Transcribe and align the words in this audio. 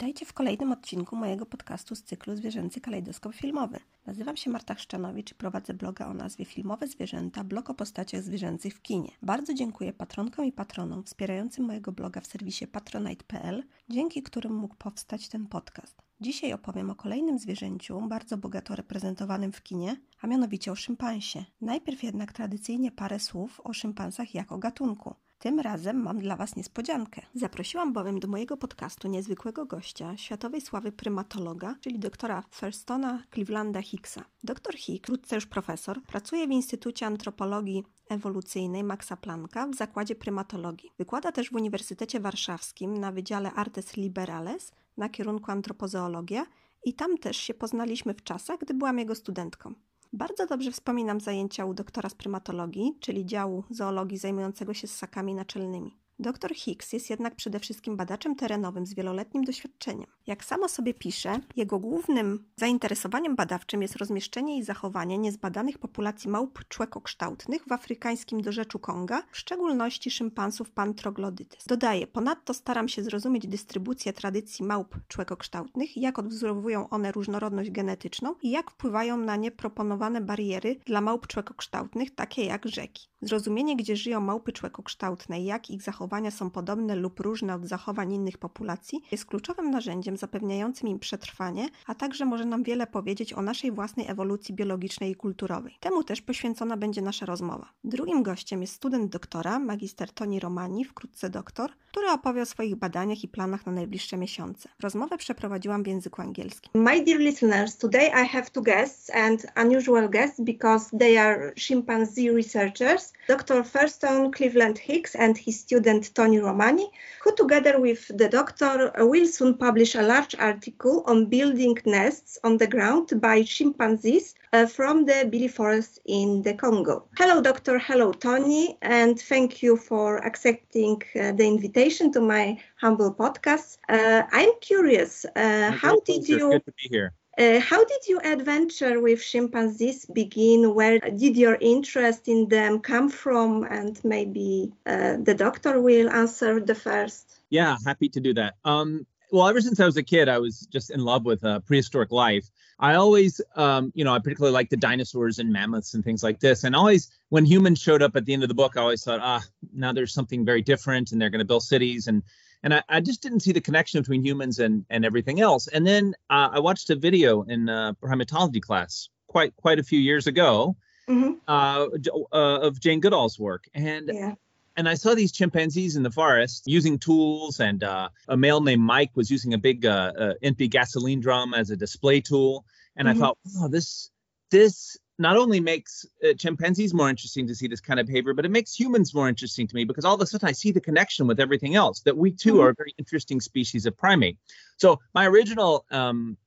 Witajcie 0.00 0.26
w 0.26 0.32
kolejnym 0.32 0.72
odcinku 0.72 1.16
mojego 1.16 1.46
podcastu 1.46 1.94
z 1.94 2.02
cyklu 2.02 2.36
Zwierzęcy 2.36 2.80
Kalejdoskop 2.80 3.34
Filmowy. 3.34 3.80
Nazywam 4.06 4.36
się 4.36 4.50
Marta 4.50 4.74
Chrzczanowicz 4.74 5.32
i 5.32 5.34
prowadzę 5.34 5.74
bloga 5.74 6.06
o 6.06 6.14
nazwie 6.14 6.44
Filmowe 6.44 6.86
Zwierzęta, 6.86 7.44
blog 7.44 7.70
o 7.70 7.74
postaciach 7.74 8.22
zwierzęcych 8.22 8.74
w 8.74 8.82
kinie. 8.82 9.10
Bardzo 9.22 9.54
dziękuję 9.54 9.92
patronkom 9.92 10.44
i 10.44 10.52
patronom 10.52 11.04
wspierającym 11.04 11.64
mojego 11.64 11.92
bloga 11.92 12.20
w 12.20 12.26
serwisie 12.26 12.66
patronite.pl, 12.66 13.62
dzięki 13.88 14.22
którym 14.22 14.54
mógł 14.54 14.74
powstać 14.74 15.28
ten 15.28 15.46
podcast. 15.46 16.02
Dzisiaj 16.20 16.52
opowiem 16.52 16.90
o 16.90 16.94
kolejnym 16.94 17.38
zwierzęciu, 17.38 18.00
bardzo 18.08 18.38
bogato 18.38 18.76
reprezentowanym 18.76 19.52
w 19.52 19.62
kinie, 19.62 19.96
a 20.20 20.26
mianowicie 20.26 20.72
o 20.72 20.76
szympansie. 20.76 21.44
Najpierw 21.60 22.02
jednak 22.02 22.32
tradycyjnie 22.32 22.92
parę 22.92 23.18
słów 23.18 23.60
o 23.64 23.72
szympansach 23.72 24.34
jako 24.34 24.58
gatunku. 24.58 25.14
Tym 25.40 25.60
razem 25.60 26.02
mam 26.02 26.18
dla 26.18 26.36
Was 26.36 26.56
niespodziankę. 26.56 27.22
Zaprosiłam 27.34 27.92
bowiem 27.92 28.20
do 28.20 28.28
mojego 28.28 28.56
podcastu 28.56 29.08
niezwykłego 29.08 29.66
gościa, 29.66 30.16
światowej 30.16 30.60
sławy 30.60 30.92
prymatologa, 30.92 31.74
czyli 31.80 31.98
doktora 31.98 32.42
Thurstona 32.60 33.22
Clevelanda 33.34 33.82
Hicksa. 33.82 34.24
Doktor 34.44 34.74
Hick, 34.74 35.06
wkrótce 35.06 35.34
już 35.34 35.46
profesor, 35.46 36.02
pracuje 36.02 36.46
w 36.46 36.50
Instytucie 36.50 37.06
Antropologii 37.06 37.84
ewolucyjnej 38.08 38.84
Maxa 38.84 39.16
Plancka 39.16 39.66
w 39.66 39.74
Zakładzie 39.74 40.14
Prymatologii. 40.14 40.90
Wykłada 40.98 41.32
też 41.32 41.50
w 41.50 41.54
Uniwersytecie 41.54 42.20
Warszawskim 42.20 42.98
na 42.98 43.12
Wydziale 43.12 43.52
Artes 43.52 43.96
Liberales 43.96 44.72
na 44.96 45.08
kierunku 45.08 45.50
antropozoologia 45.50 46.46
i 46.84 46.94
tam 46.94 47.18
też 47.18 47.36
się 47.36 47.54
poznaliśmy 47.54 48.14
w 48.14 48.22
czasach, 48.22 48.58
gdy 48.60 48.74
byłam 48.74 48.98
jego 48.98 49.14
studentką. 49.14 49.74
Bardzo 50.12 50.46
dobrze 50.46 50.70
wspominam 50.70 51.20
zajęcia 51.20 51.64
u 51.64 51.74
doktora 51.74 52.08
z 52.08 52.14
prymatologii, 52.14 52.98
czyli 53.00 53.26
działu 53.26 53.64
zoologii 53.70 54.18
zajmującego 54.18 54.74
się 54.74 54.86
ssakami 54.86 55.34
naczelnymi. 55.34 55.98
Dr 56.20 56.54
Hicks 56.54 56.92
jest 56.92 57.10
jednak 57.10 57.34
przede 57.34 57.60
wszystkim 57.60 57.96
badaczem 57.96 58.36
terenowym 58.36 58.86
z 58.86 58.94
wieloletnim 58.94 59.44
doświadczeniem. 59.44 60.06
Jak 60.26 60.44
samo 60.44 60.68
sobie 60.68 60.94
pisze, 60.94 61.40
jego 61.56 61.78
głównym 61.78 62.44
zainteresowaniem 62.56 63.36
badawczym 63.36 63.82
jest 63.82 63.96
rozmieszczenie 63.96 64.58
i 64.58 64.62
zachowanie 64.62 65.18
niezbadanych 65.18 65.78
populacji 65.78 66.30
małp 66.30 66.68
człekokształtnych 66.68 67.64
w 67.68 67.72
afrykańskim 67.72 68.40
dorzeczu 68.40 68.78
Konga, 68.78 69.22
w 69.30 69.38
szczególności 69.38 70.10
szympansów 70.10 70.70
Pantroglodytes. 70.70 71.64
Dodaje, 71.66 72.06
ponadto 72.06 72.54
staram 72.54 72.88
się 72.88 73.02
zrozumieć 73.02 73.46
dystrybucję 73.46 74.12
tradycji 74.12 74.64
małp 74.64 74.96
człekokształtnych, 75.08 75.96
jak 75.96 76.18
odwzorowują 76.18 76.88
one 76.88 77.12
różnorodność 77.12 77.70
genetyczną 77.70 78.34
i 78.42 78.50
jak 78.50 78.70
wpływają 78.70 79.16
na 79.16 79.36
nie 79.36 79.50
proponowane 79.50 80.20
bariery 80.20 80.76
dla 80.86 81.00
małp 81.00 81.26
człekokształtnych, 81.26 82.14
takie 82.14 82.44
jak 82.44 82.68
rzeki. 82.68 83.08
Zrozumienie, 83.22 83.76
gdzie 83.76 83.96
żyją 83.96 84.20
małpy 84.20 84.52
człekokształtne 84.52 85.42
jak 85.42 85.70
ich 85.70 85.82
zachowania 86.10 86.30
są 86.30 86.50
podobne 86.50 86.96
lub 86.96 87.20
różne 87.20 87.54
od 87.54 87.66
zachowań 87.66 88.12
innych 88.12 88.38
populacji, 88.38 89.02
jest 89.12 89.26
kluczowym 89.26 89.70
narzędziem 89.70 90.16
zapewniającym 90.16 90.88
im 90.88 90.98
przetrwanie, 90.98 91.68
a 91.86 91.94
także 91.94 92.24
może 92.24 92.44
nam 92.44 92.62
wiele 92.62 92.86
powiedzieć 92.86 93.32
o 93.32 93.42
naszej 93.42 93.72
własnej 93.72 94.06
ewolucji 94.08 94.54
biologicznej 94.54 95.10
i 95.10 95.14
kulturowej. 95.14 95.76
Temu 95.80 96.04
też 96.04 96.22
poświęcona 96.22 96.76
będzie 96.76 97.02
nasza 97.02 97.26
rozmowa. 97.26 97.68
Drugim 97.84 98.22
gościem 98.22 98.60
jest 98.60 98.74
student 98.74 99.12
doktora, 99.12 99.58
magister 99.58 100.12
Toni 100.12 100.40
Romani, 100.40 100.84
wkrótce 100.84 101.30
doktor, 101.30 101.70
który 101.90 102.08
opowie 102.08 102.42
o 102.42 102.46
swoich 102.46 102.76
badaniach 102.76 103.24
i 103.24 103.28
planach 103.28 103.66
na 103.66 103.72
najbliższe 103.72 104.16
miesiące. 104.16 104.68
Rozmowę 104.82 105.18
przeprowadziłam 105.18 105.82
w 105.82 105.86
języku 105.86 106.22
angielskim. 106.22 106.70
My 106.74 107.04
dear 107.04 107.20
listeners, 107.20 107.76
today 107.76 108.06
I 108.06 108.28
have 108.28 108.50
two 108.50 108.62
guests 108.62 109.10
and 109.10 109.46
unusual 109.56 110.10
guests 110.10 110.40
because 110.40 110.98
they 110.98 111.18
are 111.18 111.52
chimpanzee 111.56 112.30
researchers, 112.30 113.12
Dr. 113.28 113.64
Thurston 113.64 114.30
Cleveland 114.30 114.78
Hicks 114.78 115.16
and 115.16 115.38
his 115.38 115.60
student 115.60 115.99
Tony 116.14 116.38
Romani, 116.38 116.90
who 117.22 117.34
together 117.36 117.80
with 117.80 118.10
the 118.16 118.28
doctor 118.28 118.92
will 118.98 119.26
soon 119.26 119.54
publish 119.54 119.94
a 119.94 120.02
large 120.02 120.34
article 120.38 121.04
on 121.06 121.26
building 121.26 121.76
nests 121.84 122.38
on 122.44 122.56
the 122.56 122.66
ground 122.66 123.20
by 123.20 123.42
chimpanzees 123.42 124.34
uh, 124.52 124.66
from 124.66 125.04
the 125.04 125.28
Bili 125.30 125.50
Forest 125.50 126.00
in 126.06 126.42
the 126.42 126.54
Congo. 126.54 127.04
Hello, 127.16 127.40
Doctor. 127.40 127.78
Hello, 127.78 128.12
Tony. 128.12 128.78
And 128.82 129.20
thank 129.20 129.62
you 129.62 129.76
for 129.76 130.18
accepting 130.26 131.02
uh, 131.14 131.32
the 131.32 131.46
invitation 131.46 132.12
to 132.12 132.20
my 132.20 132.58
humble 132.80 133.14
podcast. 133.14 133.78
Uh, 133.88 134.22
I'm 134.32 134.50
curious, 134.60 135.24
uh, 135.36 135.70
how 135.72 136.00
did 136.00 136.28
you? 136.28 136.50
Good 136.50 136.66
to 136.66 136.72
be 136.72 136.88
here. 136.88 137.12
Uh, 137.40 137.58
how 137.58 137.82
did 137.82 138.06
your 138.06 138.20
adventure 138.26 139.00
with 139.00 139.24
chimpanzees 139.24 140.04
begin? 140.04 140.74
Where 140.74 140.98
did 140.98 141.38
your 141.38 141.56
interest 141.58 142.28
in 142.28 142.48
them 142.48 142.80
come 142.80 143.08
from? 143.08 143.64
And 143.64 143.98
maybe 144.04 144.74
uh, 144.84 145.16
the 145.22 145.32
doctor 145.32 145.80
will 145.80 146.10
answer 146.10 146.60
the 146.60 146.74
first. 146.74 147.40
Yeah, 147.48 147.78
happy 147.86 148.10
to 148.10 148.20
do 148.20 148.34
that. 148.34 148.56
Um, 148.66 149.06
well, 149.32 149.48
ever 149.48 149.62
since 149.62 149.80
I 149.80 149.86
was 149.86 149.96
a 149.96 150.02
kid, 150.02 150.28
I 150.28 150.36
was 150.36 150.66
just 150.70 150.90
in 150.90 151.00
love 151.00 151.24
with 151.24 151.42
uh, 151.42 151.60
prehistoric 151.60 152.12
life. 152.12 152.50
I 152.78 152.96
always, 152.96 153.40
um, 153.56 153.90
you 153.94 154.04
know, 154.04 154.12
I 154.12 154.18
particularly 154.18 154.52
like 154.52 154.68
the 154.68 154.76
dinosaurs 154.76 155.38
and 155.38 155.50
mammoths 155.50 155.94
and 155.94 156.04
things 156.04 156.22
like 156.22 156.40
this. 156.40 156.64
And 156.64 156.76
always, 156.76 157.10
when 157.30 157.46
humans 157.46 157.80
showed 157.80 158.02
up 158.02 158.16
at 158.16 158.26
the 158.26 158.34
end 158.34 158.42
of 158.42 158.50
the 158.50 158.54
book, 158.54 158.76
I 158.76 158.82
always 158.82 159.02
thought, 159.02 159.20
ah, 159.22 159.42
now 159.72 159.94
there's 159.94 160.12
something 160.12 160.44
very 160.44 160.60
different, 160.60 161.12
and 161.12 161.22
they're 161.22 161.30
going 161.30 161.38
to 161.38 161.46
build 161.46 161.62
cities 161.62 162.06
and 162.06 162.22
and 162.62 162.74
I, 162.74 162.82
I, 162.88 163.00
just 163.00 163.22
didn't 163.22 163.40
see 163.40 163.52
the 163.52 163.60
connection 163.60 164.00
between 164.00 164.24
humans 164.24 164.58
and 164.58 164.84
and 164.90 165.04
everything 165.04 165.40
else. 165.40 165.66
And 165.68 165.86
then 165.86 166.14
uh, 166.28 166.50
I 166.52 166.60
watched 166.60 166.90
a 166.90 166.96
video 166.96 167.42
in 167.42 167.68
uh, 167.68 167.94
primatology 168.02 168.60
class 168.60 169.08
quite 169.26 169.54
quite 169.56 169.78
a 169.78 169.82
few 169.82 169.98
years 169.98 170.26
ago 170.26 170.76
mm-hmm. 171.08 171.32
uh, 171.48 171.86
uh 172.32 172.60
of 172.60 172.80
Jane 172.80 173.00
Goodall's 173.00 173.38
work, 173.38 173.64
and 173.74 174.10
yeah. 174.12 174.34
and 174.76 174.88
I 174.88 174.94
saw 174.94 175.14
these 175.14 175.32
chimpanzees 175.32 175.96
in 175.96 176.02
the 176.02 176.10
forest 176.10 176.64
using 176.66 176.98
tools, 176.98 177.60
and 177.60 177.82
uh, 177.82 178.08
a 178.28 178.36
male 178.36 178.60
named 178.60 178.82
Mike 178.82 179.10
was 179.14 179.30
using 179.30 179.54
a 179.54 179.58
big 179.58 179.86
uh, 179.86 180.34
empty 180.42 180.68
gasoline 180.68 181.20
drum 181.20 181.54
as 181.54 181.70
a 181.70 181.76
display 181.76 182.20
tool, 182.20 182.64
and 182.96 183.08
mm-hmm. 183.08 183.16
I 183.16 183.20
thought, 183.20 183.38
oh, 183.58 183.68
this 183.68 184.10
this 184.50 184.98
not 185.20 185.36
only 185.36 185.60
makes 185.60 186.06
uh, 186.24 186.32
chimpanzees 186.32 186.94
more 186.94 187.10
interesting 187.10 187.46
to 187.46 187.54
see 187.54 187.68
this 187.68 187.80
kind 187.80 188.00
of 188.00 188.06
behavior, 188.06 188.32
but 188.32 188.46
it 188.46 188.50
makes 188.50 188.74
humans 188.74 189.14
more 189.14 189.28
interesting 189.28 189.66
to 189.68 189.74
me 189.74 189.84
because 189.84 190.04
all 190.04 190.14
of 190.14 190.20
a 190.20 190.26
sudden 190.26 190.48
I 190.48 190.52
see 190.52 190.72
the 190.72 190.80
connection 190.80 191.26
with 191.26 191.38
everything 191.38 191.74
else 191.74 192.00
that 192.00 192.16
we 192.16 192.32
too 192.32 192.54
mm-hmm. 192.54 192.62
are 192.62 192.68
a 192.70 192.74
very 192.74 192.94
interesting 192.98 193.40
species 193.40 193.84
of 193.84 193.96
primate. 193.96 194.38
So 194.78 194.98
my 195.14 195.26
original 195.26 195.84
um, 195.90 196.38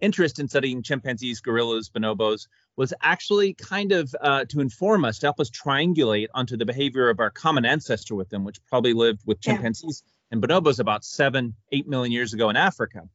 interest 0.00 0.40
in 0.40 0.48
studying 0.48 0.82
chimpanzees, 0.82 1.40
gorillas, 1.40 1.88
bonobos 1.88 2.48
was 2.76 2.92
actually 3.00 3.54
kind 3.54 3.92
of 3.92 4.14
uh, 4.20 4.44
to 4.46 4.60
inform 4.60 5.04
us, 5.04 5.20
to 5.20 5.26
help 5.26 5.40
us 5.40 5.48
triangulate 5.48 6.26
onto 6.34 6.56
the 6.56 6.66
behavior 6.66 7.08
of 7.08 7.20
our 7.20 7.30
common 7.30 7.64
ancestor 7.64 8.16
with 8.16 8.28
them, 8.28 8.44
which 8.44 8.58
probably 8.66 8.92
lived 8.92 9.22
with 9.24 9.40
chimpanzees 9.40 10.02
yeah. 10.04 10.12
and 10.32 10.42
bonobos 10.42 10.80
about 10.80 11.04
seven, 11.04 11.54
eight 11.70 11.86
million 11.86 12.12
years 12.12 12.34
ago 12.34 12.50
in 12.50 12.56
Africa. 12.56 13.08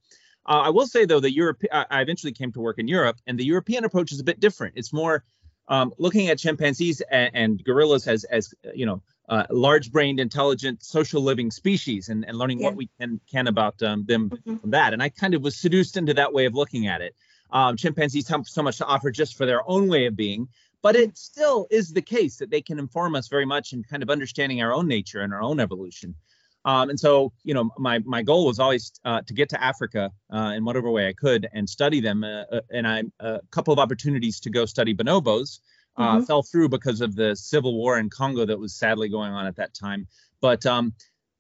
Uh, 0.45 0.61
I 0.65 0.69
will 0.69 0.87
say 0.87 1.05
though, 1.05 1.19
that 1.19 1.33
Europe 1.33 1.61
I 1.71 2.01
eventually 2.01 2.31
came 2.31 2.51
to 2.53 2.59
work 2.59 2.79
in 2.79 2.87
Europe, 2.87 3.17
and 3.27 3.37
the 3.37 3.45
European 3.45 3.85
approach 3.85 4.11
is 4.11 4.19
a 4.19 4.23
bit 4.23 4.39
different. 4.39 4.73
It's 4.75 4.91
more 4.91 5.23
um, 5.67 5.93
looking 5.97 6.29
at 6.29 6.39
chimpanzees 6.39 7.01
and, 7.01 7.31
and, 7.33 7.63
gorillas 7.63 8.07
as 8.07 8.23
as 8.25 8.53
you 8.73 8.85
know 8.85 9.01
uh, 9.29 9.45
large-brained, 9.49 10.19
intelligent, 10.19 10.83
social 10.83 11.21
living 11.21 11.51
species, 11.51 12.09
and, 12.09 12.25
and 12.25 12.37
learning 12.37 12.59
yeah. 12.59 12.65
what 12.67 12.75
we 12.75 12.89
can 12.99 13.19
can 13.31 13.47
about 13.47 13.81
um, 13.83 14.03
them 14.05 14.29
mm-hmm. 14.29 14.57
from 14.57 14.71
that. 14.71 14.93
And 14.93 15.01
I 15.01 15.09
kind 15.09 15.33
of 15.33 15.43
was 15.43 15.55
seduced 15.55 15.95
into 15.95 16.13
that 16.15 16.33
way 16.33 16.45
of 16.45 16.55
looking 16.55 16.87
at 16.87 17.01
it. 17.01 17.15
Um, 17.51 17.77
chimpanzees 17.77 18.27
have 18.29 18.47
so 18.47 18.63
much 18.63 18.77
to 18.77 18.85
offer 18.85 19.11
just 19.11 19.37
for 19.37 19.45
their 19.45 19.61
own 19.69 19.87
way 19.87 20.05
of 20.07 20.15
being, 20.15 20.47
but 20.81 20.95
it 20.95 21.17
still 21.17 21.67
is 21.69 21.93
the 21.93 22.01
case 22.01 22.37
that 22.37 22.49
they 22.49 22.61
can 22.61 22.79
inform 22.79 23.15
us 23.15 23.27
very 23.27 23.45
much 23.45 23.73
in 23.73 23.83
kind 23.83 24.01
of 24.01 24.09
understanding 24.09 24.61
our 24.61 24.73
own 24.73 24.87
nature 24.87 25.21
and 25.21 25.33
our 25.33 25.41
own 25.41 25.59
evolution. 25.59 26.15
Um, 26.63 26.89
and 26.89 26.99
so, 26.99 27.33
you 27.43 27.53
know, 27.53 27.71
my 27.77 27.99
my 27.99 28.21
goal 28.21 28.45
was 28.45 28.59
always 28.59 28.91
uh, 29.03 29.21
to 29.21 29.33
get 29.33 29.49
to 29.49 29.63
Africa 29.63 30.11
uh, 30.31 30.53
in 30.55 30.63
whatever 30.63 30.91
way 30.91 31.07
I 31.07 31.13
could 31.13 31.47
and 31.53 31.69
study 31.69 32.01
them. 32.01 32.23
Uh, 32.23 32.43
uh 32.51 32.61
and 32.71 32.87
I 32.87 33.03
a 33.19 33.39
couple 33.49 33.73
of 33.73 33.79
opportunities 33.79 34.39
to 34.41 34.49
go 34.49 34.65
study 34.65 34.93
bonobos 34.93 35.59
uh, 35.97 36.17
mm-hmm. 36.17 36.23
fell 36.25 36.43
through 36.43 36.69
because 36.69 37.01
of 37.01 37.15
the 37.15 37.35
civil 37.35 37.75
war 37.75 37.97
in 37.97 38.09
Congo 38.09 38.45
that 38.45 38.59
was 38.59 38.75
sadly 38.75 39.09
going 39.09 39.31
on 39.31 39.47
at 39.47 39.55
that 39.55 39.73
time. 39.73 40.07
But 40.39 40.65
um, 40.65 40.93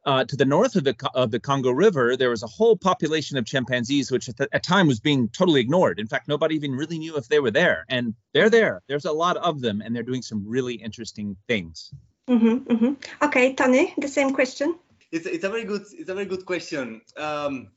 uh, 0.05 0.25
to 0.25 0.35
the 0.35 0.45
north 0.45 0.75
of 0.75 0.83
the 0.83 0.95
of 1.13 1.29
the 1.29 1.39
Congo 1.39 1.69
River, 1.69 2.17
there 2.17 2.31
was 2.31 2.41
a 2.41 2.47
whole 2.47 2.75
population 2.75 3.37
of 3.37 3.45
chimpanzees, 3.45 4.11
which 4.11 4.27
at 4.27 4.37
the 4.37 4.49
at 4.51 4.63
time 4.63 4.87
was 4.87 4.99
being 4.99 5.29
totally 5.29 5.61
ignored. 5.61 5.99
In 5.99 6.07
fact, 6.07 6.27
nobody 6.27 6.55
even 6.55 6.71
really 6.71 6.97
knew 6.97 7.17
if 7.17 7.27
they 7.27 7.39
were 7.39 7.51
there, 7.51 7.85
and 7.89 8.15
they're 8.33 8.49
there. 8.49 8.81
There's 8.87 9.05
a 9.05 9.11
lot 9.11 9.37
of 9.37 9.61
them, 9.61 9.81
and 9.81 9.95
they're 9.95 10.01
doing 10.01 10.23
some 10.23 10.47
really 10.47 10.73
interesting 10.73 11.37
things. 11.47 11.93
Mm-hmm, 12.27 12.73
mm-hmm. 12.73 13.25
Okay, 13.25 13.53
Tony, 13.53 13.93
the 13.97 14.07
same 14.07 14.33
question 14.33 14.75
it's, 15.11 15.25
it's 15.25 15.43
a 15.43 15.49
very 15.49 15.65
good 15.65 15.83
it's 15.93 16.09
a 16.09 16.13
very 16.13 16.25
good 16.25 16.45
question. 16.45 17.01
Um, 17.17 17.71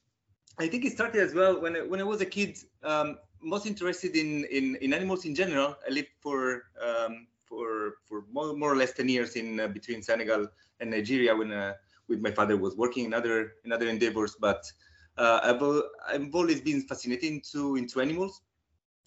I 0.59 0.69
think 0.69 0.85
it 0.85 0.93
started 0.93 1.21
as 1.23 1.35
well 1.35 1.61
when 1.61 1.77
I, 1.77 1.81
when 1.81 2.01
I 2.01 2.05
was 2.05 2.21
a 2.21 2.27
kid. 2.27 2.59
Um, 2.83 3.19
most 3.43 3.67
interested 3.67 4.17
in, 4.17 4.45
in 4.45 4.77
in 4.77 4.95
animals 4.95 5.25
in 5.25 5.35
general. 5.35 5.77
I 5.87 5.91
lived 5.91 6.15
for 6.21 6.65
um, 6.81 7.27
for 7.45 7.97
for 8.05 8.25
more, 8.33 8.57
more 8.57 8.73
or 8.73 8.77
less 8.77 8.93
10 8.93 9.09
years 9.09 9.37
in 9.37 9.61
uh, 9.61 9.69
between 9.69 10.03
Senegal 10.03 10.47
and 10.81 10.91
Nigeria 10.91 11.35
when 11.35 11.53
uh, 11.53 11.75
with 12.09 12.21
my 12.21 12.31
father 12.31 12.57
was 12.57 12.77
working 12.77 13.05
in 13.05 13.15
other 13.15 13.55
in 13.65 13.73
other 13.73 13.89
endeavors. 13.89 14.37
But 14.41 14.65
uh, 15.19 15.41
I've, 15.43 15.63
I've 16.09 16.35
always 16.35 16.61
been 16.61 16.83
fascinated 16.83 17.31
into 17.31 17.77
into 17.77 18.01
animals, 18.01 18.43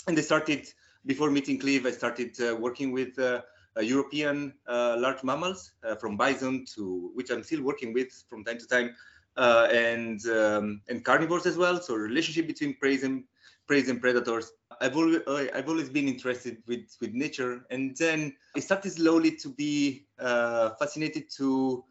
and 0.07 0.17
I 0.17 0.21
started 0.21 0.67
before 1.05 1.31
meeting 1.31 1.57
Cleve. 1.59 1.85
I 1.85 1.91
started 1.91 2.39
uh, 2.41 2.55
working 2.55 2.91
with 2.91 3.17
uh, 3.17 3.41
European 3.81 4.53
uh, 4.67 4.95
large 4.99 5.23
mammals, 5.23 5.71
uh, 5.83 5.95
from 5.95 6.17
bison 6.17 6.65
to 6.75 7.11
which 7.13 7.29
I'm 7.29 7.43
still 7.43 7.63
working 7.63 7.93
with 7.93 8.11
from 8.29 8.43
time 8.43 8.57
to 8.57 8.67
time, 8.67 8.95
uh, 9.37 9.67
and 9.71 10.19
um, 10.27 10.81
and 10.89 11.03
carnivores 11.03 11.45
as 11.45 11.57
well. 11.57 11.81
So 11.81 11.95
relationship 11.95 12.47
between 12.47 12.75
prey 12.75 12.99
and 13.01 13.23
prey 13.67 13.81
and 13.87 14.01
predators. 14.01 14.51
I've 14.81 14.95
always 14.95 15.21
I've 15.27 15.67
always 15.67 15.89
been 15.89 16.07
interested 16.07 16.57
with 16.67 16.95
with 17.01 17.13
nature, 17.13 17.65
and 17.69 17.95
then 17.97 18.35
I 18.55 18.59
started 18.59 18.91
slowly 18.91 19.31
to 19.37 19.49
be 19.49 20.07
uh, 20.19 20.71
fascinated 20.79 21.29
to 21.37 21.83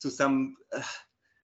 to 0.00 0.10
some 0.10 0.56
uh, 0.72 0.82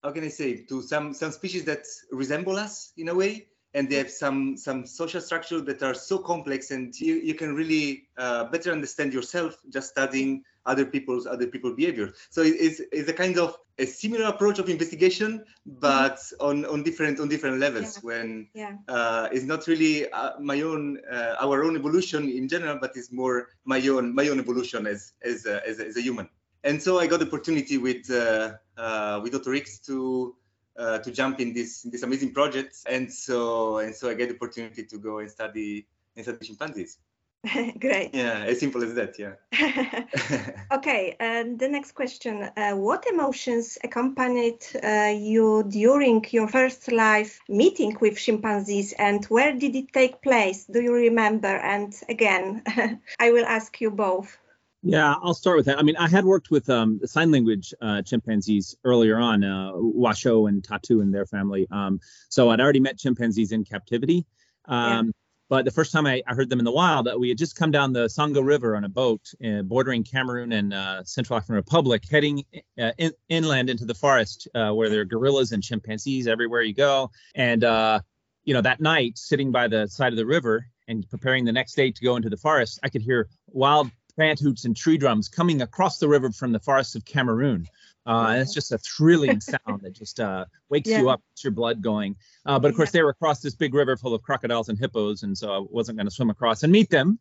how 0.02 0.12
can 0.12 0.24
I 0.24 0.28
say 0.28 0.64
to 0.64 0.82
some 0.82 1.14
some 1.14 1.32
species 1.32 1.64
that 1.64 1.84
resemble 2.10 2.56
us 2.56 2.92
in 2.96 3.08
a 3.08 3.14
way, 3.14 3.48
and 3.74 3.88
they 3.88 3.96
have 3.96 4.10
some 4.10 4.56
some 4.56 4.86
social 4.86 5.20
structure 5.20 5.60
that 5.60 5.82
are 5.82 5.94
so 5.94 6.18
complex, 6.18 6.70
and 6.70 6.98
you, 6.98 7.14
you 7.16 7.34
can 7.34 7.54
really 7.54 8.08
uh, 8.16 8.44
better 8.44 8.72
understand 8.72 9.12
yourself 9.12 9.56
just 9.68 9.88
studying 9.88 10.44
other 10.66 10.84
people's 10.84 11.26
other 11.26 11.46
people 11.46 11.74
behavior. 11.74 12.12
So 12.30 12.42
it's, 12.42 12.80
it's 12.92 13.08
a 13.08 13.12
kind 13.12 13.38
of 13.38 13.56
a 13.78 13.86
similar 13.86 14.26
approach 14.26 14.58
of 14.58 14.68
investigation, 14.68 15.44
but 15.64 16.16
mm-hmm. 16.16 16.46
on, 16.46 16.64
on 16.66 16.82
different 16.82 17.20
on 17.20 17.28
different 17.28 17.58
levels. 17.58 17.96
Yeah. 17.96 18.00
When 18.02 18.48
yeah. 18.54 18.72
Uh, 18.88 19.28
it's 19.32 19.44
not 19.44 19.66
really 19.66 20.10
uh, 20.10 20.38
my 20.40 20.60
own 20.62 21.00
uh, 21.10 21.36
our 21.40 21.64
own 21.64 21.76
evolution 21.76 22.28
in 22.28 22.48
general, 22.48 22.78
but 22.80 22.92
it's 22.96 23.12
more 23.12 23.48
my 23.64 23.80
own 23.88 24.14
my 24.14 24.28
own 24.28 24.38
evolution 24.38 24.86
as 24.86 25.12
as 25.22 25.46
a, 25.46 25.66
as 25.66 25.80
a, 25.80 25.86
as 25.86 25.96
a 25.96 26.02
human. 26.02 26.28
And 26.62 26.82
so 26.82 26.98
I 26.98 27.06
got 27.06 27.20
the 27.20 27.26
opportunity 27.26 27.78
with 27.78 28.10
uh, 28.10 28.52
uh, 28.76 29.20
with 29.22 29.32
Dr. 29.32 29.52
Hicks 29.52 29.78
to 29.86 30.36
uh, 30.78 30.98
to 30.98 31.10
jump 31.10 31.40
in 31.40 31.52
this 31.52 31.84
in 31.84 31.90
this 31.90 32.02
amazing 32.02 32.32
project, 32.32 32.76
and 32.86 33.12
so 33.12 33.78
and 33.78 33.94
so 33.94 34.10
I 34.10 34.14
get 34.14 34.28
the 34.28 34.36
opportunity 34.36 34.84
to 34.84 34.98
go 34.98 35.18
and 35.18 35.30
study 35.30 35.86
and 36.16 36.24
study 36.24 36.46
chimpanzees. 36.46 36.98
Great. 37.80 38.10
Yeah, 38.14 38.44
as 38.44 38.60
simple 38.60 38.82
as 38.84 38.94
that. 38.94 39.18
Yeah. 39.18 39.34
okay. 40.72 41.16
And 41.18 41.58
the 41.58 41.68
next 41.68 41.92
question: 41.92 42.50
uh, 42.56 42.72
What 42.72 43.06
emotions 43.06 43.78
accompanied 43.82 44.62
uh, 44.82 45.14
you 45.16 45.64
during 45.68 46.24
your 46.30 46.48
first 46.48 46.92
life 46.92 47.40
meeting 47.48 47.96
with 48.00 48.18
chimpanzees, 48.18 48.92
and 48.92 49.24
where 49.26 49.54
did 49.56 49.74
it 49.74 49.92
take 49.92 50.20
place? 50.20 50.66
Do 50.66 50.82
you 50.82 50.92
remember? 50.92 51.48
And 51.48 51.94
again, 52.08 52.62
I 53.18 53.30
will 53.30 53.46
ask 53.46 53.80
you 53.80 53.90
both. 53.90 54.36
Yeah, 54.82 55.14
I'll 55.22 55.34
start 55.34 55.58
with 55.58 55.66
that. 55.66 55.78
I 55.78 55.82
mean, 55.82 55.96
I 55.96 56.08
had 56.08 56.24
worked 56.24 56.50
with 56.50 56.70
um, 56.70 57.00
sign 57.04 57.30
language 57.30 57.74
uh, 57.82 58.00
chimpanzees 58.02 58.74
earlier 58.84 59.18
on, 59.18 59.44
uh, 59.44 59.72
Washoe 59.74 60.46
and 60.46 60.64
Tatu 60.64 61.02
and 61.02 61.12
their 61.12 61.26
family. 61.26 61.66
Um, 61.70 62.00
so 62.30 62.48
I'd 62.48 62.60
already 62.60 62.80
met 62.80 62.98
chimpanzees 62.98 63.52
in 63.52 63.64
captivity. 63.64 64.24
Um, 64.66 65.06
yeah. 65.06 65.12
But 65.50 65.64
the 65.64 65.72
first 65.72 65.90
time 65.90 66.06
I, 66.06 66.22
I, 66.28 66.34
heard 66.34 66.48
them 66.48 66.60
in 66.60 66.64
the 66.64 66.70
wild, 66.70 67.08
we 67.18 67.28
had 67.28 67.36
just 67.36 67.56
come 67.56 67.72
down 67.72 67.92
the 67.92 68.06
Sangha 68.06 68.42
River 68.42 68.76
on 68.76 68.84
a 68.84 68.88
boat 68.88 69.20
uh, 69.44 69.62
bordering 69.62 70.04
Cameroon 70.04 70.52
and 70.52 70.72
uh, 70.72 71.02
Central 71.02 71.36
African 71.36 71.56
Republic, 71.56 72.04
heading 72.08 72.44
uh, 72.80 72.92
in, 72.98 73.10
inland 73.28 73.68
into 73.68 73.84
the 73.84 73.94
forest 73.94 74.46
uh, 74.54 74.70
where 74.70 74.88
there 74.88 75.00
are 75.00 75.04
gorillas 75.04 75.50
and 75.50 75.60
chimpanzees 75.60 76.28
everywhere 76.28 76.62
you 76.62 76.72
go. 76.72 77.10
And, 77.34 77.64
uh, 77.64 78.00
you 78.44 78.54
know, 78.54 78.60
that 78.60 78.80
night, 78.80 79.18
sitting 79.18 79.50
by 79.50 79.66
the 79.66 79.88
side 79.88 80.12
of 80.12 80.16
the 80.16 80.24
river 80.24 80.66
and 80.86 81.04
preparing 81.10 81.44
the 81.44 81.52
next 81.52 81.74
day 81.74 81.90
to 81.90 82.04
go 82.04 82.14
into 82.14 82.30
the 82.30 82.36
forest, 82.36 82.78
I 82.84 82.88
could 82.88 83.02
hear 83.02 83.28
wild 83.48 83.90
panthoots 84.10 84.64
and 84.64 84.76
tree 84.76 84.98
drums 84.98 85.28
coming 85.28 85.62
across 85.62 85.98
the 85.98 86.08
river 86.08 86.30
from 86.30 86.52
the 86.52 86.60
forests 86.60 86.94
of 86.94 87.04
Cameroon. 87.04 87.66
Uh, 88.06 88.28
and 88.30 88.40
it's 88.40 88.54
just 88.54 88.72
a 88.72 88.78
thrilling 88.78 89.40
sound 89.40 89.82
that 89.82 89.92
just 89.92 90.20
uh, 90.20 90.44
wakes 90.68 90.88
yeah. 90.88 91.00
you 91.00 91.10
up, 91.10 91.22
gets 91.30 91.44
your 91.44 91.52
blood 91.52 91.82
going. 91.82 92.16
Uh, 92.46 92.58
but 92.58 92.70
of 92.70 92.76
course, 92.76 92.90
they 92.90 93.02
were 93.02 93.10
across 93.10 93.40
this 93.40 93.54
big 93.54 93.74
river 93.74 93.96
full 93.96 94.14
of 94.14 94.22
crocodiles 94.22 94.68
and 94.68 94.78
hippos, 94.78 95.22
and 95.22 95.36
so 95.36 95.52
I 95.52 95.66
wasn't 95.70 95.98
going 95.98 96.06
to 96.06 96.10
swim 96.10 96.30
across 96.30 96.62
and 96.62 96.72
meet 96.72 96.90
them. 96.90 97.18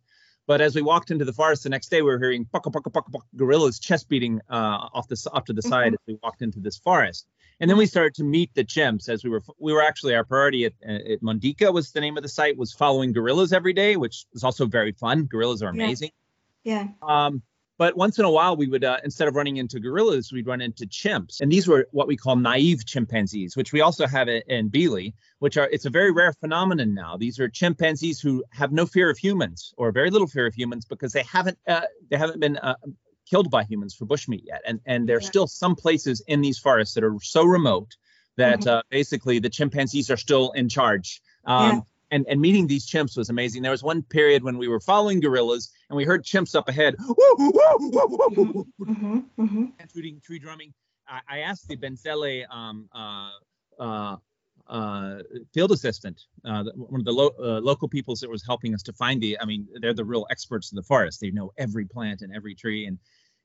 But 0.48 0.62
as 0.62 0.74
we 0.74 0.82
walked 0.82 1.12
into 1.12 1.26
the 1.26 1.34
forest 1.34 1.62
the 1.62 1.70
next 1.70 1.90
day, 1.90 2.02
we 2.02 2.10
were 2.10 2.18
hearing 2.18 2.44
pucka 2.44 2.72
pucka 2.72 2.92
pucka 2.92 3.12
pucka 3.12 3.26
gorillas 3.36 3.78
chest 3.78 4.10
beating 4.10 4.42
uh, 4.50 4.88
off 4.94 5.08
the 5.08 5.30
off 5.32 5.46
to 5.46 5.54
the 5.54 5.62
mm-hmm. 5.62 5.70
side 5.70 5.94
as 5.94 6.00
we 6.08 6.18
walked 6.24 6.42
into 6.42 6.60
this 6.60 6.78
forest. 6.78 7.28
And 7.60 7.70
then 7.70 7.78
we 7.78 7.86
started 7.86 8.16
to 8.16 8.24
meet 8.24 8.52
the 8.56 8.64
chimps 8.64 9.10
as 9.10 9.24
we 9.24 9.30
were 9.30 9.44
we 9.60 9.74
were 9.74 9.84
actually 9.84 10.16
our 10.16 10.24
priority 10.24 10.66
at, 10.66 10.74
at 10.82 11.22
Mondika 11.22 11.72
was 11.72 11.92
the 11.92 12.02
name 12.02 12.18
of 12.18 12.24
the 12.24 12.30
site 12.30 12.58
was 12.58 12.74
following 12.74 13.12
gorillas 13.12 13.54
every 13.54 13.74
day, 13.74 13.96
which 13.96 14.26
was 14.34 14.44
also 14.44 14.66
very 14.66 14.94
fun. 14.94 15.26
Gorillas 15.26 15.62
are 15.62 15.70
amazing. 15.70 16.10
Yeah. 16.10 16.29
Yeah. 16.64 16.88
Um, 17.02 17.42
but 17.80 17.96
once 17.96 18.20
in 18.20 18.26
a 18.26 18.30
while, 18.30 18.58
we 18.58 18.68
would, 18.68 18.84
uh, 18.84 18.98
instead 19.06 19.30
of 19.30 19.36
running 19.36 19.56
into 19.56 19.80
gorillas, 19.80 20.34
we'd 20.34 20.46
run 20.46 20.60
into 20.60 20.86
chimps. 20.86 21.40
And 21.40 21.50
these 21.50 21.66
were 21.66 21.88
what 21.92 22.08
we 22.08 22.18
call 22.18 22.36
naive 22.36 22.86
chimpanzees, 22.86 23.56
which 23.56 23.72
we 23.72 23.80
also 23.80 24.06
have 24.06 24.28
in 24.28 24.70
Bili, 24.70 25.14
which 25.40 25.56
are, 25.56 25.70
it's 25.70 25.86
a 25.86 25.90
very 25.90 26.12
rare 26.12 26.34
phenomenon 26.34 26.94
now. 26.94 27.16
These 27.16 27.40
are 27.40 27.48
chimpanzees 27.48 28.20
who 28.20 28.44
have 28.52 28.74
no 28.74 28.86
fear 28.86 29.10
of 29.10 29.18
humans 29.18 29.74
or 29.78 29.94
very 29.94 30.10
little 30.10 30.28
fear 30.28 30.46
of 30.46 30.54
humans 30.54 30.84
because 30.84 31.14
they 31.14 31.24
haven't, 31.24 31.58
uh, 31.70 31.84
they 32.10 32.18
haven't 32.18 32.42
been 32.42 32.58
uh, 32.58 32.76
killed 33.30 33.50
by 33.50 33.64
humans 33.64 33.96
for 33.96 34.06
bushmeat 34.06 34.42
yet. 34.44 34.62
And, 34.68 34.82
and 34.86 35.08
there's 35.08 35.24
yeah. 35.24 35.30
still 35.30 35.48
some 35.48 35.78
places 35.78 36.22
in 36.28 36.42
these 36.42 36.60
forests 36.60 36.96
that 36.96 37.06
are 37.06 37.16
so 37.22 37.46
remote 37.46 37.96
that 38.36 38.60
mm-hmm. 38.60 38.70
Uh, 38.70 38.82
basically 38.90 39.40
the 39.40 39.50
chimpanzees 39.50 40.12
are 40.12 40.18
still 40.18 40.52
in 40.52 40.68
charge. 40.68 41.22
Um, 41.46 41.70
yeah 41.70 41.80
and 42.12 42.26
and 42.28 42.40
meeting 42.40 42.68
these 42.68 42.86
chimps 42.88 43.18
was 43.18 43.30
amazing. 43.30 43.62
There 43.62 43.72
was 43.72 43.84
one 43.84 44.04
period 44.04 44.44
when 44.44 44.58
we 44.58 44.68
were 44.68 44.80
following 44.80 45.20
gorillas 45.20 45.72
and 45.90 45.98
we 45.98 46.04
heard 46.04 46.24
chimps 46.24 46.56
up 46.56 46.68
ahead, 46.68 46.96
mm-hmm, 47.00 48.62
mm-hmm. 49.40 49.66
and 49.80 50.24
tree 50.24 50.40
drumming. 50.40 50.74
I, 51.08 51.20
I, 51.28 51.40
asked 51.40 51.68
the 51.68 51.76
Benzele 51.76 52.46
um, 52.52 52.88
uh, 52.94 53.32
uh, 53.80 54.18
uh, 54.68 55.18
field 55.54 55.72
assistant, 55.72 56.22
uh, 56.46 56.64
one 56.76 57.02
of 57.02 57.06
the 57.06 57.12
lo- 57.12 57.34
uh, 57.40 57.60
local 57.60 57.88
peoples 57.88 58.20
that 58.20 58.30
was 58.30 58.46
helping 58.46 58.74
us 58.74 58.84
to 58.84 58.94
find 58.94 59.22
the. 59.22 59.38
I 59.40 59.46
mean, 59.46 59.68
they're 59.82 59.94
the 59.94 60.06
real 60.06 60.28
experts 60.30 60.72
in 60.72 60.76
the 60.76 60.84
forest. 60.84 61.20
They 61.20 61.32
know 61.32 61.52
every 61.58 61.86
plant 61.86 62.22
and 62.22 62.34
every 62.36 62.56
tree. 62.56 62.86
And 62.86 63.00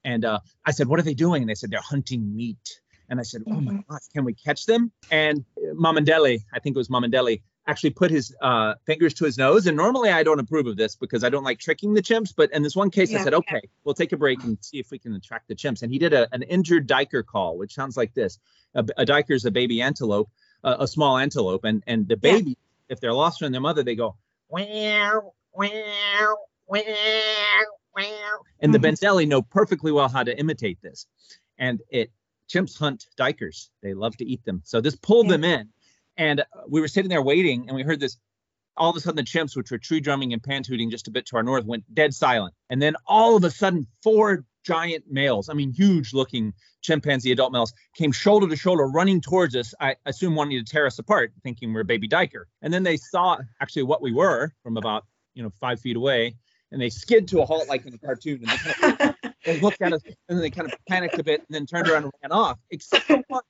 and 0.05 0.25
uh, 0.25 0.41
I 0.67 0.71
said, 0.71 0.87
"What 0.87 0.99
are 0.99 1.03
they 1.03 1.15
doing?" 1.15 1.43
And 1.43 1.49
they 1.49 1.55
said, 1.55 1.71
"They're 1.71 1.81
hunting 1.81 2.37
meat." 2.37 2.81
And 3.09 3.21
I 3.21 3.23
said, 3.23 3.43
"Oh 3.47 3.61
my 3.61 3.73
mm-hmm. 3.73 3.93
gosh, 3.93 4.03
can 4.13 4.25
we 4.25 4.35
catch 4.35 4.67
them?" 4.67 4.93
And 5.11 5.45
Mamandele, 5.75 6.41
I 6.53 6.59
think 6.59 6.77
it 6.77 6.79
was 6.79 6.89
Mamandele, 6.89 7.41
actually 7.67 7.91
put 7.91 8.11
his 8.11 8.35
uh, 8.43 8.75
fingers 8.85 9.15
to 9.15 9.25
his 9.25 9.39
nose. 9.39 9.67
And 9.67 9.77
normally 9.77 10.11
I 10.11 10.23
don't 10.23 10.39
approve 10.39 10.67
of 10.67 10.77
this 10.77 10.97
because 10.97 11.25
I 11.25 11.29
don't 11.29 11.45
like 11.45 11.59
tricking 11.59 11.95
the 11.95 12.03
chimps. 12.03 12.33
But 12.37 12.53
in 12.53 12.63
this 12.63 12.77
one 12.77 12.91
case, 12.91 13.11
yeah, 13.11 13.21
I 13.21 13.25
said, 13.25 13.35
okay, 13.35 13.61
yeah. 13.63 13.71
we'll 13.85 13.95
take 13.95 14.13
a 14.13 14.17
break 14.17 14.43
and 14.45 14.59
see 14.61 14.79
if 14.79 14.91
we 14.91 14.99
can 14.99 15.15
attract 15.15 15.49
the 15.49 15.55
chimps. 15.55 15.83
And 15.83 15.91
he 15.91 15.99
did 15.99 16.13
a, 16.13 16.33
an 16.35 16.43
injured 16.43 16.87
duiker 16.89 17.25
call, 17.25 17.57
which 17.57 17.75
sounds 17.75 17.97
like 17.97 18.15
this: 18.15 18.39
a, 18.75 18.81
a 18.99 19.05
duiker 19.05 19.33
is 19.33 19.45
a 19.45 19.51
baby 19.51 19.81
antelope, 19.81 20.31
uh, 20.63 20.77
a 20.81 20.87
small 20.87 21.17
antelope, 21.19 21.65
and 21.65 21.83
and 21.87 22.07
the 22.07 22.17
baby, 22.17 22.51
yeah. 22.51 22.55
if 22.95 23.01
they're 23.01 23.15
lost 23.15 23.39
from 23.39 23.53
their 23.53 23.61
mother, 23.61 23.83
they 23.83 23.95
go 23.95 24.17
wow 24.49 25.33
wow 25.53 26.37
wow 26.67 26.83
wow. 27.97 28.41
And 28.61 28.75
the 28.75 28.79
mm-hmm. 28.79 28.87
Benzeli 28.87 29.27
know 29.27 29.43
perfectly 29.43 29.93
well 29.93 30.09
how 30.09 30.23
to 30.23 30.39
imitate 30.39 30.79
this. 30.83 31.07
And 31.59 31.81
it 31.89 32.11
chimps 32.49 32.79
hunt 32.79 33.07
duikers. 33.19 33.69
They 33.83 33.95
love 33.95 34.17
to 34.19 34.25
eat 34.25 34.45
them. 34.45 34.63
So 34.65 34.81
this 34.81 34.97
pulled 34.97 35.29
them 35.29 35.45
in 35.45 35.69
and 36.17 36.45
we 36.69 36.81
were 36.81 36.89
sitting 36.89 37.09
there 37.09 37.23
waiting, 37.23 37.67
and 37.69 37.77
we 37.77 37.83
heard 37.83 38.01
this. 38.01 38.17
All 38.77 38.91
of 38.91 38.97
a 38.97 39.01
sudden, 39.01 39.17
the 39.17 39.23
chimps, 39.23 39.57
which 39.57 39.71
were 39.71 39.79
tree 39.79 40.01
drumming 40.01 40.33
and 40.33 40.43
pantooting 40.43 40.91
just 40.91 41.07
a 41.07 41.11
bit 41.13 41.27
to 41.27 41.37
our 41.37 41.45
north, 41.45 41.65
went 41.65 41.85
dead 41.95 42.13
silent. 42.13 42.55
And 42.71 42.83
then 42.83 42.97
all 43.07 43.37
of 43.37 43.45
a 43.45 43.51
sudden, 43.51 43.87
four 44.03 44.45
giant 44.65 45.05
males, 45.09 45.49
I 45.49 45.55
mean, 45.55 45.73
huge 45.73 46.13
looking 46.13 46.53
chimpanzee 46.83 47.33
adult 47.33 47.53
males, 47.53 47.73
came 47.97 48.13
shoulder 48.13 48.49
to 48.49 48.57
shoulder 48.57 48.87
running 48.87 49.21
towards 49.21 49.55
us. 49.55 49.75
I 49.81 49.97
assume 50.07 50.35
wanting 50.35 50.65
to 50.65 50.71
tear 50.71 50.87
us 50.87 50.99
apart, 50.99 51.33
thinking 51.43 51.73
we're 51.73 51.85
baby 51.85 52.09
duiker. 52.09 52.45
And 52.63 52.73
then 52.73 52.83
they 52.83 52.97
saw 52.97 53.39
actually 53.61 53.85
what 53.85 54.03
we 54.03 54.13
were 54.13 54.53
from 54.63 54.77
about, 54.77 55.05
you 55.35 55.43
know, 55.43 55.51
five 55.61 55.81
feet 55.81 55.97
away. 55.97 56.37
And 56.73 56.81
they 56.81 56.91
skid 56.91 57.29
to 57.29 57.41
a 57.41 57.47
halt 57.47 57.69
like 57.69 57.87
in 57.87 57.95
a 57.95 57.99
cartoon. 57.99 58.43
And 58.43 58.49
they, 58.49 58.57
kind 58.57 59.01
of, 59.01 59.33
they 59.45 59.61
looked 59.61 59.81
at 59.81 59.93
us 59.93 60.03
and 60.05 60.37
then 60.37 60.41
they 60.41 60.51
kind 60.51 60.71
of 60.71 60.79
panicked 60.89 61.19
a 61.19 61.25
bit 61.25 61.41
and 61.41 61.55
then 61.55 61.67
turned 61.67 61.89
around 61.89 62.05
and 62.05 62.13
ran 62.23 62.33
off, 62.33 62.59
except 62.71 63.05
for 63.05 63.23
one 63.29 63.43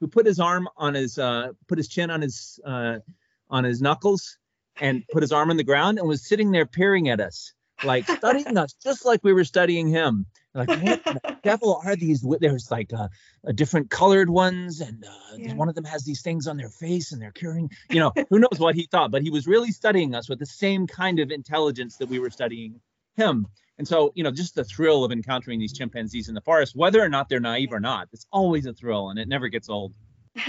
who 0.00 0.08
put 0.08 0.26
his 0.26 0.40
arm 0.40 0.68
on 0.76 0.94
his 0.94 1.18
uh, 1.18 1.48
put 1.66 1.78
his 1.78 1.88
chin 1.88 2.10
on 2.10 2.20
his 2.20 2.60
uh, 2.64 2.98
on 3.50 3.64
his 3.64 3.80
knuckles 3.80 4.38
and 4.80 5.04
put 5.12 5.22
his 5.22 5.32
arm 5.32 5.50
on 5.50 5.56
the 5.56 5.64
ground 5.64 5.98
and 5.98 6.06
was 6.06 6.26
sitting 6.26 6.50
there 6.50 6.66
peering 6.66 7.08
at 7.08 7.20
us 7.20 7.52
like 7.84 8.08
studying 8.16 8.56
us 8.56 8.74
just 8.82 9.04
like 9.04 9.20
we 9.22 9.32
were 9.32 9.44
studying 9.44 9.88
him 9.88 10.26
like 10.54 10.68
what 10.68 11.04
the 11.04 11.36
devil 11.42 11.80
are 11.84 11.96
these 11.96 12.24
there's 12.40 12.70
like 12.70 12.92
uh, 12.92 13.08
different 13.54 13.90
colored 13.90 14.30
ones 14.30 14.80
and 14.80 15.04
uh, 15.04 15.36
yeah. 15.36 15.54
one 15.54 15.68
of 15.68 15.74
them 15.74 15.84
has 15.84 16.04
these 16.04 16.22
things 16.22 16.46
on 16.46 16.56
their 16.56 16.70
face 16.70 17.12
and 17.12 17.20
they're 17.20 17.32
carrying 17.32 17.70
you 17.90 18.00
know 18.00 18.12
who 18.30 18.38
knows 18.38 18.58
what 18.58 18.74
he 18.74 18.88
thought 18.90 19.10
but 19.10 19.22
he 19.22 19.30
was 19.30 19.46
really 19.46 19.70
studying 19.70 20.14
us 20.14 20.28
with 20.28 20.38
the 20.38 20.46
same 20.46 20.86
kind 20.86 21.20
of 21.20 21.30
intelligence 21.30 21.96
that 21.96 22.08
we 22.08 22.18
were 22.18 22.30
studying 22.30 22.80
him 23.18 23.46
and 23.78 23.86
so, 23.86 24.12
you 24.16 24.24
know, 24.24 24.32
just 24.32 24.56
the 24.56 24.64
thrill 24.64 25.04
of 25.04 25.12
encountering 25.12 25.60
these 25.60 25.72
chimpanzees 25.72 26.28
in 26.28 26.34
the 26.34 26.40
forest, 26.40 26.74
whether 26.74 27.00
or 27.00 27.08
not 27.08 27.28
they're 27.28 27.40
naive 27.40 27.72
or 27.72 27.80
not, 27.80 28.08
it's 28.12 28.26
always 28.32 28.66
a 28.66 28.72
thrill 28.72 29.10
and 29.10 29.18
it 29.18 29.28
never 29.28 29.48
gets 29.48 29.68
old. 29.68 29.94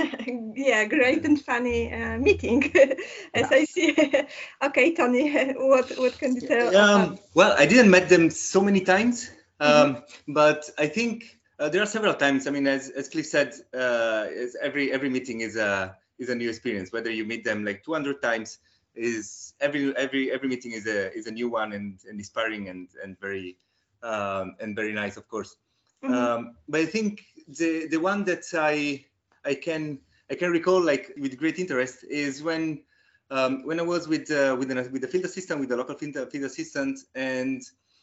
yeah, 0.55 0.85
great 0.85 1.23
and 1.25 1.39
funny 1.41 1.93
uh, 1.93 2.17
meeting, 2.17 2.71
as 3.33 3.47
yeah. 3.51 3.57
I 3.57 3.65
see. 3.65 4.13
okay, 4.63 4.93
Tony, 4.93 5.53
what 5.53 5.89
what 5.97 6.17
can 6.17 6.35
you 6.35 6.41
tell? 6.41 6.75
Um, 6.75 7.17
well, 7.33 7.55
I 7.57 7.65
didn't 7.65 7.89
met 7.89 8.07
them 8.07 8.29
so 8.29 8.61
many 8.61 8.81
times, 8.81 9.31
um, 9.59 9.95
mm-hmm. 9.95 10.33
but 10.33 10.69
I 10.77 10.87
think 10.87 11.39
uh, 11.57 11.69
there 11.69 11.81
are 11.81 11.87
several 11.87 12.13
times. 12.13 12.45
I 12.45 12.51
mean, 12.51 12.67
as, 12.67 12.89
as 12.89 13.09
Cliff 13.09 13.25
said, 13.25 13.53
uh, 13.73 14.27
every 14.61 14.91
every 14.91 15.09
meeting 15.09 15.41
is 15.41 15.55
a 15.55 15.97
is 16.19 16.29
a 16.29 16.35
new 16.35 16.49
experience. 16.49 16.91
Whether 16.91 17.09
you 17.09 17.25
meet 17.25 17.43
them 17.43 17.65
like 17.65 17.83
200 17.83 18.21
times, 18.21 18.59
is 18.99 19.53
every 19.61 19.95
every 19.95 20.31
every 20.31 20.49
meeting 20.49 20.73
is 20.73 20.85
a 20.85 21.13
is 21.13 21.27
a 21.27 21.31
new 21.31 21.49
one 21.49 21.73
and, 21.73 21.99
and 22.07 22.19
inspiring 22.19 22.69
and 22.69 22.89
and 23.03 23.19
very 23.19 23.57
um, 24.03 24.55
and 24.59 24.75
very 24.75 24.93
nice, 24.93 25.17
of 25.17 25.27
course. 25.27 25.55
Mm-hmm. 26.03 26.13
Um, 26.13 26.55
but 26.67 26.81
I 26.81 26.85
think 26.85 27.25
the 27.47 27.87
the 27.87 27.97
one 27.97 28.23
that 28.25 28.45
I 28.53 29.05
I 29.45 29.55
can 29.55 29.99
I 30.29 30.35
can 30.35 30.51
recall 30.51 30.81
like 30.81 31.13
with 31.17 31.37
great 31.37 31.59
interest 31.59 32.03
is 32.03 32.43
when 32.43 32.83
um, 33.31 33.65
when 33.65 33.79
I 33.79 33.83
was 33.83 34.07
with 34.07 34.31
uh, 34.31 34.55
with, 34.59 34.71
an, 34.71 34.77
with 34.91 35.01
the 35.01 35.07
field 35.07 35.25
assistant, 35.25 35.59
with 35.59 35.69
the 35.69 35.77
local 35.77 35.95
field, 35.95 36.15
field 36.31 36.45
assistant, 36.45 36.99
and 37.15 37.61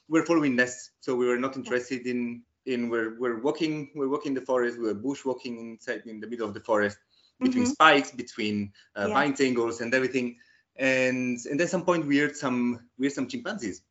we're 0.08 0.24
following 0.24 0.56
nests. 0.56 0.92
So 1.00 1.14
we 1.14 1.26
were 1.26 1.38
not 1.38 1.56
interested 1.56 2.06
in 2.06 2.42
in 2.64 2.88
we're 2.88 3.18
we're 3.18 3.40
walking 3.40 3.90
we're 3.94 4.08
walking 4.08 4.34
the 4.34 4.40
forest. 4.40 4.78
We 4.78 4.84
were 4.84 4.94
bushwalking 4.94 5.58
inside 5.58 6.02
in 6.06 6.20
the 6.20 6.26
middle 6.26 6.48
of 6.48 6.54
the 6.54 6.60
forest 6.60 6.98
between 7.40 7.64
Mhm. 7.64 7.72
spikes, 7.72 8.10
between 8.12 8.72
uh, 8.96 9.06
Yeah. 9.08 9.14
vine 9.14 9.34
tangles, 9.34 9.80
and 9.80 9.94
everything. 9.94 10.38
And 10.78 11.38
and 11.50 11.58
then 11.60 11.68
some 11.68 11.84
point 11.84 12.06
we 12.06 12.18
heard 12.18 12.36
some 12.36 12.88
we 12.98 13.06
heard 13.06 13.12
some 13.12 13.28
chimpanzees. 13.28 13.82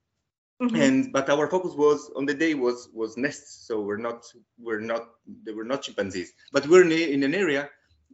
Mhm. 0.62 0.76
and 0.82 1.12
but 1.14 1.30
our 1.30 1.48
focus 1.50 1.74
was 1.76 2.10
on 2.16 2.26
the 2.26 2.34
day 2.34 2.54
was 2.54 2.90
was 2.94 3.18
nests. 3.18 3.68
So 3.68 3.82
we're 3.82 3.98
not 3.98 4.26
we're 4.58 4.80
not 4.80 5.04
they 5.44 5.52
were 5.52 5.66
not 5.66 5.82
chimpanzees. 5.84 6.34
But 6.52 6.68
we're 6.68 6.84
in, 6.84 6.92
a, 6.92 7.12
in 7.14 7.24
an 7.24 7.36
area 7.36 7.70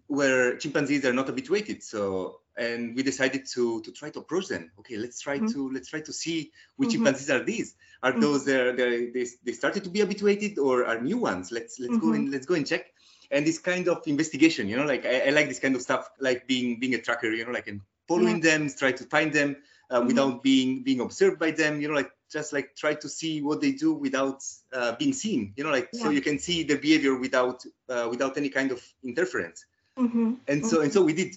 where 0.08 0.58
chimpanzees 0.58 1.06
are 1.06 1.14
not 1.14 1.28
habituated. 1.28 1.84
So 1.84 2.40
and 2.58 2.96
we 2.96 3.04
decided 3.04 3.46
to 3.54 3.82
to 3.82 3.92
try 3.92 4.10
to 4.12 4.20
approach 4.20 4.48
them. 4.48 4.72
Okay 4.80 4.98
let's 4.98 5.22
try 5.22 5.40
Mhm. 5.40 5.54
to 5.54 5.70
let's 5.72 5.90
try 5.90 6.02
to 6.02 6.14
see 6.14 6.52
which 6.78 6.90
Mhm. 6.90 6.94
chimpanzees 6.94 7.30
are 7.30 7.44
these. 7.44 7.76
Are 8.04 8.14
Mhm. 8.14 8.22
those 8.22 8.46
they 8.46 9.26
they 9.46 9.52
started 9.54 9.84
to 9.84 9.90
be 9.90 10.00
habituated 10.00 10.58
or 10.58 10.86
are 10.86 11.00
new 11.00 11.18
ones? 11.18 11.52
Let's 11.52 11.80
let's 11.80 11.98
go 11.98 12.14
and 12.14 12.32
let's 12.32 12.46
go 12.46 12.56
and 12.56 12.66
check. 12.66 12.86
And 13.30 13.46
this 13.48 13.60
kind 13.60 13.88
of 13.88 14.06
investigation 14.08 14.68
you 14.68 14.76
know 14.78 14.86
like 14.86 15.06
I, 15.06 15.28
I 15.28 15.30
like 15.30 15.48
this 15.48 15.60
kind 15.60 15.76
of 15.76 15.82
stuff 15.82 16.10
like 16.20 16.48
being 16.48 16.80
being 16.80 16.96
a 16.96 17.02
tracker 17.02 17.32
you 17.32 17.46
know 17.46 17.52
like 17.52 17.68
and 17.68 17.82
following 18.12 18.40
them 18.50 18.62
try 18.82 18.92
to 19.00 19.04
find 19.16 19.30
them 19.40 19.50
uh, 19.92 20.00
Mhm. 20.02 20.08
without 20.10 20.34
being 20.44 20.70
being 20.88 21.02
observed 21.08 21.38
by 21.46 21.52
them 21.62 21.74
you 21.82 21.88
know 21.90 21.96
like 22.02 22.12
just 22.38 22.50
like 22.58 22.68
try 22.84 22.94
to 23.04 23.08
see 23.10 23.34
what 23.48 23.60
they 23.64 23.74
do 23.86 23.90
without 24.06 24.40
uh, 24.78 24.92
being 25.00 25.14
seen 25.24 25.40
you 25.58 25.64
know 25.66 25.74
like 25.78 25.88
so 26.02 26.06
you 26.18 26.22
can 26.28 26.38
see 26.48 26.58
their 26.68 26.82
behavior 26.88 27.14
without 27.26 27.58
uh, 27.94 28.08
without 28.14 28.34
any 28.42 28.50
kind 28.58 28.70
of 28.76 28.80
interference. 29.04 29.60
Mhm. 29.98 30.38
and 30.52 30.60
so 30.70 30.76
and 30.84 30.92
so 30.96 31.02
we 31.10 31.14
did. 31.22 31.32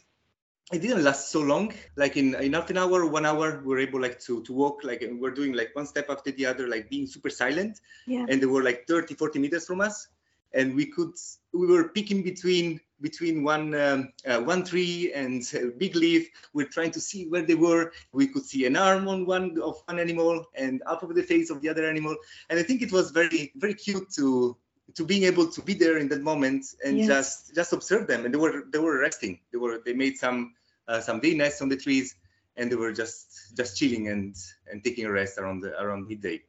It 0.73 0.81
didn't 0.85 1.03
last 1.05 1.25
so 1.35 1.41
long. 1.53 1.67
Like 2.03 2.15
in 2.21 2.27
in 2.47 2.53
half 2.57 2.71
an 2.71 2.79
hour 2.83 2.99
one 3.19 3.27
hour 3.31 3.47
we 3.65 3.69
were 3.75 3.83
able 3.89 4.01
like 4.07 4.17
to 4.27 4.33
to 4.47 4.53
walk 4.63 4.77
like 4.91 5.01
and 5.07 5.21
we're 5.21 5.35
doing 5.41 5.53
like 5.61 5.71
one 5.81 5.87
step 5.93 6.07
after 6.15 6.31
the 6.39 6.45
other 6.51 6.65
like 6.75 6.85
being 6.95 7.07
super 7.15 7.31
silent. 7.43 7.75
Yeah. 8.15 8.25
and 8.29 8.37
they 8.41 8.47
were 8.55 8.63
like 8.71 8.79
30 8.89 9.15
40 9.23 9.39
meters 9.45 9.65
from 9.67 9.81
us. 9.89 9.97
And 10.59 10.67
we 10.79 10.85
could 10.95 11.13
we 11.61 11.67
were 11.75 11.87
picking 11.99 12.21
between 12.23 12.67
between 13.01 13.43
one 13.43 13.75
um, 13.75 14.13
uh, 14.27 14.41
one 14.41 14.65
tree 14.65 15.13
and 15.15 15.43
a 15.55 15.67
big 15.67 15.95
leaf. 15.97 16.29
We're 16.53 16.69
trying 16.69 16.93
to 16.93 17.01
see 17.01 17.27
where 17.29 17.43
they 17.43 17.55
were. 17.55 17.93
We 18.13 18.29
could 18.29 18.45
see 18.45 18.67
an 18.67 18.77
arm 18.77 19.09
on 19.09 19.27
one 19.27 19.57
of 19.63 19.83
one 19.87 19.99
animal 19.99 20.45
and 20.55 20.83
up 20.87 21.03
of 21.03 21.15
the 21.15 21.23
face 21.23 21.51
of 21.51 21.61
the 21.61 21.69
other 21.69 21.87
animal. 21.89 22.17
And 22.49 22.59
i 22.59 22.63
think 22.63 22.83
it 22.83 22.93
was 22.93 23.11
very 23.11 23.53
very 23.57 23.75
cute 23.75 24.11
to 24.13 24.57
to 24.95 25.05
being 25.05 25.25
able 25.25 25.49
to 25.51 25.63
be 25.63 25.75
there 25.75 25.99
in 25.99 26.09
that 26.09 26.23
moment 26.23 26.65
and 26.85 26.99
Yes. 26.99 27.07
just 27.07 27.55
just 27.55 27.73
observe 27.73 28.07
them. 28.07 28.25
And 28.25 28.33
they 28.35 28.39
were 28.39 28.65
they 28.73 28.79
were 28.79 28.99
resting. 28.99 29.41
They 29.53 29.59
were 29.59 29.81
they 29.85 29.95
made 29.95 30.17
some 30.19 30.55
uh, 30.89 31.01
some 31.01 31.21
day 31.21 31.35
nests 31.35 31.61
on 31.63 31.69
the 31.69 31.77
trees 31.77 32.15
and 32.57 32.71
they 32.71 32.77
were 32.77 32.93
just 32.93 33.57
just 33.57 33.77
chilling 33.79 34.09
and 34.09 34.35
and 34.71 34.83
taking 34.85 35.07
a 35.07 35.11
rest 35.11 35.39
around 35.39 35.61
the 35.61 35.71
around 35.81 36.07
midday 36.09 36.43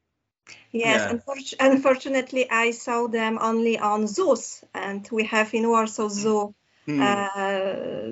Yes, 0.71 1.05
Yeah. 1.05 1.13
unfor- 1.13 1.53
unfortunately, 1.59 2.49
I 2.49 2.71
saw 2.71 3.07
them 3.07 3.37
only 3.41 3.77
on 3.79 4.07
zoos, 4.07 4.63
and 4.73 5.07
we 5.11 5.23
have 5.25 5.53
in 5.53 5.67
Warsaw 5.69 6.09
Zoo 6.09 6.53
Hmm. 6.85 7.01
uh, 7.01 7.25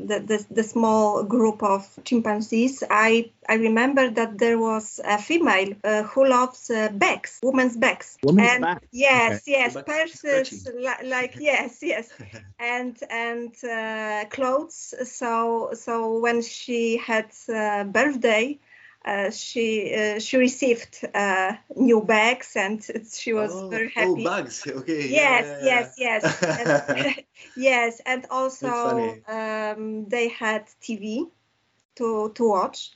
the, 0.09 0.17
the 0.29 0.45
the 0.49 0.63
small 0.63 1.23
group 1.23 1.61
of 1.63 1.81
chimpanzees. 2.03 2.83
I 2.89 3.31
I 3.47 3.55
remember 3.55 4.09
that 4.09 4.37
there 4.37 4.57
was 4.57 4.99
a 5.03 5.17
female 5.17 5.73
uh, 5.83 6.03
who 6.03 6.25
loves 6.27 6.69
uh, 6.69 6.89
backs, 6.89 7.39
women's 7.43 7.77
backs. 7.77 8.17
Women's 8.23 8.49
and 8.49 8.61
back. 8.61 8.83
yes, 8.91 9.43
yes, 9.47 9.73
Back 9.73 9.85
purses 9.85 10.67
li- 10.73 11.09
like 11.09 11.35
yes, 11.39 11.79
yes, 11.81 12.09
and 12.59 12.97
and 13.09 13.53
uh, 13.63 14.25
clothes. 14.29 14.93
So 15.03 15.71
so 15.73 16.17
when 16.19 16.41
she 16.41 16.97
had 16.97 17.29
uh, 17.49 17.83
birthday, 17.83 18.59
uh, 19.05 19.29
she 19.31 19.93
uh, 19.95 20.19
she 20.19 20.37
received 20.37 21.05
uh, 21.13 21.53
new 21.75 22.01
bags 22.01 22.55
and 22.55 22.81
she 23.11 23.33
was 23.33 23.63
oh, 23.63 23.69
very 23.69 23.89
Oh, 23.97 24.15
happy. 24.15 24.21
bugs. 24.21 24.67
Okay. 24.67 25.09
yes, 25.09 25.47
yeah, 25.47 25.59
yeah, 25.61 25.87
yes, 25.87 25.95
yes, 25.97 26.41
and, 26.57 26.73
yes, 27.55 28.01
and 28.05 28.25
also 28.29 29.19
um, 29.27 30.05
they 30.09 30.29
had 30.29 30.65
TV 30.81 31.27
to 31.95 32.31
to 32.35 32.49
watch. 32.49 32.91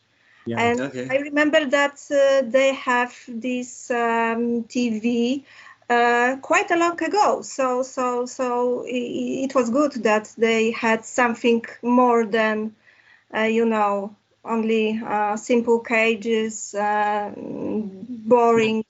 Yeah. 0.46 0.58
And 0.58 0.80
Okay. 0.80 1.10
I 1.10 1.18
remember 1.18 1.66
that 1.66 2.00
uh, 2.12 2.44
they 2.50 2.74
have 2.74 3.14
this 3.28 3.90
um, 3.92 4.64
TV 4.64 5.46
uh, 5.90 6.38
quite 6.42 6.72
a 6.72 6.78
long 6.78 7.02
ago. 7.04 7.42
So 7.42 7.84
so 7.84 8.26
so 8.26 8.84
i- 8.86 9.44
it 9.46 9.56
was 9.56 9.70
good 9.70 9.94
that 10.04 10.34
they 10.38 10.72
had 10.72 11.06
something 11.06 11.64
more 11.82 12.26
than 12.26 12.76
uh, 13.36 13.42
you 13.42 13.66
know 13.66 14.16
only 14.48 15.02
uh, 15.06 15.36
simple 15.38 15.80
cages, 15.80 16.74
uh, 16.74 17.32
boring 17.36 18.84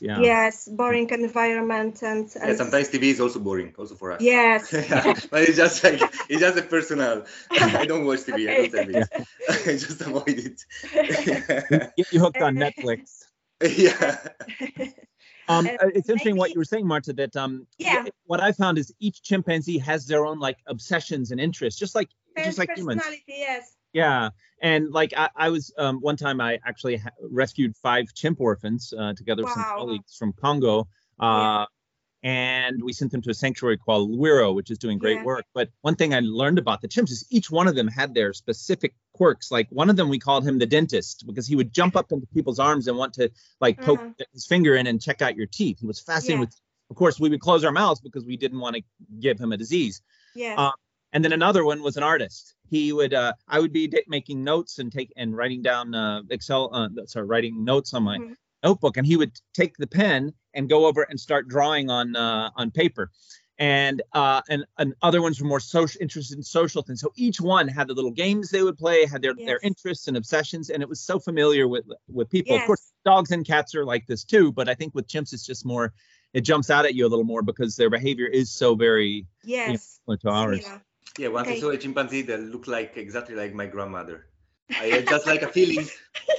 Yeah. 0.00 0.20
yes, 0.22 0.68
boring 0.68 1.10
environment 1.10 2.02
and, 2.02 2.30
and 2.36 2.50
Yeah, 2.50 2.54
sometimes 2.54 2.88
TV 2.88 3.10
is 3.10 3.20
also 3.20 3.38
boring, 3.40 3.74
also 3.78 3.94
for 3.94 4.12
us. 4.12 4.22
yes. 4.22 4.72
Yeah, 4.72 5.14
but 5.30 5.42
it's 5.42 5.56
just 5.56 5.84
like 5.84 6.00
it's 6.28 6.40
just 6.40 6.58
a 6.58 6.62
personal. 6.62 7.24
I 7.60 7.86
don't 7.86 8.04
watch 8.06 8.20
TV. 8.24 8.48
I 8.50 8.54
don't 8.54 8.70
tell 8.70 8.82
Okay. 8.82 9.02
I 9.48 9.76
just 9.76 10.00
avoid 10.00 10.28
it. 10.28 10.60
Get 11.96 12.06
you 12.12 12.20
hooked 12.20 12.40
on 12.42 12.56
Netflix. 12.56 13.24
yeah. 13.62 14.16
Um, 15.46 15.68
it's 15.94 16.08
interesting 16.08 16.36
what 16.36 16.52
you 16.54 16.58
were 16.58 16.64
saying, 16.64 16.86
Marta. 16.86 17.12
That 17.12 17.36
um, 17.36 17.66
Yeah. 17.78 18.04
what 18.26 18.40
I 18.40 18.52
found 18.52 18.78
is 18.78 18.92
each 19.00 19.22
chimpanzee 19.22 19.78
has 19.78 20.06
their 20.06 20.24
own 20.24 20.38
like 20.38 20.58
obsessions 20.66 21.30
and 21.30 21.40
interests, 21.40 21.78
just 21.78 21.94
like 21.94 22.08
just 22.42 22.58
like 22.58 22.70
humans. 22.74 23.02
personality, 23.02 23.24
yes. 23.28 23.73
Yeah, 23.94 24.30
and 24.60 24.90
like 24.92 25.14
I, 25.16 25.30
I 25.36 25.48
was 25.50 25.72
um, 25.78 26.00
one 26.00 26.16
time 26.16 26.40
I 26.40 26.58
actually 26.66 26.96
ha- 26.96 27.10
rescued 27.22 27.74
five 27.76 28.12
chimp 28.14 28.40
orphans 28.40 28.92
uh, 28.92 29.14
together 29.14 29.42
with 29.44 29.52
some 29.54 29.62
colleagues 29.64 30.16
from 30.16 30.32
Congo, 30.34 30.88
uh, 31.20 31.64
and 32.22 32.82
we 32.82 32.92
sent 32.92 33.12
them 33.12 33.20
to 33.22 33.30
a 33.30 33.34
sanctuary 33.34 33.76
called 33.76 34.10
Lwiro, 34.10 34.54
which 34.54 34.70
is 34.70 34.78
doing 34.78 34.98
great 34.98 35.18
Yeah. 35.18 35.24
work. 35.24 35.44
But 35.54 35.68
one 35.82 35.94
thing 35.94 36.14
I 36.14 36.20
learned 36.20 36.58
about 36.58 36.80
the 36.80 36.88
chimps 36.88 37.10
is 37.10 37.24
each 37.30 37.50
one 37.50 37.68
of 37.68 37.74
them 37.76 37.86
had 37.86 38.14
their 38.14 38.32
specific 38.32 38.94
quirks. 39.12 39.50
Like 39.52 39.68
one 39.70 39.90
of 39.90 39.96
them, 39.96 40.08
we 40.08 40.18
called 40.18 40.44
him 40.48 40.58
the 40.58 40.66
dentist 40.66 41.24
because 41.26 41.46
he 41.46 41.54
would 41.54 41.72
jump 41.72 41.94
up 41.96 42.10
into 42.12 42.26
people's 42.28 42.58
arms 42.58 42.88
and 42.88 42.96
want 42.96 43.12
to 43.14 43.30
like 43.60 43.80
poke 43.80 44.00
Uh-huh. 44.00 44.24
his 44.32 44.46
finger 44.46 44.74
in 44.74 44.86
and 44.86 45.00
check 45.00 45.22
out 45.22 45.36
your 45.36 45.46
teeth. 45.46 45.78
He 45.80 45.86
was 45.86 46.00
fascinated 46.00 46.36
Yeah. 46.38 46.40
with. 46.46 46.60
Of 46.90 46.96
course, 46.96 47.18
we 47.20 47.28
would 47.30 47.40
close 47.40 47.64
our 47.64 47.72
mouths 47.72 48.00
because 48.00 48.24
we 48.24 48.36
didn't 48.36 48.60
want 48.60 48.76
to 48.76 48.82
give 49.20 49.38
him 49.38 49.52
a 49.52 49.56
disease. 49.56 50.02
Yes. 50.34 50.58
Uh, 50.58 50.70
and 51.12 51.24
then 51.24 51.32
another 51.32 51.64
one 51.64 51.82
was 51.82 51.96
an 51.96 52.02
artist. 52.02 52.54
He 52.74 52.92
would, 52.92 53.14
uh, 53.14 53.32
I 53.46 53.60
would 53.60 53.72
be 53.72 53.86
d- 53.86 54.02
making 54.08 54.42
notes 54.42 54.80
and 54.80 54.90
take 54.90 55.12
and 55.16 55.36
writing 55.36 55.62
down 55.62 55.94
uh, 55.94 56.22
Excel, 56.28 56.70
uh, 56.72 56.88
sorry, 57.06 57.26
writing 57.26 57.64
notes 57.64 57.94
on 57.94 58.02
my 58.02 58.18
Mhm. 58.18 58.36
notebook, 58.64 58.96
and 58.96 59.06
he 59.06 59.16
would 59.16 59.32
take 59.60 59.76
the 59.76 59.86
pen 59.86 60.32
and 60.54 60.68
go 60.68 60.86
over 60.86 61.02
and 61.10 61.20
start 61.20 61.46
drawing 61.46 61.88
on 61.98 62.16
uh, 62.16 62.50
on 62.56 62.72
paper. 62.72 63.12
And 63.58 64.02
uh, 64.12 64.40
and 64.48 64.64
and 64.80 64.94
other 65.02 65.22
ones 65.22 65.40
were 65.40 65.46
more 65.46 65.60
social, 65.60 66.02
interested 66.02 66.36
in 66.36 66.42
social 66.42 66.82
things. 66.82 67.00
So 67.00 67.12
each 67.14 67.40
one 67.40 67.68
had 67.68 67.86
the 67.86 67.94
little 67.94 68.10
games 68.24 68.50
they 68.50 68.64
would 68.64 68.76
play, 68.76 69.06
had 69.06 69.22
their 69.22 69.34
their 69.46 69.60
interests 69.62 70.08
and 70.08 70.16
obsessions, 70.16 70.70
and 70.70 70.82
it 70.82 70.88
was 70.88 71.00
so 71.00 71.20
familiar 71.20 71.68
with 71.68 71.84
with 72.08 72.28
people. 72.28 72.56
Of 72.56 72.62
course, 72.66 72.92
dogs 73.04 73.30
and 73.30 73.46
cats 73.46 73.72
are 73.76 73.84
like 73.84 74.04
this 74.08 74.24
too, 74.24 74.50
but 74.50 74.68
I 74.68 74.74
think 74.74 74.92
with 74.96 75.06
chimps 75.06 75.32
it's 75.32 75.46
just 75.46 75.64
more. 75.64 75.92
It 76.32 76.40
jumps 76.40 76.68
out 76.68 76.84
at 76.84 76.94
you 76.96 77.06
a 77.06 77.10
little 77.12 77.24
more 77.24 77.42
because 77.42 77.76
their 77.76 77.90
behavior 77.90 78.26
is 78.26 78.50
so 78.50 78.74
very 78.74 79.24
yes. 79.44 80.00
similar 80.04 80.18
to 80.24 80.28
ours. 80.30 80.64
Similar. 80.64 80.84
Yeah. 81.18 81.28
Once 81.28 81.48
I 81.48 81.54
saw 81.54 81.70
a 81.70 81.78
chimpanzee 81.78 82.22
that 82.22 82.40
looked 82.40 82.68
like 82.68 82.96
exactly 82.96 83.34
like 83.34 83.54
my 83.54 83.66
grandmother. 83.66 84.26
I 84.80 84.86
had 84.86 85.08
just 85.08 85.26
like 85.26 85.42
a 85.42 85.48
feeling, 85.48 85.86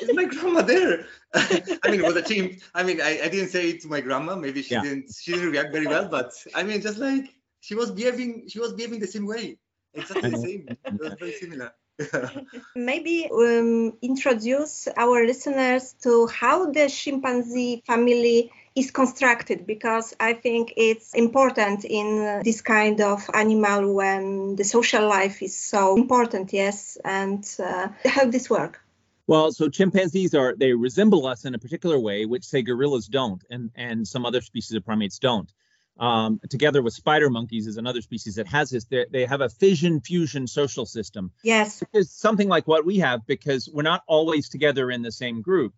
is 0.01 0.13
my 0.13 0.25
grandma 0.25 0.61
there? 0.61 1.05
I 1.33 1.89
mean, 1.89 1.99
it 2.01 2.05
was 2.05 2.15
a 2.15 2.21
chimp. 2.21 2.61
I 2.73 2.83
mean, 2.83 2.99
I, 3.01 3.21
I 3.23 3.29
didn't 3.29 3.49
say 3.49 3.69
it 3.69 3.81
to 3.81 3.87
my 3.87 4.01
grandma. 4.01 4.35
Maybe 4.35 4.61
she 4.63 4.75
Yeah. 4.75 4.81
didn't 4.81 5.11
she 5.21 5.33
didn't 5.33 5.51
react 5.51 5.71
very 5.71 5.87
well, 5.87 6.07
but 6.09 6.31
I 6.53 6.63
mean, 6.63 6.81
just 6.81 6.97
like 6.97 7.25
she 7.61 7.75
was 7.75 7.91
behaving, 7.91 8.47
she 8.47 8.59
was 8.59 8.73
behaving 8.73 8.99
the 8.99 9.07
same 9.07 9.25
way. 9.27 9.59
Exactly 9.93 10.29
the 10.29 10.37
same. 10.37 10.69
It 10.91 10.99
was 10.99 11.13
very 11.19 11.31
similar. 11.33 11.71
Maybe 12.75 13.29
um, 13.31 13.97
introduce 14.01 14.87
our 14.97 15.25
listeners 15.25 15.93
to 16.03 16.27
how 16.27 16.71
the 16.71 16.87
chimpanzee 16.89 17.83
family 17.87 18.51
is 18.75 18.91
constructed 18.91 19.65
because 19.65 20.13
I 20.19 20.33
think 20.33 20.73
it's 20.75 21.13
important 21.13 21.85
in 21.85 22.41
this 22.43 22.61
kind 22.61 22.99
of 22.99 23.29
animal 23.33 23.93
when 23.93 24.55
the 24.57 24.65
social 24.65 25.07
life 25.07 25.41
is 25.41 25.57
so 25.57 25.95
important, 25.95 26.51
yes, 26.51 26.97
and 27.03 27.43
uh, 27.59 27.87
how 28.05 28.25
this 28.25 28.49
work. 28.49 28.81
Well, 29.27 29.51
so 29.51 29.69
chimpanzees 29.69 30.35
are 30.35 30.55
they 30.55 30.73
resemble 30.73 31.25
us 31.25 31.45
in 31.45 31.55
a 31.55 31.59
particular 31.59 31.99
way, 31.99 32.25
which 32.25 32.45
say 32.45 32.61
gorillas 32.61 33.07
don't, 33.07 33.43
and 33.49 33.71
and 33.75 34.07
some 34.07 34.25
other 34.25 34.41
species 34.41 34.75
of 34.75 34.85
primates 34.85 35.19
don't. 35.19 35.51
Um, 35.97 36.41
together 36.49 36.81
with 36.81 36.93
spider 36.93 37.29
monkeys 37.29 37.67
is 37.67 37.77
another 37.77 38.01
species 38.01 38.35
that 38.35 38.47
has 38.47 38.69
this. 38.69 38.83
They 38.85 39.05
they 39.09 39.25
have 39.25 39.41
a 39.41 39.49
fission 39.49 40.01
fusion 40.01 40.45
social 40.45 40.85
system, 40.85 41.31
Yes, 41.41 41.79
which 41.79 41.89
is 41.93 42.11
something 42.11 42.49
like 42.49 42.67
what 42.67 42.85
we 42.85 42.99
have 42.99 43.25
because 43.25 43.69
we're 43.71 43.81
not 43.83 44.03
always 44.05 44.49
together 44.49 44.91
in 44.91 45.01
the 45.01 45.11
same 45.11 45.41
group. 45.41 45.73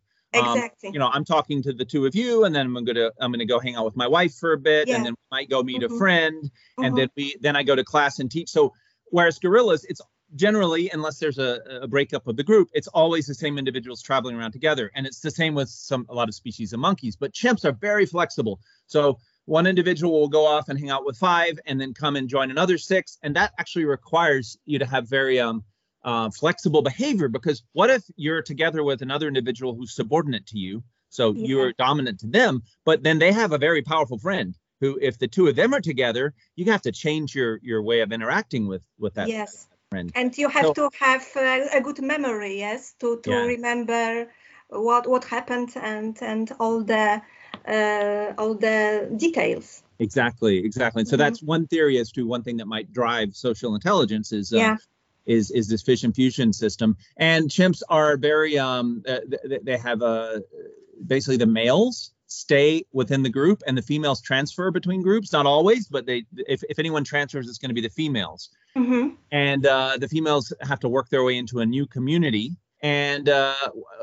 Um, 0.45 0.69
you 0.83 0.99
know, 0.99 1.09
I'm 1.11 1.25
talking 1.25 1.61
to 1.63 1.73
the 1.73 1.85
two 1.85 2.05
of 2.05 2.15
you, 2.15 2.45
and 2.45 2.53
then 2.55 2.65
I'm 2.65 2.85
gonna 2.85 3.11
I'm 3.19 3.31
gonna 3.31 3.45
go 3.45 3.59
hang 3.59 3.75
out 3.75 3.85
with 3.85 3.95
my 3.95 4.07
wife 4.07 4.35
for 4.35 4.53
a 4.53 4.57
bit, 4.57 4.87
Yeah. 4.87 4.97
and 4.97 5.05
then 5.05 5.13
we 5.13 5.37
might 5.37 5.49
go 5.49 5.63
meet 5.63 5.81
Mhm. 5.81 5.93
a 5.93 5.97
friend, 5.97 6.51
and 6.77 6.93
Mhm. 6.93 6.97
then 6.97 7.09
we 7.15 7.35
then 7.41 7.55
I 7.55 7.63
go 7.63 7.75
to 7.75 7.83
class 7.83 8.19
and 8.19 8.29
teach. 8.31 8.49
So 8.49 8.73
whereas 9.11 9.39
gorillas, 9.39 9.85
it's 9.85 10.01
generally, 10.35 10.89
unless 10.89 11.19
there's 11.19 11.37
a, 11.37 11.79
a 11.83 11.87
breakup 11.87 12.27
of 12.27 12.35
the 12.35 12.43
group, 12.43 12.69
it's 12.73 12.87
always 12.89 13.25
the 13.27 13.33
same 13.33 13.57
individuals 13.57 14.01
traveling 14.01 14.35
around 14.35 14.51
together. 14.51 14.91
And 14.93 15.07
it's 15.07 15.21
the 15.21 15.31
same 15.31 15.55
with 15.55 15.69
some 15.69 16.05
a 16.09 16.13
lot 16.13 16.27
of 16.27 16.35
species 16.35 16.73
of 16.73 16.79
monkeys. 16.79 17.15
But 17.15 17.31
chimps 17.33 17.63
are 17.63 17.71
very 17.71 18.05
flexible. 18.05 18.59
So 18.87 19.19
one 19.45 19.65
individual 19.65 20.11
will 20.19 20.27
go 20.27 20.45
off 20.45 20.67
and 20.67 20.77
hang 20.77 20.89
out 20.89 21.05
with 21.05 21.15
five 21.17 21.57
and 21.65 21.79
then 21.79 21.93
come 21.93 22.17
and 22.17 22.27
join 22.27 22.51
another 22.51 22.77
six. 22.77 23.17
And 23.23 23.37
that 23.37 23.53
actually 23.57 23.85
requires 23.85 24.57
you 24.65 24.77
to 24.79 24.85
have 24.85 25.07
very 25.07 25.39
um, 25.39 25.63
uh, 26.07 26.29
flexible 26.31 26.81
behavior 26.81 27.27
because 27.27 27.61
what 27.73 27.89
if 27.89 28.01
you're 28.15 28.41
together 28.41 28.81
with 28.81 29.01
another 29.01 29.27
individual 29.27 29.75
who's 29.75 29.93
subordinate 29.93 30.45
to 30.47 30.57
you? 30.57 30.81
So 31.09 31.33
Yeah. 31.33 31.47
you're 31.47 31.73
dominant 31.73 32.19
to 32.21 32.27
them, 32.27 32.63
but 32.85 33.03
then 33.03 33.19
they 33.19 33.31
have 33.33 33.51
a 33.51 33.57
very 33.57 33.81
powerful 33.81 34.17
friend 34.17 34.55
who, 34.79 34.97
if 35.01 35.17
the 35.19 35.27
two 35.27 35.47
of 35.47 35.55
them 35.55 35.73
are 35.73 35.81
together, 35.81 36.33
you 36.55 36.65
have 36.71 36.81
to 36.83 36.91
change 36.91 37.35
your 37.35 37.59
your 37.61 37.81
way 37.83 37.99
of 38.01 38.11
interacting 38.11 38.67
with 38.67 38.83
with 38.97 39.13
that 39.15 39.27
yes. 39.29 39.67
friend. 39.91 40.11
And 40.15 40.37
you 40.37 40.47
have 40.49 40.65
So- 40.65 40.73
to 40.73 40.89
have 40.99 41.25
uh, 41.35 41.77
a 41.79 41.81
good 41.81 42.01
memory, 42.01 42.57
yes, 42.59 42.93
to, 42.99 43.19
to 43.23 43.31
Yeah. 43.31 43.45
remember 43.55 44.27
what 44.69 45.07
what 45.07 45.23
happened 45.25 45.71
and 45.75 46.17
and 46.21 46.51
all 46.59 46.83
the 46.83 47.21
uh, 47.67 48.33
all 48.37 48.53
the 48.55 49.09
details. 49.17 49.83
Exactly, 49.99 50.57
exactly. 50.69 51.01
And 51.01 51.09
so 51.09 51.15
Mhm. 51.15 51.23
that's 51.23 51.41
one 51.43 51.67
theory 51.67 51.97
as 51.97 52.11
to 52.11 52.21
one 52.27 52.43
thing 52.43 52.57
that 52.57 52.67
might 52.67 52.93
drive 52.93 53.29
social 53.35 53.75
intelligence 53.75 54.31
is 54.31 54.53
uh, 54.53 54.57
Yeah. 54.57 54.77
Is 55.27 55.51
is 55.51 55.67
this 55.67 55.83
fission 55.83 56.11
fusion 56.13 56.51
system. 56.53 56.97
And 57.17 57.49
chimps 57.49 57.81
are 57.89 58.17
very 58.17 58.57
um 58.57 59.03
uh, 59.07 59.19
th- 59.47 59.61
they 59.63 59.77
have 59.77 60.01
uh, 60.01 60.39
basically 61.05 61.37
the 61.37 61.45
males 61.45 62.11
stay 62.29 62.83
within 62.91 63.23
the 63.23 63.29
group 63.29 63.61
and 63.67 63.77
the 63.77 63.81
females 63.81 64.21
transfer 64.21 64.71
between 64.71 65.01
groups. 65.01 65.31
Not 65.31 65.45
always, 65.45 65.87
but 65.87 66.05
they 66.05 66.25
if 66.47 66.63
if 66.69 66.79
anyone 66.79 67.03
transfers, 67.03 67.47
it's 67.47 67.57
going 67.57 67.69
to 67.69 67.75
be 67.75 67.81
the 67.81 67.89
females. 68.01 68.49
hmm 68.75 69.09
and 69.31 69.65
uh, 69.65 69.97
the 69.99 70.07
females 70.07 70.53
have 70.61 70.79
to 70.79 70.89
work 70.89 71.09
their 71.09 71.23
way 71.23 71.37
into 71.37 71.59
a 71.59 71.65
new 71.65 71.85
community. 71.85 72.55
And 72.81 73.27
uh, 73.27 73.55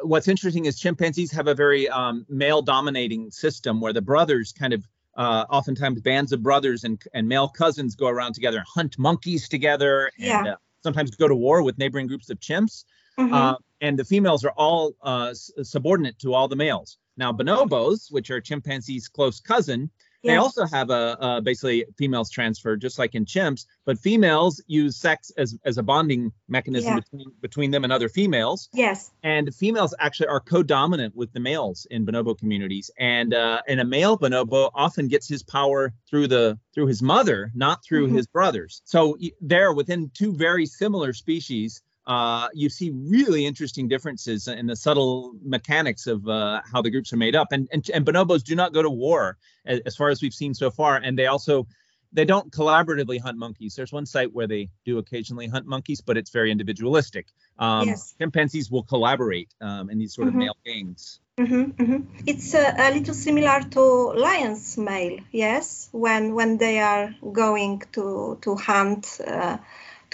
what's 0.02 0.28
interesting 0.28 0.66
is 0.66 0.78
chimpanzees 0.78 1.30
have 1.32 1.46
a 1.46 1.54
very 1.54 1.88
um, 1.88 2.26
male-dominating 2.28 3.30
system 3.30 3.80
where 3.80 3.92
the 3.92 4.02
brothers 4.02 4.52
kind 4.52 4.72
of 4.72 4.84
uh, 5.16 5.44
oftentimes 5.48 6.00
bands 6.00 6.32
of 6.32 6.42
brothers 6.42 6.84
and, 6.84 7.00
and 7.14 7.28
male 7.28 7.48
cousins 7.48 7.94
go 7.94 8.08
around 8.08 8.34
together 8.34 8.58
and 8.58 8.66
hunt 8.74 8.98
monkeys 8.98 9.48
together 9.48 10.10
and 10.18 10.46
Yeah. 10.46 10.54
Sometimes 10.84 11.10
go 11.16 11.26
to 11.26 11.34
war 11.34 11.62
with 11.62 11.78
neighboring 11.78 12.06
groups 12.06 12.30
of 12.30 12.38
chimps. 12.38 12.84
hmm 13.18 13.32
Uh, 13.34 13.56
and 13.80 13.98
the 13.98 14.04
females 14.04 14.44
are 14.44 14.54
all 14.64 14.92
uh, 15.02 15.28
s- 15.30 15.50
subordinate 15.62 16.16
to 16.20 16.28
all 16.34 16.46
the 16.48 16.56
males. 16.56 16.98
Now, 17.16 17.32
bonobos, 17.32 18.10
which 18.10 18.30
are 18.30 18.40
chimpanzees' 18.40 19.08
close 19.08 19.40
cousin, 19.40 19.90
they 20.24 20.36
also 20.36 20.66
have 20.66 20.90
a, 20.90 21.16
a 21.20 21.40
basically 21.42 21.84
females 21.96 22.30
transfer, 22.30 22.76
just 22.76 22.98
like 22.98 23.14
in 23.14 23.24
chimps. 23.24 23.66
But 23.84 23.98
females 23.98 24.62
use 24.66 24.96
sex 24.96 25.30
as 25.36 25.56
as 25.64 25.78
a 25.78 25.82
bonding 25.82 26.32
mechanism 26.48 26.94
Yeah. 26.94 27.00
between 27.00 27.32
between 27.40 27.70
them 27.70 27.84
and 27.84 27.92
other 27.92 28.08
females. 28.08 28.68
Yes. 28.72 29.12
And 29.22 29.54
females 29.54 29.94
actually 30.00 30.28
are 30.28 30.40
co-dominant 30.40 31.14
with 31.14 31.32
the 31.32 31.40
males 31.40 31.86
in 31.90 32.04
bonobo 32.06 32.36
communities. 32.38 32.90
And 32.98 33.34
uh, 33.34 33.60
and 33.68 33.80
a 33.80 33.84
male 33.84 34.18
bonobo 34.18 34.70
often 34.74 35.08
gets 35.08 35.28
his 35.28 35.42
power 35.42 35.92
through 36.08 36.28
the 36.28 36.58
through 36.74 36.86
his 36.86 37.02
mother, 37.02 37.52
not 37.54 37.84
through 37.84 38.08
Mhm. 38.08 38.16
his 38.16 38.26
brothers. 38.26 38.82
So 38.84 39.16
there, 39.40 39.72
within 39.72 40.10
two 40.14 40.34
very 40.34 40.66
similar 40.66 41.12
species, 41.12 41.82
uh, 42.06 42.48
you 42.54 42.68
see 42.68 42.90
really 42.90 43.46
interesting 43.46 43.88
differences 43.88 44.48
in 44.48 44.66
the 44.66 44.76
subtle 44.76 45.32
mechanics 45.42 46.06
of 46.06 46.28
uh, 46.28 46.60
how 46.70 46.82
the 46.82 46.90
groups 46.90 47.12
are 47.12 47.16
made 47.16 47.34
up. 47.34 47.48
And, 47.52 47.68
and 47.72 47.88
and 47.94 48.04
bonobos 48.04 48.42
do 48.42 48.54
not 48.54 48.72
go 48.72 48.82
to 48.82 48.90
war, 48.90 49.38
as, 49.64 49.80
as 49.86 49.96
far 49.96 50.10
as 50.10 50.20
we've 50.22 50.34
seen 50.34 50.54
so 50.54 50.70
far. 50.70 50.96
And 50.96 51.18
they 51.18 51.26
also 51.26 51.66
they 52.12 52.24
don't 52.24 52.52
collaboratively 52.52 53.20
hunt 53.20 53.38
monkeys. 53.38 53.74
There's 53.74 53.92
one 53.92 54.06
site 54.06 54.32
where 54.32 54.46
they 54.46 54.68
do 54.84 54.98
occasionally 54.98 55.48
hunt 55.48 55.66
monkeys, 55.66 56.00
but 56.00 56.16
it's 56.16 56.30
very 56.30 56.50
individualistic. 56.52 57.26
Um, 57.58 57.88
Yes. 57.88 58.14
Chimpanzees 58.18 58.70
will 58.70 58.84
collaborate 58.84 59.48
um, 59.60 59.90
in 59.90 59.98
these 59.98 60.14
sort 60.14 60.28
of 60.28 60.34
Mhm. 60.34 60.38
male 60.38 60.56
gangs. 60.64 61.20
hmm 61.38 61.64
hmm 61.78 62.02
It's 62.26 62.54
uh, 62.54 62.72
a 62.78 62.92
little 62.92 63.14
similar 63.14 63.60
to 63.70 64.12
lion's 64.14 64.78
male, 64.78 65.18
yes, 65.32 65.88
when 65.90 66.34
when 66.34 66.58
they 66.58 66.78
are 66.78 67.14
going 67.32 67.82
to 67.92 68.38
to 68.42 68.54
hunt, 68.54 69.20
uh, 69.26 69.56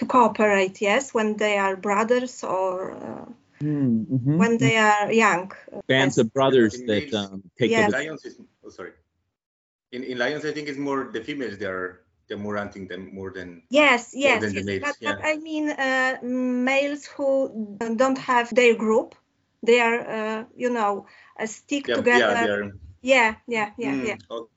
to 0.00 0.06
cooperate, 0.06 0.80
yes, 0.80 1.14
when 1.14 1.36
they 1.36 1.58
are 1.58 1.76
brothers 1.76 2.44
or 2.44 2.92
uh, 2.92 3.26
Mm-hmm. 3.62 4.38
when 4.38 4.58
they 4.58 4.76
are 4.78 5.12
young. 5.12 5.52
Bands 5.86 6.16
yes. 6.16 6.24
of 6.24 6.32
brothers 6.32 6.74
In 6.80 6.86
that 6.86 7.12
um, 7.14 7.42
take 7.58 7.70
Yes. 7.70 7.92
the 7.92 7.98
Lions 7.98 8.24
is 8.24 8.40
oh 8.64 8.70
sorry. 8.70 8.92
In 9.92 10.02
in 10.04 10.18
lions, 10.18 10.44
I 10.46 10.52
think 10.52 10.68
it's 10.68 10.78
more 10.78 11.10
the 11.12 11.20
females. 11.22 11.58
They 11.58 11.66
are 11.66 12.00
they're 12.26 12.38
more 12.38 12.56
hunting 12.56 12.88
them 12.88 13.14
more 13.14 13.30
than 13.30 13.62
Yes, 13.70 14.14
More 14.14 14.22
yes, 14.22 14.42
than 14.42 14.54
the 14.54 14.60
yes. 14.60 14.66
males, 14.70 14.96
But, 15.00 15.16
but. 15.16 15.24
I 15.24 15.36
mean 15.36 15.70
uh, 15.70 16.18
males 16.22 17.04
who 17.06 17.76
don't 17.96 18.18
have 18.18 18.54
their 18.54 18.74
group. 18.74 19.14
They 19.62 19.80
are, 19.80 20.00
uh, 20.18 20.44
you 20.56 20.70
know, 20.70 21.06
uh, 21.38 21.46
stick 21.46 21.88
yeah, 21.88 21.96
together. 21.96 22.34
yeah, 22.34 22.44
they 22.44 22.50
are. 22.50 22.72
Yeah, 23.02 23.34
yeah, 23.46 23.70
yeah, 23.78 23.94
Mm, 23.94 24.06
yeah. 24.08 24.16
oh, 24.30 24.48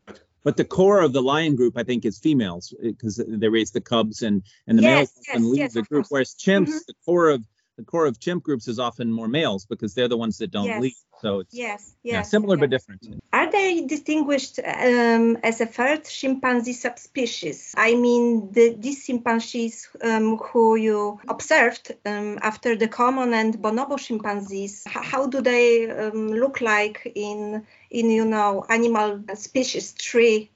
but- 0.43 0.57
the 0.57 0.65
core 0.65 1.01
of 1.01 1.13
the 1.13 1.21
lion 1.21 1.55
group, 1.55 1.77
I 1.77 1.83
think, 1.83 2.05
is 2.05 2.19
females 2.19 2.73
because 2.81 3.21
they 3.27 3.47
raise 3.47 3.71
the 3.71 3.81
cubs 3.81 4.21
and 4.21 4.43
and 4.67 4.77
the 4.77 4.83
males 4.83 5.09
Yes, 5.15 5.29
often 5.29 5.43
yes, 5.43 5.51
lead 5.51 5.59
yes, 5.59 5.73
the 5.73 5.81
group. 5.83 6.03
course. 6.03 6.11
Whereas 6.11 6.35
chimps, 6.35 6.67
Mhm. 6.69 6.85
the 6.87 6.93
core 7.05 7.29
of 7.29 7.43
the 7.77 7.83
core 7.83 8.05
of 8.05 8.19
chimp 8.19 8.43
groups 8.43 8.67
is 8.67 8.79
often 8.79 9.11
more 9.11 9.27
males 9.27 9.65
because 9.65 9.93
they're 9.93 10.07
the 10.07 10.17
ones 10.17 10.37
that 10.37 10.51
don't 10.51 10.65
Yes. 10.65 10.81
lead. 10.81 10.95
So 11.21 11.39
it's 11.39 11.53
Yes, 11.53 11.95
yes. 12.03 12.13
yeah, 12.13 12.21
similar 12.21 12.55
yeah. 12.55 12.59
but 12.59 12.69
different. 12.69 13.07
Are 13.31 13.49
they 13.49 13.81
distinguished 13.81 14.59
um, 14.59 15.37
as 15.41 15.61
a 15.61 15.65
third 15.65 16.05
chimpanzee 16.05 16.73
subspecies? 16.73 17.73
I 17.77 17.95
mean, 17.95 18.51
the, 18.51 18.75
these 18.77 19.05
chimpanzees 19.05 19.87
um, 20.03 20.37
who 20.37 20.75
you 20.75 21.19
observed 21.27 21.95
um, 22.05 22.39
after 22.41 22.75
the 22.75 22.87
common 22.87 23.33
and 23.33 23.55
bonobo 23.55 23.97
chimpanzees, 23.97 24.83
how 24.85 25.27
do 25.27 25.41
they 25.41 25.89
um, 25.89 26.27
look 26.33 26.61
like 26.61 27.11
in, 27.15 27.65
in 27.89 28.09
you 28.11 28.25
know, 28.25 28.65
animal 28.69 29.23
species 29.35 29.93
tree? 29.93 30.51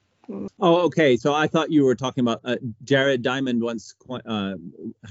Oh, 0.60 0.80
okay. 0.86 1.16
So 1.16 1.34
I 1.34 1.46
thought 1.46 1.70
you 1.70 1.84
were 1.84 1.94
talking 1.94 2.22
about 2.22 2.40
uh, 2.44 2.56
Jared 2.84 3.22
Diamond 3.22 3.62
once 3.62 3.94
uh, 4.10 4.54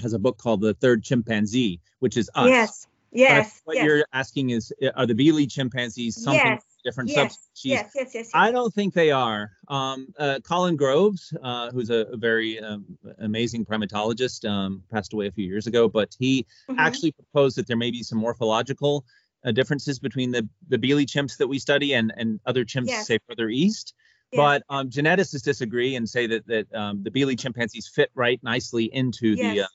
has 0.00 0.12
a 0.12 0.18
book 0.18 0.38
called 0.38 0.60
The 0.60 0.74
Third 0.74 1.02
Chimpanzee, 1.02 1.80
which 2.00 2.16
is 2.16 2.30
us. 2.34 2.48
Yes, 2.48 2.86
yes, 3.10 3.60
what 3.64 3.76
yes, 3.76 3.84
you're 3.84 4.04
asking 4.12 4.50
is, 4.50 4.72
uh, 4.82 4.90
are 4.94 5.06
the 5.06 5.14
Bili 5.14 5.50
chimpanzees 5.50 6.22
something 6.22 6.52
Yes, 6.52 6.64
different 6.84 7.10
yes, 7.10 7.16
subspecies? 7.16 7.72
yes, 7.72 7.90
yes, 7.94 8.04
yes, 8.06 8.14
yes. 8.14 8.30
I 8.34 8.52
don't 8.52 8.72
think 8.72 8.94
they 8.94 9.10
are. 9.10 9.50
Um, 9.68 10.08
uh, 10.18 10.40
Colin 10.44 10.76
Groves, 10.76 11.32
uh, 11.42 11.70
who's 11.70 11.90
a, 11.90 12.06
a 12.12 12.16
very 12.16 12.60
um, 12.60 12.84
amazing 13.18 13.64
primatologist, 13.64 14.48
um, 14.48 14.82
passed 14.92 15.14
away 15.14 15.26
a 15.28 15.32
few 15.32 15.46
years 15.46 15.66
ago, 15.66 15.88
but 15.88 16.14
he 16.18 16.46
Mhm. 16.68 16.76
actually 16.78 17.12
proposed 17.12 17.56
that 17.56 17.66
there 17.66 17.76
may 17.76 17.90
be 17.90 18.02
some 18.02 18.18
morphological 18.18 19.04
uh, 19.44 19.52
differences 19.52 19.98
between 19.98 20.30
the 20.32 20.46
the 20.68 20.76
Bili 20.76 21.06
chimps 21.06 21.36
that 21.38 21.46
we 21.48 21.58
study 21.58 21.94
and 21.94 22.12
and 22.16 22.40
other 22.44 22.64
chimps, 22.64 22.90
say 23.04 23.18
further 23.28 23.48
east. 23.48 23.94
Yes. 24.32 24.38
But 24.38 24.62
um, 24.68 24.90
geneticists 24.90 25.42
disagree 25.42 25.96
and 25.96 26.08
say 26.08 26.26
that 26.26 26.46
that 26.46 26.74
um, 26.74 27.02
the 27.02 27.10
Bili 27.10 27.38
chimpanzees 27.38 27.88
fit 27.88 28.10
right 28.14 28.38
nicely 28.42 28.84
into 28.84 29.36
the 29.36 29.62
uh, 29.62 29.66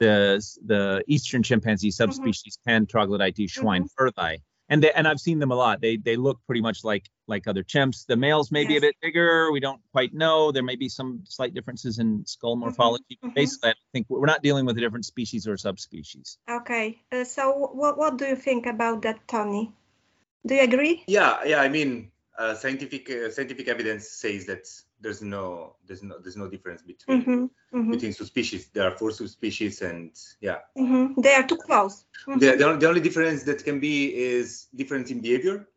the 0.00 0.58
the 0.66 1.04
eastern 1.06 1.42
chimpanzee 1.42 1.90
subspecies 1.90 2.58
Pan 2.66 2.86
troglodytes 2.86 3.56
schwein 3.56 3.88
furthi. 3.98 4.38
And 4.70 4.82
they, 4.82 4.90
and 4.92 5.06
I've 5.06 5.20
seen 5.20 5.38
them 5.38 5.52
a 5.52 5.54
lot. 5.54 5.80
They 5.82 5.98
they 5.98 6.16
look 6.16 6.40
pretty 6.46 6.62
much 6.62 6.84
like 6.84 7.10
like 7.28 7.46
other 7.46 7.62
chimps. 7.62 8.06
The 8.06 8.16
males 8.16 8.50
may 8.50 8.66
be 8.66 8.78
a 8.78 8.80
bit 8.80 8.96
bigger. 9.02 9.52
We 9.52 9.60
don't 9.60 9.80
quite 9.92 10.14
know. 10.14 10.52
There 10.52 10.62
may 10.62 10.76
be 10.76 10.88
some 10.88 11.22
slight 11.24 11.52
differences 11.52 11.98
in 11.98 12.24
skull 12.26 12.56
morphology. 12.56 13.18
But 13.20 13.32
mhm. 13.32 13.34
Basically, 13.34 13.70
I 13.70 13.74
think 13.92 14.06
we're 14.08 14.26
not 14.26 14.42
dealing 14.42 14.64
with 14.64 14.78
a 14.78 14.80
different 14.80 15.04
species 15.04 15.46
or 15.46 15.58
subspecies. 15.58 16.38
Okay, 16.50 16.98
uh, 17.12 17.24
so 17.24 17.52
what, 17.52 17.98
what 17.98 18.16
do 18.16 18.24
you 18.24 18.36
think 18.36 18.64
about 18.66 19.02
that, 19.02 19.28
Tony? 19.28 19.72
Do 20.46 20.54
you 20.54 20.62
agree? 20.62 21.04
Yeah, 21.06 21.44
yeah. 21.44 21.60
I 21.60 21.68
mean, 21.68 22.10
uh, 22.38 22.54
scientific 22.54 23.10
uh, 23.10 23.30
scientific 23.30 23.68
evidence 23.68 24.08
says 24.10 24.44
that 24.46 24.64
there's 25.00 25.22
no 25.22 25.76
there's 25.86 26.02
no 26.02 26.18
there's 26.18 26.36
no 26.36 26.48
difference 26.48 26.82
between 26.82 27.22
Mm-hmm, 27.22 27.44
mm-hmm, 27.78 27.90
between 27.90 28.12
subspecies. 28.12 28.68
There 28.68 28.84
are 28.90 28.96
four 28.96 29.10
subspecies, 29.12 29.82
and 29.82 30.10
yeah, 30.40 30.58
mm-hmm. 30.76 31.20
They 31.20 31.34
are 31.34 31.46
too 31.46 31.56
close. 31.58 32.04
Mhm. 32.26 32.40
the, 32.40 32.56
the, 32.56 32.64
only- 32.66 32.78
the 32.80 32.88
only 32.88 33.00
difference 33.00 33.42
that 33.44 33.64
can 33.64 33.78
be 33.80 34.14
is 34.14 34.66
difference 34.74 35.10
in 35.10 35.20
behavior. 35.20 35.68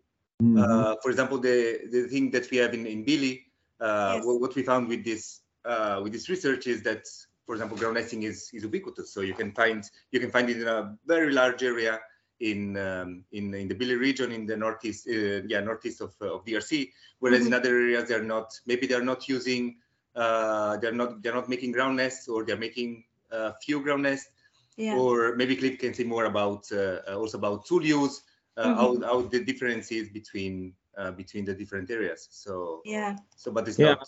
Mhm. 0.41 0.58
Uh, 0.62 0.96
for 1.02 1.10
example, 1.12 1.38
the 1.39 1.82
the 1.91 2.08
thing 2.08 2.32
that 2.32 2.50
we 2.52 2.58
have 2.58 2.74
in 2.74 2.86
in 2.86 3.06
Bili, 3.06 3.34
uh, 3.80 4.13
Yes. 4.15 4.26
what, 4.26 4.41
what 4.41 4.56
we 4.56 4.63
found 4.63 4.88
with 4.88 5.04
this 5.04 5.41
uh, 5.65 6.00
with 6.04 6.13
this 6.13 6.30
research 6.30 6.65
is 6.67 6.82
that, 6.84 7.04
for 7.46 7.54
example, 7.56 7.78
ground 7.78 7.96
nesting 7.96 8.24
is 8.24 8.50
is 8.54 8.63
ubiquitous. 8.63 9.12
So 9.13 9.22
you 9.22 9.34
can 9.34 9.52
find 9.52 9.84
you 10.12 10.20
can 10.20 10.32
find 10.32 10.50
it 10.50 10.58
in 10.62 10.67
a 10.67 10.98
very 11.06 11.32
large 11.32 11.62
area 11.63 12.00
in 12.39 12.78
um, 12.78 13.23
in 13.32 13.54
in 13.54 13.67
the 13.67 13.76
Bili 13.76 14.00
region 14.00 14.32
in 14.32 14.45
the 14.45 14.58
northeast, 14.58 15.08
uh, 15.08 15.41
yeah, 15.47 15.60
northeast 15.62 16.02
of 16.02 16.13
uh, 16.21 16.36
of 16.36 16.45
DRC. 16.45 16.91
Whereas 17.19 17.45
in 17.45 17.52
Mhm. 17.52 17.58
other 17.58 17.76
areas 17.76 18.08
they're 18.08 18.23
not. 18.23 18.54
Maybe 18.65 18.88
they're 18.88 19.04
not 19.04 19.28
using. 19.28 19.78
Uh, 20.15 20.78
they're 20.78 20.93
not 20.93 21.21
they're 21.21 21.34
not 21.36 21.50
making 21.50 21.71
ground 21.71 21.97
nests 21.97 22.28
or 22.28 22.43
they're 22.43 22.58
making 22.58 23.04
uh, 23.32 23.52
few 23.62 23.82
ground 23.82 24.04
nests 24.04 24.32
yeah. 24.78 24.95
or 24.95 25.36
maybe 25.36 25.56
Cliff 25.56 25.78
can 25.80 25.93
say 25.93 26.04
more 26.04 26.26
about 26.26 26.65
uh, 26.71 27.00
uh, 27.08 27.15
also 27.15 27.38
about 27.38 27.65
tool 27.65 27.84
use, 27.86 28.21
uh, 28.56 28.73
how, 28.76 29.00
how 29.02 29.21
the 29.21 29.43
difference 29.43 29.91
is 29.91 30.10
between 30.10 30.73
uh, 30.97 31.12
between 31.12 31.45
the 31.45 31.54
different 31.54 31.89
areas. 31.91 32.28
So 32.32 32.82
yeah. 32.86 33.17
so 33.36 33.52
but 33.52 33.67
it's 33.67 33.78
Yeah. 33.78 33.95
not 33.95 34.08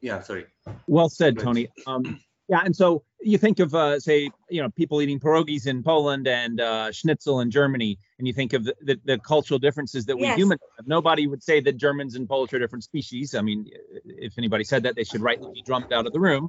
yeah 0.00 0.20
sorry 0.22 0.46
Well 0.86 1.08
said, 1.08 1.38
Tony. 1.38 1.68
Um, 1.86 2.20
Yeah, 2.48 2.60
and 2.64 2.76
so 2.76 3.02
you 3.20 3.38
think 3.38 3.58
of 3.58 3.74
uh, 3.74 3.98
say 3.98 4.30
you 4.48 4.62
know 4.62 4.70
people 4.70 5.02
eating 5.02 5.18
pierogies 5.18 5.66
in 5.66 5.82
Poland 5.82 6.28
and 6.28 6.60
uh, 6.60 6.92
schnitzel 6.92 7.40
in 7.40 7.50
Germany, 7.50 7.98
and 8.18 8.26
you 8.28 8.32
think 8.32 8.52
of 8.52 8.64
the, 8.64 8.74
the, 8.82 9.00
the 9.04 9.18
cultural 9.18 9.58
differences 9.58 10.06
that 10.06 10.16
we 10.16 10.28
Yes. 10.28 10.38
humans 10.38 10.60
have. 10.76 10.86
Nobody 10.86 11.26
would 11.26 11.42
say 11.42 11.60
that 11.60 11.76
Germans 11.76 12.14
and 12.14 12.28
Polish 12.28 12.52
are 12.52 12.58
different 12.60 12.84
species. 12.84 13.34
I 13.34 13.40
mean, 13.42 13.66
if 14.04 14.34
anybody 14.38 14.62
said 14.62 14.84
that, 14.84 14.94
they 14.94 15.02
should 15.04 15.22
rightly 15.22 15.48
be 15.54 15.62
drummed 15.62 15.92
out 15.92 16.06
of 16.06 16.12
the 16.12 16.20
room. 16.20 16.48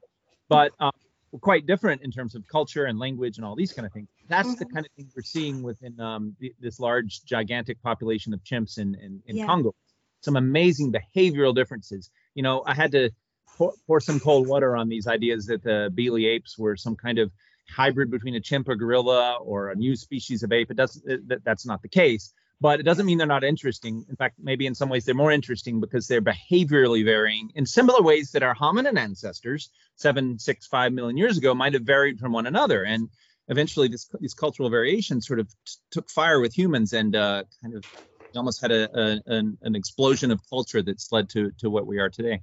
But 0.49 0.71
um, 0.79 0.91
we're 1.31 1.39
quite 1.39 1.65
different 1.65 2.03
in 2.03 2.12
terms 2.12 2.36
of 2.36 2.47
culture 2.47 2.86
and 2.86 2.99
language 2.99 3.38
and 3.38 3.45
all 3.45 3.55
these 3.55 3.73
kind 3.73 3.86
of 3.86 3.91
things. 3.91 4.07
That's 4.29 4.55
the 4.55 4.65
Mhm. 4.65 4.73
kind 4.73 4.86
of 4.86 4.91
thing 4.93 5.10
we're 5.15 5.23
seeing 5.23 5.63
within 5.63 5.99
um, 5.99 6.36
the, 6.39 6.53
this 6.60 6.79
large, 6.79 7.23
gigantic 7.25 7.81
population 7.81 8.33
of 8.36 8.43
chimps 8.43 8.77
in 8.77 8.93
in, 8.95 9.21
in 9.25 9.38
Yeah. 9.38 9.47
Congo. 9.47 9.73
Some 10.21 10.36
amazing 10.36 10.93
behavioral 10.93 11.55
differences. 11.55 12.12
You 12.36 12.43
know, 12.43 12.63
I 12.67 12.75
had 12.75 12.91
to 12.91 13.10
pour, 13.57 13.73
pour 13.87 13.99
some 13.99 14.19
cold 14.19 14.47
water 14.47 14.75
on 14.75 14.87
these 14.87 15.07
ideas 15.07 15.45
that 15.47 15.63
the 15.63 15.91
Bili 15.93 16.27
apes 16.27 16.57
were 16.57 16.75
some 16.75 16.95
kind 16.95 17.19
of 17.19 17.31
hybrid 17.69 18.09
between 18.09 18.35
a 18.35 18.39
chimp 18.39 18.69
or 18.69 18.75
gorilla 18.75 19.37
or 19.41 19.69
a 19.69 19.75
new 19.75 19.95
species 19.95 20.43
of 20.43 20.51
ape. 20.51 20.71
It 20.71 20.77
doesn't. 20.77 21.11
It, 21.11 21.27
that, 21.27 21.43
that's 21.43 21.65
not 21.65 21.81
the 21.81 21.89
case. 21.89 22.33
But 22.59 22.79
it 22.79 22.83
doesn't 22.83 23.05
mean 23.05 23.19
they're 23.19 23.27
not 23.27 23.43
interesting. 23.43 24.03
In 24.09 24.15
fact, 24.15 24.37
maybe 24.39 24.65
in 24.65 24.73
some 24.73 24.89
ways 24.89 25.05
they're 25.05 25.13
more 25.13 25.31
interesting 25.31 25.79
because 25.79 26.07
they're 26.07 26.23
behaviorally 26.23 27.05
varying 27.05 27.51
in 27.53 27.67
similar 27.67 28.01
ways 28.01 28.31
that 28.31 28.41
our 28.41 28.55
hominin 28.55 28.97
ancestors, 28.97 29.69
seven, 29.95 30.39
six, 30.39 30.65
five 30.65 30.91
million 30.91 31.17
years 31.17 31.37
ago, 31.37 31.53
might 31.53 31.73
have 31.73 31.83
varied 31.83 32.19
from 32.19 32.31
one 32.31 32.47
another. 32.47 32.83
And 32.83 33.09
eventually, 33.47 33.89
this, 33.89 34.09
these 34.19 34.33
cultural 34.33 34.71
variations 34.71 35.27
sort 35.27 35.39
of 35.39 35.47
t- 35.49 35.73
took 35.91 36.09
fire 36.09 36.39
with 36.39 36.57
humans 36.57 36.93
and 36.93 37.15
uh, 37.15 37.43
kind 37.61 37.75
of 37.75 37.85
almost 38.35 38.61
had 38.61 38.71
a, 38.71 38.89
a 38.99 39.21
an, 39.27 39.57
an 39.61 39.75
explosion 39.75 40.31
of 40.31 40.39
culture 40.49 40.81
that's 40.81 41.11
led 41.11 41.29
to 41.29 41.51
to 41.59 41.69
what 41.69 41.85
we 41.85 41.99
are 41.99 42.09
today. 42.09 42.41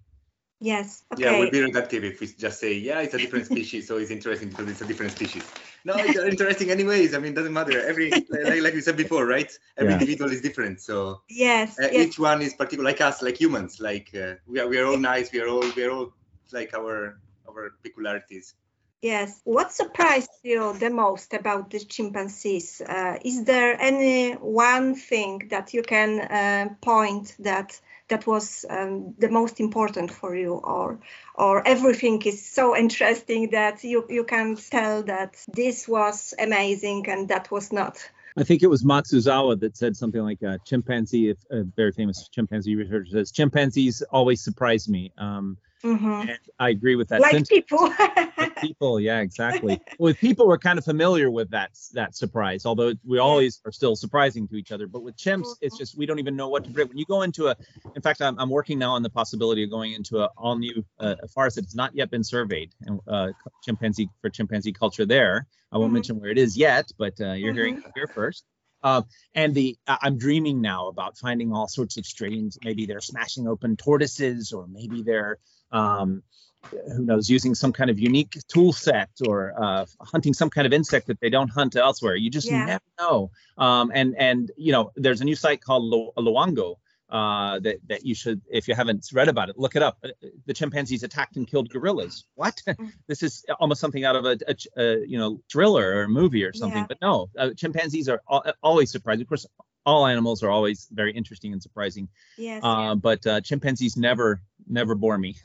Yes. 0.61 1.05
Yeah, 1.17 1.29
Okay. 1.29 1.40
we'll 1.40 1.51
be 1.51 1.61
reductive 1.61 2.05
if 2.05 2.21
we 2.21 2.27
just 2.29 2.59
say, 2.61 2.75
yeah, 2.75 3.01
it's 3.01 3.14
a 3.14 3.19
different 3.19 3.47
species, 3.47 3.87
so 3.87 3.99
it's 3.99 4.11
interesting 4.11 4.49
because 4.49 4.69
it's 4.69 4.81
a 4.81 4.87
different 4.87 5.12
species. 5.12 5.45
No, 5.85 5.95
it's 5.97 6.19
interesting 6.33 6.71
anyways. 6.71 7.14
I 7.14 7.19
mean, 7.19 7.35
doesn't 7.35 7.53
matter. 7.53 7.81
Every 7.87 8.11
like, 8.11 8.62
like 8.62 8.75
we 8.75 8.81
said 8.81 8.97
before, 8.97 9.27
right? 9.27 9.51
Every 9.77 9.90
Yeah. 9.93 9.99
individual 10.01 10.31
is 10.31 10.40
different, 10.40 10.81
so 10.81 11.23
yes. 11.29 11.79
uh, 11.79 11.88
yes. 11.93 12.07
each 12.07 12.19
one 12.19 12.40
is 12.40 12.55
particular, 12.55 12.85
like 12.85 13.01
us, 13.01 13.21
like 13.21 13.38
humans. 13.38 13.81
Like 13.81 14.11
uh, 14.14 14.35
we 14.47 14.61
are, 14.61 14.69
we 14.69 14.79
are 14.79 14.87
all 14.87 14.97
nice. 14.99 15.31
We 15.33 15.40
are 15.40 15.49
all, 15.49 15.64
we 15.77 15.85
are 15.85 15.90
all 15.90 16.12
like 16.53 16.73
our 16.75 17.19
our 17.49 17.75
peculiarities. 17.83 18.55
Yes. 19.03 19.38
What 19.45 19.71
surprised 19.71 20.31
you 20.43 20.73
the 20.73 20.88
most 20.88 21.35
about 21.35 21.69
the 21.69 21.81
chimpanzees? 21.81 22.81
Uh, 22.81 23.19
is 23.23 23.45
there 23.45 23.79
any 23.79 24.33
one 24.33 24.95
thing 24.95 25.49
that 25.51 25.75
you 25.75 25.83
can 25.83 26.21
uh, 26.21 26.75
point 26.81 27.37
that 27.40 27.79
that 28.09 28.27
was 28.27 28.64
um, 28.69 29.14
the 29.19 29.31
most 29.31 29.61
important 29.61 30.11
for 30.11 30.37
you, 30.37 30.55
or 30.55 30.99
or 31.35 31.67
everything 31.67 32.21
is 32.23 32.47
so 32.47 32.77
interesting 32.77 33.51
that 33.51 33.83
you 33.85 34.05
you 34.09 34.25
can 34.25 34.57
tell 34.57 35.03
that 35.05 35.37
this 35.49 35.88
was 35.88 36.35
amazing 36.38 37.09
and 37.09 37.29
that 37.29 37.51
was 37.51 37.73
not? 37.73 37.99
I 38.37 38.43
think 38.43 38.62
it 38.62 38.67
was 38.67 38.83
Matsuzawa 38.83 39.61
that 39.61 39.77
said 39.77 39.97
something 39.97 40.21
like 40.21 40.43
uh, 40.43 40.59
chimpanzee, 40.64 41.31
if 41.31 41.38
a 41.51 41.62
very 41.62 41.93
famous 41.93 42.29
chimpanzee 42.29 42.75
researcher 42.75 43.12
says, 43.12 43.31
chimpanzees 43.31 44.03
always 44.11 44.43
surprise 44.43 44.88
me. 44.88 45.12
Um, 45.17 45.57
Mhm. 45.85 46.29
and 46.29 46.38
I 46.59 46.70
agree 46.70 46.97
with 46.97 47.09
that. 47.09 47.20
Like 47.20 47.33
sentiment. 47.33 47.49
people. 47.68 47.92
People, 48.61 48.99
yeah, 48.99 49.20
exactly. 49.20 49.79
with 49.99 50.18
people, 50.18 50.47
we're 50.47 50.59
kind 50.59 50.79
of 50.79 50.85
familiar 50.85 51.31
with 51.31 51.51
that 51.51 51.73
that 51.92 52.14
surprise, 52.16 52.64
although 52.64 52.94
we 53.05 53.18
always 53.18 53.61
are 53.66 53.73
still 53.73 53.94
surprising 53.94 54.49
to 54.49 54.57
each 54.57 54.73
other. 54.73 54.87
But 54.87 55.03
with 55.03 55.16
chimps, 55.16 55.49
it's 55.61 55.77
just 55.77 55.97
we 55.99 56.07
don't 56.07 56.18
even 56.18 56.35
know 56.35 56.49
what 56.49 56.64
to 56.64 56.70
predict. 56.70 56.90
When 56.90 56.99
you 56.99 57.05
go 57.05 57.23
into 57.23 57.49
a, 57.49 57.57
in 57.94 58.01
fact, 58.01 58.23
I'm, 58.23 58.38
I'm 58.38 58.49
working 58.49 58.79
now 58.79 58.92
on 58.92 59.03
the 59.03 59.11
possibility 59.11 59.62
of 59.64 59.70
going 59.70 59.92
into 59.92 60.20
a 60.20 60.31
all 60.38 60.57
new 60.57 60.85
uh, 60.99 61.16
a 61.23 61.29
forest 61.29 61.57
that's 61.57 61.75
not 61.75 61.94
yet 61.94 62.11
been 62.11 62.25
surveyed, 62.25 62.70
and 62.87 63.01
uh, 63.07 63.29
chimpanzee 63.62 64.09
for 64.23 64.31
chimpanzee 64.31 64.73
culture 64.73 65.05
there. 65.05 65.47
I 65.73 65.77
won't 65.79 65.90
Mhm. 65.90 65.94
mention 65.94 66.20
where 66.20 66.31
it 66.31 66.38
is 66.38 66.57
yet, 66.57 66.90
but 66.97 67.20
uh, 67.20 67.33
you're 67.33 67.53
hearing 67.53 67.77
it 67.79 67.85
here 67.94 68.09
first. 68.14 68.44
Uh, 68.83 69.03
and 69.35 69.55
the 69.55 69.77
I- 69.87 69.99
I'm 70.03 70.16
dreaming 70.16 70.61
now 70.62 70.88
about 70.88 71.18
finding 71.18 71.53
all 71.53 71.68
sorts 71.68 71.97
of 71.99 72.07
strains. 72.07 72.59
Maybe 72.64 72.87
they're 72.87 73.01
smashing 73.01 73.47
open 73.49 73.77
tortoises, 73.77 74.53
or 74.53 74.66
maybe 74.66 75.03
they're 75.03 75.38
um, 75.75 76.23
who 76.71 77.05
knows, 77.05 77.29
using 77.29 77.55
some 77.55 77.73
kind 77.79 77.91
of 77.91 77.99
unique 77.99 78.35
tool 78.49 78.73
set 78.73 79.11
or 79.29 79.53
uh, 79.63 79.85
hunting 80.01 80.33
some 80.33 80.49
kind 80.49 80.67
of 80.67 80.73
insect 80.73 81.07
that 81.09 81.21
they 81.21 81.29
don't 81.37 81.51
hunt 81.51 81.77
elsewhere. 81.77 82.17
You 82.17 82.31
just 82.31 82.49
Yeah. 82.51 82.65
never 82.65 82.85
know. 82.99 83.31
Um, 83.59 83.93
and 83.95 84.15
and 84.29 84.51
you 84.57 84.73
know, 84.73 84.91
there's 84.97 85.21
a 85.21 85.25
new 85.31 85.37
site 85.37 85.61
called 85.61 85.85
Lo- 85.85 86.13
Loango 86.17 86.77
uh, 87.11 87.59
that 87.61 87.77
that 87.91 88.01
you 88.09 88.15
should, 88.15 88.41
if 88.51 88.67
you 88.67 88.75
haven't 88.75 89.03
read 89.13 89.29
about 89.29 89.51
it, 89.51 89.59
look 89.59 89.77
it 89.77 89.83
up. 89.83 89.99
Uh, 90.03 90.09
The 90.47 90.55
chimpanzees 90.55 91.03
attacked 91.03 91.37
and 91.37 91.47
killed 91.47 91.69
gorillas. 91.69 92.25
What? 92.35 92.57
this 93.11 93.23
is 93.23 93.45
almost 93.61 93.81
something 93.83 94.05
out 94.09 94.17
of 94.17 94.25
a, 94.25 94.39
a, 94.49 94.55
a 94.83 95.07
you 95.07 95.19
know 95.19 95.41
thriller 95.53 95.87
or 95.97 96.03
a 96.05 96.09
movie 96.09 96.45
or 96.45 96.55
something. 96.55 96.85
Yeah. 96.85 96.93
But 96.93 96.99
no, 97.03 97.29
uh, 97.39 97.51
chimpanzees 97.61 98.09
are 98.09 98.21
al- 98.31 98.47
always 98.63 98.91
surprising. 98.91 99.23
Of 99.23 99.29
course, 99.29 99.47
all 99.87 100.07
animals 100.07 100.42
are 100.42 100.51
always 100.51 100.88
very 100.92 101.12
interesting 101.12 101.53
and 101.53 101.62
surprising. 101.62 102.09
yes. 102.37 102.61
Uh, 102.62 102.94
but 102.94 103.27
uh, 103.27 103.40
chimpanzees 103.40 103.97
never 103.97 104.40
never 104.66 104.94
bore 104.94 105.18
me. 105.18 105.37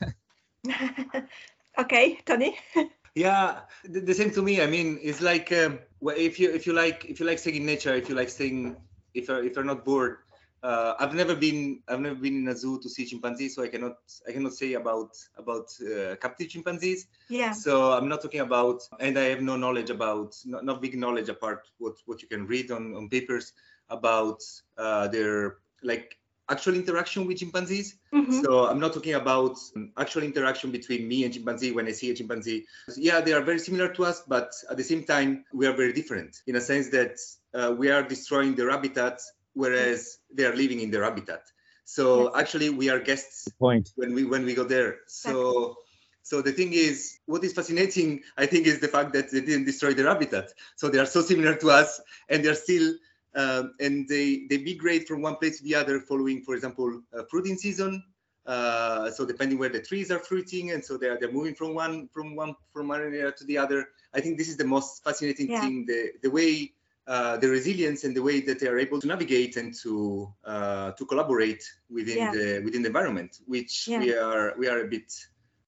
okay, 1.78 2.18
Tony. 2.24 2.56
Yeah, 3.16 3.62
the, 3.82 4.00
the 4.00 4.14
same 4.14 4.30
to 4.30 4.42
me. 4.42 4.62
I 4.62 4.66
mean, 4.66 5.00
it's 5.02 5.20
like 5.20 5.50
um, 5.50 5.80
well, 5.98 6.14
if 6.16 6.38
you 6.38 6.48
if 6.52 6.64
you 6.64 6.72
like 6.72 7.06
if 7.06 7.18
you 7.18 7.26
like 7.26 7.40
staying 7.40 7.56
in 7.56 7.66
nature, 7.66 7.92
if 7.92 8.08
you 8.08 8.14
like 8.14 8.28
staying, 8.28 8.76
if 9.14 9.26
you're 9.26 9.42
if 9.42 9.56
you're 9.56 9.64
not 9.64 9.84
bored. 9.84 10.18
Uh, 10.62 10.94
I've 11.00 11.14
never 11.14 11.34
been 11.34 11.82
I've 11.88 12.00
never 12.00 12.14
been 12.14 12.36
in 12.36 12.48
a 12.48 12.56
zoo 12.56 12.78
to 12.80 12.88
see 12.88 13.04
chimpanzees, 13.06 13.56
so 13.56 13.64
I 13.64 13.68
cannot 13.68 13.96
I 14.28 14.32
cannot 14.32 14.52
say 14.52 14.74
about 14.74 15.16
about 15.36 15.72
uh, 15.82 16.16
captive 16.22 16.50
chimpanzees. 16.50 17.08
Yeah. 17.28 17.50
So 17.50 17.92
I'm 17.92 18.08
not 18.08 18.22
talking 18.22 18.42
about, 18.42 18.82
and 19.00 19.18
I 19.18 19.24
have 19.24 19.40
no 19.40 19.56
knowledge 19.56 19.90
about, 19.90 20.36
not, 20.44 20.64
not 20.64 20.80
big 20.80 20.96
knowledge 20.96 21.30
apart 21.30 21.66
what 21.78 21.94
what 22.06 22.22
you 22.22 22.28
can 22.28 22.46
read 22.46 22.70
on 22.70 22.94
on 22.94 23.08
papers 23.08 23.54
about 23.90 24.40
uh, 24.78 25.08
their 25.08 25.58
like 25.82 26.16
actual 26.48 26.74
interaction 26.74 27.26
with 27.26 27.38
chimpanzees. 27.38 27.96
Mhm. 28.12 28.42
So 28.42 28.66
I'm 28.66 28.80
not 28.80 28.92
talking 28.92 29.14
about 29.14 29.56
actual 29.96 30.22
interaction 30.22 30.70
between 30.70 31.06
me 31.06 31.24
and 31.24 31.32
chimpanzee 31.32 31.72
when 31.72 31.86
I 31.86 31.92
see 31.92 32.10
a 32.10 32.14
chimpanzee. 32.14 32.66
Yeah, 32.96 33.20
they 33.20 33.32
are 33.32 33.42
very 33.42 33.58
similar 33.58 33.88
to 33.94 34.04
us, 34.04 34.22
but 34.26 34.52
at 34.70 34.76
the 34.76 34.84
same 34.84 35.04
time, 35.04 35.44
we 35.52 35.66
are 35.66 35.72
very 35.72 35.92
different 35.92 36.36
in 36.46 36.56
a 36.56 36.60
sense 36.60 36.88
that 36.90 37.18
uh, 37.54 37.74
we 37.76 37.90
are 37.90 38.02
destroying 38.02 38.54
their 38.56 38.70
habitat, 38.70 39.20
whereas 39.54 40.18
they 40.32 40.44
are 40.44 40.56
living 40.56 40.80
in 40.80 40.90
their 40.90 41.04
habitat. 41.04 41.42
So 41.84 42.24
Yes. 42.24 42.32
actually, 42.40 42.70
we 42.70 42.88
are 42.90 43.00
guests 43.00 43.48
Point. 43.58 43.90
when 43.96 44.14
we 44.14 44.24
when 44.24 44.44
we 44.44 44.54
go 44.54 44.64
there. 44.64 45.00
So 45.06 45.76
so 46.22 46.42
the 46.42 46.52
thing 46.52 46.72
is, 46.72 47.18
what 47.26 47.42
is 47.42 47.52
fascinating, 47.52 48.22
I 48.36 48.46
think, 48.46 48.66
is 48.66 48.78
the 48.80 48.88
fact 48.88 49.12
that 49.14 49.30
they 49.32 49.40
didn't 49.40 49.64
destroy 49.64 49.94
their 49.94 50.06
habitat. 50.06 50.52
So 50.76 50.88
they 50.88 50.98
are 50.98 51.06
so 51.06 51.22
similar 51.22 51.54
to 51.56 51.70
us, 51.70 52.00
and 52.28 52.44
they're 52.44 52.54
still 52.54 52.94
um, 53.34 53.74
and 53.80 54.08
they 54.08 54.46
they 54.48 54.58
migrate 54.58 55.06
from 55.06 55.22
one 55.22 55.36
place 55.36 55.58
to 55.58 55.64
the 55.64 55.74
other, 55.74 56.00
following, 56.00 56.42
for 56.42 56.54
example, 56.54 57.02
uh, 57.16 57.22
fruiting 57.30 57.56
season. 57.56 58.02
Uh, 58.46 59.10
so 59.10 59.24
depending 59.26 59.58
where 59.58 59.68
the 59.68 59.80
trees 59.80 60.10
are 60.10 60.18
fruiting, 60.18 60.72
and 60.72 60.84
so 60.84 60.96
they're 60.96 61.18
they're 61.18 61.32
moving 61.32 61.54
from 61.54 61.74
one 61.74 62.08
from 62.08 62.34
one 62.34 62.54
from 62.72 62.88
one 62.88 63.00
area 63.00 63.30
to 63.32 63.44
the 63.44 63.56
other. 63.56 63.88
I 64.14 64.20
think 64.20 64.38
this 64.38 64.48
is 64.48 64.56
the 64.56 64.64
most 64.64 65.04
fascinating 65.04 65.48
Yeah. 65.48 65.60
thing: 65.60 65.86
the 65.86 66.12
the 66.22 66.30
way 66.30 66.72
uh, 67.06 67.36
the 67.36 67.48
resilience 67.48 68.04
and 68.04 68.16
the 68.16 68.22
way 68.22 68.40
that 68.40 68.58
they 68.58 68.66
are 68.66 68.78
able 68.78 69.00
to 69.00 69.06
navigate 69.06 69.56
and 69.56 69.74
to 69.82 70.32
uh, 70.44 70.92
to 70.92 71.06
collaborate 71.06 71.62
within 71.90 72.18
Yeah. 72.18 72.32
the 72.32 72.60
within 72.64 72.82
the 72.82 72.88
environment, 72.88 73.38
which 73.46 73.86
Yeah. 73.88 74.00
we 74.00 74.14
are 74.14 74.54
we 74.58 74.68
are 74.68 74.80
a 74.80 74.88
bit 74.88 75.12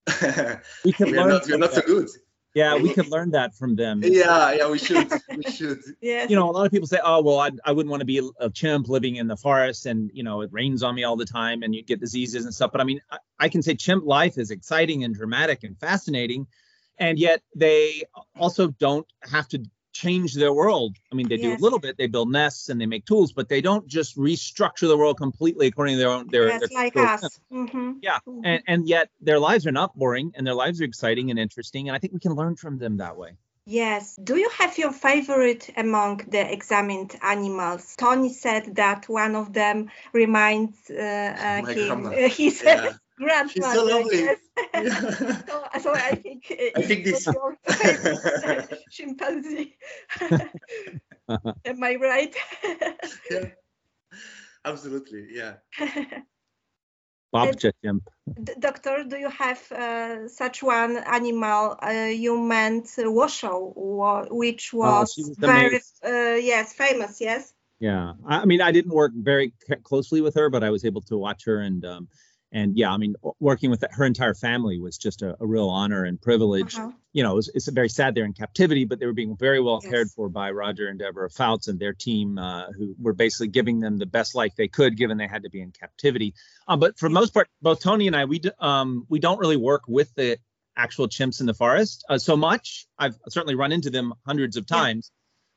We 0.85 0.94
we 1.01 1.18
are 1.18 1.29
not 1.29 1.46
we 1.46 1.55
are 1.55 1.59
not 1.59 1.75
so 1.75 1.83
good. 1.83 2.09
Yeah, 2.54 2.76
we 2.76 2.92
could 2.92 3.08
learn 3.08 3.30
that 3.30 3.54
from 3.54 3.76
them. 3.76 4.02
Yeah, 4.04 4.52
yeah, 4.52 4.70
we 4.70 4.78
should 4.78 5.10
we 5.34 5.42
should. 5.50 5.80
yeah. 6.02 6.26
You 6.28 6.36
know, 6.36 6.50
a 6.50 6.52
lot 6.52 6.66
of 6.66 6.72
people 6.72 6.86
say, 6.86 6.98
"Oh, 7.02 7.22
well, 7.22 7.38
I, 7.38 7.50
I 7.64 7.72
wouldn't 7.72 7.90
want 7.90 8.02
to 8.02 8.06
be 8.06 8.20
a 8.40 8.50
chimp 8.50 8.88
living 8.88 9.16
in 9.16 9.26
the 9.26 9.36
forest, 9.36 9.86
and 9.86 10.10
you 10.12 10.22
know, 10.22 10.42
it 10.42 10.50
rains 10.52 10.82
on 10.82 10.94
me 10.94 11.04
all 11.04 11.16
the 11.16 11.24
time, 11.24 11.62
and 11.62 11.74
you 11.74 11.82
get 11.82 12.00
diseases 12.00 12.44
and 12.44 12.54
stuff." 12.54 12.70
But 12.70 12.80
I 12.82 12.84
mean, 12.84 13.00
I, 13.10 13.18
I 13.38 13.48
can 13.48 13.62
say 13.62 13.74
chimp 13.74 14.04
life 14.04 14.36
is 14.36 14.50
exciting 14.50 15.02
and 15.04 15.14
dramatic 15.14 15.64
and 15.64 15.78
fascinating, 15.78 16.46
and 16.98 17.18
yet 17.18 17.42
they 17.56 18.02
also 18.36 18.68
don't 18.68 19.06
have 19.22 19.48
to 19.48 19.62
change 20.02 20.34
their 20.34 20.52
world. 20.62 20.92
I 21.10 21.14
mean, 21.16 21.28
they 21.28 21.36
do 21.36 21.50
a 21.54 21.62
little 21.66 21.78
bit. 21.78 21.96
They 21.96 22.08
build 22.16 22.28
nests 22.30 22.68
and 22.70 22.76
they 22.80 22.86
make 22.94 23.04
tools, 23.06 23.30
but 23.38 23.48
they 23.48 23.60
don't 23.68 23.86
just 23.98 24.16
restructure 24.16 24.88
the 24.92 24.96
world 25.02 25.16
completely 25.26 25.66
according 25.68 25.94
to 25.96 25.98
their 26.02 26.10
own 26.16 26.24
their. 26.34 26.48
yes, 26.48 26.60
their 26.60 26.68
like 26.82 26.94
their- 26.94 27.06
us. 27.06 27.40
Mhm. 27.52 27.88
Yeah, 28.08 28.18
Mhm. 28.26 28.42
and, 28.48 28.60
and 28.72 28.80
yet 28.88 29.06
their 29.28 29.38
lives 29.48 29.64
are 29.68 29.72
not 29.80 29.90
boring 30.00 30.32
and 30.34 30.42
their 30.46 30.58
lives 30.64 30.80
are 30.80 30.84
exciting 30.92 31.26
and 31.30 31.38
interesting 31.46 31.82
and 31.88 31.94
i 31.96 31.98
think 32.00 32.12
we 32.12 32.18
can 32.26 32.34
learn 32.40 32.54
from 32.62 32.74
them 32.82 32.94
that 33.04 33.16
way 33.22 33.32
Yes. 33.64 34.16
Do 34.28 34.34
you 34.42 34.50
have 34.58 34.72
your 34.82 34.92
favorite 35.08 35.64
among 35.76 36.12
the 36.34 36.42
examined 36.56 37.10
animals? 37.22 37.94
Tony 37.96 38.32
said 38.44 38.64
that 38.74 39.00
one 39.22 39.34
of 39.42 39.46
them 39.60 39.88
reminds 40.12 40.90
uh, 40.90 40.96
uh, 40.96 41.62
him 41.72 42.02
grandma. 42.02 42.08
uh, 42.10 42.28
his 42.40 42.62
Yeah. 42.64 42.92
Grandmother. 43.22 43.82
lovely. 43.85 44.18
yes. 44.18 44.38
Yeah. 44.74 45.11
so, 45.48 45.64
so 45.80 45.90
I 45.94 46.14
think 46.16 46.40
uh, 46.50 46.78
I 46.78 46.82
think 46.82 47.04
this- 47.04 47.26
your 47.26 47.56
favorite 47.66 48.78
chimpanzee. 48.90 49.76
Am 51.64 51.82
I 51.85 51.94
right? 51.96 52.35
yeah. 53.30 53.46
Absolutely, 54.64 55.26
yeah. 55.32 55.54
Babcha 57.35 57.72
chimp. 57.82 58.02
D- 58.42 58.52
doctor, 58.58 59.04
do 59.04 59.16
you 59.16 59.30
have 59.30 59.72
uh, 59.72 60.28
such 60.28 60.62
one 60.62 60.98
animal? 60.98 61.76
Uh, 61.82 62.11
you 62.12 62.38
meant 62.38 62.88
Washoe, 62.98 63.72
wa- 63.74 64.26
which 64.30 64.72
was, 64.72 65.14
she 65.14 65.22
was 65.24 65.37
very 65.38 65.80
uh, 66.04 66.37
yes 66.37 66.74
famous. 66.74 67.20
Yes. 67.20 67.52
Yeah, 67.80 68.12
I 68.26 68.42
I 68.42 68.44
mean, 68.44 68.61
I 68.61 68.70
didn't 68.70 68.92
work 68.94 69.12
very 69.16 69.54
closely 69.82 70.20
with 70.20 70.35
her, 70.37 70.50
but 70.50 70.62
I 70.62 70.70
was 70.70 70.85
able 70.85 71.00
to 71.02 71.16
watch 71.16 71.46
her, 71.46 71.58
and 71.58 71.85
um, 71.85 72.08
and 72.52 72.76
yeah, 72.76 72.90
I 72.92 72.98
mean, 72.98 73.14
working 73.40 73.70
with 73.70 73.82
her 73.90 74.04
entire 74.04 74.34
family 74.34 74.78
was 74.78 74.98
just 74.98 75.22
a, 75.22 75.36
a 75.40 75.46
real 75.46 75.68
honor 75.68 76.04
and 76.04 76.20
privilege. 76.20 76.76
Uh-huh. 76.76 76.90
You 77.14 77.22
know, 77.22 77.32
it 77.32 77.36
was, 77.36 77.50
it's 77.54 77.68
very 77.68 77.88
sad 77.88 78.14
they're 78.14 78.24
in 78.24 78.32
captivity, 78.32 78.84
but 78.84 78.98
they 78.98 79.06
were 79.06 79.12
being 79.12 79.36
very 79.36 79.60
well 79.60 79.80
cared 79.80 80.08
for 80.10 80.28
by 80.28 80.50
Roger 80.50 80.88
and 80.88 80.98
Deborah 80.98 81.28
Fouts 81.30 81.68
and 81.68 81.78
their 81.78 81.92
team, 81.92 82.38
uh, 82.38 82.66
who 82.72 82.94
were 82.98 83.12
basically 83.12 83.48
giving 83.48 83.80
them 83.80 83.98
the 83.98 84.06
best 84.06 84.34
life 84.34 84.52
they 84.56 84.68
could, 84.68 84.96
given 84.96 85.18
they 85.18 85.26
had 85.26 85.42
to 85.42 85.50
be 85.50 85.60
in 85.60 85.72
captivity. 85.72 86.34
Um, 86.68 86.80
but 86.80 86.98
for 86.98 87.08
the 87.08 87.14
most 87.14 87.34
part, 87.34 87.48
both 87.60 87.80
Tony 87.80 88.06
and 88.06 88.16
I, 88.16 88.24
we 88.26 88.38
d- 88.38 88.50
um, 88.58 89.06
we 89.10 89.18
don't 89.18 89.38
really 89.38 89.58
work 89.58 89.82
with 89.88 90.14
the 90.14 90.38
actual 90.76 91.06
chimps 91.06 91.40
in 91.40 91.46
the 91.46 91.52
forest 91.54 92.02
uh, 92.08 92.16
so 92.16 92.34
much. 92.36 92.86
I've 92.98 93.16
certainly 93.28 93.56
run 93.56 93.72
into 93.72 93.90
them 93.90 94.14
hundreds 94.24 94.56
of 94.56 94.64
Yeah. 94.70 94.76
times, 94.78 95.10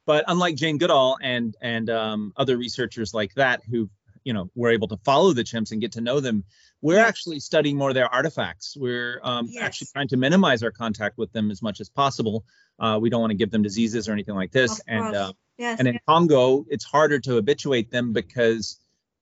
but 0.05 0.25
unlike 0.27 0.55
Jane 0.55 0.77
Goodall 0.77 1.17
and 1.21 1.55
and 1.61 1.89
um, 1.89 2.33
other 2.35 2.57
researchers 2.57 3.13
like 3.13 3.33
that 3.35 3.61
who 3.69 3.89
you 4.25 4.33
know 4.33 4.49
we're 4.55 4.71
able 4.71 4.89
to 4.89 4.97
follow 5.05 5.31
the 5.31 5.43
chimps 5.43 5.71
and 5.71 5.79
get 5.79 5.93
to 5.93 6.01
know 6.01 6.19
them, 6.19 6.43
we're 6.81 6.95
Yes. 6.97 7.07
actually 7.07 7.39
studying 7.39 7.77
more 7.77 7.89
of 7.89 7.95
their 7.95 8.13
artifacts. 8.13 8.75
We're 8.77 9.21
um, 9.23 9.47
Yes. 9.49 9.63
actually 9.63 9.87
trying 9.93 10.09
to 10.09 10.17
minimize 10.17 10.61
our 10.63 10.71
contact 10.71 11.17
with 11.17 11.31
them 11.31 11.51
as 11.51 11.61
much 11.61 11.79
as 11.79 11.87
possible. 11.89 12.43
Uh, 12.77 12.99
we 13.01 13.09
don't 13.09 13.21
want 13.21 13.31
to 13.31 13.37
give 13.37 13.51
them 13.51 13.61
diseases 13.61 14.09
or 14.09 14.11
anything 14.11 14.35
like 14.35 14.51
this. 14.51 14.79
Of 14.79 14.85
and 14.87 15.15
uh, 15.15 15.33
Yes. 15.57 15.79
and 15.79 15.87
in 15.87 15.97
Congo, 16.05 16.65
it's 16.67 16.83
harder 16.83 17.19
to 17.19 17.35
habituate 17.35 17.89
them 17.91 18.11
because 18.11 18.77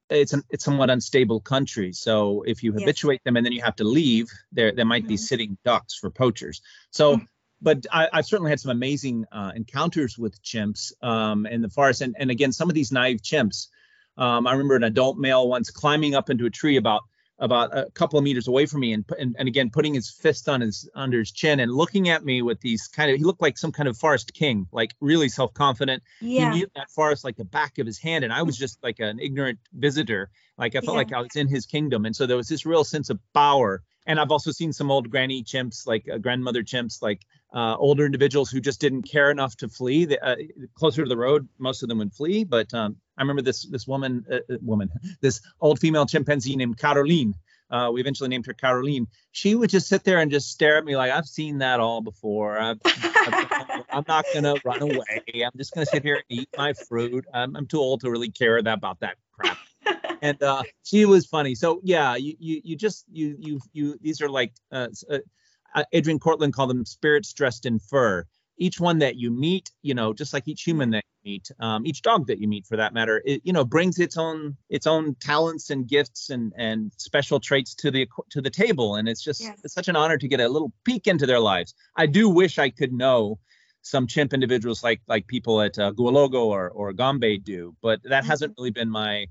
it's 0.09 0.33
an 0.33 0.43
it's 0.49 0.63
somewhat 0.63 0.89
unstable 0.89 1.39
country. 1.41 1.91
So 1.93 2.41
if 2.47 2.63
you 2.63 2.73
habituate 2.73 3.21
them 3.23 3.37
and 3.37 3.45
then 3.45 3.53
you 3.53 3.61
have 3.61 3.75
to 3.75 3.83
leave, 3.83 4.27
there 4.51 4.71
there 4.71 4.85
might 4.85 5.07
be 5.07 5.15
Mhm. 5.15 5.19
sitting 5.19 5.57
ducks 5.63 5.93
for 5.95 6.09
poachers. 6.09 6.61
So, 6.91 7.17
Mhm. 7.17 7.27
but 7.61 7.85
I, 7.91 8.09
I've 8.11 8.25
certainly 8.25 8.49
had 8.51 8.59
some 8.59 8.71
amazing 8.71 9.25
uh, 9.31 9.51
encounters 9.55 10.17
with 10.17 10.41
chimps 10.41 10.91
um, 11.03 11.45
in 11.45 11.61
the 11.61 11.69
forest, 11.69 12.01
and 12.01 12.15
and 12.17 12.31
again, 12.31 12.51
some 12.51 12.69
of 12.69 12.73
these 12.75 12.91
naive 12.91 13.21
chimps. 13.21 13.67
Um, 14.17 14.45
I 14.47 14.51
remember 14.51 14.75
an 14.75 14.83
adult 14.83 15.17
male 15.17 15.47
once 15.47 15.69
climbing 15.71 16.15
up 16.15 16.29
into 16.29 16.45
a 16.45 16.49
tree 16.49 16.77
about 16.77 17.01
about 17.39 17.75
a 17.75 17.89
couple 17.91 18.17
of 18.19 18.23
meters 18.23 18.47
away 18.47 18.65
from 18.67 18.79
me 18.81 18.93
and, 18.93 19.03
and 19.17 19.35
and 19.39 19.47
again 19.47 19.69
putting 19.71 19.93
his 19.95 20.07
fist 20.09 20.47
on 20.47 20.61
his 20.61 20.87
under 20.93 21.17
his 21.17 21.31
chin 21.31 21.59
and 21.59 21.71
looking 21.73 22.07
at 22.09 22.23
me 22.23 22.43
with 22.43 22.61
these 22.61 22.87
kind 22.87 23.09
of 23.09 23.17
he 23.17 23.23
looked 23.23 23.41
like 23.41 23.57
some 23.57 23.71
kind 23.71 23.89
of 23.89 23.97
forest 23.97 24.33
king 24.35 24.67
like 24.71 24.93
really 25.01 25.27
self-confident. 25.27 26.03
Yeah. 26.21 26.51
he 26.53 26.59
knew 26.59 26.67
that 26.75 26.91
forest 26.91 27.23
like 27.23 27.35
the 27.35 27.43
back 27.43 27.79
of 27.79 27.87
his 27.87 27.97
hand 27.97 28.23
and 28.23 28.31
i 28.31 28.43
was 28.43 28.55
just 28.55 28.77
like 28.83 28.99
an 28.99 29.19
ignorant 29.19 29.57
visitor. 29.73 30.29
Like 30.59 30.75
i 30.75 30.79
felt 30.81 30.93
Yeah. 30.93 30.99
like 30.99 31.11
i 31.13 31.21
was 31.21 31.35
in 31.35 31.47
his 31.47 31.65
kingdom. 31.65 32.05
And 32.05 32.15
so 32.15 32.27
there 32.27 32.37
was 32.37 32.47
this 32.47 32.65
real 32.67 32.83
sense 32.83 33.09
of 33.09 33.19
power. 33.33 33.81
And 34.05 34.19
i've 34.19 34.31
also 34.31 34.51
seen 34.51 34.71
some 34.71 34.91
old 34.91 35.09
granny 35.09 35.43
chimps 35.43 35.87
like 35.87 36.07
uh, 36.07 36.19
grandmother 36.19 36.61
chimps 36.63 37.01
like 37.01 37.23
uh, 37.51 37.75
older 37.77 38.05
individuals 38.05 38.51
who 38.51 38.59
just 38.61 38.79
didn't 38.79 39.03
care 39.03 39.29
enough 39.31 39.55
to 39.57 39.69
flee. 39.69 40.05
The, 40.05 40.23
uh, 40.23 40.35
closer 40.75 41.03
to 41.03 41.09
the 41.09 41.17
road 41.17 41.49
most 41.57 41.81
of 41.81 41.89
them 41.89 41.97
would 41.97 42.13
flee 42.13 42.43
but 42.43 42.71
um, 42.75 42.97
i 43.17 43.21
remember 43.21 43.41
this 43.41 43.65
this 43.67 43.87
woman 43.87 44.25
uh, 44.31 44.53
uh, 44.53 44.57
woman 44.61 44.89
this 45.21 45.41
old 45.61 45.79
female 45.79 46.05
chimpanzee 46.05 46.55
named 46.55 46.77
caroline 46.77 47.33
uh, 47.73 47.89
we 47.91 47.99
eventually 47.99 48.29
named 48.29 48.45
her 48.45 48.53
Caroline. 48.53 49.07
She 49.31 49.55
would 49.55 49.71
just 49.71 49.87
sit 49.87 50.03
there 50.03 50.19
and 50.19 50.29
just 50.29 50.51
stare 50.51 50.77
at 50.77 50.85
me 50.85 50.95
like 50.95 51.11
I've 51.11 51.25
seen 51.25 51.57
that 51.57 51.79
all 51.79 52.01
before. 52.01 52.59
I've, 52.59 52.77
I've- 52.85 53.83
I'm 53.91 54.05
not 54.07 54.25
gonna 54.31 54.55
run 54.63 54.81
away. 54.81 55.23
I'm 55.43 55.51
just 55.57 55.73
gonna 55.73 55.87
sit 55.87 56.03
here 56.03 56.15
and 56.15 56.23
eat 56.29 56.49
my 56.55 56.73
fruit. 56.73 57.25
I'm, 57.33 57.55
I'm 57.55 57.65
too 57.65 57.79
old 57.79 58.01
to 58.01 58.11
really 58.11 58.29
care 58.29 58.61
that, 58.61 58.73
about 58.73 58.99
that 58.99 59.17
crap. 59.31 59.57
And 60.21 60.41
uh, 60.41 60.63
she 60.83 61.03
was 61.03 61.25
funny. 61.25 61.53
So 61.53 61.81
yeah, 61.83 62.15
you 62.15 62.35
you 62.39 62.61
you 62.63 62.75
just 62.77 63.03
you 63.11 63.35
you 63.39 63.59
you 63.73 63.97
these 64.01 64.21
are 64.21 64.29
like 64.29 64.53
uh, 64.71 64.87
uh, 65.09 65.83
Adriaan 65.93 66.17
Kortlandt 66.17 66.53
called 66.53 66.69
them 66.69 66.85
spirits 66.85 67.33
dressed 67.33 67.65
in 67.65 67.77
fur. 67.79 68.25
Each 68.57 68.79
one 68.79 68.99
that 68.99 69.17
you 69.17 69.31
meet, 69.31 69.71
you 69.81 69.93
know, 69.93 70.13
just 70.13 70.31
like 70.31 70.47
each 70.47 70.63
human 70.63 70.91
that 70.91 71.03
you 71.03 71.12
meet, 71.23 71.49
um, 71.59 71.85
each 71.85 72.01
dog 72.01 72.27
that 72.27 72.39
you 72.39 72.47
meet 72.47 72.65
for 72.65 72.77
that 72.77 72.93
matter, 72.93 73.21
it, 73.25 73.41
you 73.43 73.53
know, 73.53 73.63
brings 73.65 73.99
its 73.99 74.17
own 74.17 74.57
its 74.69 74.87
own 74.87 75.15
talents 75.15 75.69
and 75.69 75.87
gifts 75.87 76.29
and 76.29 76.53
and 76.57 76.91
special 76.97 77.39
traits 77.39 77.75
to 77.75 77.91
the 77.91 78.07
to 78.31 78.41
the 78.41 78.49
table. 78.49 78.95
And 78.95 79.07
it's 79.07 79.23
just 79.23 79.41
Yes. 79.41 79.59
it's 79.63 79.73
such 79.73 79.87
an 79.87 79.95
honor 79.95 80.17
to 80.17 80.27
get 80.27 80.39
a 80.39 80.47
little 80.49 80.71
peek 80.85 81.07
into 81.07 81.25
their 81.25 81.39
lives. 81.39 81.73
I 81.95 82.05
do 82.05 82.29
wish 82.29 82.59
I 82.59 82.69
could 82.69 82.93
know 82.93 83.39
some 83.81 84.07
chimp 84.07 84.33
individuals 84.33 84.83
like 84.83 85.01
like 85.07 85.27
people 85.27 85.61
at 85.61 85.77
uh, 85.77 85.91
Goualougo 85.91 86.45
or 86.45 86.69
or 86.69 86.93
Gombe 86.93 87.37
do, 87.43 87.75
but 87.81 87.99
that 88.03 88.25
hasn't 88.25 88.53
really 88.57 88.71
been 88.71 88.89
my 88.89 89.27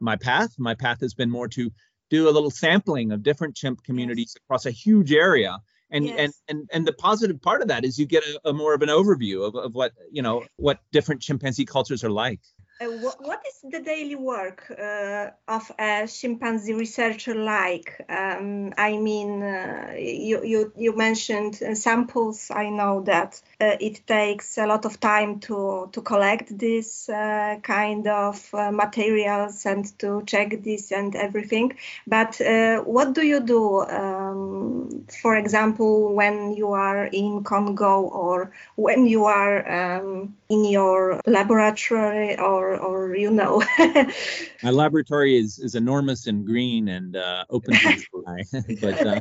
my 0.00 0.16
path. 0.16 0.50
My 0.58 0.74
path 0.74 1.00
has 1.00 1.14
been 1.14 1.30
more 1.30 1.48
to 1.48 1.70
do 2.10 2.28
a 2.28 2.32
little 2.32 2.50
sampling 2.50 3.12
of 3.12 3.22
different 3.22 3.54
chimp 3.54 3.82
communities 3.84 4.34
across 4.44 4.64
a 4.66 4.70
huge 4.70 5.12
area. 5.12 5.58
And, 5.90 6.06
and 6.06 6.32
and 6.48 6.68
and 6.72 6.86
the 6.86 6.92
positive 6.92 7.40
part 7.40 7.62
of 7.62 7.68
that 7.68 7.84
is 7.84 7.98
you 7.98 8.04
get 8.04 8.22
a, 8.22 8.50
a 8.50 8.52
more 8.52 8.74
of 8.74 8.82
an 8.82 8.90
overview 8.90 9.46
of, 9.46 9.54
of 9.54 9.74
what 9.74 9.92
you 10.10 10.20
know 10.20 10.44
what 10.56 10.80
different 10.92 11.22
chimpanzee 11.22 11.64
cultures 11.64 12.04
are 12.04 12.10
like. 12.10 12.40
Uh, 12.80 12.86
wh- 12.86 13.20
what 13.20 13.42
is 13.44 13.60
the 13.72 13.80
daily 13.80 14.14
work 14.14 14.70
uh, 14.70 15.30
of 15.48 15.72
a 15.80 16.06
chimpanzee 16.06 16.74
researcher 16.74 17.34
like? 17.34 18.00
Um, 18.08 18.72
I 18.78 18.96
mean, 18.98 19.42
uh, 19.42 19.94
you, 19.98 20.44
you, 20.44 20.72
you 20.76 20.96
mentioned 20.96 21.56
samples. 21.56 22.52
I 22.54 22.68
know 22.70 23.02
that 23.02 23.42
uh, 23.60 23.74
it 23.80 24.06
takes 24.06 24.58
a 24.58 24.66
lot 24.66 24.84
of 24.84 25.00
time 25.00 25.40
to, 25.40 25.88
to 25.90 26.00
collect 26.02 26.56
this 26.56 27.08
uh, 27.08 27.56
kind 27.64 28.06
of 28.06 28.48
uh, 28.54 28.70
materials 28.70 29.66
and 29.66 29.84
to 29.98 30.22
check 30.24 30.62
this 30.62 30.92
and 30.92 31.16
everything. 31.16 31.76
But 32.06 32.40
what 32.84 33.12
do 33.12 33.26
you 33.26 33.40
do, 33.40 33.80
um, 33.86 35.04
for 35.20 35.36
example, 35.36 36.14
when 36.14 36.54
you 36.54 36.72
are 36.74 37.06
in 37.06 37.42
Congo 37.42 38.02
or 38.02 38.52
when 38.76 39.06
you 39.06 39.24
are 39.24 39.98
um, 39.98 40.36
in 40.48 40.64
your 40.64 41.20
laboratory 41.26 42.38
or, 42.38 42.76
or 42.76 43.14
you 43.14 43.30
know? 43.30 43.62
My 44.62 44.70
laboratory 44.70 45.36
is 45.36 45.58
is 45.58 45.74
enormous 45.74 46.26
and 46.26 46.46
green 46.46 46.88
and 46.88 47.16
uh, 47.16 47.44
open 47.50 47.74
to 47.74 47.94
the 47.94 48.42
sky, 48.50 48.64
but 48.80 49.06
uh, 49.06 49.20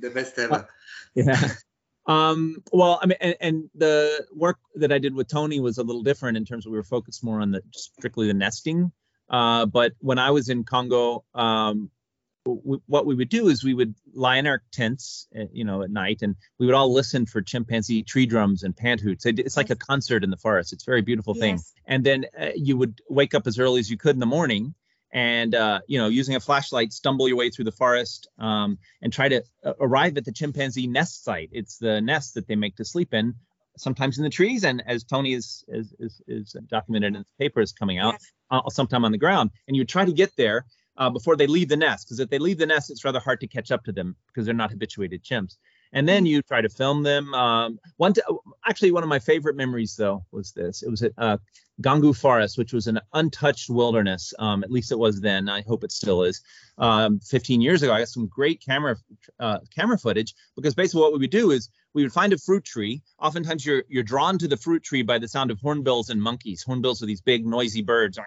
The 0.00 0.10
best 0.10 0.38
ever. 0.38 0.66
yeah. 1.14 1.48
Um, 2.06 2.62
well, 2.72 2.98
I 3.00 3.06
mean, 3.06 3.18
and, 3.20 3.36
and 3.40 3.70
the 3.74 4.26
work 4.34 4.58
that 4.74 4.90
I 4.90 4.98
did 4.98 5.14
with 5.14 5.28
Tony 5.28 5.60
was 5.60 5.78
a 5.78 5.84
little 5.84 6.02
different 6.02 6.36
in 6.36 6.44
terms 6.44 6.66
of 6.66 6.72
we 6.72 6.78
were 6.78 6.82
focused 6.82 7.22
more 7.22 7.40
on 7.40 7.52
the 7.52 7.62
strictly 7.72 8.26
the 8.26 8.34
nesting. 8.34 8.90
Uh, 9.30 9.66
but 9.66 9.92
when 10.00 10.18
I 10.18 10.30
was 10.30 10.48
in 10.48 10.64
Congo, 10.64 11.24
um, 11.34 11.90
w- 11.90 11.90
what 12.44 13.06
we 13.06 13.14
would 13.14 13.28
do 13.28 13.48
is 13.48 13.62
we 13.62 13.74
would 13.74 13.94
lie 14.14 14.36
in 14.36 14.46
our 14.46 14.62
tents, 14.72 15.28
uh, 15.38 15.44
you 15.52 15.64
know, 15.64 15.82
at 15.82 15.90
night, 15.90 16.22
and 16.22 16.34
we 16.58 16.66
would 16.66 16.74
all 16.74 16.92
listen 16.92 17.24
for 17.26 17.40
chimpanzee 17.40 18.02
tree 18.02 18.26
drums 18.26 18.62
and 18.62 18.76
panthoots. 18.76 19.26
It- 19.26 19.38
It's 19.38 19.56
like 19.56 19.70
a 19.70 19.76
concert 19.76 20.24
in 20.24 20.30
the 20.30 20.36
forest. 20.36 20.72
It's 20.72 20.82
a 20.86 20.90
very 20.90 21.02
beautiful 21.02 21.34
thing. 21.34 21.56
Yes. 21.56 21.72
And 21.86 22.04
then 22.04 22.26
uh, 22.38 22.50
you 22.56 22.76
would 22.76 23.00
wake 23.08 23.34
up 23.34 23.46
as 23.46 23.58
early 23.58 23.80
as 23.80 23.90
you 23.90 23.96
could 23.96 24.16
in 24.16 24.20
the 24.20 24.26
morning, 24.26 24.74
and 25.12 25.54
uh, 25.54 25.80
you 25.86 25.98
know, 25.98 26.08
using 26.08 26.34
a 26.34 26.40
flashlight, 26.40 26.92
stumble 26.92 27.28
your 27.28 27.36
way 27.36 27.50
through 27.50 27.66
the 27.66 27.72
forest 27.72 28.28
um, 28.38 28.78
and 29.02 29.12
try 29.12 29.28
to 29.28 29.42
uh, 29.64 29.74
arrive 29.80 30.16
at 30.16 30.24
the 30.24 30.32
chimpanzee 30.32 30.86
nest 30.86 31.22
site. 31.24 31.50
It's 31.52 31.78
the 31.78 32.00
nest 32.00 32.34
that 32.34 32.46
they 32.48 32.56
make 32.56 32.76
to 32.76 32.84
sleep 32.84 33.12
in, 33.14 33.34
sometimes 33.76 34.18
in 34.18 34.24
the 34.24 34.30
trees, 34.30 34.64
and 34.64 34.82
as 34.86 35.04
Tony 35.04 35.32
is 35.34 35.64
is 35.68 35.94
is, 36.00 36.20
is 36.26 36.56
documented 36.66 37.08
in 37.14 37.14
his 37.22 37.32
paper 37.38 37.60
is 37.60 37.72
coming 37.72 37.98
out, 37.98 38.14
Yes. 38.14 38.32
uh, 38.50 38.68
sometime 38.70 39.04
on 39.04 39.12
the 39.12 39.18
ground. 39.18 39.50
And 39.68 39.76
you 39.76 39.84
try 39.84 40.04
to 40.04 40.12
get 40.12 40.34
there 40.36 40.64
uh, 40.96 41.10
before 41.10 41.36
they 41.36 41.46
leave 41.46 41.68
the 41.68 41.76
nest, 41.76 42.06
because 42.06 42.20
if 42.20 42.28
they 42.28 42.38
leave 42.38 42.58
the 42.58 42.66
nest, 42.66 42.90
it's 42.90 43.04
rather 43.04 43.20
hard 43.20 43.40
to 43.40 43.46
catch 43.46 43.70
up 43.70 43.84
to 43.84 43.92
them 43.92 44.14
because 44.28 44.44
they're 44.44 44.54
not 44.54 44.70
habituated 44.70 45.22
chimps. 45.24 45.56
And 45.94 46.08
then 46.08 46.24
you 46.24 46.40
try 46.42 46.62
to 46.62 46.68
film 46.70 47.02
them. 47.02 47.34
Um, 47.34 47.78
one, 47.98 48.14
t- 48.14 48.22
actually, 48.66 48.92
one 48.92 49.02
of 49.02 49.08
my 49.10 49.18
favorite 49.18 49.56
memories 49.56 49.94
though 49.96 50.24
was 50.32 50.52
this. 50.52 50.82
It 50.82 50.90
was 50.90 51.02
at 51.02 51.12
uh, 51.18 51.36
Gangu 51.82 52.16
Forest, 52.16 52.56
which 52.56 52.72
was 52.72 52.86
an 52.86 52.98
untouched 53.12 53.68
wilderness. 53.68 54.32
Um, 54.38 54.64
at 54.64 54.70
least 54.70 54.90
it 54.90 54.98
was 54.98 55.20
then. 55.20 55.50
I 55.50 55.60
hope 55.62 55.84
it 55.84 55.92
still 55.92 56.22
is. 56.22 56.40
Um, 56.78 57.20
15 57.20 57.60
years 57.60 57.82
ago, 57.82 57.92
I 57.92 57.98
got 57.98 58.08
some 58.08 58.26
great 58.26 58.62
camera 58.64 58.96
uh, 59.38 59.58
camera 59.74 59.98
footage 59.98 60.34
because 60.56 60.74
basically 60.74 61.02
what 61.02 61.12
we 61.12 61.18
would 61.18 61.30
do 61.30 61.50
is 61.50 61.68
we 61.92 62.02
would 62.02 62.12
find 62.12 62.32
a 62.32 62.38
fruit 62.38 62.64
tree. 62.64 63.02
Oftentimes, 63.18 63.66
you're 63.66 63.84
you're 63.88 64.02
drawn 64.02 64.38
to 64.38 64.48
the 64.48 64.56
fruit 64.56 64.82
tree 64.82 65.02
by 65.02 65.18
the 65.18 65.28
sound 65.28 65.50
of 65.50 65.58
hornbills 65.60 66.08
and 66.08 66.22
monkeys. 66.22 66.62
Hornbills 66.62 67.02
are 67.02 67.06
these 67.06 67.20
big 67.20 67.44
noisy 67.46 67.82
birds. 67.82 68.18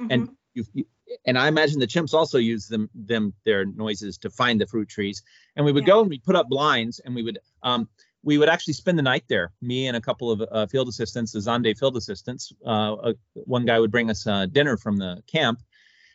Mhm. 0.00 0.08
And 0.10 0.28
you, 0.52 0.64
you 0.74 0.84
and 1.26 1.38
I 1.38 1.48
imagine 1.48 1.78
the 1.80 1.86
chimps 1.86 2.14
also 2.14 2.38
use 2.38 2.66
them 2.68 2.88
them 2.94 3.32
their 3.44 3.64
noises 3.64 4.18
to 4.18 4.30
find 4.30 4.60
the 4.60 4.66
fruit 4.66 4.88
trees. 4.88 5.22
And 5.56 5.64
we 5.64 5.72
would 5.72 5.84
Yeah. 5.84 5.94
go 5.94 6.00
and 6.00 6.10
we 6.10 6.18
put 6.18 6.36
up 6.36 6.48
blinds 6.48 7.00
and 7.00 7.14
we 7.14 7.22
would 7.22 7.38
um 7.62 7.88
we 8.22 8.38
would 8.38 8.48
actually 8.48 8.72
spend 8.74 8.98
the 8.98 9.02
night 9.02 9.24
there. 9.28 9.52
Me 9.60 9.86
and 9.86 9.96
a 9.96 10.00
couple 10.00 10.30
of 10.30 10.42
uh, 10.50 10.66
field 10.66 10.88
assistants, 10.88 11.32
the 11.32 11.40
Zande 11.40 11.78
field 11.78 11.96
assistants. 11.96 12.52
Uh, 12.64 12.94
uh, 12.94 13.12
one 13.34 13.66
guy 13.66 13.78
would 13.78 13.90
bring 13.90 14.08
us 14.10 14.26
uh, 14.26 14.46
dinner 14.46 14.78
from 14.78 14.96
the 14.96 15.22
camp, 15.26 15.60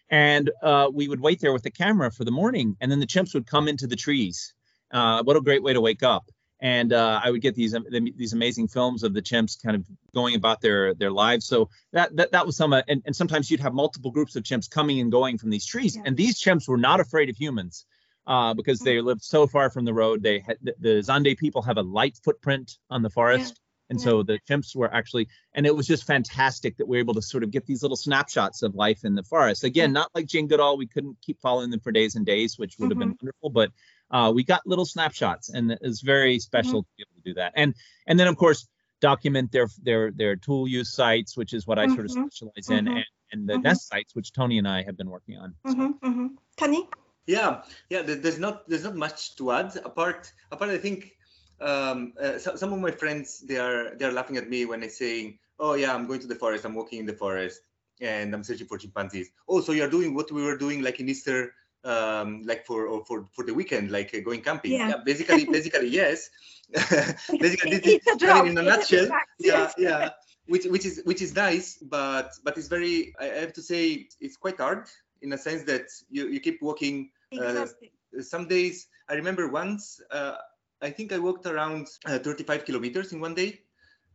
and 0.10 0.50
uh, 0.64 0.90
we 0.92 1.08
would 1.08 1.20
wait 1.22 1.40
there 1.40 1.54
with 1.54 1.62
the 1.62 1.70
camera 1.70 2.12
for 2.12 2.24
the 2.26 2.32
morning. 2.32 2.76
And 2.82 2.92
then 2.92 3.00
the 3.00 3.06
chimps 3.06 3.36
would 3.36 3.46
come 3.46 3.68
into 3.68 3.86
the 3.86 3.96
trees. 3.96 4.56
Uh, 4.92 5.22
what 5.24 5.38
a 5.38 5.42
great 5.42 5.62
way 5.62 5.74
to 5.74 5.82
wake 5.82 6.02
up! 6.02 6.26
And 6.62 6.92
uh, 6.92 7.22
I 7.24 7.32
would 7.32 7.42
get 7.42 7.56
these 7.56 7.74
um, 7.74 7.86
these 7.90 8.34
amazing 8.34 8.68
films 8.68 9.04
of 9.04 9.14
the 9.14 9.22
chimps 9.22 9.64
kind 9.64 9.76
of 9.76 9.86
going 10.14 10.36
about 10.36 10.62
their 10.62 10.94
their 10.94 11.12
lives. 11.12 11.46
So 11.46 11.70
that 11.94 12.16
that, 12.16 12.32
that 12.32 12.46
was 12.46 12.58
some, 12.58 12.74
uh, 12.74 12.82
and, 12.88 13.02
and 13.06 13.16
sometimes 13.16 13.50
you'd 13.50 13.62
have 13.62 13.74
multiple 13.74 14.12
groups 14.12 14.36
of 14.36 14.44
chimps 14.44 14.70
coming 14.70 15.00
and 15.00 15.12
going 15.12 15.38
from 15.38 15.50
these 15.50 15.66
trees, 15.66 15.96
yeah. 15.96 16.04
and 16.06 16.18
these 16.18 16.42
chimps 16.42 16.68
were 16.68 16.78
not 16.78 17.00
afraid 17.00 17.30
of 17.30 17.38
humans. 17.38 17.86
Uh, 18.28 18.54
because 18.54 18.80
they 18.82 18.98
mm-hmm. 18.98 19.08
lived 19.08 19.24
so 19.24 19.48
far 19.48 19.72
from 19.72 19.86
the 19.86 19.94
road, 19.94 20.22
they 20.22 20.38
had 20.38 20.56
the, 20.62 20.76
the 20.80 20.90
Zande 21.02 21.36
people 21.36 21.64
have 21.64 21.78
a 21.78 21.82
light 21.82 22.16
footprint 22.24 22.78
on 22.92 23.02
the 23.02 23.10
forest, 23.10 23.56
yeah. 23.56 23.90
and 23.90 24.00
yeah. 24.00 24.06
so 24.06 24.22
the 24.22 24.40
chimps 24.48 24.76
were 24.76 24.94
actually, 24.94 25.28
and 25.56 25.66
it 25.66 25.76
was 25.76 25.88
just 25.88 26.04
fantastic 26.04 26.78
that 26.78 26.88
we 26.88 26.98
were 26.98 27.00
able 27.00 27.16
to 27.16 27.24
sort 27.24 27.44
of 27.44 27.50
get 27.50 27.66
these 27.66 27.82
little 27.82 27.98
snapshots 27.98 28.62
of 28.62 28.76
life 28.76 29.04
in 29.04 29.16
the 29.16 29.24
forest. 29.24 29.64
Again, 29.64 29.94
not 29.94 30.12
like 30.14 30.28
Jane 30.28 30.48
Goodall, 30.48 30.78
we 30.78 30.86
couldn't 30.86 31.18
keep 31.24 31.42
following 31.42 31.72
them 31.72 31.80
for 31.80 31.92
days 31.92 32.16
and 32.16 32.24
days, 32.24 32.60
which 32.60 32.78
would 32.78 32.92
have 32.92 33.00
mm-hmm. 33.00 33.10
been 33.10 33.18
wonderful, 33.20 33.50
but 33.50 33.72
uh, 34.12 34.32
we 34.34 34.44
got 34.44 34.66
little 34.66 34.86
snapshots, 34.86 35.50
and 35.50 35.72
it's 35.82 36.02
very 36.02 36.40
special 36.40 36.82
mm-hmm. 36.82 36.90
to 36.90 36.98
be 36.98 37.04
able 37.04 37.22
to 37.22 37.30
do 37.30 37.34
that. 37.36 37.54
And 37.56 37.76
and 38.08 38.20
then 38.20 38.28
of 38.28 38.38
course 38.38 38.68
document 39.02 39.52
their 39.52 39.68
their 39.82 40.12
their 40.12 40.36
tool 40.36 40.68
use 40.68 40.94
sites, 40.94 41.38
which 41.38 41.54
is 41.54 41.68
what 41.68 41.80
I 41.80 41.86
mm-hmm. 41.86 41.96
sort 41.96 42.06
of 42.06 42.12
mm-hmm. 42.12 42.28
specialize 42.28 42.70
in, 42.70 42.86
mm-hmm. 42.86 42.98
and, 42.98 43.06
and 43.32 43.50
the 43.50 43.54
mm-hmm. 43.54 43.64
nest 43.64 43.88
sites, 43.88 44.16
which 44.16 44.34
Tony 44.34 44.58
and 44.58 44.68
I 44.68 44.84
have 44.84 44.98
been 44.98 45.10
working 45.10 45.38
on. 45.38 45.56
Mm-hmm. 45.66 46.28
Tony. 46.58 46.90
Yeah, 47.28 47.62
yeah. 47.90 48.02
There's 48.02 48.40
not 48.40 48.68
there's 48.68 48.84
not 48.84 48.96
much 48.96 49.36
to 49.36 49.52
add 49.52 49.76
apart 49.86 50.32
apart. 50.52 50.72
I 50.72 50.78
think 50.78 51.16
um, 51.62 52.14
uh, 52.20 52.40
so, 52.40 52.56
some 52.56 52.74
of 52.74 52.80
my 52.80 52.92
friends 52.92 53.42
they 53.42 53.58
are 53.58 53.96
they 53.96 54.06
are 54.06 54.12
laughing 54.12 54.38
at 54.38 54.50
me 54.50 54.66
when 54.66 54.84
I 54.84 54.88
say, 54.88 55.40
"Oh 55.60 55.76
yeah, 55.76 55.94
I'm 55.94 56.08
going 56.08 56.22
to 56.22 56.28
the 56.28 56.36
forest. 56.36 56.66
I'm 56.66 56.74
walking 56.74 57.00
in 57.00 57.06
the 57.06 57.14
forest." 57.14 57.62
and 58.02 58.34
I'm 58.34 58.44
searching 58.44 58.68
for 58.68 58.78
chimpanzees. 58.78 59.32
Oh, 59.48 59.62
so 59.62 59.74
you're 59.74 59.90
doing 59.90 60.16
what 60.16 60.32
we 60.32 60.44
were 60.44 60.58
doing 60.58 60.82
like 60.82 61.00
in 61.00 61.10
Easter 61.10 61.54
um, 61.84 62.44
like 62.46 62.66
for 62.66 63.04
for 63.06 63.28
for 63.34 63.44
the 63.46 63.54
weekend, 63.54 63.92
like 63.92 64.14
uh, 64.14 64.20
going 64.20 64.42
camping. 64.42 64.74
Yeah. 64.74 64.90
yeah. 64.90 64.96
basically, 65.06 65.46
basically 65.58 65.90
yes. 65.90 66.30
basically, 66.72 67.78
this 67.78 68.00
is 68.08 68.24
a 68.24 68.44
in 68.44 68.58
a 68.58 68.62
nutshell. 68.62 69.10
Yeah, 69.40 69.72
yeah. 69.78 70.10
Which 70.48 70.66
which 70.66 70.86
is 70.86 71.02
which 71.06 71.22
is 71.22 71.36
nice, 71.36 71.78
but 71.78 72.32
but 72.44 72.58
it's 72.58 72.68
very. 72.68 73.14
I 73.20 73.26
have 73.26 73.54
to 73.54 73.62
say, 73.62 74.08
it's 74.20 74.38
quite 74.38 74.58
hard 74.58 74.88
in 75.22 75.34
a 75.34 75.38
sense 75.38 75.64
that 75.64 75.88
you 76.10 76.28
you 76.28 76.40
keep 76.40 76.62
walking. 76.62 77.12
Uh, 77.40 77.68
some 78.22 78.48
days, 78.48 78.88
I 79.08 79.14
remember 79.14 79.48
once. 79.48 80.02
Uh, 80.10 80.36
I 80.82 80.90
think 80.90 81.12
I 81.12 81.20
walked 81.20 81.46
around 81.46 81.88
uh, 82.06 82.20
35 82.20 82.66
kilometers 82.66 83.12
in 83.12 83.20
one 83.20 83.36
day, 83.36 83.62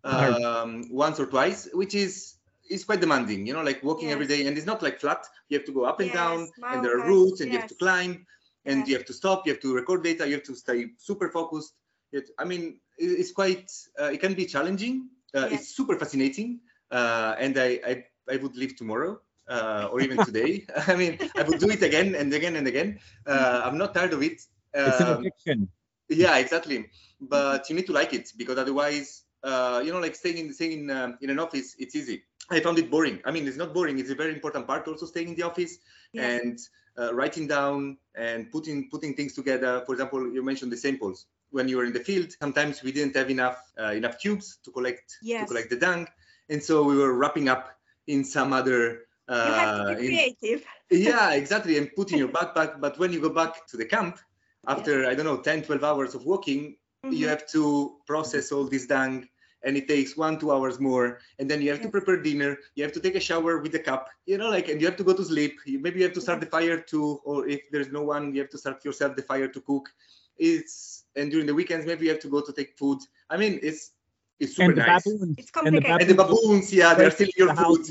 um, 0.03 0.85
once 0.90 1.20
or 1.20 1.27
twice, 1.27 1.68
which 1.72 1.94
is 1.94 2.34
it's 2.68 2.85
quite 2.85 3.00
demanding, 3.00 3.46
you 3.46 3.53
know, 3.53 3.62
like 3.62 3.83
walking 3.83 4.09
yes. 4.09 4.14
every 4.14 4.27
day, 4.27 4.46
and 4.46 4.57
it's 4.57 4.66
not 4.66 4.83
like 4.83 5.00
flat. 5.00 5.27
You 5.48 5.59
have 5.59 5.66
to 5.66 5.72
go 5.72 5.85
up 5.85 6.00
and 6.00 6.09
yes, 6.09 6.16
down, 6.16 6.48
and 6.62 6.85
there 6.85 6.98
are 6.98 7.07
routes, 7.07 7.40
and 7.40 7.48
yes. 7.48 7.55
you 7.55 7.61
have 7.61 7.68
to 7.68 7.74
climb, 7.77 8.27
and 8.64 8.88
you 8.88 8.96
have 8.96 9.07
to 9.07 9.12
stop. 9.12 9.46
You 9.46 9.53
have 9.53 9.62
to 9.62 9.74
record 9.74 10.03
data. 10.03 10.27
You 10.27 10.35
have 10.35 10.44
to 10.44 10.55
stay 10.55 10.87
super 10.98 11.29
focused. 11.31 11.74
It, 12.12 12.31
I 12.38 12.44
mean, 12.44 12.81
it's 12.98 13.33
quite. 13.33 13.70
Uh, 14.00 14.07
it 14.07 14.20
can 14.20 14.35
be 14.35 14.46
challenging. 14.46 15.09
Uh, 15.35 15.48
it's 15.50 15.74
super 15.74 15.98
fascinating, 15.98 16.61
uh, 16.90 17.35
and 17.38 17.59
I, 17.59 17.81
I 17.87 18.05
I 18.31 18.37
would 18.37 18.57
live 18.57 18.77
tomorrow. 18.77 19.20
Uh, 19.46 19.90
or 19.92 20.00
even 20.00 20.16
today. 20.24 20.64
I 20.87 20.96
mean, 20.96 21.18
I 21.37 21.42
would 21.42 21.59
do 21.59 21.68
it 21.68 21.83
again 21.83 22.14
and 22.14 22.33
again 22.33 22.57
and 22.57 22.66
again. 22.66 22.98
Uh, 23.27 23.61
I'm 23.62 23.77
not 23.77 23.92
tired 23.92 24.14
of 24.14 24.22
it. 24.22 24.40
it's 24.72 25.00
an 25.00 25.07
um, 25.07 25.18
addiction. 25.18 25.68
Yeah, 26.09 26.38
exactly. 26.38 26.87
But 27.20 27.68
you 27.68 27.77
need 27.77 27.85
to 27.88 27.92
like 27.92 28.14
it 28.14 28.33
because 28.38 28.57
otherwise, 28.57 29.24
uh, 29.42 29.83
you 29.85 29.92
know, 29.92 30.00
like 30.00 30.14
staying 30.14 30.38
in 30.38 30.53
staying 30.55 30.85
in, 30.85 30.90
um, 30.90 31.18
in 31.20 31.29
an 31.29 31.38
office, 31.38 31.77
it's 31.79 31.94
easy 31.94 32.22
I 32.50 32.61
found 32.61 32.78
it 32.78 32.90
boring. 32.90 33.20
I 33.24 33.30
mean, 33.30 33.46
it's 33.48 33.57
not 33.57 33.72
boring. 33.72 33.98
It's 33.98 34.11
a 34.11 34.14
very 34.14 34.33
important 34.33 34.66
part 34.66 34.87
also 34.87 35.07
staying 35.07 35.28
in 35.28 35.35
the 35.35 35.42
office 35.42 35.78
yeah. 36.12 36.28
and 36.28 36.59
uh, 36.98 37.14
writing 37.14 37.46
down 37.46 37.98
and 38.14 38.50
putting 38.50 38.90
putting 38.90 39.14
things 39.14 39.35
together. 39.35 39.83
For 39.87 39.92
example, 39.92 40.33
you 40.33 40.42
mentioned 40.42 40.72
the 40.72 40.76
samples. 40.76 41.26
When 41.50 41.68
you 41.68 41.76
were 41.76 41.85
in 41.85 41.92
the 41.92 42.00
field, 42.00 42.35
sometimes 42.40 42.83
we 42.83 42.90
didn't 42.92 43.16
have 43.16 43.30
enough 43.30 43.59
uh, 43.80 43.92
enough 43.92 44.18
tubes 44.18 44.59
to 44.64 44.70
collect 44.70 45.16
yes. 45.22 45.42
to 45.42 45.46
collect 45.46 45.70
the 45.70 45.76
dung, 45.76 46.07
and 46.48 46.62
so 46.62 46.83
we 46.83 46.96
were 46.96 47.12
wrapping 47.14 47.48
up 47.48 47.70
in 48.07 48.24
some 48.24 48.52
other. 48.52 49.07
Uh, 49.26 49.46
you 49.46 49.54
have 49.54 49.88
to 49.88 49.96
be 49.96 50.07
creative. 50.09 50.66
In, 50.90 51.02
yeah, 51.02 51.33
exactly, 51.40 51.78
and 51.78 51.94
putting 51.94 52.18
your 52.18 52.28
backpack. 52.28 52.80
But 52.80 52.98
when 52.98 53.12
you 53.12 53.20
go 53.20 53.30
back 53.30 53.66
to 53.68 53.76
the 53.76 53.87
camp 53.87 54.18
after 54.66 55.02
yeah. 55.02 55.11
I 55.11 55.14
don't 55.14 55.26
know 55.26 55.38
10, 55.38 55.62
12 55.62 55.85
hours 55.85 56.14
of 56.14 56.24
walking, 56.24 56.76
mm-hmm. 57.04 57.12
you 57.12 57.28
have 57.28 57.46
to 57.48 57.96
process 58.07 58.52
all 58.52 58.64
this 58.64 58.87
dung 58.87 59.28
and 59.64 59.77
it 59.77 59.88
takes 59.88 60.16
one 60.16 60.38
two 60.38 60.53
hours 60.53 60.79
more 60.79 61.18
and 61.38 61.50
then 61.50 61.61
you 61.61 61.70
have 61.70 61.83
to 61.83 61.88
prepare 61.88 62.20
dinner 62.20 62.57
you 62.74 62.85
have 62.85 62.92
to 62.92 63.00
take 63.00 63.14
a 63.14 63.20
shower 63.20 63.59
with 63.59 63.72
the 63.72 63.79
cup 63.79 64.09
you 64.27 64.38
know 64.38 64.50
like 64.50 64.68
and 64.68 64.81
you 64.81 64.87
have 64.87 64.96
to 64.96 65.05
go 65.05 65.14
to 65.14 65.24
sleep. 65.24 65.59
Maybe 65.66 65.98
you 66.00 66.05
have 66.05 66.14
to 66.14 66.20
start 66.20 66.40
the 66.40 66.46
fire 66.46 66.79
too 66.79 67.20
or 67.24 67.48
if 67.48 67.62
there's 67.72 67.90
no 67.90 68.03
one 68.03 68.35
you 68.35 68.40
have 68.40 68.50
to 68.50 68.59
start 68.59 68.85
yourself 68.85 69.16
the 69.16 69.22
fire 69.22 69.48
to 69.48 69.61
cook. 69.61 69.88
It's 70.37 71.05
and 71.16 71.31
during 71.31 71.46
the 71.46 71.55
weekends 71.55 71.87
maybe 71.87 72.07
you 72.07 72.12
have 72.12 72.20
to 72.20 72.29
go 72.29 72.40
to 72.40 72.53
take 72.53 72.77
food. 72.79 72.98
I 73.31 73.37
mean 73.37 73.59
it's 73.62 73.92
it's 74.40 74.57
super 74.57 74.70
and 74.70 74.81
the 74.81 74.87
nice. 74.87 75.05
baboons, 75.05 75.37
it's 75.38 75.50
complicated. 75.50 76.00
And 76.00 76.11
the 76.11 76.14
baboons, 76.14 76.72
yeah, 76.72 76.94
they're 76.94 77.11
stealing 77.11 77.33
your 77.37 77.55
food. 77.55 77.87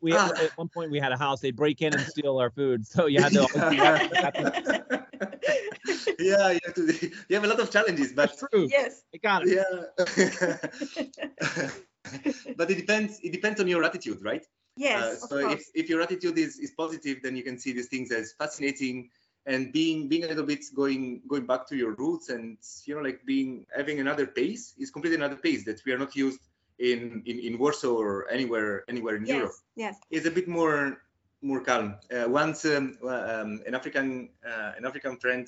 We 0.00 0.12
ah. 0.12 0.30
at 0.36 0.56
one 0.58 0.68
point 0.68 0.90
we 0.90 0.98
had 0.98 1.12
a 1.12 1.16
house. 1.16 1.40
They 1.40 1.50
break 1.50 1.82
in 1.82 1.94
and 1.94 2.02
steal 2.02 2.38
our 2.38 2.50
food, 2.50 2.86
so 2.86 3.06
you 3.06 3.22
had 3.22 3.32
to. 3.32 3.48
yeah 3.72 5.02
yeah, 6.18 6.50
you 6.50 6.60
have, 6.64 6.74
to, 6.74 7.10
you 7.28 7.36
have 7.36 7.44
a 7.44 7.48
lot 7.48 7.60
of 7.60 7.70
challenges, 7.70 8.12
but 8.12 8.28
That's 8.28 8.44
true. 8.50 8.68
Yes, 8.70 9.02
I 9.14 9.18
got 9.18 9.42
it. 9.46 9.54
Yeah. 9.56 9.86
but 12.56 12.70
it 12.70 12.76
depends. 12.76 13.20
It 13.22 13.32
depends 13.32 13.60
on 13.60 13.68
your 13.68 13.84
attitude, 13.84 14.22
right? 14.22 14.44
Yes. 14.76 15.24
Uh, 15.24 15.26
so 15.26 15.50
if, 15.50 15.64
if 15.74 15.88
your 15.88 16.02
attitude 16.02 16.36
is, 16.38 16.58
is 16.58 16.72
positive, 16.72 17.22
then 17.22 17.34
you 17.36 17.42
can 17.42 17.58
see 17.58 17.72
these 17.72 17.88
things 17.88 18.12
as 18.12 18.32
fascinating 18.32 19.10
and 19.46 19.72
being 19.72 20.08
being 20.08 20.24
a 20.24 20.26
little 20.26 20.44
bit 20.44 20.64
going 20.74 21.22
going 21.28 21.46
back 21.46 21.66
to 21.68 21.76
your 21.76 21.94
roots 21.94 22.28
and 22.28 22.58
you 22.84 22.94
know 22.94 23.00
like 23.00 23.24
being 23.24 23.64
having 23.74 24.00
another 24.00 24.26
pace 24.26 24.74
is 24.76 24.90
completely 24.90 25.16
another 25.16 25.36
pace 25.36 25.64
that 25.64 25.80
we 25.86 25.92
are 25.92 25.98
not 25.98 26.14
used 26.16 26.40
in 26.78 27.22
in, 27.26 27.38
in 27.40 27.58
Warsaw 27.58 27.94
or 27.94 28.28
anywhere 28.30 28.84
anywhere 28.88 29.16
in 29.16 29.26
yes, 29.26 29.36
Europe. 29.36 29.52
Yes. 29.76 29.96
It's 30.10 30.26
a 30.26 30.30
bit 30.30 30.48
more 30.48 31.02
more 31.42 31.60
calm. 31.60 31.96
Uh, 32.10 32.28
once 32.28 32.64
um, 32.64 32.98
um, 33.02 33.60
an 33.66 33.74
African 33.74 34.30
uh, 34.46 34.72
an 34.76 34.84
African 34.84 35.16
friend 35.16 35.46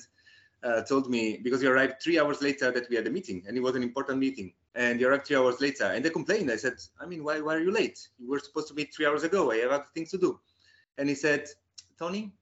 uh, 0.63 0.81
told 0.81 1.09
me 1.09 1.39
because 1.43 1.61
he 1.61 1.67
arrived 1.67 2.01
three 2.01 2.19
hours 2.19 2.41
later 2.41 2.71
that 2.71 2.89
we 2.89 2.95
had 2.95 3.07
a 3.07 3.09
meeting 3.09 3.43
and 3.47 3.55
it 3.57 3.61
was 3.61 3.75
an 3.75 3.83
important 3.83 4.19
meeting 4.19 4.53
and 4.75 4.99
he 4.99 5.05
arrived 5.05 5.25
three 5.27 5.35
hours 5.35 5.59
later 5.61 5.85
and 5.85 6.03
they 6.03 6.09
complained. 6.09 6.51
I 6.51 6.57
said, 6.57 6.75
I 6.99 7.05
mean, 7.05 7.23
why, 7.23 7.41
why 7.41 7.55
are 7.55 7.61
you 7.61 7.71
late? 7.71 8.07
You 8.19 8.29
were 8.29 8.39
supposed 8.39 8.67
to 8.69 8.73
meet 8.73 8.93
three 8.93 9.05
hours 9.05 9.23
ago. 9.23 9.51
I 9.51 9.57
have 9.57 9.71
other 9.71 9.87
things 9.93 10.11
to 10.11 10.17
do. 10.17 10.39
And 10.97 11.09
he 11.09 11.15
said, 11.15 11.47
Tony, 11.97 12.33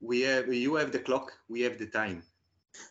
we 0.00 0.22
have 0.22 0.52
you 0.52 0.74
have 0.74 0.92
the 0.92 0.98
clock, 0.98 1.32
we 1.48 1.60
have 1.62 1.78
the 1.78 1.86
time. 1.86 2.22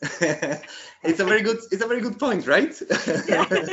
it's 1.04 1.20
a 1.20 1.26
very 1.26 1.42
good 1.42 1.58
it's 1.72 1.84
a 1.84 1.88
very 1.88 2.02
good 2.02 2.20
point 2.20 2.48
right? 2.48 2.80
Yeah. 3.28 3.46
so 3.48 3.66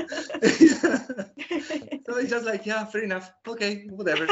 it's 2.17 2.31
just 2.31 2.45
like 2.45 2.67
yeah 2.67 2.85
fair 2.85 3.03
enough. 3.03 3.31
Okay 3.47 3.87
whatever. 3.91 4.27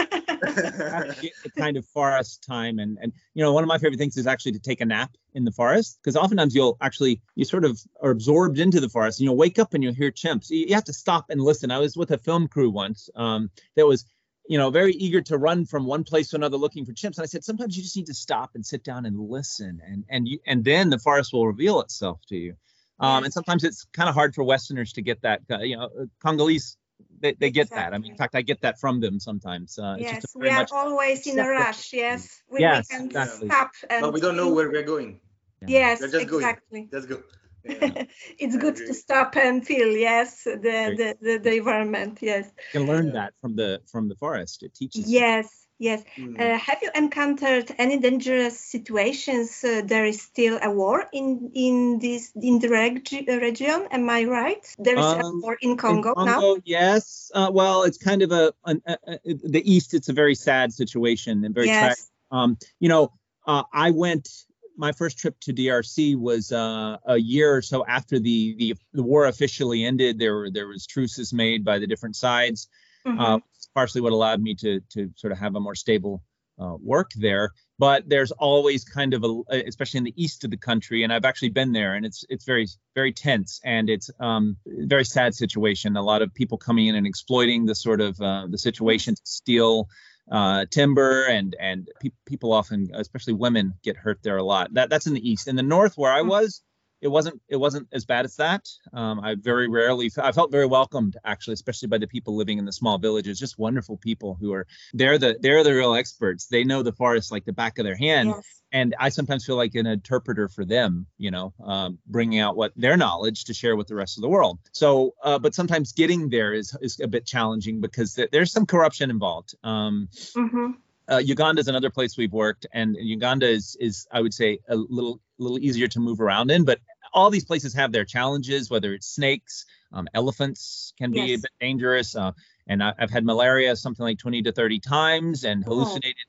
Kind 1.57 1.77
of 1.77 1.87
forest 1.87 2.45
time 2.47 2.79
and 2.79 2.99
and 3.01 3.13
you 3.35 3.43
know 3.43 3.53
one 3.53 3.63
of 3.63 3.69
my 3.69 3.79
favorite 3.79 3.99
things 3.99 4.17
is 4.17 4.27
actually 4.27 4.53
to 4.53 4.59
take 4.59 4.81
a 4.81 4.85
nap 4.85 5.11
in 5.35 5.45
the 5.45 5.53
forest 5.53 5.99
because 6.03 6.17
oftentimes 6.17 6.55
you'll 6.55 6.77
actually 6.81 7.21
you 7.35 7.45
sort 7.45 7.65
of 7.65 7.81
are 8.03 8.11
absorbed 8.11 8.59
into 8.59 8.81
the 8.81 8.89
forest 8.89 9.21
and 9.21 9.25
you'll 9.25 9.37
wake 9.37 9.59
up 9.59 9.75
and 9.75 9.83
you'll 9.83 9.95
hear 9.95 10.11
chimps. 10.11 10.51
You, 10.51 10.67
you 10.69 10.75
have 10.75 10.85
to 10.85 10.93
stop 10.93 11.27
and 11.31 11.41
listen. 11.41 11.71
I 11.71 11.79
was 11.79 11.97
with 11.97 12.11
a 12.11 12.19
film 12.19 12.49
crew 12.49 12.71
once 12.71 13.09
um, 13.17 13.51
that 13.77 13.87
was 13.87 14.05
you 14.49 14.59
know, 14.59 14.71
very 14.71 14.93
eager 14.93 15.21
to 15.23 15.39
run 15.39 15.67
from 15.67 15.87
one 15.87 16.05
place 16.05 16.29
to 16.31 16.37
another 16.37 16.57
looking 16.57 16.85
for 16.85 16.93
chimps. 16.93 17.17
And 17.17 17.23
I 17.23 17.27
said, 17.27 17.45
sometimes 17.45 17.77
you 17.77 17.83
just 17.83 17.97
need 17.97 18.07
to 18.07 18.15
stop 18.15 18.51
and 18.55 18.65
sit 18.65 18.85
down 18.85 19.07
and 19.07 19.19
listen, 19.19 19.81
and 19.87 20.05
and 20.09 20.29
you, 20.29 20.39
and 20.47 20.65
then 20.65 20.91
the 20.91 20.99
forest 20.99 21.33
will 21.33 21.47
reveal 21.47 21.81
itself 21.81 22.21
to 22.29 22.37
you. 22.37 22.57
Um, 22.99 23.25
and 23.25 23.33
sometimes 23.33 23.63
it's 23.63 23.87
kind 23.93 24.09
of 24.09 24.15
hard 24.15 24.35
for 24.35 24.43
Westerners 24.43 24.95
to 24.95 25.03
get 25.03 25.21
that. 25.23 25.43
Uh, 25.51 25.59
you 25.59 25.77
know, 25.77 25.85
uh, 25.85 26.07
Congolese 26.23 26.79
they, 27.21 27.33
they 27.33 27.51
get 27.51 27.67
exactly. 27.67 27.77
that. 27.77 27.95
I 27.95 27.99
mean, 27.99 28.13
in 28.13 28.17
fact, 28.17 28.35
I 28.35 28.43
get 28.43 28.61
that 28.63 28.79
from 28.79 29.01
them 29.01 29.21
sometimes. 29.21 29.79
Uh, 29.79 29.97
yes, 29.99 30.25
we 30.35 30.49
are 30.49 30.67
always 30.73 31.27
in 31.27 31.39
a 31.39 31.49
rush. 31.49 31.93
Yes, 31.93 32.43
we, 32.51 32.61
yes, 32.61 32.87
we 32.91 32.97
can 32.97 33.07
exactly. 33.07 33.49
stop. 33.49 33.71
And 33.89 34.03
but 34.03 34.13
we 34.13 34.21
don't 34.21 34.37
know 34.37 34.53
where 34.53 34.71
we're 34.71 34.83
going. 34.83 35.21
Yes, 35.67 36.03
exactly. 36.03 36.43
Going. 36.71 36.89
Let's 36.93 37.07
go. 37.07 37.23
it's 38.39 38.57
good 38.57 38.77
to 38.77 38.95
stop 38.95 39.37
and 39.37 39.67
feel 39.67 39.89
yes 39.89 40.45
the, 40.45 40.57
the, 40.57 41.17
the, 41.21 41.39
the, 41.39 41.57
environment 41.57 42.19
yes. 42.21 42.47
You 42.73 42.81
can 42.81 42.87
learn 42.87 43.13
that 43.13 43.35
from 43.41 43.57
the 43.57 43.81
from 43.91 44.09
the 44.09 44.17
forest 44.17 44.63
it 44.63 44.75
teaches 44.75 45.11
yes 45.11 45.67
yes. 45.79 46.03
Mm. 46.19 46.41
uh, 46.41 46.59
have 46.59 46.79
you 46.83 46.91
encountered 46.95 47.75
any 47.79 47.99
dangerous 47.99 48.59
situations 48.59 49.63
uh, 49.65 49.83
there 49.85 50.05
is 50.05 50.23
still 50.23 50.59
a 50.63 50.71
war 50.71 51.05
in 51.13 51.51
in 51.55 51.99
this 51.99 52.33
in 52.35 52.59
the 52.59 52.69
reg- 52.69 53.09
region? 53.29 53.89
Am 53.91 54.09
i 54.09 54.25
right? 54.25 54.75
There 54.79 54.99
is 54.99 55.05
um, 55.05 55.21
a 55.21 55.47
war 55.47 55.59
in 55.61 55.77
congo, 55.77 56.11
in 56.11 56.15
congo 56.15 56.41
now? 56.41 56.57
Yes. 56.65 57.31
Uh, 57.35 57.51
well 57.53 57.83
it's 57.83 57.99
kind 57.99 58.23
of 58.23 58.33
a, 58.33 58.53
a, 58.65 58.77
a, 58.87 58.99
a, 59.25 59.35
the 59.35 59.63
east 59.65 59.95
it's 59.95 60.09
a 60.09 60.13
very 60.13 60.35
sad 60.35 60.73
situation 60.73 61.45
and 61.45 61.55
very 61.55 61.67
yes. 61.67 61.81
tragic. 61.81 62.05
Um, 62.31 62.59
you 62.81 62.89
know 62.89 63.13
uh, 63.47 63.63
i 63.73 63.91
went 63.91 64.29
my 64.77 64.93
first 64.93 65.19
trip 65.19 65.39
to 65.41 65.53
DRC 65.53 66.17
was 66.19 66.53
uh, 66.53 66.97
a 67.07 67.17
year 67.17 67.57
or 67.57 67.63
so 67.63 67.85
after 67.87 68.19
the, 68.19 68.55
the 68.59 68.75
the 68.93 69.03
war 69.03 69.27
officially 69.27 69.85
ended. 69.85 70.19
There 70.19 70.35
were 70.35 70.51
there 70.51 70.69
was 70.69 70.87
truces 70.87 71.33
made 71.33 71.65
by 71.65 71.79
the 71.79 71.87
different 71.87 72.17
sides. 72.17 72.69
Mm-hmm. 73.07 73.21
Uh, 73.21 73.39
partially 73.75 74.01
what 74.01 74.13
allowed 74.13 74.41
me 74.41 74.55
to 74.55 74.81
to 74.91 75.11
sort 75.17 75.33
of 75.33 75.39
have 75.39 75.55
a 75.55 75.61
more 75.61 75.75
stable 75.75 76.23
uh, 76.61 76.77
work 76.81 77.11
there. 77.17 77.51
But 77.79 78.09
there's 78.09 78.33
always 78.33 78.85
kind 78.85 79.13
of 79.13 79.23
a, 79.23 79.63
especially 79.67 79.99
in 79.99 80.05
the 80.05 80.15
east 80.17 80.45
of 80.45 80.51
the 80.51 80.57
country, 80.57 81.03
and 81.03 81.13
I've 81.13 81.27
actually 81.27 81.51
been 81.51 81.73
there, 81.73 81.95
and 81.95 82.07
it's 82.07 82.25
it's 82.29 82.45
very 82.45 82.67
very 82.95 83.13
tense, 83.13 83.61
and 83.65 83.91
it's 83.91 84.11
um 84.19 84.57
very 84.67 85.05
sad 85.05 85.35
situation. 85.35 85.97
A 85.97 86.03
lot 86.03 86.23
of 86.23 86.33
people 86.35 86.59
coming 86.59 86.87
in 86.87 86.95
and 86.95 87.07
exploiting 87.07 87.67
the 87.67 87.75
sort 87.75 88.01
of 88.01 88.21
uh, 88.21 88.47
the 88.51 88.59
situation 88.59 89.15
to 89.15 89.23
steal 89.25 89.89
uh, 90.31 90.67
timber, 90.71 91.25
and 91.25 91.57
and 91.61 91.89
pe- 92.01 92.11
people 92.27 92.53
often, 92.53 92.89
especially 92.95 93.35
women, 93.35 93.75
get 93.83 93.97
hurt 93.97 94.19
there 94.23 94.37
a 94.37 94.43
lot. 94.45 94.75
That 94.75 94.91
that's 94.91 95.07
in 95.07 95.15
the 95.15 95.29
east. 95.29 95.49
In 95.49 95.57
the 95.57 95.63
north, 95.63 95.97
where 95.97 96.13
I 96.13 96.23
Mm. 96.23 96.29
was, 96.29 96.63
it 97.01 97.09
wasn't 97.09 97.41
it 97.49 97.57
wasn't 97.57 97.89
as 97.93 98.05
bad 98.05 98.25
as 98.25 98.37
that. 98.37 98.67
Um, 98.93 99.21
I 99.21 99.35
very 99.35 99.69
rarely 99.69 100.11
I 100.23 100.33
felt 100.33 100.51
very 100.51 100.67
welcomed 100.67 101.17
actually, 101.25 101.55
especially 101.55 101.89
by 101.89 101.99
the 101.99 102.07
people 102.07 102.37
living 102.37 102.59
in 102.59 102.65
the 102.65 102.73
small 102.73 102.99
villages. 102.99 103.39
Just 103.39 103.59
wonderful 103.59 103.97
people 103.99 104.37
who 104.41 104.53
are 104.53 104.67
they're 104.95 105.19
the 105.19 105.37
they're 105.41 105.65
the 105.65 105.75
real 105.75 105.95
experts. 105.95 106.47
They 106.47 106.65
know 106.65 106.83
the 106.83 106.93
forest 106.93 107.31
like 107.31 107.45
the 107.45 107.53
back 107.53 107.79
of 107.79 107.85
their 107.85 107.97
hand, 107.97 108.31
Yes. 108.31 108.63
and 108.73 108.95
I 108.99 109.11
sometimes 109.11 109.45
feel 109.45 109.57
like 109.57 109.75
an 109.75 109.87
interpreter 109.87 110.49
for 110.49 110.65
them. 110.65 111.07
You 111.19 111.31
know, 111.31 111.53
um, 111.65 111.99
bringing 112.07 112.39
out 112.41 112.57
what 112.57 112.73
their 112.77 112.97
knowledge 112.97 113.45
to 113.45 113.55
share 113.55 113.77
with 113.77 113.89
the 113.89 113.95
rest 113.95 114.17
of 114.19 114.23
the 114.23 114.29
world. 114.29 114.59
So, 114.73 115.15
uh, 115.23 115.39
but 115.39 115.55
sometimes 115.55 115.93
getting 115.93 116.31
there 116.31 116.55
is 116.55 116.77
is 116.81 116.99
a 117.01 117.09
bit 117.09 117.27
challenging 117.27 117.81
because 117.81 118.15
th- 118.15 118.31
there's 118.33 118.53
some 118.53 118.67
corruption 118.67 119.11
involved. 119.11 119.55
Um, 119.65 120.09
hmm 120.35 120.73
uh, 121.11 121.19
Uganda 121.19 121.61
is 121.61 121.69
another 121.69 121.91
place 121.91 122.17
we've 122.17 122.33
worked, 122.33 122.67
and 122.73 122.97
Uganda 122.99 123.49
is 123.49 123.77
is 123.81 124.07
I 124.11 124.21
would 124.21 124.35
say 124.35 124.59
a 124.69 124.77
little 124.77 125.21
little 125.39 125.59
easier 125.59 125.89
to 125.89 126.01
move 126.01 126.21
around 126.21 126.51
in, 126.51 126.65
but 126.65 126.81
all 127.13 127.31
these 127.31 127.45
places 127.45 127.75
have 127.75 127.93
their 127.93 128.05
challenges. 128.05 128.71
Whether 128.71 128.93
it's 128.95 129.07
snakes, 129.07 129.65
um, 129.93 130.09
elephants 130.15 130.93
can 130.99 131.13
be 131.13 131.35
a 131.35 131.39
bit 131.39 131.51
dangerous, 131.61 132.17
uh, 132.17 132.33
and 132.67 132.83
I, 132.83 132.93
I've 132.99 133.11
had 133.11 133.25
malaria 133.25 133.77
something 133.77 134.05
like 134.05 134.19
20 134.19 134.43
to 134.43 134.53
30 134.53 134.81
times 134.81 135.45
and 135.45 135.63
Oh. 135.67 135.71
hallucinated 135.71 136.25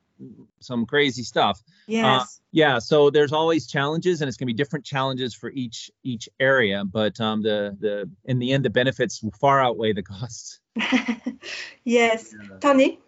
some 0.59 0.85
crazy 0.87 1.21
stuff. 1.21 1.61
Yes. 1.85 2.41
Yeah, 2.51 2.79
so 2.79 3.11
there's 3.11 3.31
always 3.33 3.67
challenges, 3.67 4.21
and 4.21 4.27
it's 4.27 4.35
going 4.37 4.47
to 4.47 4.53
be 4.53 4.57
different 4.57 4.83
challenges 4.83 5.35
for 5.35 5.51
each 5.51 5.91
each 6.03 6.27
area. 6.39 6.83
But 6.85 7.19
um, 7.19 7.41
the 7.43 7.77
the 7.79 8.09
in 8.25 8.39
the 8.39 8.51
end, 8.53 8.65
the 8.65 8.69
benefits 8.71 9.23
far 9.39 9.61
outweigh 9.61 9.93
the 9.93 10.03
costs. 10.03 10.59
yes. 11.83 12.33
Yeah. 12.33 12.57
Tony? 12.59 12.99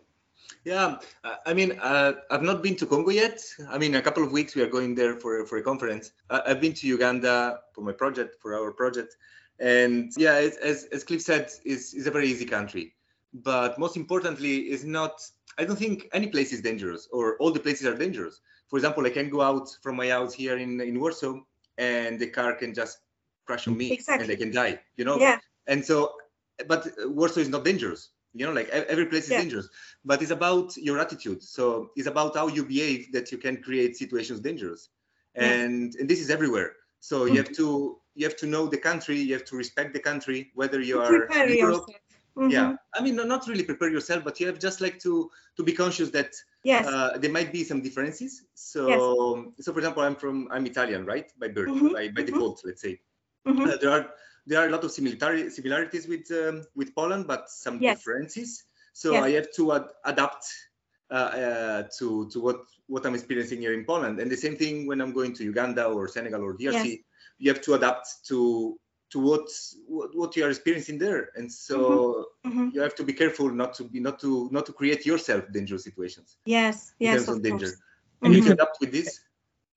Yeah, 0.70 1.00
I 1.48 1.54
mean, 1.56 1.80
uh, 1.82 2.14
I've 2.30 2.44
not 2.44 2.62
been 2.62 2.76
to 2.76 2.86
Congo 2.86 3.10
yet. 3.10 3.42
I 3.68 3.80
mean, 3.80 3.96
a 3.96 4.04
couple 4.04 4.24
of 4.24 4.32
weeks 4.32 4.54
we 4.54 4.62
are 4.62 4.70
going 4.78 4.94
there 4.94 5.16
for 5.16 5.44
for 5.48 5.58
a 5.58 5.64
conference. 5.64 6.12
I've 6.30 6.62
been 6.62 6.76
to 6.80 6.86
Uganda 6.96 7.62
for 7.74 7.82
my 7.82 7.92
project, 7.92 8.32
for 8.40 8.54
our 8.54 8.72
project, 8.72 9.18
and 9.58 10.14
yeah, 10.16 10.36
as 10.36 10.58
as, 10.58 10.78
as 10.96 11.04
Cliff 11.04 11.24
said, 11.24 11.46
is 11.66 11.96
is 11.96 12.06
a 12.06 12.12
very 12.12 12.28
easy 12.30 12.46
country. 12.46 12.94
But 13.34 13.80
most 13.80 13.96
importantly, 13.98 14.56
is 14.76 14.84
not. 14.86 15.16
I 15.58 15.66
don't 15.66 15.80
think 15.86 16.08
any 16.14 16.28
place 16.28 16.54
is 16.54 16.62
dangerous, 16.62 17.10
or 17.12 17.24
all 17.40 17.52
the 17.52 17.64
places 17.66 17.88
are 17.88 17.98
dangerous. 18.06 18.40
For 18.70 18.78
example, 18.78 19.04
I 19.08 19.10
can 19.10 19.28
go 19.36 19.42
out 19.42 19.68
from 19.82 19.96
my 19.96 20.10
house 20.10 20.36
here 20.36 20.58
in 20.66 20.72
in 20.82 21.00
Warsaw, 21.00 21.34
and 21.80 22.20
the 22.20 22.30
car 22.38 22.54
can 22.54 22.76
just 22.76 22.96
crash 23.48 23.68
on 23.68 23.76
me, 23.76 23.92
Exactly. 23.92 24.24
and 24.24 24.32
I 24.34 24.38
can 24.44 24.52
die. 24.52 24.74
You 24.98 25.06
know. 25.06 25.18
Yeah. 25.18 25.40
And 25.66 25.84
so, 25.84 26.14
but 26.68 26.82
Warsaw 27.18 27.42
is 27.42 27.50
not 27.50 27.66
dangerous. 27.66 28.12
You 28.34 28.46
know, 28.46 28.54
like 28.54 28.70
every 28.70 29.06
place 29.06 29.28
is 29.28 29.34
Yeah. 29.34 29.42
dangerous 29.42 29.70
but 30.06 30.22
it's 30.22 30.32
about 30.32 30.76
your 30.78 31.00
attitude 31.00 31.42
so 31.44 31.90
it's 31.96 32.08
about 32.08 32.36
how 32.36 32.48
you 32.48 32.64
behave 32.66 33.12
that 33.14 33.32
you 33.32 33.38
can 33.38 33.62
create 33.62 33.96
situations 33.98 34.40
dangerous 34.42 34.90
Yes. 35.38 35.64
and 35.64 35.96
and 36.00 36.10
this 36.10 36.20
is 36.22 36.30
everywhere 36.30 36.74
so 37.00 37.26
you 37.26 37.38
have 37.38 37.52
to 37.54 37.98
you 38.16 38.26
have 38.26 38.36
to 38.38 38.46
know 38.48 38.68
the 38.68 38.78
country 38.78 39.18
you 39.18 39.34
have 39.34 39.46
to 39.46 39.56
respect 39.56 39.94
the 39.94 40.00
country 40.00 40.52
whether 40.56 40.80
you 40.82 41.00
are 41.00 41.30
Prepare 41.30 41.50
Europe. 41.60 41.88
yourself. 41.88 42.02
Mhm. 42.38 42.52
yeah 42.56 42.74
i 42.96 43.02
mean 43.02 43.16
no, 43.16 43.24
not 43.24 43.48
really 43.48 43.64
prepare 43.64 43.90
yourself 43.90 44.24
but 44.24 44.40
you 44.40 44.48
have 44.48 44.60
just 44.60 44.82
like 44.82 45.00
to 45.00 45.30
to 45.58 45.64
be 45.64 45.74
conscious 45.74 46.10
that 46.12 46.32
Yes. 46.64 46.88
uh, 46.90 47.18
there 47.18 47.32
might 47.32 47.52
be 47.52 47.64
some 47.64 47.82
differences 47.82 48.46
so 48.54 49.54
so 49.60 49.72
for 49.74 49.80
example 49.80 50.04
i'm 50.04 50.16
from 50.16 50.48
i'm 50.52 50.66
italian 50.66 51.06
right 51.06 51.32
by 51.40 51.48
birth 51.48 51.76
Mhm, 51.76 51.92
by, 51.92 52.10
by 52.10 52.22
mhm. 52.22 52.24
default 52.24 52.62
let's 52.66 52.82
say 52.82 53.00
Mhm. 53.46 53.70
uh, 53.70 53.78
there 53.82 53.92
are 53.92 54.06
there 54.50 54.60
are 54.62 54.68
a 54.68 54.72
lot 54.76 54.84
of 54.84 54.92
similarity, 54.92 55.50
similarities 55.60 56.06
with 56.08 56.26
um, 56.42 56.56
with 56.80 56.90
Poland, 57.00 57.24
but 57.28 57.42
some 57.66 57.76
Yes. 57.80 57.98
differences. 57.98 58.50
So 58.94 59.08
Yes. 59.14 59.24
I 59.28 59.30
have 59.38 59.50
to 59.58 59.64
ad- 59.78 59.92
adapt 60.12 60.44
uh, 61.18 61.32
uh, 61.44 61.82
to 61.98 62.08
to 62.32 62.38
what 62.46 62.60
what 62.94 63.02
I'm 63.06 63.16
experiencing 63.20 63.60
here 63.66 63.74
in 63.80 63.84
Poland, 63.86 64.16
and 64.22 64.28
the 64.36 64.42
same 64.46 64.56
thing 64.62 64.76
when 64.90 65.00
I'm 65.04 65.14
going 65.20 65.34
to 65.38 65.44
Uganda 65.54 65.84
or 65.96 66.08
Senegal 66.08 66.42
or 66.48 66.52
DRC. 66.62 66.86
Yes. 66.92 66.98
You 67.42 67.48
have 67.54 67.62
to 67.68 67.72
adapt 67.80 68.06
to 68.30 68.38
to 69.14 69.18
what 69.28 69.46
what, 69.96 70.10
what 70.20 70.30
you 70.36 70.42
are 70.46 70.52
experiencing 70.56 70.98
there, 71.06 71.22
and 71.38 71.48
so 71.68 71.78
Mhm. 72.50 72.66
you 72.74 72.80
have 72.86 72.96
to 73.00 73.04
be 73.10 73.14
careful 73.22 73.48
not 73.62 73.72
to 73.78 73.84
be 73.94 74.00
not 74.08 74.18
to 74.24 74.32
not 74.56 74.66
to 74.70 74.74
create 74.80 75.02
yourself 75.12 75.42
dangerous 75.58 75.84
situations 75.90 76.28
Yes. 76.46 76.76
in 77.00 77.06
Yes. 77.08 77.16
terms 77.16 77.30
Of 77.30 77.36
of 77.38 77.44
danger. 77.48 77.70
course. 77.72 77.82
And 78.24 78.30
you 78.36 78.42
Mhm. 78.42 78.48
can 78.48 78.54
adapt 78.60 78.78
with 78.82 78.92
this. 78.98 79.10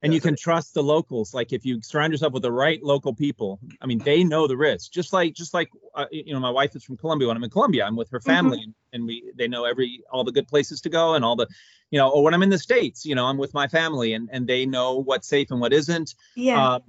And 0.03 0.13
you 0.13 0.21
can 0.21 0.35
trust 0.35 0.73
the 0.73 0.83
locals 0.83 1.33
like 1.33 1.53
if 1.53 1.65
you 1.65 1.81
surround 1.81 2.11
yourself 2.11 2.33
with 2.33 2.43
the 2.43 2.51
right 2.51 2.83
local 2.83 3.13
people 3.13 3.59
i 3.81 3.85
mean 3.85 3.99
they 3.99 4.23
know 4.23 4.47
the 4.47 4.57
risk. 4.57 4.91
Just 4.91 5.13
like 5.13 5.33
just 5.33 5.53
like 5.53 5.69
uh, 5.95 6.05
you 6.11 6.33
know 6.33 6.39
my 6.39 6.49
wife 6.49 6.75
is 6.75 6.83
from 6.83 6.97
colombia 6.97 7.27
when 7.27 7.37
i'm 7.37 7.43
in 7.43 7.49
colombia 7.49 7.85
i'm 7.85 7.95
with 7.95 8.09
her 8.11 8.19
family 8.19 8.61
and, 8.63 8.75
and 8.91 9.07
we 9.07 9.31
they 9.35 9.47
know 9.47 9.65
every 9.65 10.03
all 10.11 10.23
the 10.23 10.31
good 10.31 10.47
places 10.47 10.81
to 10.81 10.89
go 10.89 11.15
and 11.15 11.25
all 11.25 11.35
the 11.35 11.47
you 11.89 11.97
know 11.97 12.09
or 12.09 12.23
when 12.23 12.33
i'm 12.33 12.43
in 12.43 12.49
the 12.49 12.59
states 12.59 13.05
you 13.05 13.15
know 13.15 13.25
i'm 13.25 13.37
with 13.37 13.53
my 13.53 13.67
family 13.67 14.13
and 14.13 14.29
and 14.31 14.45
they 14.45 14.65
know 14.65 14.97
what's 15.01 15.27
safe 15.27 15.49
and 15.51 15.59
what 15.59 15.73
isn't. 15.73 16.13
Yeah. 16.35 16.75
um, 16.75 16.83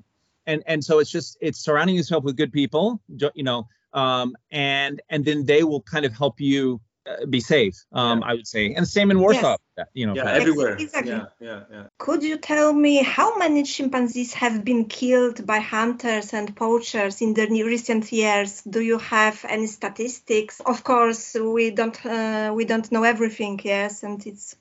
and 0.46 0.62
and 0.66 0.84
so 0.84 0.98
it's 0.98 1.10
just 1.10 1.38
it's 1.40 1.58
surrounding 1.58 1.96
yourself 1.96 2.24
with 2.24 2.36
good 2.36 2.52
people 2.52 3.00
you 3.34 3.44
know 3.44 3.68
um, 3.94 4.36
and 4.50 5.00
and 5.08 5.24
then 5.24 5.46
they 5.46 5.62
will 5.62 5.80
kind 5.82 6.04
of 6.04 6.12
help 6.12 6.40
you 6.40 6.80
be 7.28 7.40
safe 7.40 7.76
um, 7.92 8.22
i 8.22 8.32
would 8.34 8.46
say 8.46 8.72
and 8.74 8.88
same 8.88 9.10
in 9.10 9.18
warsaw 9.20 9.56
you 9.92 10.06
know 10.06 10.14
yeah, 10.14 10.22
for- 10.22 10.28
everywhere. 10.28 10.76
exactly. 10.76 11.12
Yeah, 11.12 11.26
yeah, 11.40 11.60
yeah. 11.70 11.82
Could 11.98 12.22
you 12.22 12.36
tell 12.36 12.72
me 12.72 13.02
how 13.02 13.38
many 13.38 13.62
chimpanzees 13.62 14.32
have 14.34 14.64
been 14.64 14.86
killed 14.86 15.46
by 15.46 15.58
hunters 15.58 16.32
and 16.32 16.54
poachers 16.54 17.20
in 17.20 17.34
the 17.34 17.46
new 17.46 17.66
recent 17.66 18.12
years? 18.12 18.62
Do 18.62 18.80
you 18.80 18.98
have 18.98 19.44
any 19.48 19.66
statistics? 19.66 20.60
Of 20.60 20.84
course, 20.84 21.34
we 21.34 21.70
don't 21.70 22.04
uh, 22.06 22.52
we 22.54 22.64
don't 22.64 22.90
know 22.92 23.04
everything, 23.04 23.60
yes, 23.62 24.02
and 24.02 24.24
it's 24.26 24.56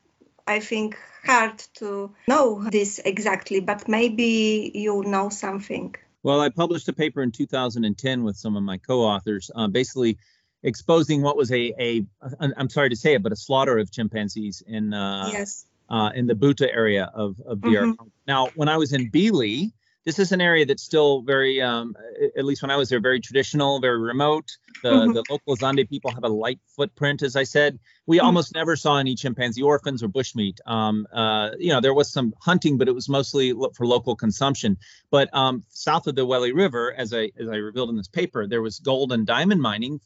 I 0.48 0.60
think 0.60 0.98
hard 1.26 1.60
to 1.76 2.14
know 2.28 2.64
this 2.70 3.00
exactly, 3.04 3.60
but 3.62 3.88
maybe 3.88 4.72
you 4.74 5.04
know 5.04 5.30
something. 5.30 5.96
Well, 6.24 6.40
I 6.40 6.50
published 6.50 6.88
a 6.88 6.94
paper 6.94 7.22
in 7.22 7.32
2010 7.32 8.24
with 8.24 8.38
some 8.38 8.56
of 8.56 8.64
my 8.64 8.78
co-authors, 8.78 9.52
uh, 9.54 9.68
basically 9.68 10.18
exposing 10.64 11.22
what 11.22 11.38
was 11.38 11.52
a, 11.52 11.74
a 11.80 12.06
I'm 12.40 12.70
sorry 12.70 12.90
to 12.90 12.96
say 12.96 13.14
it, 13.14 13.24
but 13.24 13.32
a 13.32 13.36
slaughter 13.36 13.78
of 13.78 13.92
chimpanzees 13.92 14.64
in 14.66 14.94
uh, 14.94 15.30
yes. 15.32 15.66
uh, 15.90 16.12
in 16.16 16.28
the 16.28 16.34
Buta 16.34 16.68
area 16.74 17.12
of, 17.14 17.36
of 17.46 17.62
DR. 17.62 17.86
Congo. 17.86 18.12
Now, 18.28 18.50
when 18.56 18.70
I 18.70 18.78
was 18.78 18.94
in 18.94 19.12
Bili, 19.12 19.72
this 20.06 20.20
is 20.20 20.32
an 20.34 20.42
area 20.42 20.66
that's 20.66 20.84
still 20.84 21.22
very, 21.22 21.62
um, 21.62 21.96
at 22.38 22.44
least 22.44 22.62
when 22.62 22.72
I 22.72 22.76
was 22.76 22.90
there, 22.90 23.00
very 23.00 23.22
traditional, 23.22 23.80
very 23.80 24.00
remote. 24.00 24.52
The, 24.82 24.90
Mhm. 24.90 25.14
the 25.14 25.24
local 25.30 25.56
Zande 25.56 25.88
people 25.90 26.12
have 26.12 26.26
a 26.26 26.28
light 26.28 26.60
footprint, 26.76 27.24
as 27.24 27.38
I 27.38 27.44
said. 27.44 27.80
We 28.06 28.20
Mhm. 28.20 28.24
almost 28.24 28.54
never 28.54 28.76
saw 28.76 28.98
any 28.98 29.16
chimpanzee 29.16 29.62
orphans 29.62 30.04
or 30.04 30.10
bushmeat. 30.10 30.58
Um, 30.66 31.08
uh, 31.14 31.52
you 31.58 31.70
know, 31.70 31.80
there 31.80 31.94
was 31.94 32.12
some 32.12 32.34
hunting, 32.42 32.78
but 32.78 32.90
it 32.90 32.92
was 32.96 33.08
mostly 33.08 33.54
for 33.76 33.88
local 33.88 34.18
consumption. 34.18 34.78
But 35.10 35.34
um, 35.34 35.64
south 35.70 36.08
of 36.08 36.16
the 36.16 36.26
Uele 36.26 36.54
River, 36.54 36.94
as 36.98 37.14
I 37.14 37.32
as 37.40 37.48
I 37.48 37.56
revealed 37.56 37.92
in 37.92 37.96
this 37.96 38.10
paper, 38.10 38.46
there 38.46 38.62
was 38.62 38.80
gold 38.80 39.14
and 39.14 39.26
diamond 39.26 39.62
mining, 39.62 40.02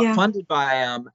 Yeah. 0.00 0.14
funded 0.14 0.46
by 0.46 0.82
um, 0.84 1.10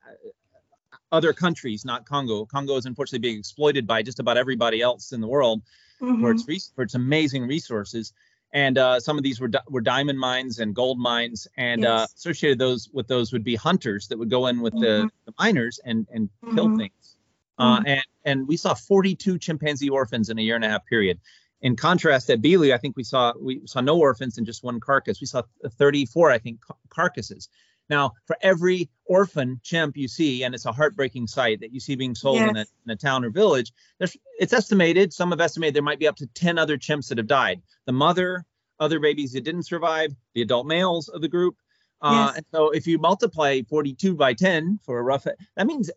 other 1.12 1.34
countries, 1.34 1.86
not 1.86 2.06
Congo. 2.06 2.46
Congo 2.46 2.76
is 2.78 2.86
unfortunately 2.86 3.20
being 3.20 3.40
exploited 3.40 3.88
by 3.88 4.02
just 4.04 4.20
about 4.20 4.38
everybody 4.38 4.82
else 4.82 5.12
in 5.12 5.22
the 5.22 5.28
world 5.28 5.62
for 6.00 6.06
Mhm. 6.08 6.32
its 6.34 6.48
res- 6.48 6.72
for 6.76 6.84
its 6.84 6.96
amazing 6.96 7.48
resources. 7.48 8.14
And 8.52 8.78
uh, 8.78 9.00
some 9.00 9.18
of 9.18 9.24
these 9.24 9.40
were 9.40 9.48
di- 9.50 9.62
were 9.70 9.82
diamond 9.82 10.20
mines 10.20 10.60
and 10.60 10.74
gold 10.76 10.98
mines, 11.00 11.48
and 11.58 11.86
uh, 11.86 12.08
associated 12.16 12.58
those 12.58 12.90
with 12.92 13.08
those 13.08 13.32
would 13.34 13.44
be 13.44 13.56
hunters 13.56 14.08
that 14.08 14.18
would 14.18 14.30
go 14.30 14.48
in 14.48 14.62
with 14.62 14.74
Mhm. 14.74 14.82
the, 14.82 15.10
the 15.26 15.34
miners 15.40 15.80
and 15.86 16.08
and 16.12 16.30
kill 16.54 16.68
Mhm. 16.70 16.78
things. 16.78 17.18
Uh, 17.58 17.80
Mhm. 17.80 17.84
and 17.88 18.04
and 18.26 18.48
we 18.48 18.58
saw 18.58 18.74
42 18.74 19.38
chimpanzee 19.40 19.90
orphans 19.90 20.30
in 20.30 20.38
a 20.38 20.42
year 20.42 20.56
and 20.56 20.66
a 20.66 20.70
half 20.70 20.86
period. 20.86 21.20
In 21.62 21.76
contrast, 21.76 22.30
at 22.30 22.42
Bili, 22.42 22.74
I 22.74 22.78
think 22.78 22.96
we 22.98 23.04
saw 23.04 23.34
we 23.40 23.62
saw 23.66 23.82
no 23.82 23.98
orphans 23.98 24.38
and 24.38 24.46
just 24.46 24.64
one 24.64 24.80
carcass. 24.80 25.22
We 25.22 25.28
saw 25.28 25.44
34, 25.78 26.32
I 26.32 26.38
think, 26.40 26.62
ca- 26.62 26.76
carcasses. 26.90 27.50
Now, 27.90 28.14
for 28.26 28.38
every 28.42 28.90
orphan 29.06 29.60
chimp 29.64 29.96
you 29.96 30.08
see, 30.08 30.44
and 30.44 30.56
it's 30.56 30.66
a 30.66 30.72
heartbreaking 30.72 31.28
sight 31.28 31.60
that 31.60 31.74
you 31.74 31.80
see 31.80 31.96
being 31.96 32.16
sold 32.16 32.42
in, 32.42 32.58
a, 32.58 32.66
in 32.86 32.92
a 32.92 32.96
town 32.96 33.24
or 33.24 33.30
village, 33.30 33.72
there's 34.00 34.18
it's 34.40 34.54
estimated, 34.54 35.14
some 35.14 35.32
have 35.32 35.42
estimated 35.42 35.76
there 35.76 35.84
might 35.84 36.00
be 36.00 36.08
up 36.08 36.16
to 36.18 36.28
10 36.28 36.58
other 36.58 36.78
chimps 36.78 37.10
that 37.10 37.18
have 37.18 37.28
died. 37.28 37.62
The 37.86 37.92
mother, 37.94 38.46
other 38.80 39.00
babies 39.00 39.34
that 39.34 39.44
didn't 39.44 39.64
survive, 39.64 40.16
the 40.34 40.42
adult 40.42 40.66
males 40.66 41.10
of 41.10 41.22
the 41.22 41.28
group. 41.28 41.56
Uh, 42.02 42.28
Yes. 42.28 42.38
And 42.38 42.46
so 42.52 42.70
if 42.72 42.88
you 42.88 42.98
multiply 42.98 43.62
42 43.70 44.16
by 44.16 44.34
10 44.34 44.80
for 44.84 45.00
a 45.00 45.04
rough, 45.04 45.26
that 45.56 45.68
means 45.68 45.90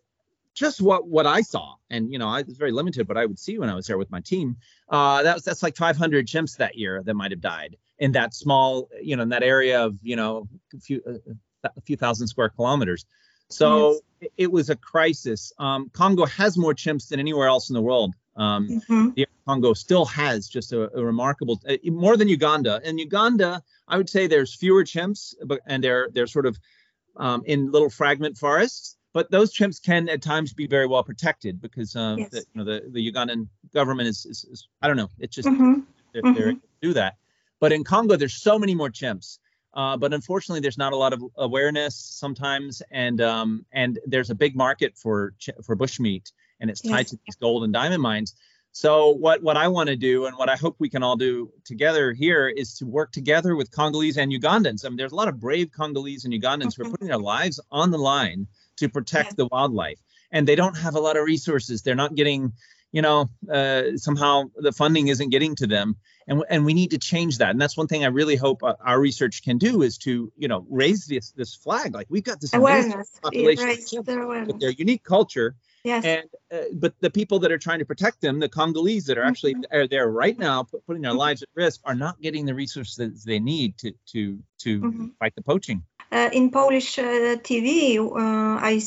just 0.59 0.81
what 0.81 1.07
what 1.07 1.25
I 1.25 1.41
saw, 1.41 1.75
and 1.89 2.11
you 2.11 2.19
know, 2.19 2.27
I 2.27 2.41
was 2.41 2.57
very 2.57 2.71
limited, 2.71 3.07
but 3.07 3.17
I 3.17 3.25
would 3.25 3.39
see 3.39 3.57
when 3.57 3.69
I 3.69 3.75
was 3.75 3.87
there 3.87 3.97
with 3.97 4.11
my 4.11 4.19
team. 4.19 4.57
Uh, 4.89 5.23
that 5.23 5.35
was 5.35 5.43
that's 5.43 5.63
like 5.63 5.77
500 5.77 6.27
chimps 6.27 6.57
that 6.57 6.75
year 6.75 7.01
that 7.03 7.13
might 7.13 7.31
have 7.31 7.39
died 7.39 7.77
in 7.99 8.11
that 8.13 8.33
small, 8.33 8.89
you 9.01 9.15
know, 9.15 9.23
in 9.23 9.29
that 9.29 9.43
area 9.43 9.83
of 9.83 9.97
you 10.01 10.15
know, 10.15 10.47
few 10.81 11.01
uh, 11.07 11.33
a 11.63 11.81
few 11.81 11.97
thousand 11.97 12.27
square 12.27 12.49
kilometers. 12.49 13.05
So 13.49 13.99
yes. 14.21 14.31
it, 14.37 14.51
was 14.51 14.69
a 14.69 14.75
crisis. 14.75 15.51
Um, 15.57 15.89
Congo 15.93 16.25
has 16.25 16.57
more 16.57 16.73
chimps 16.73 17.07
than 17.09 17.19
anywhere 17.19 17.47
else 17.47 17.69
in 17.69 17.73
the 17.73 17.81
world. 17.81 18.13
Um, 18.35 18.67
mm-hmm. 18.69 19.09
The 19.15 19.27
Congo 19.47 19.73
still 19.73 20.05
has 20.05 20.47
just 20.47 20.71
a, 20.71 20.95
a 20.95 21.03
remarkable, 21.03 21.59
uh, 21.67 21.77
more 21.85 22.15
than 22.15 22.27
Uganda. 22.29 22.79
In 22.83 22.99
Uganda, 22.99 23.63
I 23.87 23.97
would 23.97 24.09
say 24.09 24.27
there's 24.27 24.55
fewer 24.55 24.83
chimps, 24.83 25.33
but 25.45 25.59
and 25.65 25.83
they're 25.83 26.09
they're 26.13 26.27
sort 26.27 26.45
of 26.45 26.59
um, 27.17 27.41
in 27.45 27.71
little 27.71 27.89
fragment 27.89 28.37
forests. 28.37 28.95
But 29.11 29.31
those 29.31 29.51
chimps 29.51 29.81
can 29.83 30.07
at 30.07 30.21
times 30.21 30.53
be 30.53 30.67
very 30.67 30.85
well 30.85 31.03
protected 31.03 31.59
because 31.59 31.95
uh, 31.95 32.15
yes. 32.19 32.29
the, 32.29 32.37
you 32.37 32.45
know 32.53 32.63
the, 32.63 32.83
the 32.89 33.11
Ugandan 33.11 33.47
government 33.73 34.07
is, 34.07 34.25
is, 34.25 34.45
is 34.45 34.67
I 34.81 34.87
don't 34.87 34.97
know 34.97 35.09
it's 35.17 35.35
just 35.35 35.47
mm-hmm. 35.47 35.81
they're, 36.13 36.21
mm-hmm. 36.21 36.39
they're 36.39 36.53
do 36.81 36.93
that. 36.93 37.17
But 37.59 37.73
in 37.73 37.83
Congo, 37.83 38.15
there's 38.15 38.35
so 38.41 38.57
many 38.57 38.75
more 38.75 38.89
chimps. 38.89 39.39
Uh, 39.73 39.95
but 39.97 40.13
unfortunately, 40.13 40.59
there's 40.59 40.77
not 40.77 40.93
a 40.93 40.95
lot 40.95 41.13
of 41.13 41.23
awareness 41.37 41.95
sometimes, 41.95 42.81
and 42.91 43.21
um, 43.21 43.65
and 43.71 43.99
there's 44.05 44.29
a 44.29 44.35
big 44.35 44.55
market 44.55 44.97
for 44.97 45.33
for 45.63 45.75
bushmeat, 45.75 46.31
and 46.59 46.69
it's 46.69 46.81
tied 46.81 46.99
yes. 46.99 47.09
to 47.11 47.19
these 47.25 47.35
gold 47.35 47.63
and 47.63 47.73
diamond 47.73 48.01
mines. 48.01 48.35
So 48.71 49.09
what 49.09 49.43
what 49.43 49.57
I 49.57 49.67
want 49.67 49.89
to 49.89 49.95
do, 49.95 50.25
and 50.25 50.35
what 50.37 50.49
I 50.49 50.55
hope 50.55 50.75
we 50.79 50.89
can 50.89 51.03
all 51.03 51.15
do 51.15 51.51
together 51.65 52.13
here, 52.13 52.47
is 52.47 52.75
to 52.79 52.85
work 52.85 53.11
together 53.11 53.55
with 53.55 53.71
Congolese 53.71 54.17
and 54.17 54.31
Ugandans. 54.31 54.85
I 54.85 54.89
mean, 54.89 54.97
there's 54.97 55.11
a 55.11 55.15
lot 55.15 55.27
of 55.27 55.39
brave 55.39 55.71
Congolese 55.71 56.25
and 56.25 56.33
Ugandans 56.33 56.75
who 56.75 56.87
are 56.87 56.89
putting 56.89 57.07
their 57.07 57.17
lives 57.17 57.59
on 57.71 57.91
the 57.91 57.97
line 57.97 58.47
to 58.77 58.89
protect 58.89 59.37
the 59.37 59.47
wildlife, 59.47 59.99
and 60.31 60.47
they 60.47 60.55
don't 60.55 60.77
have 60.77 60.95
a 60.95 60.99
lot 60.99 61.15
of 61.17 61.25
resources. 61.25 61.83
They're 61.83 61.95
not 61.95 62.15
getting 62.15 62.53
you 62.91 63.01
know, 63.01 63.29
uh, 63.51 63.95
somehow 63.95 64.45
the 64.55 64.71
funding 64.71 65.09
isn't 65.09 65.29
getting 65.29 65.55
to 65.55 65.67
them, 65.67 65.95
and 66.27 66.43
and 66.49 66.65
we 66.65 66.73
need 66.73 66.91
to 66.91 66.97
change 66.97 67.37
that. 67.37 67.51
And 67.51 67.61
that's 67.61 67.77
one 67.77 67.87
thing 67.87 68.03
I 68.03 68.07
really 68.07 68.35
hope 68.35 68.63
uh, 68.63 68.75
our 68.83 68.99
research 68.99 69.43
can 69.43 69.57
do 69.57 69.81
is 69.81 69.97
to 69.99 70.31
you 70.37 70.47
know 70.47 70.65
raise 70.69 71.05
this 71.05 71.31
this 71.31 71.55
flag. 71.55 71.93
Like 71.93 72.07
we've 72.09 72.23
got 72.23 72.41
this 72.41 72.53
awareness, 72.53 73.19
population 73.21 74.03
with 74.47 74.59
their 74.59 74.71
unique 74.71 75.03
culture. 75.03 75.55
Yes. 75.83 76.03
And 76.03 76.29
uh, 76.51 76.65
but 76.73 76.93
the 76.99 77.09
people 77.09 77.39
that 77.39 77.51
are 77.51 77.57
trying 77.57 77.79
to 77.79 77.85
protect 77.85 78.21
them, 78.21 78.39
the 78.39 78.49
Congolese 78.49 79.05
that 79.05 79.17
are 79.17 79.23
actually 79.23 79.53
mm-hmm. 79.53 79.77
are 79.77 79.87
there 79.87 80.09
right 80.09 80.37
now, 80.37 80.63
putting 80.87 81.01
their 81.01 81.11
mm-hmm. 81.11 81.19
lives 81.19 81.41
at 81.41 81.49
risk, 81.55 81.81
are 81.85 81.95
not 81.95 82.19
getting 82.21 82.45
the 82.45 82.53
resources 82.53 83.23
they 83.23 83.39
need 83.39 83.77
to 83.77 83.93
to 84.07 84.39
to 84.59 84.81
mm-hmm. 84.81 85.07
fight 85.19 85.35
the 85.35 85.41
poaching. 85.41 85.83
Uh, 86.11 86.29
in 86.33 86.49
Polish 86.49 86.97
uh, 86.97 87.37
TV, 87.43 87.99
uh, 87.99 88.59
I 88.61 88.81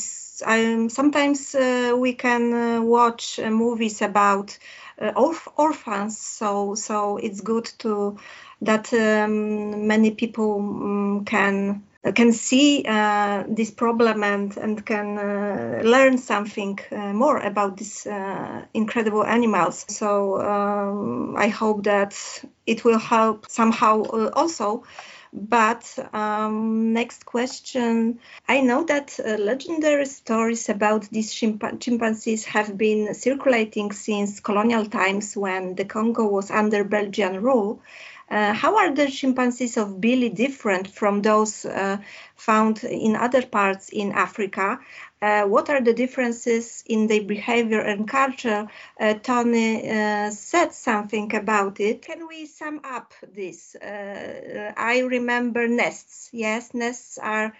I, 0.45 0.87
sometimes 0.89 1.55
we 1.95 2.13
can 2.13 2.85
watch 2.85 3.39
movies 3.39 4.01
about 4.01 4.57
orphans. 5.15 6.17
So 6.17 6.75
so 6.75 7.17
it's 7.17 7.41
good 7.41 7.65
to 7.79 8.17
that 8.61 8.93
um, 8.93 9.87
many 9.87 10.11
people 10.11 10.59
um, 10.59 11.25
can 11.25 11.83
can 12.11 12.33
see 12.33 12.83
uh, 12.85 13.45
this 13.47 13.71
problem 13.71 14.23
and, 14.23 14.57
and 14.57 14.85
can 14.85 15.17
uh, 15.17 15.81
learn 15.85 16.17
something 16.17 16.77
uh, 16.91 17.13
more 17.13 17.37
about 17.37 17.77
these 17.77 18.05
incredible 18.73 19.23
animals. 19.23 19.85
So 19.87 20.41
um, 20.41 21.35
I 21.37 21.47
hope 21.47 21.83
that 21.83 22.13
it 22.65 22.83
will 22.83 22.99
help 22.99 23.49
somehow 23.49 24.03
also 24.33 24.83
but 25.33 25.83
um, 26.13 26.93
next 26.93 27.25
question. 27.25 28.19
I 28.47 28.61
know 28.61 28.83
that 28.85 29.19
uh, 29.19 29.37
legendary 29.37 30.05
stories 30.05 30.69
about 30.69 31.09
these 31.09 31.33
chimp- 31.33 31.79
chimpanzees 31.79 32.45
have 32.45 32.77
been 32.77 33.13
circulating 33.15 33.91
since 33.91 34.39
colonial 34.39 34.85
times 34.85 35.35
when 35.35 35.75
the 35.75 35.85
Congo 35.85 36.27
was 36.27 36.51
under 36.51 36.83
Belgian 36.83 37.41
rule. 37.41 37.81
Uh, 38.29 38.53
how 38.53 38.77
are 38.77 38.93
the 38.93 39.07
chimpanzees 39.07 39.77
of 39.77 39.99
Bili 40.01 40.33
different 40.33 40.87
from 40.87 41.21
those 41.21 41.65
uh, 41.65 41.97
found 42.35 42.83
in 42.83 43.15
other 43.15 43.45
parts 43.45 43.89
in 43.89 44.11
Africa? 44.11 44.79
Uh, 45.21 45.43
what 45.43 45.69
are 45.69 45.81
the 45.81 45.93
differences 45.93 46.83
in 46.85 47.07
their 47.07 47.23
behavior 47.23 47.79
and 47.79 48.07
culture? 48.07 48.67
Uh, 48.99 49.13
Tony 49.13 49.89
uh, 49.89 50.29
said 50.31 50.73
something 50.73 51.33
about 51.33 51.79
it. 51.79 52.01
Can 52.01 52.27
we 52.27 52.45
sum 52.45 52.81
up 52.83 53.13
this? 53.33 53.75
Uh, 53.75 54.73
I 54.75 54.99
remember 54.99 55.67
nests. 55.67 56.29
Yes, 56.33 56.73
nests 56.73 57.17
are 57.17 57.53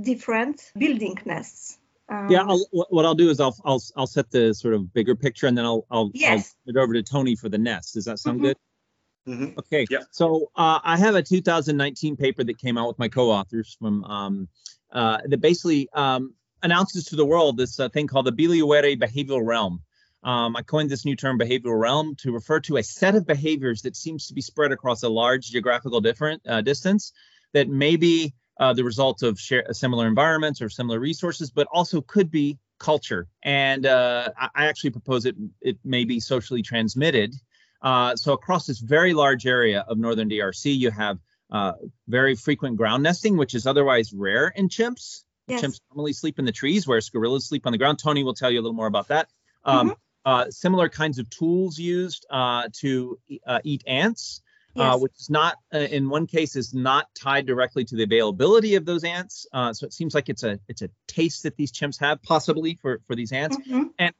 different 0.00 0.72
building 0.76 1.18
nests. 1.24 1.78
Um, 2.08 2.30
yeah, 2.30 2.42
I'll, 2.42 2.66
what 2.70 3.04
I'll 3.04 3.14
do 3.14 3.30
is 3.30 3.40
I'll, 3.40 3.56
I'll 3.64 3.82
I'll 3.96 4.06
set 4.06 4.30
the 4.30 4.52
sort 4.52 4.74
of 4.74 4.92
bigger 4.92 5.14
picture 5.14 5.46
and 5.46 5.56
then 5.56 5.64
I'll 5.64 5.86
I'll, 5.90 6.10
yes. 6.12 6.54
I'll 6.66 6.74
it 6.74 6.78
over 6.78 6.92
to 6.94 7.02
Tony 7.02 7.34
for 7.34 7.48
the 7.48 7.58
nest. 7.58 7.94
Does 7.94 8.04
that 8.04 8.18
sound 8.18 8.38
mm-hmm. 8.38 8.48
good? 8.48 8.56
Mm-hmm. 9.26 9.58
Okay. 9.58 9.86
Yeah. 9.90 10.00
So 10.10 10.50
uh, 10.54 10.80
I 10.82 10.96
have 10.98 11.14
a 11.14 11.22
2019 11.22 12.16
paper 12.16 12.44
that 12.44 12.58
came 12.58 12.76
out 12.76 12.88
with 12.88 12.98
my 12.98 13.08
co-authors 13.08 13.76
from 13.78 14.04
um, 14.04 14.48
uh, 14.92 15.18
that 15.26 15.40
basically 15.40 15.88
um, 15.94 16.34
announces 16.62 17.06
to 17.06 17.16
the 17.16 17.24
world 17.24 17.56
this 17.56 17.80
uh, 17.80 17.88
thing 17.88 18.06
called 18.06 18.26
the 18.26 18.32
Bili-Uéré 18.32 19.00
behavioral 19.00 19.44
realm. 19.44 19.80
Um, 20.22 20.56
I 20.56 20.62
coined 20.62 20.90
this 20.90 21.04
new 21.04 21.16
term 21.16 21.38
behavioral 21.38 21.78
realm 21.78 22.16
to 22.16 22.32
refer 22.32 22.60
to 22.60 22.78
a 22.78 22.82
set 22.82 23.14
of 23.14 23.26
behaviors 23.26 23.82
that 23.82 23.94
seems 23.94 24.26
to 24.28 24.34
be 24.34 24.40
spread 24.40 24.72
across 24.72 25.02
a 25.02 25.08
large 25.08 25.50
geographical 25.50 26.00
different 26.00 26.42
uh, 26.48 26.62
distance 26.62 27.12
that 27.52 27.68
may 27.68 27.96
be 27.96 28.34
uh, 28.58 28.72
the 28.72 28.84
result 28.84 29.22
of 29.22 29.38
share, 29.38 29.66
similar 29.72 30.06
environments 30.06 30.62
or 30.62 30.68
similar 30.70 30.98
resources, 30.98 31.50
but 31.50 31.66
also 31.72 32.00
could 32.00 32.30
be 32.30 32.58
culture. 32.78 33.28
And 33.42 33.84
uh, 33.84 34.30
I 34.54 34.66
actually 34.66 34.90
propose 34.90 35.26
it 35.26 35.36
it 35.60 35.78
may 35.84 36.04
be 36.04 36.20
socially 36.20 36.62
transmitted. 36.62 37.34
Uh, 37.84 38.16
so 38.16 38.32
across 38.32 38.66
this 38.66 38.78
very 38.78 39.12
large 39.12 39.46
area 39.46 39.84
of 39.86 39.98
northern 39.98 40.30
DRC, 40.30 40.74
you 40.74 40.90
have 40.90 41.18
uh, 41.52 41.72
very 42.08 42.34
frequent 42.34 42.76
ground 42.78 43.02
nesting, 43.02 43.36
which 43.36 43.54
is 43.54 43.66
otherwise 43.66 44.12
rare 44.12 44.48
in 44.48 44.70
chimps. 44.70 45.22
Yes. 45.46 45.60
Chimps 45.60 45.80
normally 45.92 46.14
sleep 46.14 46.38
in 46.38 46.46
the 46.46 46.52
trees, 46.52 46.86
whereas 46.86 47.10
gorillas 47.10 47.46
sleep 47.46 47.66
on 47.66 47.72
the 47.72 47.78
ground. 47.78 47.98
Tony 48.02 48.24
will 48.24 48.34
tell 48.34 48.50
you 48.50 48.58
a 48.58 48.62
little 48.62 48.74
more 48.74 48.86
about 48.86 49.08
that. 49.08 49.28
Um, 49.64 49.90
mm-hmm. 49.90 49.94
uh, 50.24 50.50
similar 50.50 50.88
kinds 50.88 51.18
of 51.18 51.28
tools 51.28 51.78
used 51.78 52.24
uh, 52.30 52.68
to 52.80 53.18
uh, 53.46 53.60
eat 53.62 53.84
ants, 53.86 54.40
uh, 54.76 54.92
yes. 54.92 55.02
which 55.02 55.12
is 55.20 55.28
not, 55.28 55.56
uh, 55.74 55.78
in 55.78 56.08
one 56.08 56.26
case, 56.26 56.56
is 56.56 56.72
not 56.72 57.06
tied 57.14 57.46
directly 57.46 57.84
to 57.84 57.96
the 57.96 58.04
availability 58.04 58.76
of 58.76 58.86
those 58.86 59.04
ants. 59.04 59.46
Uh, 59.52 59.74
so 59.74 59.84
it 59.84 59.92
seems 59.92 60.14
like 60.14 60.30
it's 60.30 60.42
a 60.42 60.58
it's 60.68 60.80
a 60.80 60.88
taste 61.06 61.42
that 61.42 61.56
these 61.58 61.70
chimps 61.70 62.00
have, 62.00 62.22
possibly 62.22 62.78
for 62.80 63.02
for 63.06 63.14
these 63.14 63.32
ants. 63.32 63.58
Mm-hmm. 63.58 63.82
And 63.98 64.14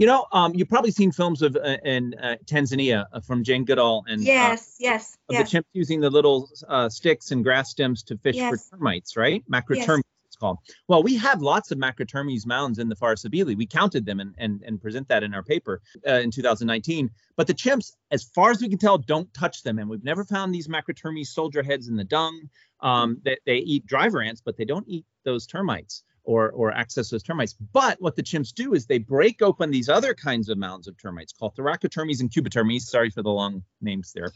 you 0.00 0.06
know, 0.06 0.26
um, 0.32 0.54
you've 0.54 0.68
probably 0.68 0.90
seen 0.90 1.12
films 1.12 1.42
of 1.42 1.56
uh, 1.56 1.76
in 1.84 2.14
uh, 2.14 2.36
Tanzania 2.46 3.04
uh, 3.12 3.20
from 3.20 3.44
Jane 3.44 3.64
Goodall 3.64 4.04
and 4.08 4.22
yes, 4.22 4.76
yes, 4.80 5.18
of 5.28 5.34
yes. 5.34 5.50
the 5.50 5.58
chimps 5.58 5.64
using 5.74 6.00
the 6.00 6.08
little 6.08 6.48
sticks 6.88 7.30
and 7.30 7.44
grass 7.44 7.70
stems 7.70 8.02
to 8.04 8.16
fish 8.16 8.36
yes. 8.36 8.50
for 8.70 8.76
termites, 8.76 9.16
right? 9.16 9.44
Macrotermites. 9.48 9.98
Yes 9.98 10.04
called. 10.40 10.58
Well, 10.88 11.02
we 11.02 11.16
have 11.18 11.42
lots 11.42 11.70
of 11.70 11.78
Macrotermes 11.78 12.46
mounds 12.46 12.78
in 12.78 12.88
the 12.88 12.96
Forest 12.96 13.26
of 13.26 13.32
Bili. 13.32 13.56
We 13.56 13.66
counted 13.66 14.06
them 14.06 14.18
and, 14.18 14.34
and, 14.38 14.62
and 14.66 14.80
present 14.80 15.06
that 15.08 15.22
in 15.22 15.34
our 15.34 15.42
paper 15.42 15.82
uh, 16.08 16.14
in 16.14 16.30
2019. 16.30 17.10
But 17.36 17.46
the 17.46 17.54
chimps, 17.54 17.92
as 18.10 18.24
far 18.24 18.50
as 18.50 18.60
we 18.60 18.68
can 18.68 18.78
tell, 18.78 18.98
don't 18.98 19.32
touch 19.34 19.62
them. 19.62 19.78
And 19.78 19.88
we've 19.88 20.02
never 20.02 20.24
found 20.24 20.54
these 20.54 20.66
Macrotermes 20.66 21.26
soldier 21.26 21.62
heads 21.62 21.88
in 21.88 21.96
the 21.96 22.04
dung. 22.04 22.48
Um, 22.80 23.20
they, 23.22 23.36
they 23.46 23.56
eat 23.56 23.86
driver 23.86 24.22
ants, 24.22 24.40
but 24.42 24.56
they 24.56 24.64
don't 24.64 24.88
eat 24.88 25.04
those 25.24 25.46
termites 25.46 26.02
or, 26.30 26.50
or 26.50 26.72
access 26.72 27.10
those 27.10 27.24
termites. 27.24 27.54
But 27.72 28.00
what 28.00 28.14
the 28.14 28.22
chimps 28.22 28.54
do 28.54 28.74
is 28.74 28.86
they 28.86 28.98
break 28.98 29.42
open 29.42 29.72
these 29.72 29.88
other 29.88 30.14
kinds 30.14 30.48
of 30.48 30.58
mounds 30.58 30.86
of 30.86 30.96
termites 30.96 31.32
called 31.32 31.56
Thoracotermes 31.56 32.20
and 32.20 32.30
Cubitermes. 32.30 32.82
Sorry 32.82 33.10
for 33.10 33.22
the 33.22 33.30
long 33.30 33.64
names 33.80 34.12
there. 34.14 34.30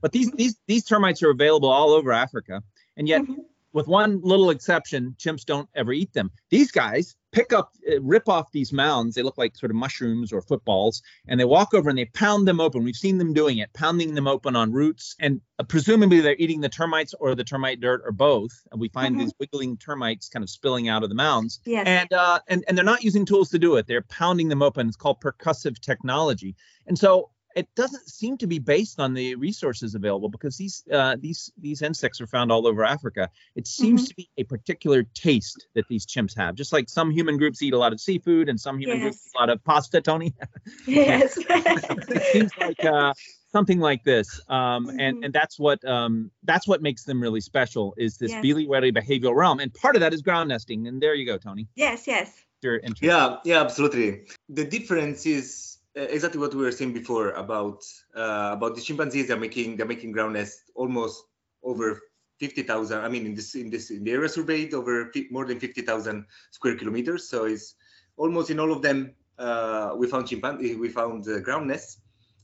But 0.00 0.10
these, 0.10 0.30
these, 0.32 0.56
these 0.66 0.84
termites 0.84 1.22
are 1.22 1.30
available 1.30 1.68
all 1.68 1.90
over 1.90 2.12
Africa. 2.12 2.62
And 2.96 3.06
yet, 3.08 3.22
mm-hmm 3.22 3.42
with 3.76 3.88
one 3.88 4.22
little 4.22 4.48
exception, 4.48 5.14
chimps 5.18 5.44
don't 5.44 5.68
ever 5.74 5.92
eat 5.92 6.10
them. 6.14 6.30
These 6.48 6.70
guys 6.70 7.14
pick 7.36 7.52
up, 7.52 7.74
uh, 7.86 8.00
rip 8.00 8.30
off 8.30 8.50
these 8.50 8.72
mounds. 8.72 9.14
They 9.14 9.22
look 9.22 9.36
like 9.36 9.54
sort 9.56 9.70
of 9.70 9.76
mushrooms 9.76 10.32
or 10.32 10.40
footballs, 10.40 11.02
and 11.28 11.38
they 11.38 11.44
walk 11.44 11.74
over 11.74 11.90
and 11.90 11.98
they 11.98 12.06
pound 12.06 12.48
them 12.48 12.60
open. 12.60 12.82
We've 12.82 12.96
seen 12.96 13.18
them 13.18 13.34
doing 13.34 13.58
it, 13.58 13.70
pounding 13.74 14.14
them 14.14 14.26
open 14.26 14.56
on 14.56 14.72
roots, 14.72 15.14
and 15.20 15.42
uh, 15.58 15.64
presumably 15.64 16.20
they're 16.20 16.36
eating 16.38 16.62
the 16.62 16.70
termites 16.70 17.14
or 17.20 17.34
the 17.34 17.44
termite 17.44 17.80
dirt 17.80 18.00
or 18.06 18.12
both. 18.12 18.52
And 18.72 18.80
we 18.80 18.88
find 18.88 19.14
mm-hmm. 19.14 19.24
these 19.24 19.34
wiggling 19.38 19.76
termites 19.76 20.30
kind 20.30 20.42
of 20.42 20.48
spilling 20.48 20.88
out 20.88 21.02
of 21.02 21.10
the 21.10 21.14
mounds. 21.14 21.60
Yes. 21.66 21.86
And 21.86 22.10
uh, 22.14 22.40
and 22.48 22.64
and 22.66 22.76
they're 22.76 22.84
not 22.86 23.04
using 23.04 23.26
tools 23.26 23.50
to 23.50 23.58
do 23.58 23.76
it. 23.76 23.86
They're 23.86 24.00
pounding 24.00 24.48
them 24.48 24.62
open. 24.62 24.88
It's 24.88 24.96
called 24.96 25.20
percussive 25.20 25.78
technology. 25.78 26.56
And 26.86 26.98
so 26.98 27.30
it 27.56 27.74
doesn't 27.74 28.08
seem 28.08 28.36
to 28.36 28.46
be 28.46 28.58
based 28.58 29.00
on 29.00 29.14
the 29.14 29.34
resources 29.36 29.94
available 29.94 30.28
because 30.28 30.58
these 30.58 30.84
uh, 30.92 31.16
these 31.18 31.50
these 31.58 31.80
insects 31.80 32.20
are 32.20 32.26
found 32.26 32.52
all 32.52 32.66
over 32.66 32.84
Africa. 32.84 33.30
It 33.56 33.66
seems 33.66 34.02
mm-hmm. 34.02 34.08
to 34.08 34.14
be 34.14 34.30
a 34.36 34.44
particular 34.44 35.04
taste 35.14 35.66
that 35.74 35.88
these 35.88 36.04
chimps 36.06 36.36
have, 36.36 36.54
just 36.54 36.72
like 36.72 36.90
some 36.90 37.10
human 37.10 37.38
groups 37.38 37.62
eat 37.62 37.72
a 37.72 37.78
lot 37.78 37.94
of 37.94 38.00
seafood 38.00 38.50
and 38.50 38.60
some 38.60 38.78
human 38.78 38.98
yes. 38.98 39.04
groups 39.04 39.26
eat 39.26 39.38
a 39.38 39.40
lot 39.40 39.50
of 39.50 39.64
pasta. 39.64 40.02
Tony. 40.02 40.34
yes. 40.86 41.38
it 41.48 42.22
seems 42.32 42.52
like 42.60 42.84
uh, 42.84 43.14
something 43.50 43.80
like 43.80 44.04
this, 44.04 44.38
um, 44.48 44.86
mm-hmm. 44.86 45.00
and 45.00 45.24
and 45.24 45.32
that's 45.32 45.58
what 45.58 45.82
um, 45.88 46.30
that's 46.44 46.68
what 46.68 46.82
makes 46.82 47.04
them 47.04 47.22
really 47.22 47.40
special 47.40 47.94
is 47.96 48.18
this 48.18 48.32
yes. 48.32 48.44
Bili-Uéré 48.44 48.94
behavioral 48.94 49.34
realm, 49.34 49.60
and 49.60 49.72
part 49.72 49.96
of 49.96 50.00
that 50.00 50.12
is 50.12 50.20
ground 50.20 50.50
nesting. 50.50 50.86
And 50.86 51.02
there 51.02 51.14
you 51.14 51.24
go, 51.24 51.38
Tony. 51.38 51.68
Yes. 51.74 52.06
Yes. 52.06 52.30
Yeah. 53.00 53.36
Yeah. 53.44 53.60
Absolutely. 53.62 54.26
The 54.50 54.64
difference 54.64 55.24
is 55.24 55.75
exactly 55.96 56.40
what 56.40 56.54
we 56.54 56.62
were 56.62 56.72
saying 56.72 56.92
before 56.92 57.30
about 57.30 57.82
uh, 58.14 58.50
about 58.52 58.74
the 58.74 58.80
chimpanzees. 58.80 59.28
They're 59.28 59.36
making 59.36 59.76
they're 59.76 59.86
making 59.86 60.12
ground 60.12 60.34
nests 60.34 60.70
almost 60.74 61.24
over 61.62 62.00
50,000. 62.38 62.98
I 62.98 63.08
mean, 63.08 63.26
in 63.26 63.34
this 63.34 63.54
in 63.54 63.70
this 63.70 63.90
in 63.90 64.04
the 64.04 64.12
area 64.12 64.28
surveyed 64.28 64.74
over 64.74 65.10
more 65.30 65.46
than 65.46 65.58
50,000 65.58 66.26
square 66.50 66.76
kilometers. 66.76 67.28
So 67.28 67.44
it's 67.44 67.74
almost 68.16 68.50
in 68.50 68.60
all 68.60 68.72
of 68.72 68.82
them 68.82 69.14
uh, 69.38 69.94
we 69.96 70.06
found 70.06 70.28
chimpanzee, 70.28 70.76
we 70.76 70.88
found 70.88 71.26
uh, 71.28 71.40
ground 71.40 71.68
nests, 71.68 71.98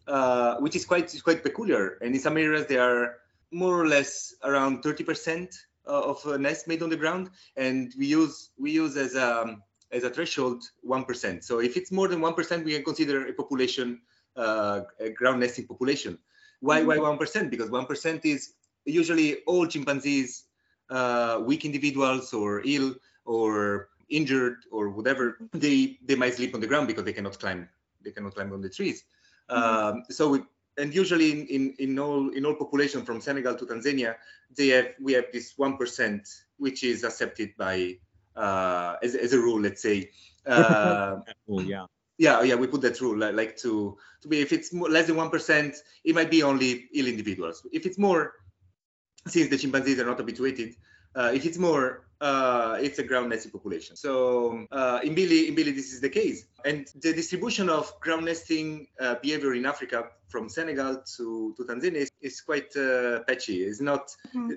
uh, 0.06 0.56
which 0.56 0.76
is 0.76 0.84
quite 0.84 1.14
quite 1.22 1.42
peculiar. 1.42 1.98
And 2.00 2.14
in 2.14 2.20
some 2.20 2.36
areas 2.36 2.66
they 2.66 2.78
are 2.78 3.16
more 3.50 3.78
or 3.78 3.86
less 3.86 4.34
around 4.42 4.82
30% 4.82 5.54
of 5.84 6.24
nests 6.40 6.66
made 6.66 6.82
on 6.82 6.88
the 6.88 6.96
ground, 6.96 7.28
and 7.56 7.92
we 7.98 8.06
use 8.06 8.50
we 8.58 8.70
use 8.70 8.96
as 8.96 9.14
a 9.14 9.58
as 9.92 10.04
a 10.04 10.10
threshold 10.10 10.64
1%. 10.86 11.44
So 11.44 11.60
if 11.60 11.76
it's 11.76 11.92
more 11.92 12.08
than 12.08 12.20
1%, 12.20 12.64
we 12.64 12.72
can 12.72 12.84
consider 12.84 13.26
a 13.26 13.32
population 13.32 14.00
uh, 14.36 14.80
a 14.98 15.10
ground 15.10 15.40
nesting 15.40 15.66
population. 15.66 16.18
Why 16.60 16.80
mm 16.80 16.84
-hmm. 16.84 16.88
why 16.88 16.96
1%? 16.98 17.50
Because 17.50 17.70
1% 17.70 18.24
is 18.24 18.54
usually 18.84 19.42
all 19.46 19.66
chimpanzees, 19.66 20.44
uh, 20.90 21.40
weak 21.48 21.64
individuals 21.64 22.32
or 22.32 22.62
ill 22.64 22.94
or 23.24 23.88
injured 24.08 24.58
or 24.70 24.90
whatever, 24.90 25.38
they 25.52 25.98
they 26.06 26.16
might 26.22 26.34
sleep 26.34 26.54
on 26.54 26.60
the 26.60 26.66
ground 26.66 26.86
because 26.86 27.04
they 27.04 27.16
cannot 27.18 27.38
climb. 27.38 27.68
They 28.04 28.12
cannot 28.12 28.34
climb 28.34 28.52
on 28.52 28.60
the 28.60 28.68
trees. 28.68 29.04
Mm-hmm. 29.50 29.98
Um, 29.98 30.04
so 30.10 30.22
we, 30.32 30.38
and 30.80 30.94
usually 30.94 31.30
in, 31.34 31.46
in, 31.46 31.62
in 31.78 31.98
all 31.98 32.30
in 32.30 32.44
all 32.46 32.54
population 32.54 33.04
from 33.04 33.20
Senegal 33.20 33.54
to 33.56 33.64
Tanzania, 33.66 34.16
they 34.56 34.68
have 34.68 34.88
we 35.00 35.12
have 35.18 35.26
this 35.32 35.54
one 35.56 35.76
percent 35.76 36.22
which 36.58 36.82
is 36.84 37.04
accepted 37.04 37.50
by 37.56 37.98
uh, 38.36 38.96
as, 39.02 39.14
as 39.14 39.32
a 39.32 39.38
rule, 39.38 39.60
let's 39.60 39.82
say. 39.82 40.10
Uh, 40.44 41.20
yeah. 41.46 41.86
Yeah, 42.18 42.42
yeah, 42.42 42.56
we 42.56 42.66
put 42.66 42.82
that 42.82 43.00
rule 43.00 43.16
like, 43.16 43.34
like 43.34 43.56
to 43.58 43.96
to 44.22 44.28
be 44.28 44.40
if 44.40 44.52
it's 44.52 44.72
more, 44.72 44.88
less 44.88 45.06
than 45.06 45.14
one 45.14 45.30
percent, 45.30 45.76
it 46.04 46.16
might 46.16 46.30
be 46.32 46.42
only 46.42 46.88
ill 46.94 47.06
individuals. 47.06 47.64
If 47.72 47.86
it's 47.86 47.96
more, 47.96 48.34
since 49.28 49.50
the 49.50 49.56
chimpanzees 49.56 50.00
are 50.00 50.06
not 50.06 50.18
habituated, 50.18 50.74
uh, 51.14 51.30
if 51.32 51.46
it's 51.46 51.58
more, 51.58 52.06
uh, 52.22 52.78
it's 52.80 53.00
a 53.00 53.02
ground 53.02 53.30
nesting 53.30 53.50
population. 53.50 53.96
So 53.96 54.64
uh, 54.70 55.00
in 55.02 55.12
Bili, 55.12 55.48
in 55.48 55.56
Bili, 55.56 55.74
this 55.74 55.92
is 55.92 56.00
the 56.00 56.08
case. 56.08 56.46
And 56.64 56.86
the 57.00 57.12
distribution 57.12 57.68
of 57.68 57.92
ground 57.98 58.26
nesting 58.26 58.86
uh, 59.00 59.16
behavior 59.20 59.54
in 59.54 59.66
Africa 59.66 60.04
from 60.28 60.48
Senegal 60.48 61.02
to, 61.16 61.52
to 61.56 61.64
Tanzania 61.64 61.96
is, 61.96 62.12
is 62.20 62.40
quite 62.40 62.74
uh, 62.76 63.24
patchy. 63.26 63.64
It's 63.64 63.80
not, 63.80 64.14
mm-hmm. 64.28 64.52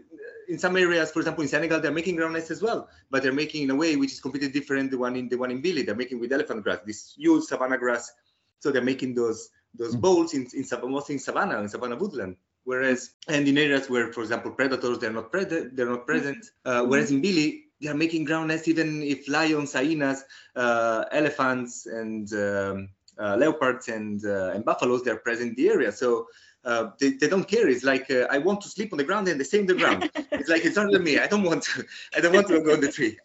in 0.48 0.60
some 0.60 0.78
areas, 0.78 1.12
for 1.12 1.20
example, 1.22 1.42
in 1.42 1.48
Senegal, 1.48 1.80
they're 1.82 1.92
making 1.92 2.18
ground 2.18 2.36
nests 2.36 2.52
as 2.52 2.62
well, 2.62 2.88
but 3.10 3.24
they're 3.24 3.34
making 3.34 3.64
in 3.64 3.72
a 3.72 3.76
way 3.76 3.96
which 3.96 4.12
is 4.12 4.22
completely 4.22 4.50
different 4.50 4.92
the 4.92 5.00
one 5.00 5.16
in 5.16 5.28
the 5.28 5.36
one 5.36 5.50
in 5.50 5.60
Bili. 5.64 5.84
They're 5.84 5.96
making 5.96 6.20
with 6.20 6.32
elephant 6.32 6.64
grass, 6.64 6.80
this 6.86 7.16
huge 7.18 7.46
savanna 7.46 7.80
grass. 7.80 8.14
So 8.60 8.72
they're 8.72 8.84
making 8.84 9.16
those 9.16 9.50
those 9.74 9.92
mm-hmm. 9.92 10.02
bowls 10.02 10.34
in, 10.36 10.48
in, 10.54 10.66
mostly 10.90 11.16
in 11.16 11.20
savanna, 11.20 11.60
in 11.60 11.68
savanna 11.68 11.96
woodland. 11.96 12.38
Whereas, 12.66 13.12
and 13.28 13.48
in 13.48 13.58
areas 13.58 13.90
where, 13.90 14.12
for 14.12 14.22
example, 14.22 14.52
predators 14.52 15.00
they're 15.00 15.14
not 15.14 15.32
present, 15.32 15.76
they're 15.76 15.90
not 15.90 16.06
present. 16.06 16.46
Uh, 16.66 16.84
whereas 16.84 17.12
in 17.12 17.22
Bili, 17.22 17.62
they 17.80 17.90
are 17.90 17.96
making 17.96 18.26
ground 18.26 18.48
nests 18.48 18.68
even 18.68 19.04
if 19.04 19.30
lions, 19.30 19.74
hyenas, 19.74 20.24
uh, 20.56 21.06
elephants, 21.12 21.86
and 21.86 22.32
um, 22.34 22.90
uh, 23.20 23.36
leopards 23.38 23.88
and 23.88 24.26
uh, 24.26 24.52
and 24.54 24.66
buffaloes 24.66 25.04
they're 25.04 25.18
present 25.18 25.50
in 25.50 25.56
the 25.56 25.70
area. 25.70 25.92
So 25.92 26.28
uh, 26.64 26.90
they, 27.00 27.12
they 27.12 27.28
don't 27.28 27.48
care. 27.48 27.70
It's 27.70 27.84
like 27.84 28.10
uh, 28.10 28.28
I 28.32 28.40
want 28.40 28.62
to 28.62 28.70
sleep 28.70 28.92
on 28.92 28.98
the 28.98 29.04
ground 29.04 29.28
and 29.28 29.40
they 29.40 29.44
stay 29.44 29.60
on 29.60 29.68
the 29.68 29.76
ground. 29.76 30.10
it's 30.32 30.50
like 30.50 30.66
it's 30.66 30.76
not 30.76 30.92
me. 30.92 31.20
I 31.20 31.28
don't 31.28 31.44
want 31.44 31.64
to. 31.64 31.86
I 32.16 32.22
don't 32.22 32.34
want 32.34 32.48
to 32.48 32.62
go 32.62 32.74
on 32.74 32.82
the 32.82 32.92
tree. 32.92 33.18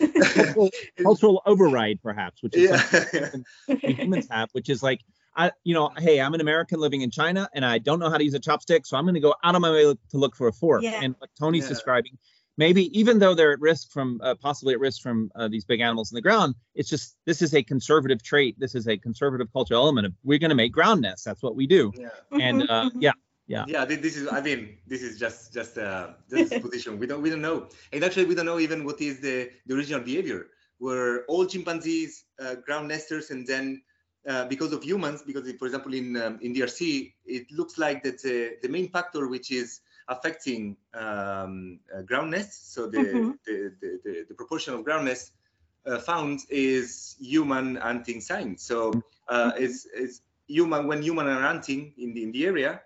cultural 1.02 1.42
override, 1.46 2.02
perhaps, 2.02 2.42
which 2.42 2.56
is 2.56 2.70
yeah. 2.70 3.76
humans 3.80 4.26
have, 4.30 4.48
which 4.52 4.68
is 4.68 4.82
like 4.82 5.00
I, 5.38 5.52
you 5.62 5.72
know, 5.72 5.90
hey, 5.96 6.20
I'm 6.20 6.34
an 6.34 6.40
American 6.40 6.80
living 6.80 7.02
in 7.02 7.10
China 7.10 7.48
and 7.54 7.64
I 7.64 7.78
don't 7.78 8.00
know 8.00 8.10
how 8.10 8.18
to 8.18 8.24
use 8.24 8.34
a 8.34 8.40
chopstick, 8.40 8.84
so 8.84 8.96
I'm 8.96 9.04
going 9.04 9.14
to 9.14 9.20
go 9.20 9.36
out 9.44 9.54
of 9.54 9.60
my 9.60 9.70
way 9.70 9.84
to 9.84 10.18
look 10.18 10.34
for 10.34 10.48
a 10.48 10.52
fork. 10.52 10.82
Yeah. 10.82 11.00
And 11.00 11.14
what 11.18 11.30
Tony's 11.38 11.62
yeah. 11.62 11.68
describing, 11.68 12.18
maybe 12.56 12.98
even 12.98 13.20
though 13.20 13.34
they're 13.34 13.52
at 13.52 13.60
risk 13.60 13.92
from 13.92 14.20
uh, 14.20 14.34
possibly 14.34 14.74
at 14.74 14.80
risk 14.80 15.00
from 15.00 15.30
uh, 15.36 15.46
these 15.46 15.64
big 15.64 15.80
animals 15.80 16.10
in 16.10 16.16
the 16.16 16.22
ground, 16.22 16.56
it's 16.74 16.90
just 16.90 17.16
this 17.24 17.40
is 17.40 17.54
a 17.54 17.62
conservative 17.62 18.20
trait. 18.20 18.58
This 18.58 18.74
is 18.74 18.88
a 18.88 18.98
conservative 18.98 19.46
cultural 19.52 19.80
element 19.80 20.08
of 20.08 20.12
we're 20.24 20.40
going 20.40 20.50
to 20.50 20.56
make 20.56 20.72
ground 20.72 21.02
nests. 21.02 21.24
That's 21.24 21.42
what 21.42 21.54
we 21.54 21.68
do. 21.68 21.92
Yeah. 21.94 22.08
And 22.32 22.68
uh, 22.68 22.90
yeah, 22.98 23.12
yeah. 23.46 23.64
Yeah. 23.68 23.84
This 23.84 24.16
is. 24.16 24.26
I 24.28 24.40
mean, 24.40 24.78
this 24.88 25.02
is 25.02 25.20
just 25.20 25.54
just 25.54 25.78
uh, 25.78 26.14
just 26.28 26.50
position. 26.62 26.98
We 26.98 27.06
don't 27.06 27.22
we 27.22 27.30
don't 27.30 27.42
know. 27.42 27.68
And 27.92 28.02
actually, 28.02 28.26
we 28.26 28.34
don't 28.34 28.46
know 28.46 28.58
even 28.58 28.84
what 28.84 29.00
is 29.00 29.20
the 29.20 29.50
the 29.66 29.76
original 29.76 30.00
behavior. 30.00 30.48
Were 30.80 31.24
all 31.28 31.46
chimpanzees 31.46 32.24
uh, 32.40 32.56
ground 32.56 32.88
nesters 32.88 33.30
and 33.30 33.46
then 33.46 33.82
uh, 34.28 34.44
because 34.44 34.72
of 34.74 34.82
humans, 34.84 35.22
because 35.22 35.50
for 35.52 35.64
example 35.64 35.94
in 35.94 36.14
um, 36.16 36.38
in 36.42 36.52
DRC, 36.54 37.12
it 37.24 37.50
looks 37.50 37.78
like 37.78 38.02
that 38.02 38.20
uh, 38.26 38.56
the 38.60 38.68
main 38.68 38.88
factor 38.88 39.26
which 39.26 39.50
is 39.50 39.80
affecting 40.08 40.76
um, 40.92 41.80
uh, 41.94 42.02
ground 42.02 42.30
nests, 42.30 42.74
so 42.74 42.86
the, 42.86 42.98
mm-hmm. 42.98 43.30
the, 43.46 43.72
the, 43.80 44.00
the, 44.04 44.26
the, 44.28 44.34
proportion 44.34 44.74
of 44.74 44.84
ground 44.84 45.06
nests 45.06 45.32
uh, 45.86 45.98
found 45.98 46.40
is 46.50 47.16
human 47.20 47.76
hunting 47.76 48.20
signs. 48.20 48.62
So 48.62 48.92
uh, 49.28 49.52
mm-hmm. 49.52 49.64
it's, 49.64 49.86
it's 49.94 50.20
human 50.46 50.86
when 50.86 51.02
human 51.02 51.26
are 51.26 51.40
hunting 51.40 51.94
in 51.96 52.12
the 52.12 52.22
in 52.22 52.32
the 52.32 52.44
area, 52.46 52.82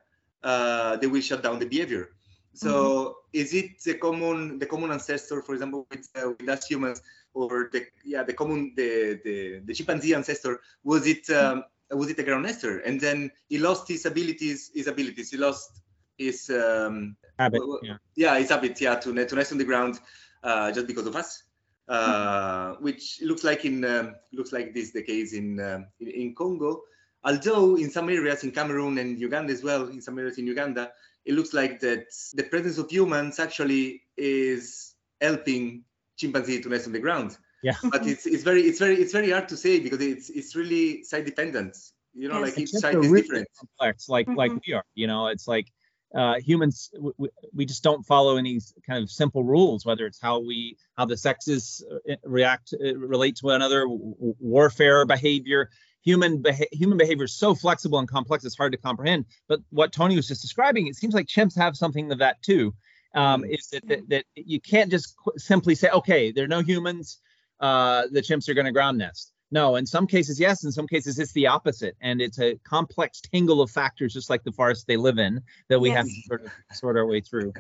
they 1.00 1.06
will 1.08 1.22
shut 1.22 1.42
down 1.42 1.58
the 1.58 1.66
behavior. 1.66 2.10
So 2.54 2.72
mm-hmm. 2.72 3.40
is 3.40 3.54
it 3.54 3.82
the 3.82 3.94
common 3.94 4.60
the 4.60 4.66
common 4.66 4.92
ancestor, 4.92 5.42
for 5.42 5.54
example, 5.54 5.86
with, 5.90 6.08
with 6.38 6.48
us 6.48 6.66
humans? 6.66 7.02
Or 7.34 7.70
the 7.72 7.86
yeah 8.04 8.22
the 8.22 8.32
common 8.32 8.72
the 8.76 9.20
the, 9.24 9.60
the 9.64 9.74
chimpanzee 9.74 10.14
ancestor 10.14 10.60
was 10.84 11.06
it 11.06 11.28
um, 11.30 11.64
was 11.90 12.08
it 12.10 12.18
a 12.18 12.22
ground 12.22 12.44
nester? 12.44 12.78
And 12.78 13.00
then 13.00 13.30
he 13.48 13.58
lost 13.58 13.88
his 13.88 14.06
abilities 14.06 14.70
his 14.74 14.86
abilities. 14.86 15.30
He 15.30 15.36
lost 15.36 15.82
his 16.18 16.50
um, 16.50 17.16
habit 17.38 17.62
yeah. 17.82 17.96
yeah 18.16 18.38
his 18.38 18.50
habit 18.50 18.80
yeah 18.80 18.96
to, 18.96 19.12
to 19.12 19.34
nest 19.34 19.52
on 19.52 19.58
the 19.58 19.64
ground 19.64 19.98
uh, 20.42 20.70
just 20.72 20.86
because 20.86 21.06
of 21.06 21.16
us 21.16 21.42
uh, 21.88 22.74
which 22.80 23.20
looks 23.22 23.44
like 23.44 23.64
in 23.64 23.84
um, 23.84 24.14
looks 24.32 24.52
like 24.52 24.72
this 24.72 24.92
the 24.92 25.02
case 25.02 25.32
in, 25.32 25.60
um, 25.60 25.86
in, 26.00 26.08
in 26.08 26.34
Congo. 26.34 26.82
Although 27.24 27.76
in 27.76 27.90
some 27.90 28.08
areas 28.08 28.42
in 28.42 28.50
Cameroon 28.50 28.98
and 28.98 29.18
Uganda 29.18 29.52
as 29.52 29.62
well 29.62 29.88
in 29.88 30.00
some 30.00 30.18
areas 30.18 30.38
in 30.38 30.46
Uganda 30.46 30.90
it 31.24 31.34
looks 31.34 31.52
like 31.52 31.78
that 31.80 32.06
the 32.34 32.42
presence 32.42 32.78
of 32.78 32.90
humans 32.90 33.38
actually 33.38 34.02
is 34.16 34.94
helping 35.20 35.84
chimpanzee 36.16 36.60
to 36.60 36.68
nest 36.68 36.86
on 36.86 36.92
the 36.92 36.98
ground. 36.98 37.38
Yeah. 37.62 37.76
But 37.90 38.06
it's 38.06 38.26
it's 38.26 38.42
very 38.42 38.62
it's 38.62 38.78
very 38.78 38.96
it's 38.96 39.12
very 39.12 39.30
hard 39.30 39.48
to 39.48 39.56
say 39.56 39.80
because 39.80 40.00
it's 40.00 40.30
it's 40.30 40.56
really 40.56 41.04
site 41.04 41.24
dependent. 41.24 41.76
You 42.14 42.28
know, 42.28 42.40
yes. 42.40 42.50
like 42.50 42.58
each 42.58 42.70
site 42.70 42.94
is 42.96 43.08
really 43.08 43.22
different. 43.22 43.48
Complex, 43.58 44.08
like 44.08 44.26
mm-hmm. 44.26 44.36
like 44.36 44.52
we 44.66 44.74
are. 44.74 44.84
You 44.94 45.06
know, 45.06 45.28
it's 45.28 45.48
like 45.48 45.66
uh, 46.14 46.34
humans 46.40 46.90
we, 47.00 47.28
we 47.54 47.64
just 47.64 47.82
don't 47.82 48.04
follow 48.04 48.36
any 48.36 48.60
kind 48.86 49.02
of 49.02 49.10
simple 49.10 49.44
rules 49.44 49.86
whether 49.86 50.04
it's 50.04 50.20
how 50.20 50.38
we 50.38 50.76
how 50.96 51.04
the 51.04 51.16
sexes 51.16 51.84
uh, 52.10 52.14
react 52.24 52.74
uh, 52.74 52.96
relate 52.98 53.36
to 53.36 53.46
one 53.46 53.54
another 53.54 53.86
warfare 53.88 55.06
behavior 55.06 55.70
human 56.02 56.42
beha- 56.42 56.66
human 56.72 56.98
behavior 56.98 57.24
is 57.24 57.34
so 57.34 57.54
flexible 57.54 57.98
and 57.98 58.08
complex 58.08 58.44
it's 58.44 58.56
hard 58.56 58.72
to 58.72 58.78
comprehend 58.78 59.24
but 59.48 59.60
what 59.70 59.92
tony 59.92 60.14
was 60.14 60.28
just 60.28 60.42
describing 60.42 60.86
it 60.86 60.96
seems 60.96 61.14
like 61.14 61.26
chimps 61.26 61.56
have 61.56 61.76
something 61.76 62.12
of 62.12 62.18
that 62.18 62.42
too 62.42 62.74
um, 63.14 63.44
is 63.44 63.68
that, 63.68 63.86
that, 63.88 64.08
that, 64.08 64.24
you 64.34 64.60
can't 64.60 64.90
just 64.90 65.14
simply 65.36 65.74
say, 65.74 65.88
okay, 65.90 66.32
there 66.32 66.44
are 66.44 66.48
no 66.48 66.60
humans, 66.60 67.20
uh, 67.60 68.04
the 68.10 68.20
chimps 68.20 68.48
are 68.48 68.54
going 68.54 68.66
to 68.66 68.72
ground 68.72 68.98
nest. 68.98 69.32
No, 69.50 69.76
in 69.76 69.84
some 69.84 70.06
cases, 70.06 70.40
yes. 70.40 70.64
In 70.64 70.72
some 70.72 70.86
cases, 70.86 71.18
it's 71.18 71.32
the 71.32 71.46
opposite, 71.46 71.94
and 72.00 72.22
it's 72.22 72.40
a 72.40 72.58
complex 72.64 73.20
tangle 73.20 73.60
of 73.60 73.70
factors, 73.70 74.14
just 74.14 74.30
like 74.30 74.42
the 74.44 74.52
forest 74.52 74.86
they 74.86 74.96
live 74.96 75.18
in, 75.18 75.42
that 75.68 75.78
we 75.78 75.90
yes. 75.90 75.98
have 75.98 76.06
to 76.06 76.22
sort 76.26 76.44
of 76.44 76.50
sort 76.72 76.96
our 76.96 77.06
way 77.06 77.20
through. 77.20 77.52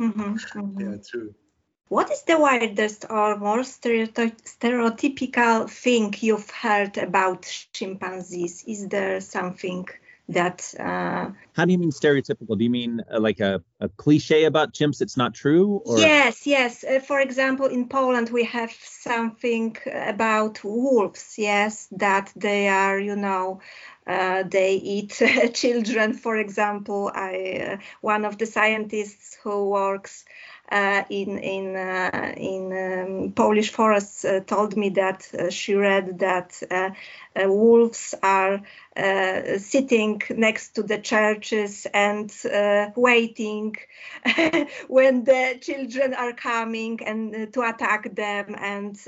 Mm-hmm, 0.00 0.22
mm-hmm. 0.34 0.80
Yeah, 0.80 0.96
true. 1.08 1.34
What 1.88 2.10
is 2.10 2.22
the 2.22 2.40
widest 2.40 3.04
or 3.08 3.36
more 3.36 3.60
stereotypical 3.60 5.70
thing 5.70 6.14
you've 6.18 6.50
heard 6.50 6.98
about 6.98 7.42
chimpanzees? 7.72 8.64
Is 8.66 8.88
there 8.88 9.20
something 9.20 9.86
that 10.28 10.74
uh, 10.78 11.30
how 11.56 11.64
do 11.64 11.72
you 11.72 11.78
mean 11.78 11.90
stereotypical? 11.90 12.58
Do 12.58 12.64
you 12.64 12.70
mean 12.70 13.00
uh, 13.10 13.18
like 13.18 13.40
a, 13.40 13.62
a 13.80 13.88
cliche 13.88 14.44
about 14.44 14.74
chimps 14.74 15.00
it's 15.00 15.16
not 15.16 15.32
true 15.34 15.80
or? 15.86 15.98
yes 15.98 16.46
yes. 16.46 16.84
Uh, 16.84 17.00
for 17.00 17.20
example 17.20 17.66
in 17.66 17.88
poland 17.88 18.28
we 18.30 18.44
have 18.44 18.72
something 18.82 19.76
about 19.86 20.62
wolves 20.64 21.34
yes 21.38 21.88
that 21.92 22.32
they 22.36 22.68
are 22.68 22.98
you 22.98 23.16
know 23.16 23.60
uh, 24.06 24.44
they 24.44 24.74
eat 24.74 25.20
children. 25.54 26.12
For 26.12 26.36
example 26.36 27.10
i 27.14 27.32
uh, 27.70 27.76
one 28.02 28.24
of 28.24 28.38
the 28.38 28.46
scientists 28.46 29.38
who 29.42 29.70
works 29.70 30.24
Uh, 30.70 31.04
in 31.10 31.38
in 31.38 31.76
uh, 31.76 32.34
in 32.36 32.72
um, 32.72 33.32
Polish 33.32 33.70
forests 33.70 34.24
uh, 34.24 34.40
told 34.40 34.76
me 34.76 34.88
that 34.88 35.28
uh, 35.32 35.48
she 35.48 35.74
read 35.74 36.18
that 36.18 36.60
uh, 36.72 36.90
wolves 37.48 38.16
are 38.20 38.60
sitting 39.58 40.20
next 40.30 40.70
to 40.74 40.82
the 40.82 40.98
churches 40.98 41.86
and 41.94 42.32
waiting 42.96 43.76
when 44.88 45.22
the 45.22 45.58
children 45.60 46.14
are 46.14 46.32
coming 46.32 46.98
and 47.04 47.52
to 47.52 47.60
attack 47.62 48.14
them. 48.14 48.56
And 48.58 48.98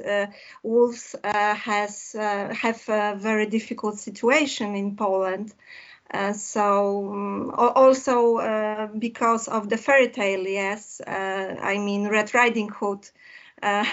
wolves 0.62 1.16
has 1.24 2.12
have 2.12 2.88
a 2.88 3.16
very 3.16 3.46
difficult 3.46 3.98
situation 3.98 4.76
in 4.76 4.94
Poland. 4.94 5.54
Uh, 6.12 6.32
so 6.32 7.12
um, 7.12 7.50
also 7.54 8.38
uh, 8.38 8.86
because 8.98 9.46
of 9.46 9.68
the 9.68 9.76
fairy 9.76 10.09
tale, 10.09 10.46
yes, 10.46 11.00
uh, 11.06 11.56
I 11.61 11.78
mean 11.78 12.09
Red 12.09 12.32
Riding 12.32 12.70
Hood. 12.70 13.09
Uh, 13.62 13.84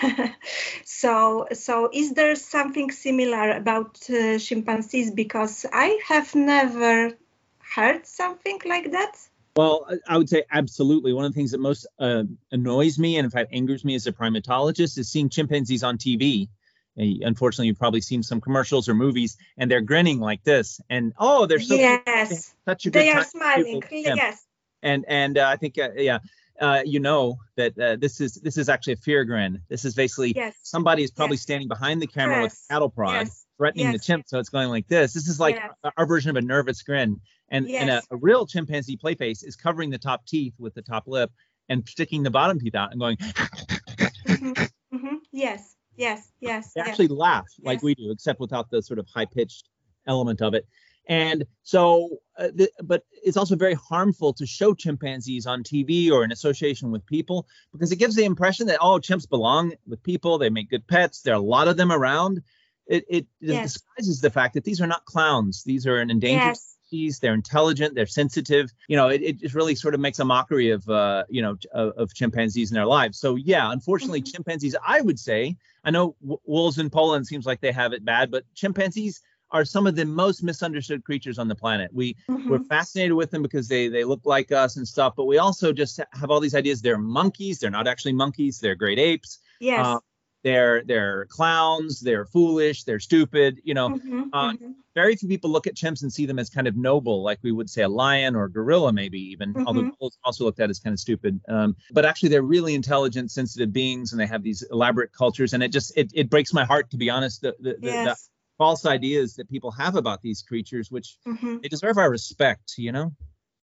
so, 0.86 1.48
so 1.52 1.90
is 1.92 2.14
there 2.14 2.36
something 2.36 2.92
similar 2.92 3.52
about 3.52 4.00
uh, 4.10 4.38
chimpanzees? 4.38 5.12
Because 5.12 5.66
I 5.74 6.00
have 6.08 6.36
never 6.36 7.18
heard 7.60 8.06
something 8.06 8.62
like 8.66 8.92
that. 8.92 9.18
Well, 9.58 9.88
I 10.08 10.18
would 10.18 10.30
say 10.30 10.44
absolutely. 10.52 11.14
One 11.14 11.26
of 11.26 11.34
the 11.34 11.38
things 11.38 11.52
that 11.52 11.60
most 11.60 11.88
uh, 11.98 12.24
annoys 12.52 13.00
me 13.00 13.18
and 13.18 13.26
in 13.26 13.32
fact 13.32 13.54
angers 13.54 13.86
me 13.86 13.96
as 13.96 14.06
a 14.06 14.12
primatologist 14.12 14.98
is 14.98 15.10
seeing 15.10 15.30
chimpanzees 15.30 15.84
on 15.84 15.98
TV. 15.98 16.50
Unfortunately, 16.98 17.68
you've 17.68 17.80
probably 17.80 18.02
seen 18.02 18.24
some 18.24 18.40
commercials 18.40 18.88
or 18.88 18.94
movies, 18.94 19.38
and 19.58 19.70
they're 19.70 19.82
grinning 19.82 20.20
like 20.20 20.44
this. 20.44 20.80
And 20.90 21.14
oh, 21.18 21.46
they're 21.46 21.60
so 21.60 21.76
yes, 21.76 22.56
such 22.66 22.86
a 22.86 22.90
good 22.90 23.02
they 23.02 23.12
are 23.12 23.24
smiling. 23.24 23.84
Yes, 23.92 24.46
and 24.82 25.06
and 25.08 25.38
uh, 25.38 25.48
I 25.48 25.58
think 25.58 25.78
uh, 25.78 25.90
yeah, 25.96 26.20
uh, 26.62 26.84
you 26.86 27.00
know 27.00 27.38
that 27.58 27.78
uh, 27.78 27.98
this 27.98 28.22
is 28.22 28.36
this 28.36 28.58
is 28.58 28.70
actually 28.70 28.94
a 28.94 28.98
fear 28.98 29.26
grin. 29.26 29.62
This 29.68 29.84
is 29.84 29.94
basically 29.94 30.34
yes. 30.36 30.56
somebody 30.64 31.04
is 31.04 31.12
probably 31.12 31.36
yes. 31.36 31.44
standing 31.44 31.68
behind 31.68 32.02
the 32.02 32.08
camera 32.08 32.44
yes. 32.44 32.44
with 32.44 32.54
a 32.54 32.74
cattle 32.74 32.90
prod, 32.90 33.28
threatening 33.58 33.92
the 33.92 34.00
chimp. 34.00 34.26
So 34.28 34.40
it's 34.40 34.50
going 34.50 34.70
like 34.70 34.88
this. 34.88 35.14
This 35.14 35.28
is 35.28 35.40
like 35.40 35.60
our 35.98 36.06
version 36.06 36.30
of 36.30 36.38
a 36.38 36.42
nervous 36.42 36.82
grin. 36.84 37.20
And, 37.50 37.70
and 37.70 37.92
a, 37.92 38.02
a, 38.10 38.18
real 38.18 38.48
chimpanzee 38.48 38.98
play 38.98 39.14
face 39.14 39.44
is 39.44 39.56
covering 39.56 39.92
the 39.92 40.00
top 40.00 40.26
teeth 40.26 40.56
with 40.58 40.74
the 40.74 40.82
top 40.82 41.04
lip 41.06 41.32
and 41.70 41.88
sticking 41.88 42.24
the 42.24 42.32
bottom 42.32 42.60
teeth 42.60 42.74
out 42.74 42.92
and 42.92 43.00
going. 43.00 43.18
mm-hmm. 43.18 44.52
Mm-hmm. 44.96 45.16
Yes, 45.32 45.75
yes, 45.96 46.32
yes. 46.40 46.74
They 46.74 46.82
actually 46.82 47.08
laugh 47.08 47.48
like 47.62 47.84
we 47.84 47.96
do, 47.96 48.12
except 48.12 48.40
without 48.40 48.70
the 48.70 48.82
sort 48.82 49.00
of 49.00 49.08
high 49.08 49.26
pitched 49.26 49.70
element 50.08 50.42
of 50.42 50.54
it. 50.54 50.68
And 51.08 51.46
so, 51.64 52.18
uh, 52.38 52.48
the, 52.54 52.72
but 52.84 53.04
it's 53.24 53.38
also 53.38 53.56
very 53.56 53.76
harmful 53.76 54.34
to 54.34 54.46
show 54.46 54.74
chimpanzees 54.74 55.46
on 55.46 55.64
TV 55.64 56.10
or 56.12 56.24
in 56.24 56.32
association 56.32 56.92
with 56.92 57.06
people 57.06 57.48
because 57.72 57.92
it 57.92 57.98
gives 57.98 58.16
the 58.16 58.26
impression 58.26 58.68
that, 58.68 58.80
oh, 58.82 59.00
chimps 59.00 59.30
belong 59.30 59.74
with 59.88 60.02
people. 60.02 60.38
They 60.38 60.50
make 60.50 60.70
good 60.70 60.88
pets. 60.88 61.22
There 61.22 61.34
are 61.36 61.38
a 61.38 61.44
lot 61.44 61.68
of 61.68 61.78
them 61.78 61.92
around. 61.92 62.42
It, 62.88 63.06
it 63.08 63.28
yes. 63.40 63.74
disguises 63.74 64.22
the 64.22 64.30
fact 64.30 64.56
that 64.56 64.64
these 64.64 64.82
are 64.82 64.88
not 64.88 65.06
clowns. 65.06 65.64
These 65.64 65.86
are 65.86 65.98
an 65.98 66.10
endangered 66.10 66.48
yes. 66.48 66.75
They're 66.92 67.34
intelligent. 67.34 67.96
They're 67.96 68.06
sensitive. 68.06 68.74
You 68.88 68.98
know, 68.98 69.10
it, 69.10 69.22
it 69.22 69.40
just 69.40 69.56
really 69.56 69.76
sort 69.76 69.94
of 69.94 70.00
makes 70.00 70.20
a 70.20 70.26
mockery 70.26 70.70
of, 70.72 70.88
uh, 70.90 71.24
you 71.30 71.42
know, 71.42 71.58
of, 71.74 71.94
of, 71.98 72.14
chimpanzees 72.14 72.72
in 72.72 72.76
their 72.76 72.86
lives. 72.86 73.20
So, 73.20 73.36
yeah, 73.36 73.72
unfortunately, 73.72 74.22
mm-hmm. 74.22 74.32
chimpanzees, 74.32 74.76
I 74.86 75.02
would 75.02 75.20
say, 75.20 75.58
I 75.84 75.92
know 75.92 76.16
w- 76.22 76.40
wolves 76.46 76.80
in 76.80 76.90
Poland 76.90 77.28
seems 77.28 77.46
like 77.46 77.62
they 77.62 77.72
have 77.72 77.94
it 77.94 78.06
bad, 78.06 78.32
but 78.32 78.44
chimpanzees 78.56 79.22
are 79.52 79.66
some 79.66 79.88
of 79.88 79.96
the 79.96 80.06
most 80.06 80.44
misunderstood 80.44 81.04
creatures 81.04 81.38
on 81.38 81.48
the 81.48 81.56
planet. 81.56 81.92
We 81.94 82.16
mm-hmm. 82.30 82.50
we're 82.50 82.60
fascinated 82.60 83.14
with 83.14 83.32
them 83.32 83.42
because 83.42 83.68
they 83.68 83.88
they 83.88 84.04
look 84.04 84.22
like 84.26 84.52
us 84.52 84.78
and 84.78 84.88
stuff, 84.88 85.14
but 85.16 85.26
we 85.26 85.38
also 85.38 85.72
just 85.72 86.00
have 86.14 86.32
all 86.32 86.40
these 86.40 86.56
ideas. 86.56 86.82
They're 86.82 86.98
monkeys. 86.98 87.60
They're 87.60 87.70
not 87.70 87.88
actually 87.88 88.14
monkeys. 88.14 88.60
They're 88.60 88.76
great 88.76 89.00
apes. 89.00 89.40
Yes. 89.60 89.86
Uh, 89.86 90.00
they're 90.46 90.84
they're 90.84 91.26
clowns. 91.26 92.00
They're 92.00 92.26
foolish. 92.26 92.84
They're 92.84 93.00
stupid. 93.00 93.60
You 93.64 93.74
know, 93.74 93.90
mm-hmm. 93.90 94.26
uh, 94.32 94.54
very 94.94 95.16
few 95.16 95.28
people 95.28 95.50
look 95.50 95.66
at 95.66 95.74
chimps 95.74 96.04
and 96.04 96.14
see 96.14 96.28
them 96.28 96.38
as 96.38 96.52
kind 96.52 96.68
of 96.68 96.78
noble, 96.78 97.24
like 97.24 97.40
we 97.42 97.52
would 97.52 97.68
say 97.68 97.82
a 97.82 97.90
lion 97.90 98.36
or 98.36 98.44
a 98.44 98.52
gorilla, 98.52 98.94
maybe 98.94 99.20
even. 99.32 99.56
Mm-hmm. 99.56 99.68
Although 99.68 99.90
gorillas 99.90 100.20
also 100.24 100.44
looked 100.44 100.60
at 100.60 100.70
as 100.70 100.80
kind 100.80 100.94
of 100.94 101.00
stupid. 101.00 101.42
Um, 101.50 101.76
but 101.92 102.06
actually, 102.06 102.30
they're 102.30 102.44
really 102.44 102.76
intelligent, 102.76 103.32
sensitive 103.32 103.74
beings, 103.74 104.12
and 104.12 104.22
they 104.22 104.28
have 104.28 104.44
these 104.44 104.62
elaborate 104.72 105.12
cultures. 105.14 105.54
And 105.54 105.64
it 105.64 105.70
just 105.70 105.98
it, 105.98 106.12
it 106.14 106.30
breaks 106.30 106.54
my 106.54 106.64
heart 106.64 106.92
to 106.92 106.98
be 106.98 107.10
honest. 107.10 107.42
The, 107.42 107.56
the, 107.60 107.78
yes. 107.82 108.06
the, 108.06 108.30
false 108.58 108.86
ideas 108.86 109.36
that 109.36 109.50
people 109.50 109.70
have 109.70 109.96
about 109.96 110.22
these 110.22 110.42
creatures, 110.42 110.90
which 110.90 111.18
mm-hmm. 111.28 111.58
they 111.62 111.68
deserve 111.68 111.98
our 111.98 112.10
respect, 112.10 112.76
you 112.78 112.90
know? 112.90 113.12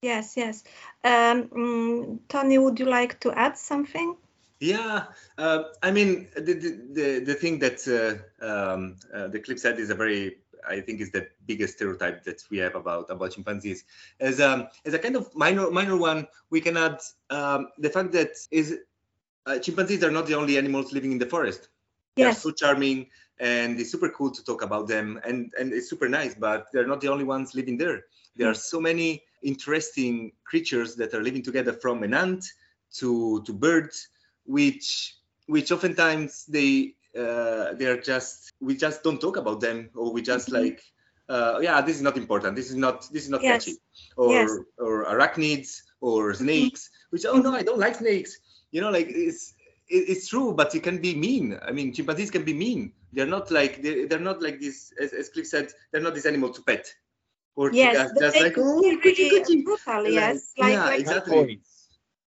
Yes, 0.02 0.36
yes. 0.36 0.64
Um, 1.04 1.44
mm, 1.44 2.18
Tony, 2.28 2.58
would 2.58 2.80
you 2.80 2.86
like 2.86 3.20
to 3.20 3.30
add 3.30 3.56
something? 3.56 4.16
Yeah, 4.60 5.06
uh, 5.38 5.64
I 5.82 5.90
mean, 5.90 6.28
the, 6.36 6.52
the, 6.92 7.20
the 7.24 7.34
thing 7.34 7.58
that 7.60 7.80
uh, 7.88 8.44
um, 8.44 8.96
uh, 9.12 9.28
the 9.28 9.40
clip 9.40 9.58
said 9.58 9.78
is 9.78 9.88
a 9.88 9.94
very, 9.94 10.36
I 10.68 10.80
think, 10.80 11.00
is 11.00 11.10
the 11.10 11.28
biggest 11.46 11.76
stereotype 11.76 12.24
that 12.24 12.44
we 12.50 12.58
have 12.58 12.74
about 12.74 13.08
about 13.08 13.32
chimpanzees. 13.32 13.84
As 14.20 14.38
um, 14.38 14.68
as 14.84 14.92
a 14.92 14.98
kind 14.98 15.16
of 15.16 15.34
minor 15.34 15.70
minor 15.70 15.96
one, 15.96 16.26
we 16.50 16.60
can 16.60 16.76
add 16.76 17.00
um, 17.30 17.68
the 17.78 17.88
fact 17.88 18.12
that 18.12 18.32
is 18.50 18.78
uh, 19.46 19.58
chimpanzees 19.58 20.04
are 20.04 20.10
not 20.10 20.26
the 20.26 20.34
only 20.34 20.58
animals 20.58 20.92
living 20.92 21.12
in 21.12 21.18
the 21.18 21.26
forest. 21.26 21.68
Yes. 22.16 22.42
They're 22.42 22.52
so 22.52 22.52
charming 22.52 23.06
and 23.40 23.80
it's 23.80 23.90
super 23.90 24.10
cool 24.10 24.30
to 24.30 24.44
talk 24.44 24.62
about 24.62 24.86
them 24.86 25.18
and 25.24 25.52
and 25.58 25.72
it's 25.72 25.88
super 25.88 26.08
nice 26.08 26.34
but 26.34 26.66
they're 26.72 26.86
not 26.86 27.00
the 27.00 27.08
only 27.08 27.24
ones 27.24 27.54
living 27.54 27.78
there 27.78 28.04
there 28.36 28.48
are 28.48 28.54
so 28.54 28.78
many 28.80 29.22
interesting 29.42 30.30
creatures 30.44 30.94
that 30.96 31.14
are 31.14 31.22
living 31.22 31.42
together 31.42 31.72
from 31.72 32.02
an 32.02 32.12
ant 32.12 32.44
to 32.92 33.42
to 33.44 33.52
birds 33.52 34.08
which 34.56 34.86
which 35.46 35.70
oftentimes 35.72 36.44
they 36.56 36.94
uh, 37.22 37.74
they 37.78 37.86
are 37.92 38.00
just 38.00 38.52
we 38.60 38.74
just 38.76 39.02
don't 39.04 39.20
talk 39.20 39.36
about 39.36 39.60
them 39.60 39.90
or 39.94 40.12
we 40.12 40.22
just 40.22 40.48
Mhm. 40.48 40.54
like 40.60 40.80
uh, 41.28 41.58
yeah 41.66 41.80
this 41.86 41.96
is 41.96 42.02
not 42.02 42.16
important 42.16 42.56
this 42.56 42.70
is 42.70 42.76
not 42.76 42.96
this 43.12 43.24
is 43.24 43.30
not 43.30 43.42
Yes. 43.42 43.64
catchy 43.64 43.76
or 44.16 44.32
Yes. 44.32 44.50
or 44.78 45.04
arachnids 45.12 45.70
or 46.00 46.34
snakes 46.34 46.90
which 47.10 47.24
oh 47.26 47.38
no 47.46 47.52
i 47.54 47.62
don't 47.62 47.78
like 47.86 47.94
snakes 47.96 48.32
you 48.72 48.80
know 48.80 48.90
like 48.90 49.08
it's 49.08 49.54
it's 49.88 50.28
true 50.28 50.54
but 50.54 50.74
it 50.74 50.82
can 50.82 50.98
be 51.00 51.14
mean 51.14 51.58
i 51.68 51.72
mean 51.72 51.92
chimpanzees 51.92 52.30
can 52.30 52.44
be 52.44 52.54
mean 52.54 52.92
they're 53.12 53.26
not 53.36 53.50
like 53.50 53.82
they're, 53.82 54.06
they're 54.08 54.26
not 54.30 54.40
like 54.42 54.60
this 54.60 54.92
as, 55.02 55.12
as 55.12 55.28
cliff 55.30 55.46
said 55.46 55.66
they're 55.90 56.02
not 56.06 56.14
this 56.14 56.26
animal 56.26 56.50
to 56.50 56.62
pet 56.62 56.86
or 57.56 57.70
to 57.70 57.76
Yes, 57.76 57.96
just, 57.96 58.14
they 58.14 58.20
just 58.26 58.40
like 58.40 58.54
oh 58.58 58.80
be 58.80 58.96
coochie, 59.02 59.26
really 59.30 59.30
coochie." 59.30 59.64
brutal. 59.64 60.02
Like, 60.04 60.12
Yes, 60.12 60.52
like, 60.58 60.70
yeah, 60.72 60.86
like 60.86 61.00
exactly 61.00 61.60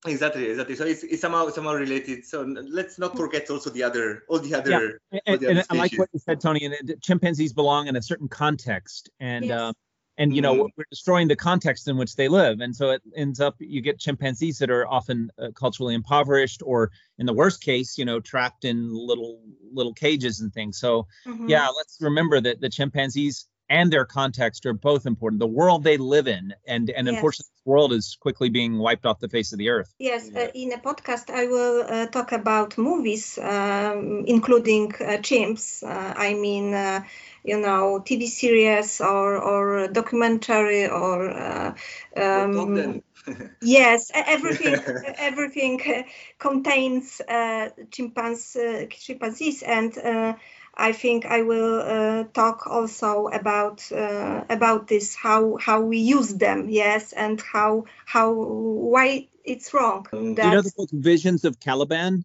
exactly 0.06 0.45
exactly 0.50 0.76
so 0.76 0.86
it's, 0.86 1.04
it's 1.04 1.22
somehow 1.22 1.50
somehow 1.50 1.74
related 1.74 2.24
so 2.24 2.43
let's 2.70 3.00
not 3.00 3.18
forget 3.18 3.50
also 3.50 3.70
the 3.70 3.84
other 3.84 4.24
all 4.30 4.39
the 4.39 4.54
other 4.54 5.00
And, 5.12 5.22
all 5.28 5.38
the 5.38 5.50
and 5.50 5.64
I 5.70 5.76
like 5.76 5.93
what 5.93 6.10
you 6.14 6.20
said, 6.20 6.41
Tony. 6.41 6.66
And 6.66 7.02
chimpanzees 7.02 7.54
belong 7.54 7.88
in 7.88 7.95
a 7.95 8.02
certain 8.02 8.28
context, 8.28 9.10
and 9.20 9.45
Yes. 9.45 9.60
uh, 9.60 9.74
and 10.18 10.36
you 10.36 10.41
know 10.41 10.54
Mhm. 10.54 10.70
we're 10.76 10.86
destroying 10.89 11.28
the 11.28 11.36
context 11.36 11.88
in 11.88 11.98
which 11.98 12.16
they 12.16 12.28
live, 12.28 12.60
and 12.60 12.76
so 12.76 12.91
it 12.91 13.02
ends 13.16 13.39
up 13.39 13.56
you 13.60 13.82
get 13.82 14.00
chimpanzees 14.00 14.60
that 14.60 14.70
are 14.70 14.88
often 14.88 15.32
uh, 15.41 15.52
culturally 15.56 15.95
impoverished, 15.95 16.62
or 16.66 16.91
in 17.18 17.26
the 17.26 17.34
worst 17.34 17.62
case, 17.62 17.98
you 17.98 18.06
know, 18.06 18.20
trapped 18.20 18.66
in 18.66 18.93
little 18.93 19.41
little 19.74 19.93
cages 19.93 20.41
and 20.41 20.54
things. 20.54 20.80
So 20.80 21.08
Mhm. 21.26 21.48
yeah, 21.48 21.68
let's 21.70 21.98
remember 22.02 22.41
that 22.41 22.60
the 22.62 22.70
chimpanzees 22.70 23.48
and 23.70 23.91
their 23.91 24.05
context 24.05 24.65
are 24.65 24.74
both 24.74 25.05
important. 25.05 25.39
The 25.39 25.47
world 25.47 25.84
they 25.84 25.97
live 25.97 26.28
in, 26.28 26.53
and 26.68 26.89
and 26.89 27.07
Yes. 27.07 27.09
unfortunately, 27.09 27.51
this 27.55 27.65
world 27.65 27.93
is 27.93 28.18
quickly 28.20 28.49
being 28.49 28.78
wiped 28.80 29.05
off 29.05 29.20
the 29.20 29.30
face 29.30 29.51
of 29.53 29.59
the 29.59 29.70
earth. 29.70 29.93
Yes, 29.99 30.30
uh, 30.36 30.47
in 30.53 30.72
a 30.74 30.78
podcast, 30.78 31.30
I 31.30 31.45
will 31.47 31.82
uh, 31.88 32.05
talk 32.07 32.32
about 32.32 32.78
movies, 32.78 33.38
um, 33.38 34.26
including 34.28 34.93
uh, 34.95 35.18
chimps. 35.22 35.84
Uh, 35.84 36.13
I 36.18 36.34
mean, 36.34 36.74
uh, 36.74 37.03
you 37.43 37.59
know, 37.59 38.01
TV 38.05 38.28
series 38.28 39.01
or 39.01 39.38
or 39.38 39.88
documentary 39.88 40.88
or 40.88 41.30
uh, 41.30 41.76
um, 42.15 43.01
yes, 43.61 44.11
everything 44.13 44.84
everything 45.18 45.82
uh, 45.88 46.03
contains 46.39 47.22
uh, 47.22 47.70
chimpanzees, 47.91 48.55
uh, 48.55 48.86
chimpanzees, 48.89 49.63
and 49.63 49.97
uh, 49.97 50.34
I 50.78 50.92
think 50.94 51.26
I 51.26 51.42
will 51.42 51.82
uh, 51.82 52.24
talk 52.34 52.68
also 52.68 53.28
about 53.28 53.92
uh, 53.92 54.44
about 54.50 54.88
this 54.88 55.16
how 55.16 55.58
how 55.58 55.82
we 55.82 55.98
use 55.98 56.34
them. 56.36 56.70
Yes, 56.70 57.14
and 57.14 57.42
how 57.42 57.86
how 58.06 58.32
why 58.32 59.28
it's 59.44 59.74
wrong. 59.74 60.06
Do 60.12 60.18
you 60.20 60.34
know 60.36 60.62
the 60.62 60.72
book 60.78 60.90
Visions 60.92 61.46
of 61.46 61.60
Caliban? 61.60 62.24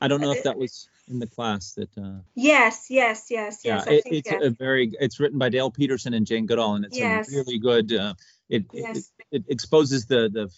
I 0.00 0.08
don't 0.08 0.20
know 0.20 0.32
if 0.32 0.42
that 0.44 0.56
was 0.56 0.88
in 1.08 1.18
the 1.18 1.26
class 1.26 1.74
that. 1.74 1.96
Uh, 1.96 2.20
Yes, 2.34 2.86
yes, 2.90 3.26
yes, 3.30 3.60
yes. 3.64 3.86
I 3.86 3.90
yeah, 3.90 3.98
it, 3.98 4.02
think 4.02 4.16
it's 4.16 4.30
yes. 4.30 4.42
a 4.42 4.50
very. 4.50 4.92
It's 4.98 5.20
written 5.20 5.38
by 5.38 5.48
Dale 5.50 5.70
Peterson 5.70 6.14
and 6.14 6.26
Jane 6.26 6.46
Goodall, 6.46 6.74
and 6.74 6.84
it's 6.86 6.98
Yes. 6.98 7.32
a 7.32 7.36
really 7.36 7.58
good. 7.58 7.92
Uh, 7.92 8.14
it, 8.48 8.64
Yes. 8.72 8.96
it 8.96 9.04
it 9.30 9.44
exposes 9.48 10.06
the 10.06 10.28
the 10.28 10.50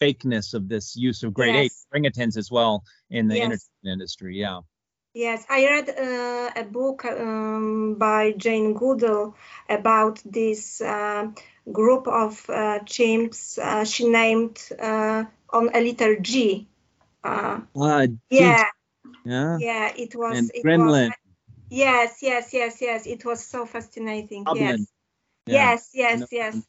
fakeness 0.00 0.54
of 0.54 0.68
this 0.68 0.96
use 0.96 1.22
of 1.22 1.34
great 1.34 1.54
Yes. 1.54 1.64
ape 1.64 2.02
orangutans 2.02 2.36
as 2.36 2.50
well 2.50 2.84
in 3.10 3.28
the 3.28 3.36
entertainment 3.36 3.84
industry. 3.84 4.38
Yeah. 4.38 4.60
Yes, 5.14 5.44
I 5.48 5.64
read 5.66 5.88
uh, 5.90 6.50
a 6.56 6.64
book 6.64 7.04
um, 7.04 7.94
by 7.94 8.32
Jane 8.32 8.74
Goodall 8.74 9.34
about 9.68 10.20
this 10.24 10.80
uh, 10.80 11.28
group 11.72 12.06
of 12.08 12.48
uh, 12.48 12.80
chimps. 12.84 13.58
Uh, 13.58 13.84
she 13.84 14.08
named 14.08 14.58
uh, 14.80 15.24
on 15.50 15.70
a 15.74 15.80
letter 15.80 16.16
G. 16.20 16.68
Uh, 17.24 17.60
Uh, 17.74 18.06
yeah, 18.30 18.64
yeah. 19.24 19.58
yeah, 19.58 19.92
it 19.96 20.14
was. 20.14 20.38
And 20.38 20.50
it 20.54 20.66
Gremlin. 20.66 21.08
Was, 21.08 21.16
yes, 21.70 22.22
yes, 22.22 22.52
yes, 22.52 22.80
yes. 22.80 23.06
It 23.06 23.24
was 23.24 23.44
so 23.44 23.66
fascinating. 23.66 24.44
Goblin. 24.44 24.86
Yes, 25.46 25.46
Yeah. 25.46 25.54
yes, 25.54 25.90
yes, 26.08 26.26
yes. 26.30 26.66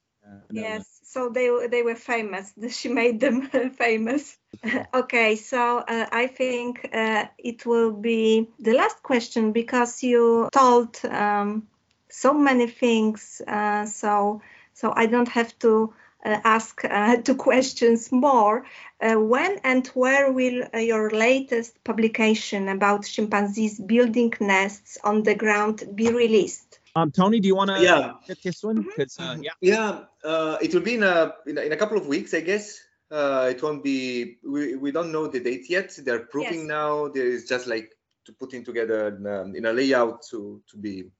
Yes, 0.51 0.99
so 1.03 1.29
they 1.29 1.49
they 1.67 1.83
were 1.83 1.95
famous. 1.95 2.53
She 2.69 2.89
made 2.89 3.19
them 3.19 3.49
famous. 3.83 4.37
okay, 4.93 5.35
so 5.35 5.79
uh, 5.79 6.05
I 6.11 6.27
think 6.27 6.87
uh, 6.93 7.25
it 7.37 7.65
will 7.65 7.91
be 7.91 8.49
the 8.59 8.73
last 8.73 9.01
question 9.01 9.51
because 9.51 10.03
you 10.03 10.49
told 10.51 10.97
um, 11.05 11.67
so 12.09 12.33
many 12.33 12.67
things. 12.67 13.41
Uh, 13.47 13.85
so 13.85 14.41
so 14.73 14.93
I 14.95 15.07
don't 15.07 15.29
have 15.29 15.57
to 15.59 15.93
uh, 16.25 16.37
ask 16.43 16.83
uh, 16.85 17.17
two 17.23 17.35
questions 17.35 18.11
more. 18.11 18.65
Uh, 18.99 19.15
when 19.15 19.59
and 19.63 19.87
where 19.87 20.31
will 20.31 20.63
uh, 20.73 20.77
your 20.77 21.09
latest 21.09 21.83
publication 21.83 22.69
about 22.69 23.03
chimpanzees 23.05 23.79
building 23.79 24.33
nests 24.39 24.97
on 25.03 25.23
the 25.23 25.35
ground 25.35 25.83
be 25.95 26.11
released? 26.11 26.79
Um, 26.95 27.11
Tony, 27.11 27.39
do 27.39 27.47
you 27.47 27.55
want 27.55 27.69
to 27.69 27.81
Yeah. 27.81 28.13
get 28.27 28.37
this 28.43 28.63
one? 28.63 28.83
Mhm. 28.83 28.95
'Cause, 28.95 29.17
uh, 29.19 29.37
yeah. 29.41 29.53
Yeah, 29.61 30.05
uh, 30.23 30.57
it 30.61 30.73
will 30.73 30.83
be 30.83 30.95
in 30.95 31.03
a, 31.03 31.33
in 31.47 31.57
a 31.57 31.61
in 31.61 31.71
a 31.71 31.77
couple 31.77 31.97
of 31.97 32.05
weeks, 32.07 32.33
I 32.33 32.41
guess. 32.41 32.90
Uh, 33.11 33.49
it 33.51 33.61
won't 33.61 33.83
be. 33.83 34.37
We, 34.43 34.77
we 34.77 34.91
don't 34.91 35.11
know 35.11 35.27
the 35.27 35.39
date 35.41 35.69
yet. 35.69 35.93
They're 36.05 36.25
proving 36.25 36.61
Yes. 36.61 36.67
now. 36.67 37.07
There 37.09 37.25
is 37.25 37.47
just 37.47 37.67
like 37.67 37.91
to 38.25 38.31
putting 38.33 38.63
together 38.63 39.07
in, 39.09 39.27
um, 39.27 39.55
in 39.55 39.65
a 39.65 39.73
layout 39.73 40.21
to 40.31 40.61
to 40.71 40.77
be 40.77 41.11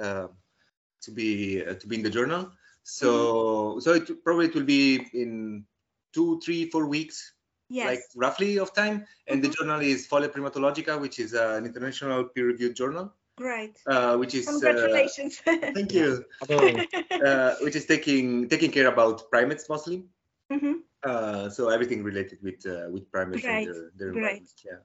uh, 0.00 0.28
to 1.02 1.10
be 1.10 1.64
uh, 1.64 1.74
to 1.74 1.86
be 1.88 1.96
in 1.96 2.02
the 2.02 2.10
journal. 2.10 2.52
So 2.84 3.80
so 3.80 3.94
it 3.94 4.22
probably 4.24 4.46
it 4.46 4.54
will 4.54 4.64
be 4.64 5.06
in 5.12 5.64
two, 6.14 6.40
three, 6.40 6.70
four 6.70 6.86
weeks, 6.86 7.34
Yes. 7.68 7.86
like 7.86 8.02
roughly 8.14 8.58
of 8.58 8.72
time. 8.74 9.06
And 9.26 9.42
the 9.42 9.48
Mhm. 9.48 9.56
journal 9.58 9.80
is 9.80 10.06
Folia 10.06 10.28
Primatologica, 10.28 11.00
which 11.00 11.18
is 11.18 11.34
uh, 11.34 11.54
an 11.58 11.66
international 11.66 12.24
peer-reviewed 12.34 12.76
journal, 12.76 13.12
Great. 13.36 13.78
uh, 13.86 14.16
which 14.16 14.34
is 14.34 14.46
uh, 14.46 14.52
Congratulations. 14.52 15.40
thank 15.74 15.92
you. 15.92 16.24
Uh, 17.20 17.54
which 17.60 17.76
is 17.76 17.84
taking 17.86 18.48
taking 18.48 18.70
care 18.70 18.86
about 18.88 19.30
primates 19.30 19.68
mostly. 19.68 20.04
Mhm. 20.50 20.74
Uh, 21.02 21.48
so 21.48 21.70
everything 21.70 22.02
related 22.02 22.38
with 22.42 22.66
uh, 22.66 22.90
with 22.90 23.10
primates 23.10 23.42
Great, 23.42 23.66
and 23.66 23.66
their, 23.66 23.90
their 23.96 24.12
great. 24.12 24.42
environment. 24.42 24.50
Yeah. 24.64 24.80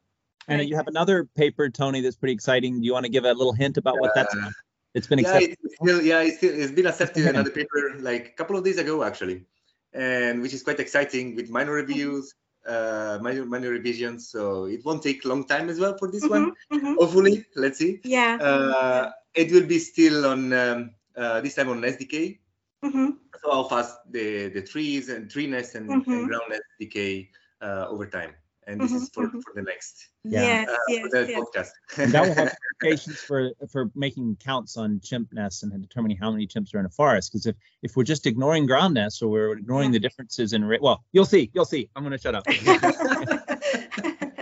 and 0.47 0.69
you 0.69 0.75
have 0.75 0.87
another 0.87 1.25
paper, 1.25 1.69
Tony, 1.69 2.01
that's 2.01 2.15
pretty 2.15 2.33
exciting. 2.33 2.79
Do 2.79 2.85
you 2.85 2.93
want 2.93 3.05
to 3.05 3.11
give 3.11 3.25
a 3.25 3.33
little 3.33 3.53
hint 3.53 3.77
about 3.77 3.99
what 3.99 4.13
that's? 4.15 4.33
About? 4.33 4.53
It's 4.93 5.07
been 5.07 5.19
Yeah, 5.19 5.25
accepted. 5.25 5.57
it's 5.63 5.75
still, 5.75 6.01
yeah, 6.01 6.21
it's, 6.21 6.37
still, 6.37 6.53
it's 6.57 6.71
been 6.71 6.87
accepted 6.87 7.23
Okay. 7.23 7.29
another 7.29 7.49
paper 7.49 7.95
like 7.99 8.27
a 8.27 8.31
couple 8.37 8.55
of 8.55 8.63
days 8.63 8.77
ago 8.77 9.03
actually, 9.03 9.43
and 9.91 10.41
which 10.41 10.53
is 10.53 10.63
quite 10.63 10.79
exciting 10.79 11.35
with 11.35 11.49
minor 11.49 11.71
Mm-hmm. 11.71 11.91
reviews, 11.91 12.33
uh, 12.65 13.19
minor 13.21 13.45
minor 13.45 13.71
revisions. 13.71 14.29
So 14.29 14.65
it 14.65 14.85
won't 14.85 15.03
take 15.03 15.25
long 15.25 15.45
time 15.45 15.67
as 15.67 15.79
well 15.79 15.97
for 15.97 16.09
this 16.09 16.23
one. 16.29 16.53
Mhm, 16.71 16.79
mhm. 16.79 16.95
Hopefully, 16.95 17.45
let's 17.55 17.77
see. 17.79 17.99
Yeah. 18.05 18.37
Uh, 18.39 19.11
it 19.33 19.51
will 19.51 19.65
be 19.67 19.79
still 19.79 20.25
on 20.27 20.53
um, 20.53 20.91
uh, 21.17 21.41
this 21.41 21.55
time 21.55 21.67
on 21.69 21.81
SDK. 21.81 22.39
Mhm. 22.85 23.17
So 23.41 23.51
how 23.51 23.63
fast 23.73 23.93
the 24.11 24.49
the 24.49 24.61
trees 24.61 25.09
and 25.09 25.29
tree 25.29 25.47
nests 25.47 25.75
and, 25.75 25.89
Mhm. 25.89 26.07
and 26.07 26.27
ground 26.27 26.43
nests 26.49 26.65
decay 26.79 27.29
uh, 27.61 27.85
over 27.89 28.05
time. 28.05 28.33
And 28.67 28.81
this 28.81 28.91
is 28.93 29.09
Mhm, 29.09 29.13
for, 29.13 29.23
mhm. 29.27 29.41
for 29.43 29.53
the 29.55 29.61
next 29.61 30.09
Yeah. 30.23 30.41
Yes, 30.41 30.69
uh, 30.69 30.77
yes, 30.87 31.01
for 31.01 31.09
the 31.09 31.27
yes. 31.29 31.39
podcast. 31.39 31.71
that 32.13 32.21
will 32.27 32.35
have 32.41 32.51
implications 32.81 33.21
for 33.21 33.51
for 33.71 33.91
making 33.95 34.35
counts 34.37 34.75
on 34.77 34.99
chimp 35.01 35.31
nests 35.33 35.61
and 35.63 35.71
determining 35.81 36.17
how 36.17 36.31
many 36.31 36.47
chimps 36.47 36.73
are 36.73 36.79
in 36.79 36.85
a 36.85 36.89
forest. 37.01 37.31
Because 37.31 37.45
if 37.45 37.55
if 37.83 37.95
we're 37.95 38.03
just 38.13 38.25
ignoring 38.25 38.65
ground 38.65 38.93
nests 38.95 39.21
or 39.21 39.27
we're 39.29 39.51
ignoring 39.57 39.91
the 39.91 39.99
differences 39.99 40.53
in 40.53 40.63
rate, 40.65 40.81
well, 40.81 41.03
you'll 41.13 41.25
see, 41.35 41.51
you'll 41.53 41.65
see. 41.75 41.89
I'm 41.95 42.03
going 42.03 42.17
to 42.17 42.21
shut 42.25 42.33
up. 42.35 42.45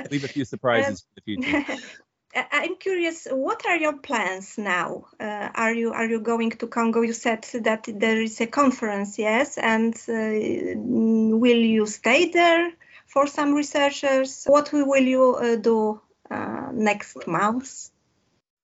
Leave 0.11 0.23
a 0.23 0.27
few 0.27 0.45
surprises 0.45 1.01
for 1.01 1.09
the 1.15 1.21
future. 1.21 1.65
I- 2.35 2.47
I'm 2.51 2.75
curious, 2.75 3.27
what 3.29 3.65
are 3.65 3.77
your 3.77 3.97
plans 3.97 4.57
now? 4.57 5.05
Uh, 5.19 5.49
are 5.53 5.73
you 5.73 5.93
are 5.93 6.05
you 6.05 6.19
going 6.19 6.51
to 6.51 6.67
Congo? 6.67 7.01
You 7.01 7.13
said 7.13 7.43
that 7.61 7.87
there 7.87 8.21
is 8.21 8.41
a 8.41 8.47
conference, 8.47 9.19
yes, 9.19 9.57
and 9.57 9.93
uh, 10.07 10.11
mm, 10.11 11.39
will 11.39 11.57
you 11.57 11.85
stay 11.85 12.29
there 12.31 12.73
for 13.05 13.27
some 13.27 13.53
researchers? 13.53 14.45
What 14.45 14.71
will 14.73 15.03
you 15.03 15.35
uh, 15.35 15.55
do 15.57 16.01
uh, 16.31 16.69
next 16.73 17.27
month? 17.27 17.91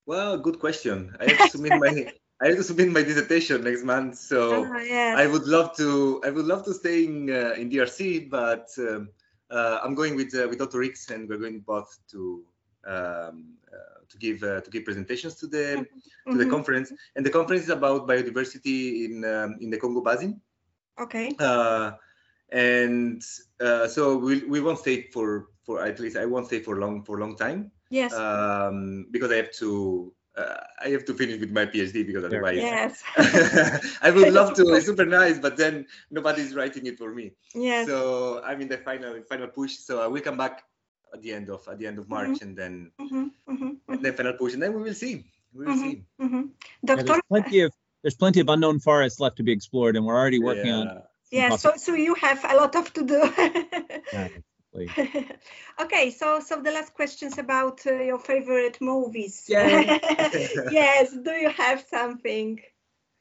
Well, 0.05 0.37
good 0.39 0.59
question. 0.59 1.15
I 1.19 1.27
have 1.27 1.37
to 1.37 1.47
submit 1.47 1.73
my 1.75 2.11
I 2.41 2.47
have 2.47 2.57
to 2.57 2.63
submit 2.63 2.89
my 2.89 3.03
dissertation 3.03 3.63
next 3.63 3.83
month, 3.83 4.15
so 4.17 4.65
Ah, 4.71 4.79
yes. 4.79 5.19
I 5.19 5.27
would 5.27 5.45
love 5.45 5.75
to 5.77 6.21
I 6.25 6.29
would 6.31 6.45
love 6.45 6.63
to 6.65 6.73
stay 6.73 7.05
in 7.05 7.29
uh, 7.29 7.53
in 7.57 7.69
DRC, 7.69 8.29
but 8.29 8.67
um, 8.79 9.09
uh, 9.51 9.79
I'm 9.83 9.93
going 9.93 10.15
with 10.15 10.33
uh, 10.33 10.47
with 10.49 10.61
Otto 10.61 10.77
Rix, 10.79 11.11
and 11.11 11.29
we're 11.29 11.37
going 11.37 11.59
both 11.59 11.99
to 12.11 12.43
um, 12.85 13.57
uh, 13.71 13.99
to 14.09 14.17
give 14.17 14.43
uh, 14.43 14.61
to 14.61 14.69
give 14.69 14.85
presentations 14.85 15.35
to 15.35 15.47
the 15.47 15.85
to 16.31 16.37
the 16.37 16.45
Mhm. 16.45 16.49
conference, 16.49 16.91
and 17.15 17.25
the 17.25 17.29
conference 17.29 17.63
is 17.63 17.69
about 17.69 18.07
biodiversity 18.07 19.05
in 19.05 19.23
um, 19.25 19.57
in 19.61 19.69
the 19.69 19.77
Congo 19.77 20.01
Basin. 20.01 20.41
Okay. 20.99 21.35
uh, 21.39 21.91
and 22.51 23.21
uh, 23.61 23.87
so 23.87 24.17
we, 24.17 24.43
we 24.45 24.59
won't 24.59 24.79
stay 24.79 25.07
for 25.11 25.47
for 25.63 25.83
at 25.85 25.99
least 25.99 26.17
I 26.17 26.25
won't 26.25 26.47
stay 26.47 26.59
for 26.59 26.77
long 26.77 27.03
for 27.03 27.17
a 27.17 27.21
long 27.21 27.35
time 27.35 27.71
Yes. 27.89 28.13
um, 28.13 29.07
because 29.11 29.31
I 29.31 29.37
have 29.37 29.51
to 29.63 30.13
uh, 30.37 30.57
I 30.83 30.89
have 30.89 31.05
to 31.05 31.13
finish 31.13 31.39
with 31.39 31.51
my 31.51 31.65
PhD 31.65 32.05
because 32.05 32.23
otherwise 32.23 32.57
yes. 32.57 33.03
I 34.01 34.11
would 34.11 34.29
love 34.29 34.53
to 34.55 34.63
it's 34.75 34.85
super 34.91 35.05
nice 35.05 35.39
but 35.39 35.57
then 35.57 35.85
nobody's 36.11 36.55
writing 36.55 36.85
it 36.87 36.97
for 36.97 37.13
me 37.13 37.33
yes. 37.53 37.87
so 37.87 38.41
I'm 38.43 38.61
in 38.61 38.67
the 38.69 38.77
final 38.77 39.21
final 39.23 39.47
push 39.47 39.77
so 39.77 40.01
I 40.01 40.07
will 40.07 40.21
come 40.21 40.37
back 40.37 40.63
at 41.13 41.21
the 41.21 41.33
end 41.33 41.49
of 41.49 41.67
at 41.67 41.77
the 41.79 41.87
end 41.87 41.99
of 41.99 42.09
March 42.09 42.41
and 42.41 42.57
then 42.57 42.91
Mhm, 42.99 43.31
mhm, 43.47 43.77
and 43.87 44.05
then 44.05 44.13
final 44.13 44.33
push 44.33 44.53
and 44.53 44.61
then 44.61 44.73
we 44.73 44.83
will 44.83 44.93
see 44.93 45.25
we 45.53 45.65
will 45.65 45.75
see 45.75 46.03
mhm. 46.21 46.49
Yeah, 46.83 46.95
Doctor. 46.95 47.03
there's 47.03 47.21
plenty 47.29 47.59
of 47.61 47.73
there's 48.01 48.15
plenty 48.15 48.39
of 48.39 48.49
unknown 48.49 48.79
forests 48.79 49.19
left 49.19 49.37
to 49.37 49.43
be 49.43 49.51
explored, 49.51 49.95
and 49.97 50.05
we're 50.05 50.17
already 50.17 50.39
working 50.39 50.71
on. 50.71 50.87
Yeah. 50.87 51.01
Yes. 51.31 51.61
So 51.61 51.73
so 51.75 51.93
you 51.93 52.15
have 52.15 52.43
a 52.45 52.55
lot 52.55 52.75
of 52.75 52.93
to 52.93 53.05
do. 53.05 53.33
Yeah, 54.13 54.27
okay, 55.81 56.11
so 56.11 56.39
so 56.39 56.61
the 56.61 56.71
last 56.71 56.93
questions 56.93 57.37
about 57.37 57.85
uh, 57.85 57.93
your 57.93 58.19
favorite 58.19 58.79
movies. 58.81 59.45
Yay. 59.49 59.85
yes, 60.71 61.11
do 61.11 61.31
you 61.31 61.49
have 61.49 61.85
something? 61.89 62.59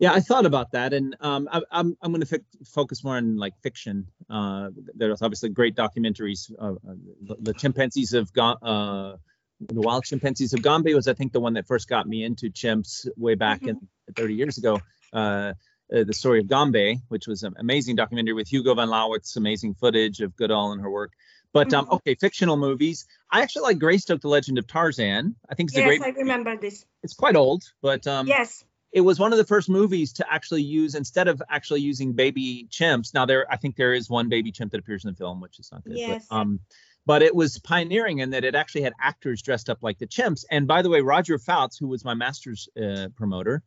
Yeah, 0.00 0.12
I 0.12 0.20
thought 0.20 0.46
about 0.46 0.72
that, 0.72 0.92
and 0.92 1.16
um, 1.20 1.48
I, 1.50 1.60
I'm 1.72 1.96
I'm 2.00 2.12
going 2.12 2.20
to 2.20 2.26
fi- 2.26 2.44
focus 2.66 3.02
more 3.02 3.16
on 3.16 3.36
like 3.36 3.54
fiction. 3.62 4.06
Uh, 4.30 4.70
there's 4.94 5.22
obviously 5.22 5.48
great 5.48 5.74
documentaries. 5.74 6.52
Uh, 6.56 6.72
uh, 6.74 6.94
the, 7.22 7.36
the 7.40 7.52
chimpanzees 7.54 8.12
of 8.12 8.32
Ga- 8.32 8.58
uh, 8.62 9.16
the 9.60 9.80
wild 9.80 10.04
chimpanzees 10.04 10.52
of 10.52 10.62
Gombe 10.62 10.94
was, 10.94 11.08
I 11.08 11.14
think, 11.14 11.32
the 11.32 11.40
one 11.40 11.54
that 11.54 11.66
first 11.66 11.88
got 11.88 12.06
me 12.06 12.22
into 12.22 12.48
chimps 12.48 13.08
way 13.16 13.34
back 13.34 13.62
in 13.66 13.88
30 14.14 14.34
years 14.34 14.56
ago. 14.58 14.78
Uh, 15.12 15.54
uh, 15.92 16.04
the 16.04 16.12
story 16.12 16.38
of 16.38 16.46
Gombe, 16.46 17.00
which 17.08 17.26
was 17.26 17.42
an 17.42 17.54
amazing 17.58 17.96
documentary 17.96 18.34
with 18.34 18.46
Hugo 18.46 18.74
van 18.74 18.88
Lawick's 18.88 19.34
amazing 19.36 19.74
footage 19.74 20.20
of 20.20 20.36
Goodall 20.36 20.70
and 20.72 20.80
her 20.80 20.90
work. 20.90 21.12
But 21.52 21.72
um, 21.74 21.86
Mhm. 21.86 21.92
okay, 21.94 22.14
fictional 22.14 22.56
movies. 22.56 23.06
I 23.32 23.40
actually 23.42 23.62
like 23.62 23.78
Greystoke: 23.80 24.20
The 24.20 24.28
Legend 24.28 24.58
of 24.58 24.66
Tarzan. 24.68 25.34
I 25.48 25.54
think 25.56 25.70
it's 25.70 25.78
a 25.78 25.82
great. 25.82 26.00
Yes. 26.00 26.06
I 26.14 26.20
remember 26.20 26.56
this. 26.56 26.84
It's 27.02 27.14
quite 27.14 27.34
old, 27.36 27.64
but 27.82 28.06
um, 28.06 28.26
yes. 28.28 28.64
It 28.92 29.02
was 29.02 29.18
one 29.18 29.32
of 29.32 29.38
the 29.38 29.44
first 29.44 29.68
movies 29.68 30.12
to 30.14 30.32
actually 30.32 30.62
use 30.62 30.94
instead 30.94 31.28
of 31.28 31.42
actually 31.50 31.80
using 31.80 32.14
baby 32.14 32.68
chimps. 32.70 33.12
Now 33.12 33.26
there, 33.26 33.50
I 33.50 33.56
think 33.56 33.76
there 33.76 33.92
is 33.92 34.08
one 34.08 34.28
baby 34.28 34.50
chimp 34.50 34.72
that 34.72 34.78
appears 34.78 35.04
in 35.04 35.10
the 35.10 35.16
film, 35.16 35.40
which 35.40 35.58
is 35.58 35.70
not 35.70 35.84
good. 35.84 35.98
Yes. 35.98 36.26
But, 36.28 36.36
um, 36.36 36.60
but 37.04 37.22
it 37.22 37.34
was 37.34 37.58
pioneering 37.58 38.18
in 38.18 38.30
that 38.30 38.44
it 38.44 38.54
actually 38.54 38.82
had 38.82 38.92
actors 39.00 39.42
dressed 39.42 39.68
up 39.70 39.78
like 39.82 39.98
the 39.98 40.06
chimps. 40.06 40.44
And 40.50 40.66
by 40.66 40.82
the 40.82 40.90
way, 40.90 41.00
Roger 41.00 41.38
Fouts, 41.38 41.76
who 41.76 41.88
was 41.88 42.04
my 42.04 42.14
master's 42.14 42.68
uh, 42.82 43.08
promoter, 43.16 43.62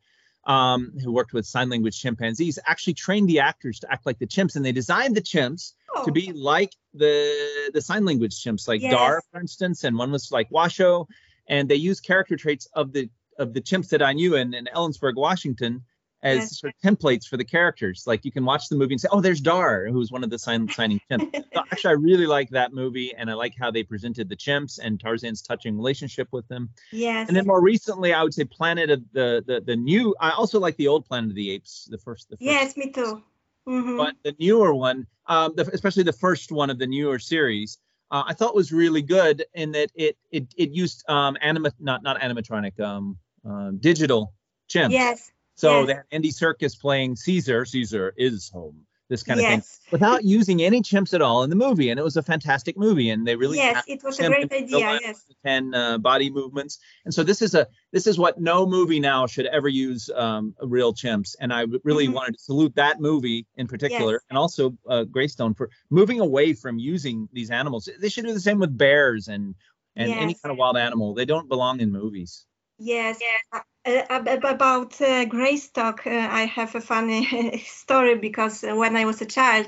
um, 0.46 0.94
who 1.04 1.12
worked 1.12 1.34
with 1.34 1.46
sign 1.46 1.70
language 1.70 2.00
chimpanzees, 2.00 2.58
actually 2.66 2.96
trained 2.96 3.30
the 3.30 3.40
actors 3.40 3.80
to 3.80 3.92
act 3.92 4.06
like 4.08 4.18
the 4.18 4.28
chimps, 4.28 4.56
and 4.56 4.66
they 4.66 4.72
designed 4.72 5.16
the 5.16 5.22
chimps 5.22 5.74
Oh, 5.94 6.06
to 6.06 6.12
be 6.12 6.32
like 6.32 6.74
the 6.94 7.70
the 7.74 7.82
sign 7.82 8.06
language 8.06 8.42
chimps, 8.42 8.68
like 8.68 8.82
Yes. 8.82 8.94
Dar, 8.94 9.22
for 9.32 9.42
instance, 9.42 9.84
and 9.84 9.98
one 9.98 10.12
was 10.12 10.32
like 10.32 10.50
Washoe, 10.52 11.08
and 11.48 11.68
they 11.70 11.76
used 11.76 12.04
character 12.06 12.38
traits 12.38 12.68
of 12.74 12.94
the 12.94 13.10
of 13.42 13.54
the 13.54 13.62
chimps 13.62 13.90
that 13.90 14.02
I 14.02 14.14
knew 14.14 14.36
in, 14.36 14.54
in 14.54 14.68
Ellensburg, 14.76 15.16
Washington, 15.16 15.84
as 16.24 16.38
Yes. 16.38 16.60
sort 16.60 16.74
of 16.76 16.82
templates 16.98 17.26
for 17.28 17.36
the 17.38 17.44
characters. 17.44 18.04
Like 18.06 18.24
you 18.24 18.32
can 18.32 18.46
watch 18.46 18.70
the 18.70 18.76
movie 18.76 18.94
and 18.94 19.02
say, 19.02 19.08
"Oh, 19.12 19.22
there's 19.22 19.42
Dar, 19.42 19.88
who's 19.88 20.12
one 20.12 20.24
of 20.24 20.30
the 20.30 20.38
sign 20.38 20.70
signing 20.70 21.00
chimps." 21.10 21.26
so 21.54 21.62
actually, 21.72 21.90
I 21.90 21.94
really 21.94 22.28
like 22.28 22.50
that 22.52 22.74
movie, 22.74 23.14
and 23.16 23.30
I 23.30 23.34
like 23.34 23.54
how 23.58 23.72
they 23.72 23.84
presented 23.84 24.30
the 24.30 24.36
chimps 24.36 24.80
and 24.82 25.00
Tarzan's 25.00 25.42
touching 25.42 25.76
relationship 25.76 26.28
with 26.32 26.48
them. 26.48 26.70
yes. 26.92 27.28
And 27.28 27.36
then 27.36 27.48
more 27.48 27.62
recently, 27.62 28.14
I 28.14 28.22
would 28.24 28.34
say 28.34 28.44
Planet 28.46 28.92
of 28.92 29.02
the 29.14 29.44
the 29.46 29.62
the 29.62 29.76
new. 29.76 30.16
I 30.20 30.32
also 30.32 30.60
like 30.60 30.78
the 30.78 30.88
old 30.88 31.06
Planet 31.06 31.32
of 31.32 31.36
the 31.36 31.52
Apes, 31.52 31.88
the 31.90 31.98
first 31.98 32.30
the 32.30 32.38
first 32.38 32.46
yes, 32.46 32.78
me 32.78 32.92
too. 32.92 33.24
Mhm. 33.68 33.98
but 33.98 34.16
the 34.24 34.36
newer 34.40 34.74
one, 34.74 35.06
um, 35.28 35.54
the, 35.56 35.70
especially 35.72 36.04
the 36.04 36.14
first 36.14 36.52
one 36.52 36.70
of 36.72 36.80
the 36.80 36.88
newer 36.88 37.20
series, 37.20 37.78
uh, 38.10 38.24
I 38.28 38.34
thought 38.34 38.56
was 38.56 38.72
really 38.72 39.02
good 39.02 39.46
in 39.54 39.72
that 39.72 39.92
it 39.96 40.18
it 40.32 40.48
it 40.58 40.72
used 40.72 41.04
um, 41.10 41.38
anima 41.42 41.72
not 41.80 42.04
not 42.04 42.20
animatronic 42.20 42.80
um, 42.80 43.18
um 43.46 43.78
digital 43.80 44.34
chimps. 44.70 44.92
yes. 44.92 45.32
So 45.56 45.80
yes. 45.80 45.88
they 45.88 45.94
had 45.94 46.04
Andy 46.12 46.32
Serkis 46.32 46.80
playing 46.80 47.16
Caesar. 47.16 47.66
Caesar 47.66 48.14
is 48.18 48.50
home. 48.50 48.86
This 49.10 49.24
kind 49.24 49.42
of 49.42 49.46
thing 49.46 49.62
without 49.92 50.24
using 50.24 50.62
any 50.62 50.82
chimps 50.82 51.14
at 51.14 51.22
all 51.22 51.44
in 51.44 51.50
the 51.50 51.56
movie, 51.58 51.90
and 51.90 52.00
it 52.00 52.04
was 52.04 52.16
a 52.16 52.24
fantastic 52.24 52.78
movie. 52.78 53.10
And 53.10 53.28
they 53.28 53.36
really 53.36 53.58
yes, 53.58 53.84
it 53.86 54.02
was 54.06 54.18
a 54.22 54.28
great 54.28 54.50
idea. 54.54 55.00
Yes. 55.02 55.26
and 55.44 55.76
uh, 55.76 55.98
body 55.98 56.30
movements. 56.30 56.80
And 57.04 57.14
so 57.14 57.22
this 57.22 57.42
is 57.42 57.54
a 57.54 57.68
this 57.92 58.08
is 58.08 58.18
what 58.18 58.40
no 58.40 58.66
movie 58.66 59.02
now 59.02 59.28
should 59.28 59.48
ever 59.48 59.68
use 59.68 60.10
um, 60.16 60.56
real 60.62 60.94
chimps. 60.94 61.36
And 61.42 61.52
I 61.52 61.66
really 61.84 62.08
Mhm. 62.08 62.14
wanted 62.14 62.36
to 62.38 62.40
salute 62.40 62.76
that 62.76 63.02
movie 63.02 63.46
in 63.58 63.68
particular, 63.68 64.14
Yes. 64.14 64.22
and 64.30 64.38
also 64.38 64.78
uh, 64.88 65.04
Greystoke 65.04 65.58
for 65.58 65.70
moving 65.90 66.22
away 66.22 66.54
from 66.54 66.80
using 66.80 67.28
these 67.34 67.52
animals. 67.52 67.90
They 68.00 68.08
should 68.08 68.24
do 68.26 68.34
the 68.34 68.40
same 68.40 68.60
with 68.60 68.76
bears 68.78 69.28
and 69.28 69.56
and 69.98 70.10
any 70.10 70.36
kind 70.36 70.54
of 70.54 70.58
wild 70.58 70.78
animal. 70.78 71.14
They 71.16 71.26
don't 71.26 71.50
belong 71.50 71.82
in 71.82 71.92
movies. 71.92 72.46
Yes. 72.84 73.20
Uh, 73.54 73.60
uh, 73.86 74.38
about 74.44 75.00
uh, 75.02 75.26
Greystoke, 75.26 76.08
uh, 76.08 76.28
I 76.32 76.46
have 76.46 76.74
a 76.76 76.82
funny 76.82 77.60
story 77.66 78.16
because 78.16 78.64
when 78.64 78.96
I 78.96 79.06
was 79.06 79.22
a 79.22 79.26
child, 79.26 79.68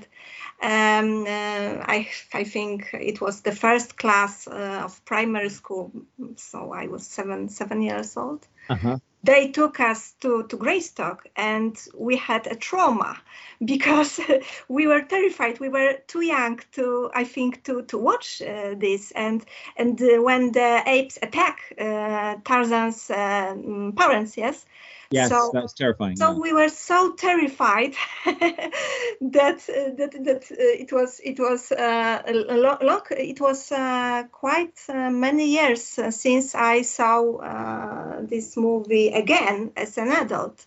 um, 0.61 1.25
uh, 1.25 1.83
I, 1.95 2.09
I 2.33 2.43
think 2.43 2.89
it 2.93 3.21
was 3.21 3.41
the 3.41 3.51
first 3.51 3.97
class 3.97 4.47
uh, 4.47 4.81
of 4.85 5.05
primary 5.05 5.49
school, 5.49 5.91
so 6.37 6.73
I 6.73 6.87
was 6.87 7.05
seven 7.05 7.49
seven 7.49 7.81
years 7.83 8.17
old. 8.17 8.47
Uh-huh 8.69 8.97
they 9.23 9.47
took 9.47 9.79
us 9.79 10.13
to, 10.19 10.43
to 10.47 10.57
Greystoke 10.57 11.27
and 11.35 11.77
we 11.95 12.17
had 12.17 12.45
a 12.47 12.55
trauma 12.55 13.17
because 13.65 14.19
we 14.67 14.87
were 14.87 15.01
terrified. 15.01 15.59
We 15.59 15.69
were 15.69 15.93
too 16.07 16.21
young 16.21 16.59
to, 16.73 17.09
I 17.13 17.23
think, 17.23 17.63
to, 17.63 17.83
to 17.83 17.97
watch 17.97 18.41
uh, 18.41 18.75
this. 18.77 19.11
And, 19.11 19.43
and 19.77 20.01
uh, 20.01 20.21
when 20.21 20.51
the 20.51 20.83
apes 20.85 21.17
attack 21.21 21.73
uh, 21.79 22.35
Tarzan's 22.43 23.09
uh, 23.09 23.55
parents, 23.95 24.37
yes, 24.37 24.65
Yes, 25.13 25.29
so, 25.29 25.51
that's 25.53 25.73
terrifying. 25.73 26.15
So 26.15 26.31
yeah. 26.31 26.39
we 26.39 26.53
were 26.53 26.69
so 26.69 27.13
terrified 27.13 27.93
that 28.25 29.59
uh, 29.69 29.95
that 29.97 30.11
that 30.23 30.51
uh, 30.51 30.55
it 30.57 30.91
was 30.91 31.19
it 31.23 31.39
was 31.39 31.71
uh, 31.71 32.23
a 32.25 32.57
long, 32.57 33.01
it 33.11 33.39
was 33.39 33.71
uh, 33.71 34.23
quite 34.31 34.79
uh, 34.89 35.11
many 35.11 35.51
years 35.51 35.99
uh, 35.99 36.09
since 36.09 36.55
I 36.55 36.81
saw 36.81 38.21
this 38.21 38.57
movie 38.57 39.09
again 39.09 39.71
as 39.75 39.99
an 39.99 40.11
adult 40.11 40.65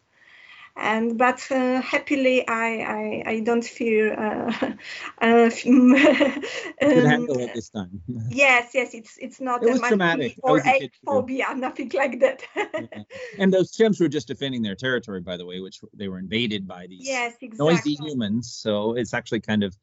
and 0.76 1.16
but 1.16 1.46
uh, 1.50 1.80
happily 1.80 2.46
I, 2.46 3.22
I, 3.26 3.30
I 3.30 3.40
don't 3.40 3.64
fear 3.64 4.12
uh, 4.14 4.52
uh, 5.20 5.50
um, 5.66 5.96
handle 5.96 7.38
it 7.38 7.54
this 7.54 7.70
time. 7.70 8.02
yes 8.30 8.70
yes 8.74 8.94
it's 8.94 9.16
it's 9.18 9.40
not 9.40 9.62
it 9.62 9.70
was 9.70 9.80
traumatic. 9.80 10.36
or 10.42 10.58
a 10.58 10.90
phobia 11.04 11.54
nothing 11.54 11.90
like 11.94 12.20
that. 12.20 12.42
Yeah. 12.56 13.02
and 13.38 13.52
those 13.52 13.72
chimps 13.72 14.00
were 14.00 14.08
just 14.08 14.28
defending 14.28 14.62
their 14.62 14.74
territory 14.74 15.20
by 15.20 15.36
the 15.36 15.46
way 15.46 15.60
which 15.60 15.80
they 15.94 16.08
were 16.08 16.18
invaded 16.18 16.66
by 16.66 16.86
these 16.86 17.06
yes, 17.06 17.34
exactly. 17.40 17.72
noisy 17.72 17.94
humans. 17.94 18.52
So 18.52 18.94
it's 18.94 19.14
actually 19.14 19.40
kind 19.40 19.62
of 19.62 19.76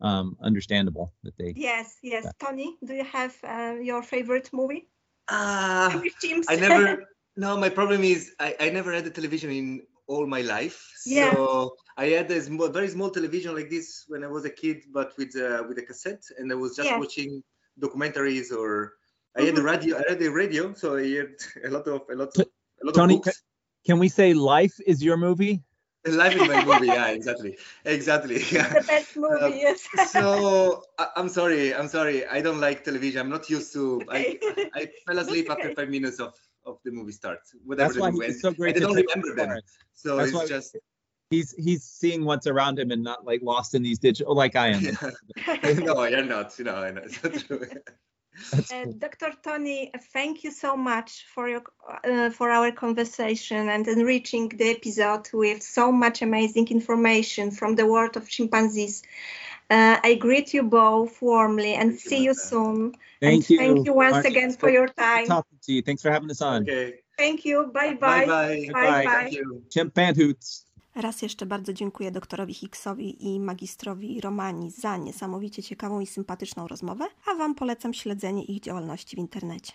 um, 0.00 0.36
understandable 0.42 1.14
that 1.22 1.36
they 1.38 1.54
yes 1.56 1.96
yes. 2.02 2.26
tony 2.38 2.76
do 2.84 2.94
you 2.94 3.04
have 3.04 3.34
uh, 3.44 3.76
your 3.80 4.02
favorite 4.02 4.50
movie? 4.52 4.88
Uh, 5.28 6.02
i 6.48 6.56
never 6.56 7.04
no 7.36 7.56
my 7.56 7.70
problem 7.70 8.04
is 8.04 8.32
I, 8.38 8.54
I 8.60 8.68
never 8.70 8.92
had 8.92 9.06
a 9.06 9.10
television 9.10 9.50
in 9.50 9.82
all 10.06 10.26
my 10.26 10.42
life. 10.42 10.92
Yeah. 11.06 11.32
So 11.32 11.74
I 11.96 12.06
had 12.06 12.30
a 12.30 12.40
small, 12.42 12.68
very 12.68 12.88
small 12.88 13.10
television 13.10 13.54
like 13.54 13.70
this 13.70 14.04
when 14.08 14.24
I 14.24 14.28
was 14.28 14.44
a 14.44 14.50
kid, 14.50 14.84
but 14.92 15.12
with 15.16 15.36
uh, 15.36 15.64
with 15.68 15.78
a 15.78 15.82
cassette, 15.82 16.24
and 16.38 16.50
I 16.52 16.54
was 16.54 16.76
just 16.76 16.88
yeah. 16.88 16.98
watching 16.98 17.42
documentaries 17.80 18.52
or 18.52 18.94
I 19.36 19.42
had 19.42 19.54
a 19.54 19.56
mm-hmm. 19.56 19.66
radio. 19.66 19.96
I 19.98 20.02
had 20.08 20.22
a 20.22 20.30
radio, 20.30 20.74
so 20.74 20.96
I 20.96 21.08
had 21.08 21.34
a 21.64 21.70
lot 21.70 21.86
of 21.88 22.02
a 22.10 22.14
lot 22.14 22.36
of 22.36 22.46
a 22.82 22.86
lot 22.86 22.94
Tony, 22.94 23.16
of 23.16 23.22
books. 23.22 23.42
Can 23.86 23.98
we 23.98 24.08
say 24.08 24.34
Life 24.34 24.78
is 24.86 25.02
your 25.02 25.16
movie? 25.16 25.62
Life 26.06 26.36
is 26.36 26.48
my 26.48 26.64
movie. 26.70 26.86
Yeah, 26.86 27.08
exactly, 27.08 27.58
exactly. 27.84 28.42
Yeah. 28.52 28.68
The 28.68 28.84
best 28.86 29.16
movie. 29.16 29.42
Uh, 29.42 29.48
yes. 29.48 29.88
so 30.10 30.82
I, 30.98 31.08
am 31.16 31.28
sorry. 31.28 31.74
I'm 31.74 31.88
sorry. 31.88 32.26
I 32.26 32.40
don't 32.42 32.60
like 32.60 32.84
television. 32.84 33.20
I'm 33.20 33.30
not 33.30 33.48
used 33.48 33.72
to. 33.72 34.02
I, 34.10 34.38
I 34.74 34.88
fell 35.06 35.18
asleep 35.18 35.50
okay. 35.50 35.62
after 35.62 35.74
five 35.74 35.88
minutes 35.88 36.20
of 36.20 36.34
of 36.66 36.78
the 36.84 36.90
movie 36.90 37.12
starts. 37.12 37.54
Whatever 37.64 37.88
That's 37.88 38.00
why 38.00 38.10
movie. 38.10 38.26
it's 38.26 38.40
so 38.40 38.52
great. 38.52 38.76
I 38.76 38.80
don't 38.80 38.94
remember 38.94 39.34
them. 39.34 39.60
So 39.92 40.16
That's 40.16 40.32
it's 40.32 40.48
just 40.48 40.76
he's 41.30 41.52
he's 41.52 41.84
seeing 41.84 42.24
what's 42.24 42.46
around 42.46 42.78
him 42.78 42.90
and 42.90 43.02
not 43.02 43.24
like 43.24 43.42
lost 43.42 43.74
in 43.74 43.82
these 43.82 43.98
digital 43.98 44.34
like 44.34 44.56
I 44.56 44.68
am. 44.68 44.82
no, 45.84 46.04
you're 46.04 46.24
not. 46.24 46.58
You 46.58 46.64
know, 46.64 46.82
it's 46.82 47.22
not 47.22 47.34
true. 47.46 47.66
Uh, 48.72 48.86
Dr. 48.98 49.32
Tony, 49.42 49.92
thank 50.12 50.42
you 50.42 50.50
so 50.50 50.76
much 50.76 51.24
for 51.32 51.48
your 51.48 51.62
uh, 52.04 52.30
for 52.30 52.50
our 52.50 52.72
conversation 52.72 53.68
and 53.68 53.86
enriching 53.86 54.48
the 54.48 54.70
episode 54.70 55.28
with 55.32 55.62
so 55.62 55.92
much 55.92 56.20
amazing 56.20 56.68
information 56.68 57.52
from 57.52 57.76
the 57.76 57.86
world 57.86 58.16
of 58.16 58.28
chimpanzees. 58.28 59.02
Uh, 59.70 59.98
I 60.02 60.14
greet 60.14 60.52
you 60.54 60.62
both 60.62 61.20
warmly 61.22 61.74
and 61.74 61.90
thank 61.90 62.00
see 62.00 62.18
you, 62.18 62.24
you 62.24 62.34
soon. 62.34 62.94
Thank 63.20 63.34
and 63.34 63.50
you. 63.50 63.58
Thank 63.58 63.86
you 63.86 63.94
once 63.94 64.26
again 64.26 64.52
for 64.52 64.70
your 64.70 64.88
time. 64.88 65.26
Talking 65.26 65.58
to 65.62 65.72
you. 65.72 65.82
Thanks 65.82 66.02
for 66.02 66.10
having 66.10 66.30
us 66.30 66.42
on. 66.42 66.62
Okay. 66.62 67.00
Thank 67.16 67.44
you. 67.44 67.70
Bye 67.72 67.94
bye. 67.94 68.26
Bye 68.26 68.68
bye. 68.72 69.04
bye, 69.04 69.04
bye. 69.04 69.30
Chimp 69.70 69.96
Hoots. 70.16 70.64
Raz 70.94 71.22
jeszcze 71.22 71.46
bardzo 71.46 71.72
dziękuję 71.72 72.10
doktorowi 72.10 72.54
Hicksowi 72.54 73.26
i 73.26 73.40
magistrowi 73.40 74.20
Romani 74.20 74.70
za 74.70 74.96
niesamowicie 74.96 75.62
ciekawą 75.62 76.00
i 76.00 76.06
sympatyczną 76.06 76.68
rozmowę, 76.68 77.06
a 77.26 77.34
Wam 77.34 77.54
polecam 77.54 77.94
śledzenie 77.94 78.44
ich 78.44 78.60
działalności 78.60 79.16
w 79.16 79.18
internecie. 79.18 79.72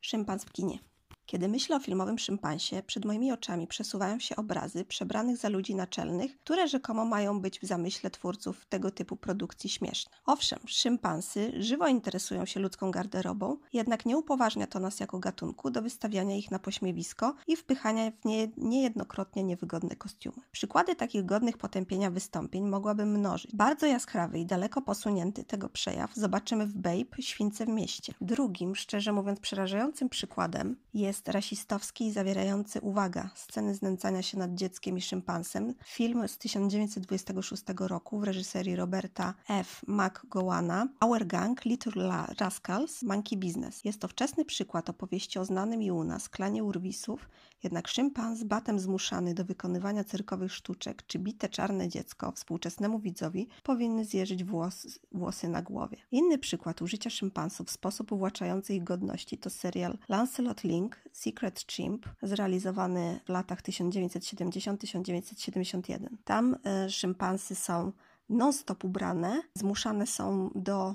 Szympans 0.00 0.44
w 0.44 0.52
kinie. 0.52 0.78
Kiedy 1.26 1.48
myślę 1.48 1.76
o 1.76 1.80
filmowym 1.80 2.18
szympansie, 2.18 2.82
przed 2.86 3.04
moimi 3.04 3.32
oczami 3.32 3.66
przesuwają 3.66 4.18
się 4.18 4.36
obrazy 4.36 4.84
przebranych 4.84 5.36
za 5.36 5.48
ludzi 5.48 5.74
naczelnych, 5.74 6.38
które 6.38 6.68
rzekomo 6.68 7.04
mają 7.04 7.40
być 7.40 7.60
w 7.60 7.64
zamyśle 7.64 8.10
twórców 8.10 8.66
tego 8.66 8.90
typu 8.90 9.16
produkcji 9.16 9.70
śmieszne. 9.70 10.12
Owszem, 10.26 10.58
szympansy 10.66 11.52
żywo 11.58 11.88
interesują 11.88 12.44
się 12.44 12.60
ludzką 12.60 12.90
garderobą, 12.90 13.56
jednak 13.72 14.06
nie 14.06 14.18
upoważnia 14.18 14.66
to 14.66 14.80
nas 14.80 15.00
jako 15.00 15.18
gatunku 15.18 15.70
do 15.70 15.82
wystawiania 15.82 16.36
ich 16.36 16.50
na 16.50 16.58
pośmiewisko 16.58 17.34
i 17.46 17.56
wpychania 17.56 18.10
w 18.10 18.24
nie 18.24 18.48
niejednokrotnie 18.56 19.44
niewygodne 19.44 19.96
kostiumy. 19.96 20.36
Przykłady 20.52 20.94
takich 20.94 21.24
godnych 21.24 21.58
potępienia 21.58 22.10
wystąpień 22.10 22.64
mogłabym 22.68 23.10
mnożyć. 23.18 23.54
Bardzo 23.54 23.86
jaskrawy 23.86 24.38
i 24.38 24.46
daleko 24.46 24.82
posunięty 24.82 25.44
tego 25.44 25.68
przejaw 25.68 26.14
zobaczymy 26.14 26.66
w 26.66 26.74
Babe, 26.74 27.22
Śwince 27.22 27.66
w 27.66 27.68
mieście. 27.68 28.14
Drugim, 28.20 28.76
szczerze 28.76 29.12
mówiąc 29.12 29.40
przerażającym 29.40 30.08
przykładem 30.08 30.76
jest 30.94 31.15
jest 31.16 31.28
rasistowski 31.28 32.06
i 32.06 32.12
zawierający, 32.12 32.80
uwaga, 32.80 33.30
sceny 33.34 33.74
znęcania 33.74 34.22
się 34.22 34.38
nad 34.38 34.54
dzieckiem 34.54 34.98
i 34.98 35.00
szympansem. 35.00 35.74
Film 35.84 36.28
z 36.28 36.38
1926 36.38 37.62
roku 37.80 38.20
w 38.20 38.24
reżyserii 38.24 38.76
Roberta 38.76 39.34
F. 39.48 39.82
McGowana 39.86 40.88
Our 41.00 41.26
Gang, 41.26 41.64
Little 41.64 42.26
Rascals, 42.40 43.02
Monkey 43.02 43.38
Business. 43.38 43.84
Jest 43.84 44.00
to 44.00 44.08
wczesny 44.08 44.44
przykład 44.44 44.90
opowieści 44.90 45.38
o 45.38 45.44
znanym 45.44 45.82
i 45.82 45.90
u 45.90 46.04
nas 46.04 46.28
klanie 46.28 46.64
urwisów, 46.64 47.28
jednak 47.62 47.88
szympans, 47.88 48.44
batem 48.44 48.78
zmuszany 48.78 49.34
do 49.34 49.44
wykonywania 49.44 50.04
cyrkowych 50.04 50.52
sztuczek, 50.52 51.06
czy 51.06 51.18
bite 51.18 51.48
czarne 51.48 51.88
dziecko 51.88 52.32
współczesnemu 52.32 52.98
widzowi 52.98 53.48
powinny 53.62 54.04
zjeżyć 54.04 54.44
włos, 54.44 54.98
włosy 55.12 55.48
na 55.48 55.62
głowie. 55.62 55.96
Inny 56.10 56.38
przykład 56.38 56.82
użycia 56.82 57.10
szympansów 57.10 57.68
w 57.68 57.70
sposób 57.70 58.12
uwłaczający 58.12 58.74
ich 58.74 58.84
godności 58.84 59.38
to 59.38 59.50
serial 59.50 59.98
Lancelot 60.08 60.64
Link, 60.64 61.00
Secret 61.12 61.66
Chimp, 61.66 62.06
zrealizowany 62.22 63.20
w 63.24 63.28
latach 63.28 63.62
1970-1971. 63.62 66.06
Tam 66.24 66.56
y, 66.86 66.90
szympansy 66.90 67.54
są 67.54 67.92
non-stop 68.28 68.84
ubrane, 68.84 69.42
zmuszane 69.54 70.06
są 70.06 70.50
do 70.54 70.90
y, 70.90 70.94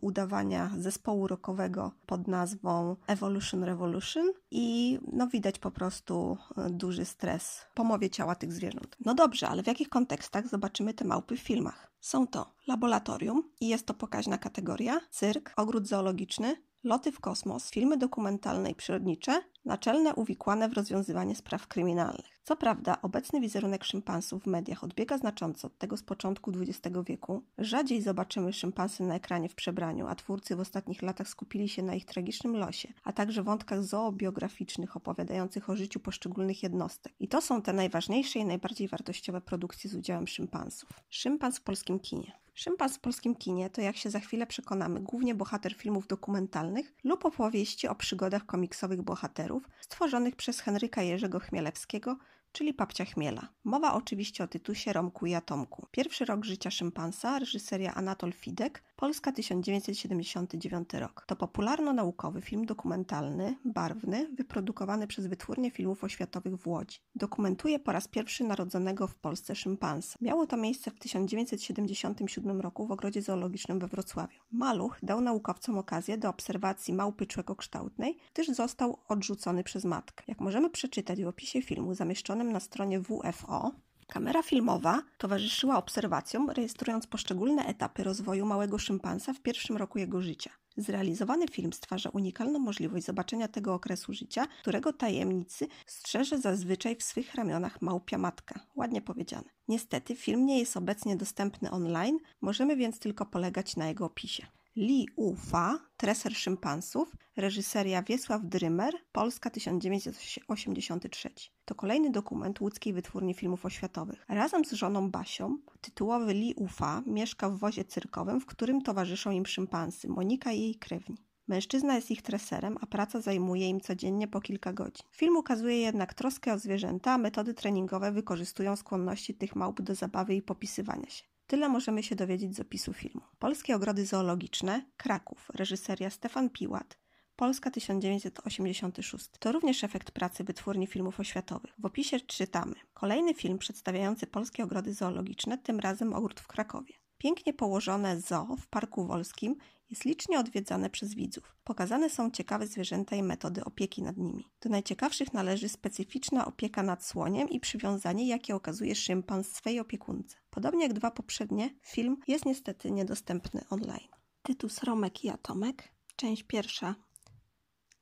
udawania 0.00 0.70
zespołu 0.78 1.26
rockowego 1.26 1.92
pod 2.06 2.28
nazwą 2.28 2.96
Evolution 3.06 3.64
Revolution 3.64 4.32
i 4.50 4.98
no 5.12 5.26
widać 5.26 5.58
po 5.58 5.70
prostu 5.70 6.36
y, 6.66 6.70
duży 6.70 7.04
stres 7.04 7.60
po 7.74 7.84
mowie 7.84 8.10
ciała 8.10 8.34
tych 8.34 8.52
zwierząt. 8.52 8.96
No 9.04 9.14
dobrze, 9.14 9.48
ale 9.48 9.62
w 9.62 9.66
jakich 9.66 9.88
kontekstach 9.88 10.48
zobaczymy 10.48 10.94
te 10.94 11.04
małpy 11.04 11.36
w 11.36 11.40
filmach? 11.40 11.92
Są 12.00 12.26
to 12.26 12.54
laboratorium 12.66 13.50
i 13.60 13.68
jest 13.68 13.86
to 13.86 13.94
pokaźna 13.94 14.38
kategoria, 14.38 15.00
cyrk, 15.10 15.52
ogród 15.56 15.88
zoologiczny, 15.88 16.56
loty 16.84 17.12
w 17.12 17.20
kosmos, 17.20 17.70
filmy 17.70 17.96
dokumentalne 17.96 18.70
i 18.70 18.74
przyrodnicze, 18.74 19.42
naczelne 19.64 20.14
uwikłane 20.14 20.68
w 20.68 20.72
rozwiązywanie 20.72 21.36
spraw 21.36 21.66
kryminalnych. 21.66 22.32
Co 22.44 22.56
prawda, 22.56 23.02
obecny 23.02 23.40
wizerunek 23.40 23.84
szympansów 23.84 24.42
w 24.42 24.46
mediach 24.46 24.84
odbiega 24.84 25.18
znacząco 25.18 25.66
od 25.66 25.78
tego 25.78 25.96
z 25.96 26.02
początku 26.02 26.50
XX 26.50 26.96
wieku. 27.06 27.42
Rzadziej 27.58 28.02
zobaczymy 28.02 28.52
szympansy 28.52 29.02
na 29.02 29.14
ekranie 29.14 29.48
w 29.48 29.54
przebraniu, 29.54 30.06
a 30.06 30.14
twórcy 30.14 30.56
w 30.56 30.60
ostatnich 30.60 31.02
latach 31.02 31.28
skupili 31.28 31.68
się 31.68 31.82
na 31.82 31.94
ich 31.94 32.04
tragicznym 32.04 32.56
losie, 32.56 32.92
a 33.04 33.12
także 33.12 33.42
wątkach 33.42 33.84
zoobiograficznych 33.84 34.96
opowiadających 34.96 35.70
o 35.70 35.76
życiu 35.76 36.00
poszczególnych 36.00 36.62
jednostek. 36.62 37.12
I 37.20 37.28
to 37.28 37.40
są 37.40 37.62
te 37.62 37.72
najważniejsze 37.72 38.38
i 38.38 38.44
najbardziej 38.44 38.88
wartościowe 38.88 39.40
produkcje 39.40 39.90
z 39.90 39.94
udziałem 39.94 40.26
szympansów. 40.26 40.90
Szympans 41.10 41.58
w 41.58 41.62
polskim 41.62 42.00
kinie. 42.00 42.41
Szympans 42.54 42.96
w 42.96 43.00
polskim 43.00 43.34
kinie 43.34 43.70
to, 43.70 43.80
jak 43.80 43.96
się 43.96 44.10
za 44.10 44.20
chwilę 44.20 44.46
przekonamy, 44.46 45.00
głównie 45.00 45.34
bohater 45.34 45.74
filmów 45.74 46.06
dokumentalnych 46.06 46.94
lub 47.04 47.24
opowieści 47.24 47.88
o 47.88 47.94
przygodach 47.94 48.46
komiksowych 48.46 49.02
bohaterów 49.02 49.68
stworzonych 49.80 50.36
przez 50.36 50.60
Henryka 50.60 51.02
Jerzego 51.02 51.40
Chmielewskiego 51.40 52.16
czyli 52.52 52.74
Papcia 52.74 53.04
Chmiela. 53.04 53.48
Mowa 53.64 53.94
oczywiście 53.94 54.44
o 54.44 54.48
tytusie 54.48 54.92
Romku 54.92 55.26
i 55.26 55.34
Atomku. 55.34 55.86
Pierwszy 55.90 56.24
rok 56.24 56.44
życia 56.44 56.70
szympansa, 56.70 57.38
reżyseria 57.38 57.94
Anatol 57.94 58.32
Fidek, 58.32 58.82
Polska 59.02 59.32
1979 59.32 60.94
rok. 60.94 61.24
To 61.26 61.36
popularno-naukowy 61.36 62.40
film 62.42 62.66
dokumentalny, 62.66 63.56
barwny, 63.64 64.28
wyprodukowany 64.34 65.06
przez 65.06 65.26
Wytwórnię 65.26 65.70
Filmów 65.70 66.04
Oświatowych 66.04 66.56
w 66.56 66.66
Łodzi. 66.66 66.98
Dokumentuje 67.14 67.78
po 67.78 67.92
raz 67.92 68.08
pierwszy 68.08 68.44
narodzonego 68.44 69.06
w 69.06 69.14
Polsce 69.14 69.54
szympansa. 69.54 70.18
Miało 70.20 70.46
to 70.46 70.56
miejsce 70.56 70.90
w 70.90 70.98
1977 70.98 72.60
roku 72.60 72.86
w 72.86 72.92
Ogrodzie 72.92 73.22
Zoologicznym 73.22 73.78
we 73.78 73.88
Wrocławiu. 73.88 74.40
Maluch 74.52 74.98
dał 75.02 75.20
naukowcom 75.20 75.78
okazję 75.78 76.18
do 76.18 76.28
obserwacji 76.28 76.94
małpy 76.94 77.26
człekokształtnej, 77.26 78.18
gdyż 78.34 78.48
został 78.48 78.98
odrzucony 79.08 79.64
przez 79.64 79.84
matkę. 79.84 80.24
Jak 80.28 80.40
możemy 80.40 80.70
przeczytać 80.70 81.24
w 81.24 81.28
opisie 81.28 81.62
filmu 81.62 81.94
zamieszczonym 81.94 82.52
na 82.52 82.60
stronie 82.60 83.00
WFO, 83.00 83.72
Kamera 84.12 84.42
filmowa 84.42 85.02
towarzyszyła 85.18 85.76
obserwacjom, 85.78 86.50
rejestrując 86.50 87.06
poszczególne 87.06 87.66
etapy 87.66 88.04
rozwoju 88.04 88.46
małego 88.46 88.78
szympansa 88.78 89.32
w 89.32 89.40
pierwszym 89.40 89.76
roku 89.76 89.98
jego 89.98 90.22
życia. 90.22 90.50
Zrealizowany 90.76 91.48
film 91.48 91.72
stwarza 91.72 92.10
unikalną 92.10 92.58
możliwość 92.58 93.06
zobaczenia 93.06 93.48
tego 93.48 93.74
okresu 93.74 94.12
życia, 94.12 94.46
którego 94.60 94.92
tajemnicy 94.92 95.68
strzeże 95.86 96.38
zazwyczaj 96.38 96.96
w 96.96 97.02
swych 97.02 97.34
ramionach 97.34 97.82
małpia 97.82 98.18
matka. 98.18 98.60
Ładnie 98.76 99.02
powiedziane. 99.02 99.50
Niestety 99.68 100.16
film 100.16 100.46
nie 100.46 100.58
jest 100.58 100.76
obecnie 100.76 101.16
dostępny 101.16 101.70
online, 101.70 102.18
możemy 102.40 102.76
więc 102.76 102.98
tylko 102.98 103.26
polegać 103.26 103.76
na 103.76 103.88
jego 103.88 104.04
opisie. 104.04 104.46
Li 104.76 105.06
Ufa, 105.16 105.78
treser 105.96 106.34
szympansów, 106.34 107.16
reżyseria 107.36 108.02
Wiesław 108.02 108.42
Drymer, 108.44 108.94
Polska 109.12 109.50
1983. 109.50 111.30
To 111.64 111.74
kolejny 111.74 112.10
dokument 112.10 112.60
łódzkiej 112.60 112.92
wytwórni 112.92 113.34
filmów 113.34 113.66
oświatowych. 113.66 114.24
Razem 114.28 114.64
z 114.64 114.72
żoną 114.72 115.10
Basią, 115.10 115.58
tytułowy 115.80 116.32
Li 116.32 116.54
Ufa 116.54 117.02
mieszka 117.06 117.50
w 117.50 117.58
wozie 117.58 117.84
cyrkowym, 117.84 118.40
w 118.40 118.46
którym 118.46 118.82
towarzyszą 118.82 119.30
im 119.30 119.46
szympansy, 119.46 120.08
Monika 120.08 120.52
i 120.52 120.60
jej 120.60 120.74
krewni. 120.74 121.16
Mężczyzna 121.48 121.94
jest 121.94 122.10
ich 122.10 122.22
treserem, 122.22 122.76
a 122.80 122.86
praca 122.86 123.20
zajmuje 123.20 123.68
im 123.68 123.80
codziennie 123.80 124.28
po 124.28 124.40
kilka 124.40 124.72
godzin. 124.72 125.06
Film 125.10 125.36
ukazuje 125.36 125.80
jednak 125.80 126.14
troskę 126.14 126.52
o 126.52 126.58
zwierzęta, 126.58 127.12
a 127.12 127.18
metody 127.18 127.54
treningowe 127.54 128.12
wykorzystują 128.12 128.76
skłonności 128.76 129.34
tych 129.34 129.56
małp 129.56 129.82
do 129.82 129.94
zabawy 129.94 130.34
i 130.34 130.42
popisywania 130.42 131.10
się. 131.10 131.31
Tyle 131.52 131.68
możemy 131.68 132.02
się 132.02 132.16
dowiedzieć 132.16 132.56
z 132.56 132.60
opisu 132.60 132.92
filmu. 132.92 133.20
Polskie 133.38 133.76
ogrody 133.76 134.06
zoologiczne, 134.06 134.84
Kraków, 134.96 135.50
reżyseria 135.54 136.10
Stefan 136.10 136.50
Piłat, 136.50 136.98
Polska 137.36 137.70
1986. 137.70 139.28
To 139.38 139.52
również 139.52 139.84
efekt 139.84 140.10
pracy 140.10 140.44
wytwórni 140.44 140.86
filmów 140.86 141.20
oświatowych. 141.20 141.74
W 141.78 141.86
opisie 141.86 142.20
czytamy: 142.20 142.74
Kolejny 142.94 143.34
film 143.34 143.58
przedstawiający 143.58 144.26
polskie 144.26 144.64
ogrody 144.64 144.94
zoologiczne, 144.94 145.58
tym 145.58 145.80
razem 145.80 146.14
ogród 146.14 146.40
w 146.40 146.46
Krakowie. 146.46 146.94
Pięknie 147.18 147.54
położone 147.54 148.20
zoo 148.20 148.56
w 148.56 148.66
Parku 148.66 149.06
Wolskim 149.06 149.56
jest 149.92 150.04
licznie 150.04 150.38
odwiedzane 150.38 150.90
przez 150.90 151.14
widzów. 151.14 151.56
Pokazane 151.64 152.10
są 152.10 152.30
ciekawe 152.30 152.66
zwierzęta 152.66 153.16
i 153.16 153.22
metody 153.22 153.64
opieki 153.64 154.02
nad 154.02 154.16
nimi. 154.16 154.44
Do 154.60 154.70
najciekawszych 154.70 155.32
należy 155.32 155.68
specyficzna 155.68 156.46
opieka 156.46 156.82
nad 156.82 157.04
słoniem 157.04 157.50
i 157.50 157.60
przywiązanie, 157.60 158.28
jakie 158.28 158.54
okazuje 158.54 158.94
szympans 158.94 159.52
swej 159.52 159.80
opiekunce. 159.80 160.36
Podobnie 160.50 160.82
jak 160.82 160.92
dwa 160.92 161.10
poprzednie, 161.10 161.70
film 161.82 162.16
jest 162.28 162.46
niestety 162.46 162.90
niedostępny 162.90 163.64
online. 163.70 164.08
Tytus 164.42 164.82
Romek 164.82 165.24
i 165.24 165.28
Atomek, 165.28 165.92
część 166.16 166.42
pierwsza 166.42 166.94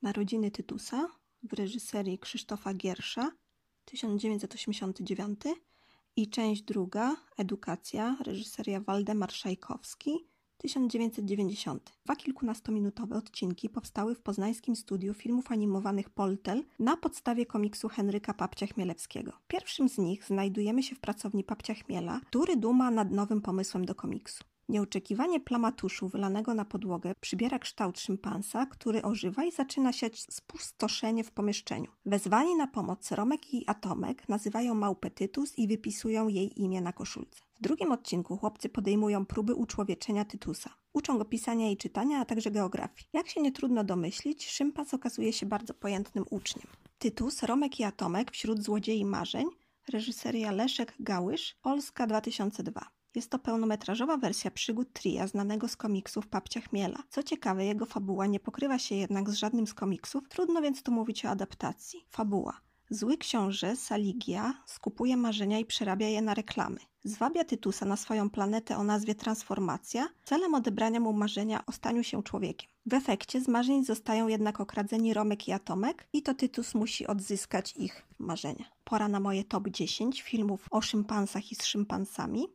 Narodziny 0.02 0.50
Tytusa 0.50 1.08
w 1.42 1.52
reżyserii 1.52 2.18
Krzysztofa 2.18 2.74
Giersza 2.74 3.32
1989 3.84 5.40
i 6.16 6.30
część 6.30 6.62
druga 6.62 7.16
Edukacja 7.36 8.16
reżyseria 8.24 8.80
Waldemar 8.80 9.32
Szajkowski 9.32 10.29
1990. 10.60 11.92
Dwa 12.04 12.16
kilkunastominutowe 12.16 13.16
odcinki 13.16 13.68
powstały 13.68 14.14
w 14.14 14.20
poznańskim 14.20 14.76
studiu 14.76 15.14
filmów 15.14 15.52
animowanych 15.52 16.10
Poltel 16.10 16.64
na 16.78 16.96
podstawie 16.96 17.46
komiksu 17.46 17.88
Henryka 17.88 18.34
Papcia 18.34 18.66
Chmielewskiego. 18.66 19.32
Pierwszym 19.48 19.88
z 19.88 19.98
nich 19.98 20.24
znajdujemy 20.24 20.82
się 20.82 20.94
w 20.94 21.00
pracowni 21.00 21.44
Papcia 21.44 21.74
Chmiela, 21.74 22.20
który 22.26 22.56
duma 22.56 22.90
nad 22.90 23.10
nowym 23.10 23.40
pomysłem 23.40 23.84
do 23.84 23.94
komiksu. 23.94 24.44
Nieoczekiwanie 24.70 25.40
plama 25.40 25.72
tuszu 25.72 26.08
wylanego 26.08 26.54
na 26.54 26.64
podłogę 26.64 27.14
przybiera 27.20 27.58
kształt 27.58 28.00
szympansa, 28.00 28.66
który 28.66 29.02
ożywa 29.02 29.44
i 29.44 29.52
zaczyna 29.52 29.92
siać 29.92 30.20
spustoszenie 30.20 31.24
w 31.24 31.30
pomieszczeniu. 31.30 31.90
Wezwani 32.06 32.56
na 32.56 32.66
pomoc 32.66 33.12
Romek 33.12 33.54
i 33.54 33.64
Atomek 33.66 34.28
nazywają 34.28 34.74
małpę 34.74 35.10
Tytus 35.10 35.58
i 35.58 35.68
wypisują 35.68 36.28
jej 36.28 36.62
imię 36.62 36.80
na 36.80 36.92
koszulce. 36.92 37.40
W 37.54 37.60
drugim 37.60 37.92
odcinku 37.92 38.36
chłopcy 38.36 38.68
podejmują 38.68 39.26
próby 39.26 39.54
uczłowieczenia 39.54 40.24
Tytusa. 40.24 40.70
Uczą 40.92 41.18
go 41.18 41.24
pisania 41.24 41.70
i 41.70 41.76
czytania, 41.76 42.20
a 42.20 42.24
także 42.24 42.50
geografii. 42.50 43.08
Jak 43.12 43.28
się 43.28 43.40
nie 43.40 43.52
trudno 43.52 43.84
domyślić, 43.84 44.50
szympans 44.50 44.94
okazuje 44.94 45.32
się 45.32 45.46
bardzo 45.46 45.74
pojętnym 45.74 46.24
uczniem. 46.30 46.66
Tytus, 46.98 47.42
Romek 47.42 47.80
i 47.80 47.84
Atomek 47.84 48.30
wśród 48.30 48.62
złodziei 48.62 49.04
marzeń, 49.04 49.46
reżyseria 49.88 50.52
Leszek 50.52 50.94
Gałysz, 51.00 51.56
Polska 51.62 52.06
2002. 52.06 52.99
Jest 53.14 53.30
to 53.30 53.38
pełnometrażowa 53.38 54.16
wersja 54.16 54.50
przygód 54.50 54.92
Tria 54.92 55.26
znanego 55.26 55.68
z 55.68 55.76
komiksów 55.76 56.26
Papcia 56.26 56.60
Chmiela. 56.60 56.98
Co 57.08 57.22
ciekawe, 57.22 57.64
jego 57.64 57.86
fabuła 57.86 58.26
nie 58.26 58.40
pokrywa 58.40 58.78
się 58.78 58.94
jednak 58.94 59.30
z 59.30 59.34
żadnym 59.34 59.66
z 59.66 59.74
komiksów, 59.74 60.28
trudno 60.28 60.62
więc 60.62 60.82
tu 60.82 60.92
mówić 60.92 61.24
o 61.24 61.28
adaptacji. 61.28 62.06
Fabuła. 62.10 62.60
Zły 62.90 63.18
książę, 63.18 63.76
Saligia, 63.76 64.62
skupuje 64.66 65.16
marzenia 65.16 65.58
i 65.58 65.64
przerabia 65.64 66.08
je 66.08 66.22
na 66.22 66.34
reklamy. 66.34 66.80
Zwabia 67.04 67.44
Tytusa 67.44 67.86
na 67.86 67.96
swoją 67.96 68.30
planetę 68.30 68.76
o 68.76 68.84
nazwie 68.84 69.14
Transformacja, 69.14 70.08
celem 70.24 70.54
odebrania 70.54 71.00
mu 71.00 71.12
marzenia 71.12 71.66
o 71.66 71.72
staniu 71.72 72.02
się 72.02 72.22
człowiekiem. 72.22 72.70
W 72.86 72.94
efekcie 72.94 73.40
z 73.40 73.48
marzeń 73.48 73.84
zostają 73.84 74.28
jednak 74.28 74.60
okradzeni 74.60 75.14
Romek 75.14 75.48
i 75.48 75.52
Atomek 75.52 76.08
i 76.12 76.22
to 76.22 76.34
Tytus 76.34 76.74
musi 76.74 77.06
odzyskać 77.06 77.76
ich 77.76 78.06
marzenia. 78.18 78.64
Pora 78.84 79.08
na 79.08 79.20
moje 79.20 79.44
top 79.44 79.68
10 79.68 80.22
filmów 80.22 80.66
o 80.70 80.80
szympansach 80.80 81.52
i 81.52 81.54
z 81.54 81.64
szympansami. 81.64 82.48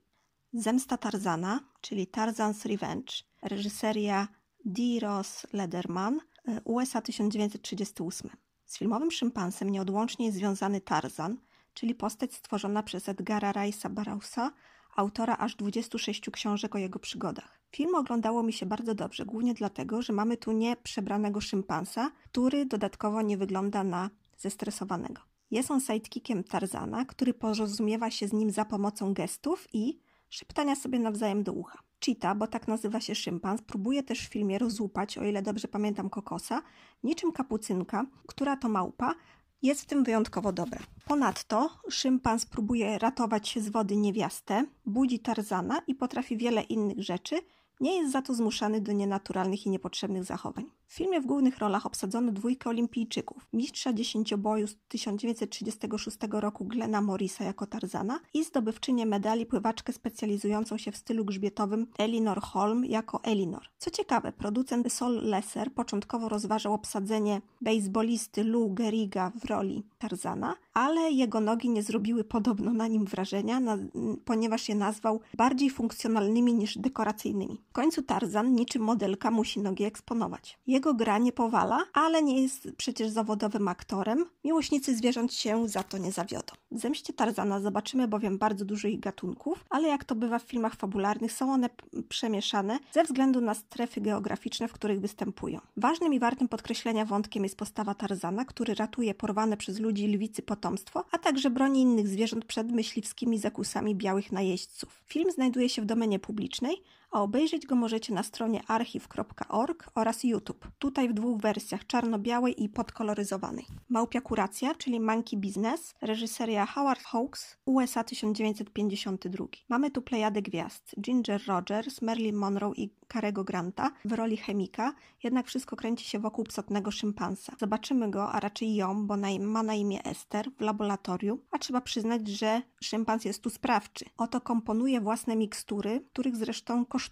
Zemsta 0.57 0.97
Tarzana, 0.97 1.59
czyli 1.81 2.07
Tarzan's 2.07 2.65
Revenge, 2.69 3.13
reżyseria 3.41 4.27
D. 4.65 4.81
Ross 5.01 5.47
Lederman, 5.53 6.19
e, 6.47 6.61
USA 6.63 7.01
1938. 7.01 8.31
Z 8.65 8.77
filmowym 8.77 9.11
szympansem 9.11 9.69
nieodłącznie 9.69 10.25
jest 10.25 10.37
związany 10.37 10.81
Tarzan, 10.81 11.37
czyli 11.73 11.95
postać 11.95 12.33
stworzona 12.33 12.83
przez 12.83 13.09
Edgara 13.09 13.51
Rice'a 13.51 13.89
Barrowsa, 13.89 14.51
autora 14.95 15.37
aż 15.37 15.55
26 15.55 16.31
książek 16.31 16.75
o 16.75 16.77
jego 16.77 16.99
przygodach. 16.99 17.59
Film 17.71 17.95
oglądało 17.95 18.43
mi 18.43 18.53
się 18.53 18.65
bardzo 18.65 18.95
dobrze, 18.95 19.25
głównie 19.25 19.53
dlatego, 19.53 20.01
że 20.01 20.13
mamy 20.13 20.37
tu 20.37 20.51
nie 20.51 20.75
przebranego 20.75 21.41
szympansa, 21.41 22.11
który 22.31 22.65
dodatkowo 22.65 23.21
nie 23.21 23.37
wygląda 23.37 23.83
na 23.83 24.09
zestresowanego. 24.37 25.21
Jest 25.51 25.71
on 25.71 25.81
sidekickiem 25.81 26.43
Tarzana, 26.43 27.05
który 27.05 27.33
porozumiewa 27.33 28.11
się 28.11 28.27
z 28.27 28.33
nim 28.33 28.51
za 28.51 28.65
pomocą 28.65 29.13
gestów 29.13 29.67
i 29.73 30.04
szeptania 30.29 30.75
sobie 30.75 30.99
nawzajem 30.99 31.43
do 31.43 31.53
ucha. 31.53 31.79
Cheetah, 32.05 32.37
bo 32.37 32.47
tak 32.47 32.67
nazywa 32.67 32.99
się 32.99 33.15
szympans, 33.15 33.61
próbuje 33.61 34.03
też 34.03 34.19
w 34.27 34.31
filmie 34.31 34.59
rozłupać, 34.59 35.17
o 35.17 35.23
ile 35.23 35.41
dobrze 35.41 35.67
pamiętam, 35.67 36.09
kokosa, 36.09 36.61
niczym 37.03 37.31
kapucynka, 37.31 38.05
która 38.27 38.57
to 38.57 38.69
małpa, 38.69 39.15
jest 39.61 39.81
w 39.81 39.85
tym 39.85 40.03
wyjątkowo 40.03 40.51
dobra. 40.51 40.79
Ponadto 41.05 41.69
szympans 41.89 42.45
próbuje 42.45 42.99
ratować 42.99 43.49
się 43.49 43.61
z 43.61 43.69
wody 43.69 43.95
niewiastę, 43.95 44.65
budzi 44.85 45.19
Tarzana 45.19 45.81
i 45.87 45.95
potrafi 45.95 46.37
wiele 46.37 46.61
innych 46.61 47.03
rzeczy, 47.03 47.35
nie 47.79 47.97
jest 47.97 48.11
za 48.11 48.21
to 48.21 48.33
zmuszany 48.33 48.81
do 48.81 48.91
nienaturalnych 48.91 49.65
i 49.65 49.69
niepotrzebnych 49.69 50.23
zachowań. 50.23 50.65
W 50.87 50.93
filmie 50.93 51.21
w 51.21 51.25
głównych 51.25 51.57
rolach 51.57 51.85
obsadzono 51.85 52.31
dwójkę 52.31 52.69
olimpijczyków. 52.69 53.47
Mistrza 53.53 53.93
dziesięcioboju 53.93 54.67
z 54.67 54.75
1936 54.87 56.17
roku 56.31 56.65
Glena 56.65 57.01
Morrisa 57.01 57.43
jako 57.43 57.67
Tarzana 57.67 58.19
i 58.33 58.43
zdobywczynię 58.43 59.05
medali 59.05 59.45
pływaczkę 59.45 59.93
specjalizującą 59.93 60.77
się 60.77 60.91
w 60.91 60.97
stylu 60.97 61.25
grzbietowym 61.25 61.87
Elinor 61.97 62.41
Holm 62.41 62.85
jako 62.85 63.23
Elinor. 63.23 63.69
Co 63.77 63.91
ciekawe, 63.91 64.31
producent 64.31 64.93
Sol 64.93 65.21
Lesser 65.23 65.73
początkowo 65.73 66.29
rozważał 66.29 66.73
obsadzenie 66.73 67.41
baseballisty 67.61 68.43
Lou 68.43 68.73
Gehriga 68.73 69.31
w 69.41 69.45
roli 69.45 69.83
Tarzana, 69.97 70.55
ale 70.73 71.11
jego 71.11 71.39
nogi 71.39 71.69
nie 71.69 71.83
zrobiły 71.83 72.23
podobno 72.23 72.73
na 72.73 72.87
nim 72.87 73.05
wrażenia, 73.05 73.59
na, 73.59 73.77
ponieważ 74.25 74.69
je 74.69 74.75
nazwał 74.75 75.19
bardziej 75.37 75.69
funkcjonalnymi 75.69 76.53
niż 76.53 76.77
dekoracyjnymi. 76.77 77.61
W 77.69 77.73
końcu 77.73 78.01
Tarzan, 78.01 78.55
niczym 78.55 78.81
modelka, 78.81 79.31
musi 79.31 79.59
nogi 79.59 79.83
eksponować. 79.83 80.59
Jego 80.75 80.93
gra 80.93 81.17
nie 81.17 81.31
powala, 81.31 81.85
ale 81.93 82.23
nie 82.23 82.41
jest 82.41 82.67
przecież 82.77 83.09
zawodowym 83.09 83.67
aktorem. 83.67 84.25
Miłośnicy 84.43 84.95
zwierząt 84.95 85.33
się 85.33 85.67
za 85.67 85.83
to 85.83 85.97
nie 85.97 86.11
zawiodą. 86.11 86.53
W 86.71 86.79
Zemście 86.79 87.13
Tarzana 87.13 87.59
zobaczymy 87.59 88.07
bowiem 88.07 88.37
bardzo 88.37 88.65
dużo 88.65 88.87
ich 88.87 88.99
gatunków, 88.99 89.65
ale 89.69 89.87
jak 89.87 90.03
to 90.03 90.15
bywa 90.15 90.39
w 90.39 90.43
filmach 90.43 90.75
fabularnych, 90.75 91.31
są 91.31 91.53
one 91.53 91.69
przemieszane 92.09 92.79
ze 92.91 93.03
względu 93.03 93.41
na 93.41 93.53
strefy 93.53 94.01
geograficzne, 94.01 94.67
w 94.67 94.73
których 94.73 95.01
występują. 95.01 95.59
Ważnym 95.77 96.13
i 96.13 96.19
wartym 96.19 96.47
podkreślenia 96.47 97.05
wątkiem 97.05 97.43
jest 97.43 97.57
postawa 97.57 97.93
Tarzana, 97.93 98.45
który 98.45 98.75
ratuje 98.75 99.13
porwane 99.13 99.57
przez 99.57 99.79
ludzi 99.79 100.07
lwicy 100.07 100.41
potomstwo, 100.41 101.03
a 101.11 101.17
także 101.17 101.49
broni 101.49 101.81
innych 101.81 102.07
zwierząt 102.07 102.45
przed 102.45 102.71
myśliwskimi 102.71 103.37
zakusami 103.37 103.95
białych 103.95 104.31
najeźdźców. 104.31 105.03
Film 105.05 105.31
znajduje 105.31 105.69
się 105.69 105.81
w 105.81 105.85
domenie 105.85 106.19
publicznej, 106.19 106.83
a 107.15 107.21
obejrzeć 107.21 107.65
go 107.65 107.75
możecie 107.75 108.13
na 108.13 108.23
stronie 108.23 108.61
archiv.org 108.67 109.89
oraz 109.95 110.23
YouTube. 110.23 110.67
Tutaj 110.79 111.09
w 111.09 111.13
dwóch 111.13 111.41
wersjach, 111.41 111.87
czarno-białej 111.87 112.63
i 112.63 112.69
podkoloryzowanej. 112.69 113.65
Małpia 113.89 114.21
Kuracja, 114.21 114.75
czyli 114.75 114.99
Monkey 114.99 115.39
Business, 115.39 115.95
reżyseria 116.01 116.65
Howard 116.65 117.03
Hawks, 117.03 117.57
USA 117.65 118.03
1952. 118.03 119.45
Mamy 119.69 119.91
tu 119.91 120.01
plejadę 120.01 120.41
gwiazd, 120.41 120.95
Ginger 121.01 121.41
Rogers, 121.47 122.01
Marilyn 122.01 122.35
Monroe 122.35 122.73
i 122.75 122.89
Karego 123.07 123.43
Granta 123.43 123.91
w 124.05 124.11
roli 124.11 124.37
chemika, 124.37 124.93
jednak 125.23 125.47
wszystko 125.47 125.75
kręci 125.75 126.05
się 126.05 126.19
wokół 126.19 126.45
psotnego 126.45 126.91
szympansa. 126.91 127.53
Zobaczymy 127.59 128.11
go, 128.11 128.31
a 128.31 128.39
raczej 128.39 128.75
ją, 128.75 129.07
bo 129.07 129.17
ma 129.39 129.63
na 129.63 129.73
imię 129.73 130.03
Esther, 130.03 130.49
w 130.57 130.61
laboratorium, 130.61 131.39
a 131.51 131.57
trzeba 131.57 131.81
przyznać, 131.81 132.27
że 132.27 132.61
szympans 132.81 133.25
jest 133.25 133.41
tu 133.41 133.49
sprawczy. 133.49 134.05
Oto 134.17 134.41
komponuje 134.41 135.01
własne 135.01 135.35
mikstury, 135.35 136.05
których 136.13 136.35
zresztą 136.35 136.85
kosztuje. 136.85 137.04